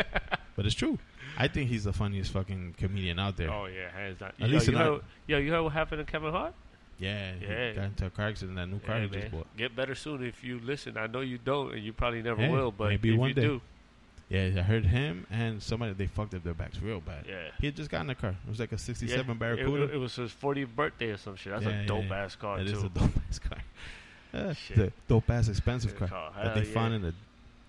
but 0.54 0.66
it's 0.66 0.74
true. 0.74 0.98
I 1.38 1.48
think 1.48 1.68
he's 1.68 1.84
the 1.84 1.92
funniest 1.92 2.30
fucking 2.32 2.76
comedian 2.78 3.18
out 3.18 3.36
there. 3.36 3.50
Oh 3.50 3.66
yeah, 3.66 3.90
hands 3.90 4.18
down. 4.18 4.30
At 4.40 4.48
yo, 4.48 4.54
least 4.54 4.68
you 4.68 4.76
heard, 4.76 5.00
yo, 5.26 5.38
you 5.38 5.50
heard 5.50 5.62
what 5.62 5.72
happened 5.72 6.06
to 6.06 6.10
Kevin 6.10 6.30
Hart? 6.32 6.54
Yeah, 6.98 7.32
Yeah. 7.42 7.72
got 7.72 7.84
into 7.84 8.06
a 8.06 8.10
car 8.10 8.28
accident. 8.28 8.56
That 8.56 8.68
new 8.68 8.78
car 8.78 8.96
Yeah, 8.98 9.02
he 9.02 9.08
just 9.20 9.30
bought. 9.32 9.56
Get 9.56 9.76
better 9.76 9.94
soon 9.94 10.24
if 10.24 10.42
you 10.42 10.60
listen. 10.60 10.96
I 10.96 11.06
know 11.08 11.20
you 11.20 11.36
don't, 11.36 11.74
and 11.74 11.82
you 11.82 11.92
probably 11.92 12.22
never 12.22 12.48
will. 12.50 12.70
But 12.70 12.88
maybe 12.88 13.12
if 13.12 13.18
one 13.18 13.28
you 13.30 13.34
day. 13.34 13.42
do, 13.42 13.60
Yeah, 14.28 14.50
I 14.56 14.62
heard 14.62 14.84
him 14.84 15.24
and 15.30 15.62
somebody 15.62 15.92
they 15.92 16.06
fucked 16.08 16.34
up 16.34 16.42
their 16.42 16.52
backs 16.54 16.80
real 16.82 17.00
bad. 17.00 17.26
yeah. 17.28 17.50
He 17.60 17.66
had 17.66 17.76
just 17.76 17.90
gotten 17.90 18.10
a 18.10 18.14
car. 18.16 18.30
It 18.30 18.48
was 18.50 18.58
like 18.58 18.72
a 18.72 18.78
'67 18.78 19.30
it- 19.30 19.38
Barracuda. 19.38 19.84
It, 19.84 19.94
it 19.94 19.98
was 19.98 20.16
his 20.16 20.32
40th 20.32 20.74
birthday 20.74 21.10
or 21.10 21.16
some 21.16 21.36
shit. 21.36 21.52
That's 21.52 21.64
Yeah, 21.64 21.82
a 21.82 21.86
dope 21.86 22.04
yeah. 22.08 22.24
ass 22.24 22.34
car 22.34 22.58
It 22.58 22.66
too. 22.66 22.72
is 22.76 22.82
a 22.82 22.88
dope 22.88 23.10
ass 23.28 23.38
car. 23.38 23.58
Yeah, 24.34 24.40
uh, 24.40 24.52
Shit. 24.54 24.76
the 24.76 24.92
dope 25.06 25.30
ass 25.30 25.48
expensive 25.48 25.96
car 25.96 26.08
car. 26.08 26.32
that 26.42 26.54
they 26.56 26.64
found 26.64 26.90
yeah. 26.90 26.96
in 26.96 27.02
the 27.02 27.14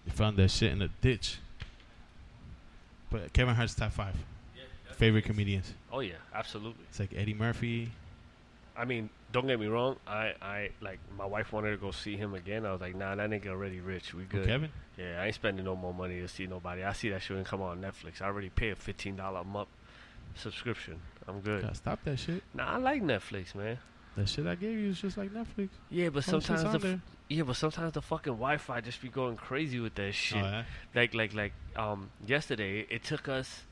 they 0.06 0.12
found 0.12 0.38
that 0.38 0.50
shit 0.50 0.72
in 0.72 0.82
a 0.82 0.88
ditch. 1.02 1.38
But 3.12 3.32
Kevin 3.34 3.56
Hart's 3.56 3.76
top 3.76 3.92
five 3.92 4.16
favorite 4.96 5.26
comedians. 5.26 5.74
oh 5.92 6.00
yeah, 6.00 6.16
absolutely. 6.34 6.84
It's 6.90 7.00
like 7.00 7.14
Eddie 7.16 7.36
Murphy. 7.36 7.92
I 8.78 8.86
mean, 8.86 9.10
don't 9.32 9.48
get 9.48 9.60
me 9.60 9.66
wrong. 9.68 9.98
I, 10.06 10.34
I 10.42 10.70
like 10.82 11.00
my 11.18 11.26
wife 11.26 11.52
wanted 11.52 11.72
to 11.72 11.78
go 11.78 11.92
see 11.92 12.16
him 12.16 12.34
again. 12.36 12.66
I 12.66 12.72
was 12.72 12.82
like, 12.82 12.96
nah, 12.96 13.16
that 13.16 13.30
nigga 13.30 13.48
already 13.48 13.80
rich. 13.80 14.14
We 14.14 14.24
good. 14.24 14.46
Kevin. 14.46 14.70
Yeah, 14.98 15.22
I 15.22 15.26
ain't 15.26 15.36
spending 15.36 15.66
no 15.66 15.76
more 15.76 15.94
money 15.94 16.20
to 16.22 16.28
see 16.28 16.48
nobody. 16.48 16.84
I 16.84 16.94
see 16.94 17.10
that 17.10 17.22
shit 17.22 17.32
when 17.32 17.42
it 17.42 17.48
come 17.48 17.62
on 17.62 17.82
Netflix. 17.82 18.22
I 18.22 18.26
already 18.26 18.50
pay 18.50 18.70
a 18.70 18.76
fifteen 18.76 19.16
dollar 19.16 19.40
a 19.42 19.44
month 19.44 19.70
subscription. 20.36 21.00
I'm 21.28 21.42
good. 21.42 21.64
Gotta 21.64 21.76
stop 21.76 22.04
that 22.06 22.18
shit. 22.20 22.44
Nah, 22.54 22.76
I 22.76 22.78
like 22.78 23.02
Netflix, 23.02 23.56
man. 23.56 23.80
That 24.16 24.30
shit 24.30 24.48
I 24.48 24.56
gave 24.56 24.78
you 24.78 24.90
is 24.90 25.02
just 25.02 25.18
like 25.18 25.32
Netflix. 25.32 25.70
Yeah, 25.90 26.10
but 26.10 26.28
All 26.28 26.42
sometimes 26.42 26.82
the 26.82 26.88
f- 26.88 27.00
yeah, 27.30 27.44
but 27.44 27.56
sometimes 27.56 27.94
the 27.94 28.02
fucking 28.02 28.34
Wi-Fi 28.34 28.82
just 28.82 29.02
be 29.02 29.10
going 29.10 29.36
crazy 29.36 29.80
with 29.80 29.96
that 29.96 30.14
shit. 30.14 30.38
Oh, 30.38 30.46
yeah? 30.46 30.64
Like 30.96 31.14
like 31.14 31.34
like 31.34 31.54
um 31.76 32.10
yesterday, 32.26 32.86
it 32.90 33.04
took 33.04 33.28
us. 33.28 33.64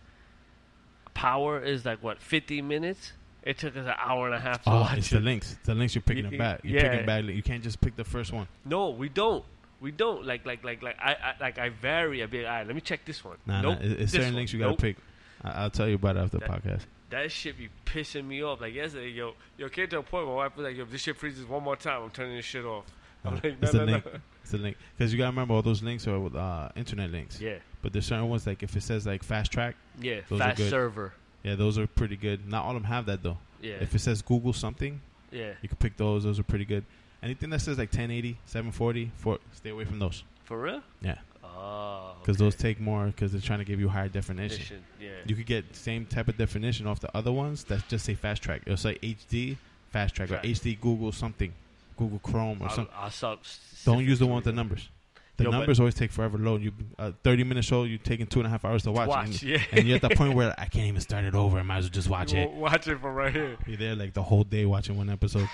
Power 1.14 1.62
is 1.62 1.86
like 1.86 2.04
what 2.04 2.20
fifty 2.22 2.62
minutes. 2.62 3.14
It 3.46 3.58
took 3.60 3.78
us 3.78 3.86
an 3.86 3.94
hour 3.98 4.26
and 4.26 4.36
a 4.36 4.40
half 4.40 4.64
to 4.64 4.70
Oh, 4.72 4.82
watch 4.82 4.98
it's 4.98 5.12
it. 5.12 5.16
the 5.16 5.22
links. 5.22 5.56
The 5.64 5.76
links 5.76 5.94
you're 5.96 6.02
picking 6.02 6.26
You- 6.26 6.32
them 6.32 6.40
back. 6.40 6.62
You're 6.64 6.82
yeah. 6.82 6.90
picking 6.92 7.06
back. 7.06 7.24
You 7.26 7.44
can't 7.44 7.64
just 7.64 7.80
pick 7.80 7.96
the 7.96 8.04
first 8.04 8.34
one. 8.34 8.48
No, 8.66 8.90
we 8.90 9.08
don't. 9.08 9.46
We 9.80 9.92
don't. 9.92 10.26
Like 10.26 10.46
like 10.46 10.64
like 10.64 10.82
like 10.82 10.98
I, 11.00 11.12
I 11.14 11.34
like 11.40 11.60
I 11.60 11.70
vary. 11.70 12.22
a 12.22 12.28
bit. 12.28 12.46
all 12.46 12.52
right, 12.52 12.66
let 12.66 12.76
me 12.76 12.82
check 12.82 13.06
this 13.06 13.24
one. 13.24 13.38
Nah, 13.46 13.62
nope, 13.62 13.80
nah. 13.80 13.86
it- 13.86 14.02
It's 14.02 14.12
certain 14.12 14.28
one. 14.30 14.36
links 14.36 14.52
you 14.54 14.60
gotta 14.60 14.72
Nope. 14.72 14.80
pick. 14.80 14.98
I- 15.44 15.52
I'll 15.64 15.70
tell 15.70 15.88
you 15.88 15.96
about 15.96 16.18
it 16.18 16.22
after 16.22 16.40
the 16.40 16.46
podcast. 16.46 16.82
That 17.12 17.32
shit 17.32 17.56
be 17.58 17.70
pissing 17.86 18.26
me 18.26 18.44
off. 18.44 18.62
Like 18.62 18.74
yesterday, 18.74 19.10
yo, 19.10 19.36
yo, 19.58 19.70
came 19.70 19.88
to 19.90 20.00
a 20.00 20.04
point 20.04 20.26
where 20.26 20.36
my 20.36 20.44
wife 20.46 20.58
was 20.58 20.64
like, 20.66 20.76
yo, 20.76 20.84
if 20.84 20.90
this 20.92 21.02
shit 21.02 21.16
freezes 21.18 21.46
one 21.46 21.62
more 21.64 21.76
time, 21.76 22.02
I'm 22.02 22.10
turning 22.10 22.36
this 22.36 22.46
shit 22.46 22.66
off. 22.66 22.86
I'm 23.24 23.34
Uh, 23.34 23.40
like, 23.44 23.44
no, 23.44 23.68
it's 23.68 23.74
no, 23.74 23.86
no. 23.86 23.92
link. 23.94 24.06
It's 24.44 24.54
a 24.54 24.58
link 24.58 24.78
because 24.98 25.12
you 25.14 25.18
gotta 25.20 25.30
remember 25.32 25.54
all 25.54 25.62
those 25.62 25.84
links 25.84 26.08
are 26.08 26.20
with 26.20 26.36
uh, 26.36 26.70
internet 26.76 27.12
links. 27.12 27.40
Yeah, 27.40 27.58
But 27.84 27.94
there's 27.94 28.06
certain 28.08 28.28
ones 28.28 28.48
like 28.48 28.64
if 28.64 28.76
it 28.76 28.82
says 28.82 29.06
like 29.06 29.24
fast 29.24 29.52
track, 29.52 29.76
yeah, 30.00 30.22
fast 30.28 30.58
server. 30.70 31.14
Yeah, 31.46 31.56
those 31.56 31.78
are 31.78 31.88
pretty 31.88 32.16
good. 32.18 32.48
Not 32.50 32.66
all 32.66 32.72
of 32.76 32.82
them 32.82 32.84
have 32.92 33.06
that 33.06 33.24
though. 33.24 33.38
Yeah, 33.62 33.76
If 33.80 33.96
it 33.96 34.00
says 34.00 34.22
Google 34.22 34.52
something, 34.54 35.00
yeah, 35.32 35.54
you 35.62 35.70
can 35.70 35.78
pick 35.78 35.96
those. 35.98 36.24
Those 36.24 36.40
are 36.40 36.44
pretty 36.44 36.66
good. 36.66 36.84
Anything 37.24 37.50
that 37.52 37.60
says 37.62 37.78
like 37.78 37.90
1080, 37.90 38.38
740, 38.46 39.12
for, 39.16 39.40
stay 39.54 39.70
away 39.70 39.86
from 39.86 40.00
those. 40.00 40.24
for 40.44 40.62
real. 40.62 40.82
Yeah, 41.02 41.16
Oh, 41.44 42.14
because 42.20 42.36
okay. 42.36 42.44
those 42.46 42.56
take 42.56 42.80
more 42.80 43.06
because 43.08 43.32
they're 43.32 43.42
trying 43.42 43.60
to 43.60 43.66
give 43.66 43.80
you 43.80 43.88
higher 43.90 44.10
definition. 44.10 44.60
Definition, 44.60 44.84
Yeah, 45.00 45.10
You 45.26 45.36
could 45.36 45.46
get 45.46 45.76
same 45.76 46.06
type 46.06 46.28
of 46.28 46.38
definition 46.38 46.86
off 46.88 47.00
the 47.00 47.16
other 47.16 47.32
ones 47.32 47.64
that 47.66 47.88
just 47.88 48.06
say 48.06 48.14
fast 48.16 48.44
track. 48.44 48.62
It'll 48.66 48.78
say 48.78 48.96
HD 49.02 49.58
fast 49.90 50.16
track 50.16 50.32
or 50.32 50.38
HD 50.40 50.80
Google 50.80 51.12
something, 51.12 51.54
Google 51.98 52.20
Chrome 52.20 52.62
or 52.62 52.68
I'll, 52.68 52.76
something. 52.76 52.94
I'll 52.96 53.40
Don't 53.86 54.04
use 54.06 54.20
the 54.20 54.26
one 54.28 54.36
with 54.36 54.46
the 54.46 54.52
numbers. 54.52 54.90
The 55.38 55.44
Yo, 55.46 55.52
numbers 55.52 55.80
always 55.82 55.96
take 55.96 56.12
forever 56.12 56.38
to 56.38 56.44
load. 56.44 56.62
You 56.62 56.72
a 56.98 57.12
thirty 57.12 57.44
minute 57.44 57.66
show, 57.66 57.84
you 57.84 57.98
taking 57.98 58.26
two 58.26 58.40
and 58.40 58.48
a 58.48 58.50
half 58.50 58.64
hours 58.64 58.84
to 58.84 58.92
watch, 58.94 59.10
Watch, 59.10 59.26
and, 59.28 59.44
yeah. 59.44 59.62
and 59.74 59.86
you're 59.86 59.98
at 59.98 60.02
the 60.02 60.16
point 60.16 60.34
where 60.34 60.54
I 60.58 60.66
can't 60.68 60.86
even 60.86 61.02
start 61.02 61.26
it 61.26 61.36
over. 61.36 61.60
I 61.60 61.64
might 61.64 61.78
as 61.80 61.84
well 61.86 61.90
just 61.92 62.10
watch 62.10 62.32
You 62.32 62.40
it. 62.40 62.52
Watch 62.52 62.88
it 62.88 63.00
from 63.02 63.16
right 63.16 63.34
here. 63.34 63.58
You're 63.68 63.76
there 63.78 63.96
like 63.96 64.14
the 64.14 64.24
whole 64.24 64.46
day 64.46 64.66
watching 64.66 64.96
one 64.98 65.10
episode. 65.10 65.50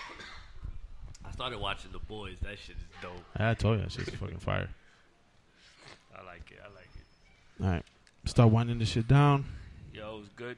I 1.25 1.31
started 1.31 1.59
watching 1.59 1.91
The 1.91 1.99
Boys. 1.99 2.37
That 2.43 2.59
shit 2.59 2.75
is 2.75 2.83
dope. 3.01 3.13
I 3.35 3.55
told 3.55 3.77
you 3.77 3.83
that 3.85 3.91
shit's 3.91 4.11
fucking 4.11 4.37
fire. 4.37 4.69
I 6.15 6.23
like 6.25 6.51
it. 6.51 6.59
I 6.63 6.67
like 6.75 6.89
it. 6.95 7.63
All 7.63 7.69
right, 7.71 7.83
start 8.25 8.51
winding 8.51 8.77
this 8.77 8.89
shit 8.89 9.07
down. 9.07 9.45
Yo, 9.93 10.17
it 10.17 10.19
was 10.19 10.29
good. 10.35 10.57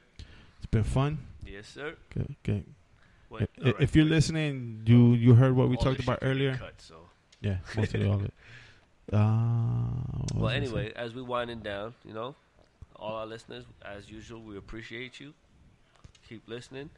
It's 0.58 0.66
been 0.70 0.84
fun. 0.84 1.18
Yes, 1.46 1.66
sir. 1.66 1.94
Good, 2.10 2.34
good. 2.42 2.64
What, 3.30 3.42
I- 3.42 3.46
all 3.60 3.72
right, 3.72 3.80
if 3.82 3.96
you're 3.96 4.04
wait. 4.04 4.10
listening, 4.10 4.82
you 4.84 5.14
you 5.14 5.34
heard 5.34 5.56
what 5.56 5.70
we 5.70 5.76
All 5.76 5.84
talked 5.84 6.00
about 6.00 6.16
shit 6.16 6.20
can 6.20 6.28
be 6.28 6.44
earlier. 6.44 6.56
Cut, 6.58 6.74
so. 6.76 6.96
Yeah, 7.40 7.56
mostly 7.76 8.06
all 8.06 8.14
of 8.16 8.24
it. 8.26 8.34
Uh, 9.12 9.90
Well, 10.34 10.48
anyway, 10.50 10.92
as 10.96 11.14
we 11.14 11.22
winding 11.22 11.60
down, 11.60 11.94
you 12.04 12.12
know, 12.14 12.34
all 12.96 13.14
our 13.16 13.26
listeners, 13.26 13.64
as 13.84 14.10
usual, 14.10 14.40
we 14.42 14.56
appreciate 14.56 15.20
you. 15.20 15.32
Keep 16.28 16.48
listening. 16.48 16.90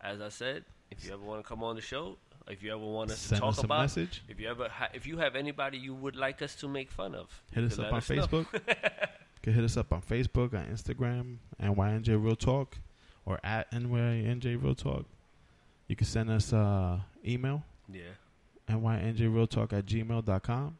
As 0.00 0.20
I 0.20 0.28
said, 0.30 0.64
if 0.90 1.04
you 1.04 1.12
ever 1.12 1.22
want 1.22 1.42
to 1.42 1.48
come 1.48 1.62
on 1.62 1.76
the 1.76 1.82
show, 1.82 2.16
if 2.48 2.62
you 2.62 2.72
ever 2.72 2.84
want 2.84 3.10
us 3.10 3.18
send 3.18 3.36
to 3.36 3.40
talk 3.42 3.50
us 3.50 3.58
a 3.62 3.66
about, 3.66 3.80
message. 3.82 4.22
if 4.28 4.40
you 4.40 4.48
ever, 4.48 4.68
ha- 4.68 4.88
if 4.94 5.06
you 5.06 5.18
have 5.18 5.36
anybody 5.36 5.76
you 5.78 5.94
would 5.94 6.16
like 6.16 6.40
us 6.42 6.54
to 6.56 6.68
make 6.68 6.90
fun 6.90 7.14
of, 7.14 7.28
Hit 7.52 7.64
us 7.64 7.78
up 7.78 7.86
on 7.86 7.92
know. 7.92 7.98
Facebook. 8.00 8.46
you 8.52 9.40
can 9.42 9.52
hit 9.52 9.64
us 9.64 9.76
up 9.76 9.92
on 9.92 10.00
Facebook, 10.00 10.54
on 10.54 10.64
Instagram, 10.72 11.36
NYNJ 11.62 12.22
Real 12.24 12.34
Talk, 12.36 12.78
or 13.26 13.38
at 13.44 13.70
NYNJ 13.72 14.62
Real 14.62 14.74
Talk. 14.74 15.04
You 15.88 15.96
can 15.96 16.06
send 16.06 16.30
us 16.30 16.52
uh, 16.52 17.00
email, 17.26 17.62
Yeah, 17.92 18.02
NYNJRealTalk 18.68 19.72
at 19.72 19.84
gmail.com. 19.86 20.76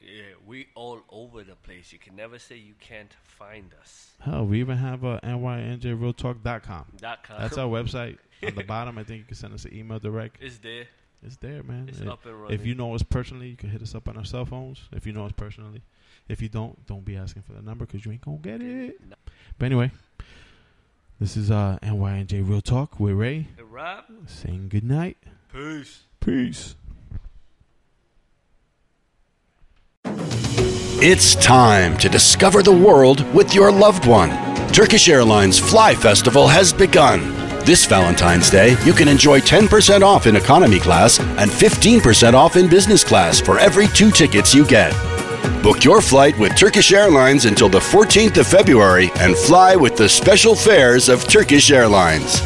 yeah, 0.00 0.22
we 0.46 0.68
all 0.74 1.00
over 1.10 1.42
the 1.44 1.54
place. 1.56 1.92
You 1.92 1.98
can 1.98 2.16
never 2.16 2.38
say 2.38 2.56
you 2.56 2.74
can't 2.80 3.14
find 3.24 3.72
us. 3.80 4.10
Hell, 4.20 4.46
we 4.46 4.60
even 4.60 4.76
have 4.78 5.04
a 5.04 5.20
NYNJRealTalk.com. 5.22 6.84
Dot 6.98 7.22
com. 7.22 7.40
That's 7.40 7.58
our 7.58 7.68
website. 7.82 8.18
On 8.46 8.54
the 8.54 8.64
bottom, 8.64 8.96
I 8.98 9.04
think 9.04 9.18
you 9.18 9.24
can 9.24 9.36
send 9.36 9.52
us 9.54 9.64
an 9.64 9.74
email 9.74 9.98
direct. 9.98 10.36
It's 10.42 10.58
there. 10.58 10.86
It's 11.22 11.36
there, 11.36 11.62
man. 11.62 11.86
It's 11.88 12.00
If- 12.00 12.08
up 12.08 12.24
and 12.24 12.40
running. 12.40 12.58
If 12.58 12.66
you 12.66 12.74
know 12.74 12.94
us 12.94 13.02
personally, 13.02 13.48
you 13.48 13.56
can 13.56 13.68
hit 13.68 13.82
us 13.82 13.94
up 13.94 14.08
on 14.08 14.16
our 14.16 14.24
cell 14.24 14.46
phones. 14.46 14.80
If 14.92 15.06
you 15.06 15.12
know 15.12 15.26
us 15.26 15.32
personally, 15.36 15.82
if 16.28 16.40
you 16.40 16.48
don't, 16.48 16.86
don't 16.86 17.04
be 17.04 17.16
asking 17.16 17.42
for 17.42 17.52
the 17.52 17.60
number 17.62 17.84
because 17.84 18.04
you 18.06 18.12
ain't 18.12 18.22
gonna 18.22 18.38
get 18.38 18.62
it. 18.62 18.98
No. 19.06 19.16
But 19.58 19.66
anyway, 19.66 19.90
this 21.20 21.36
is 21.36 21.50
uh 21.50 21.78
NYNJ 21.82 22.48
Real 22.48 22.62
Talk 22.62 22.98
with 22.98 23.12
Ray 23.14 23.48
Hey, 23.56 23.62
Rob, 23.62 24.04
saying 24.26 24.68
good 24.70 24.84
night. 24.84 25.18
peace. 25.52 26.04
Peace. 26.20 26.74
It's 31.02 31.34
time 31.34 31.96
to 31.96 32.10
discover 32.10 32.62
the 32.62 32.76
world 32.76 33.24
with 33.34 33.54
your 33.54 33.72
loved 33.72 34.04
one. 34.04 34.28
Turkish 34.70 35.08
Airlines 35.08 35.58
Fly 35.58 35.94
Festival 35.94 36.46
has 36.46 36.74
begun. 36.74 37.20
This 37.64 37.86
Valentine's 37.86 38.50
Day, 38.50 38.76
you 38.84 38.92
can 38.92 39.08
enjoy 39.08 39.40
10% 39.40 40.02
off 40.02 40.26
in 40.26 40.36
economy 40.36 40.78
class 40.78 41.18
and 41.18 41.50
15% 41.50 42.34
off 42.34 42.56
in 42.56 42.68
business 42.68 43.02
class 43.02 43.40
for 43.40 43.58
every 43.58 43.88
two 43.88 44.10
tickets 44.10 44.54
you 44.54 44.66
get. 44.66 44.92
Book 45.62 45.84
your 45.84 46.02
flight 46.02 46.38
with 46.38 46.54
Turkish 46.54 46.92
Airlines 46.92 47.46
until 47.46 47.70
the 47.70 47.78
14th 47.80 48.36
of 48.36 48.46
February 48.46 49.10
and 49.20 49.34
fly 49.34 49.76
with 49.76 49.96
the 49.96 50.06
special 50.06 50.54
fares 50.54 51.08
of 51.08 51.26
Turkish 51.26 51.70
Airlines. 51.70 52.40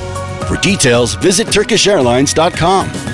For 0.46 0.59
details, 0.59 1.16
visit 1.16 1.48
TurkishAirlines.com. 1.48 3.13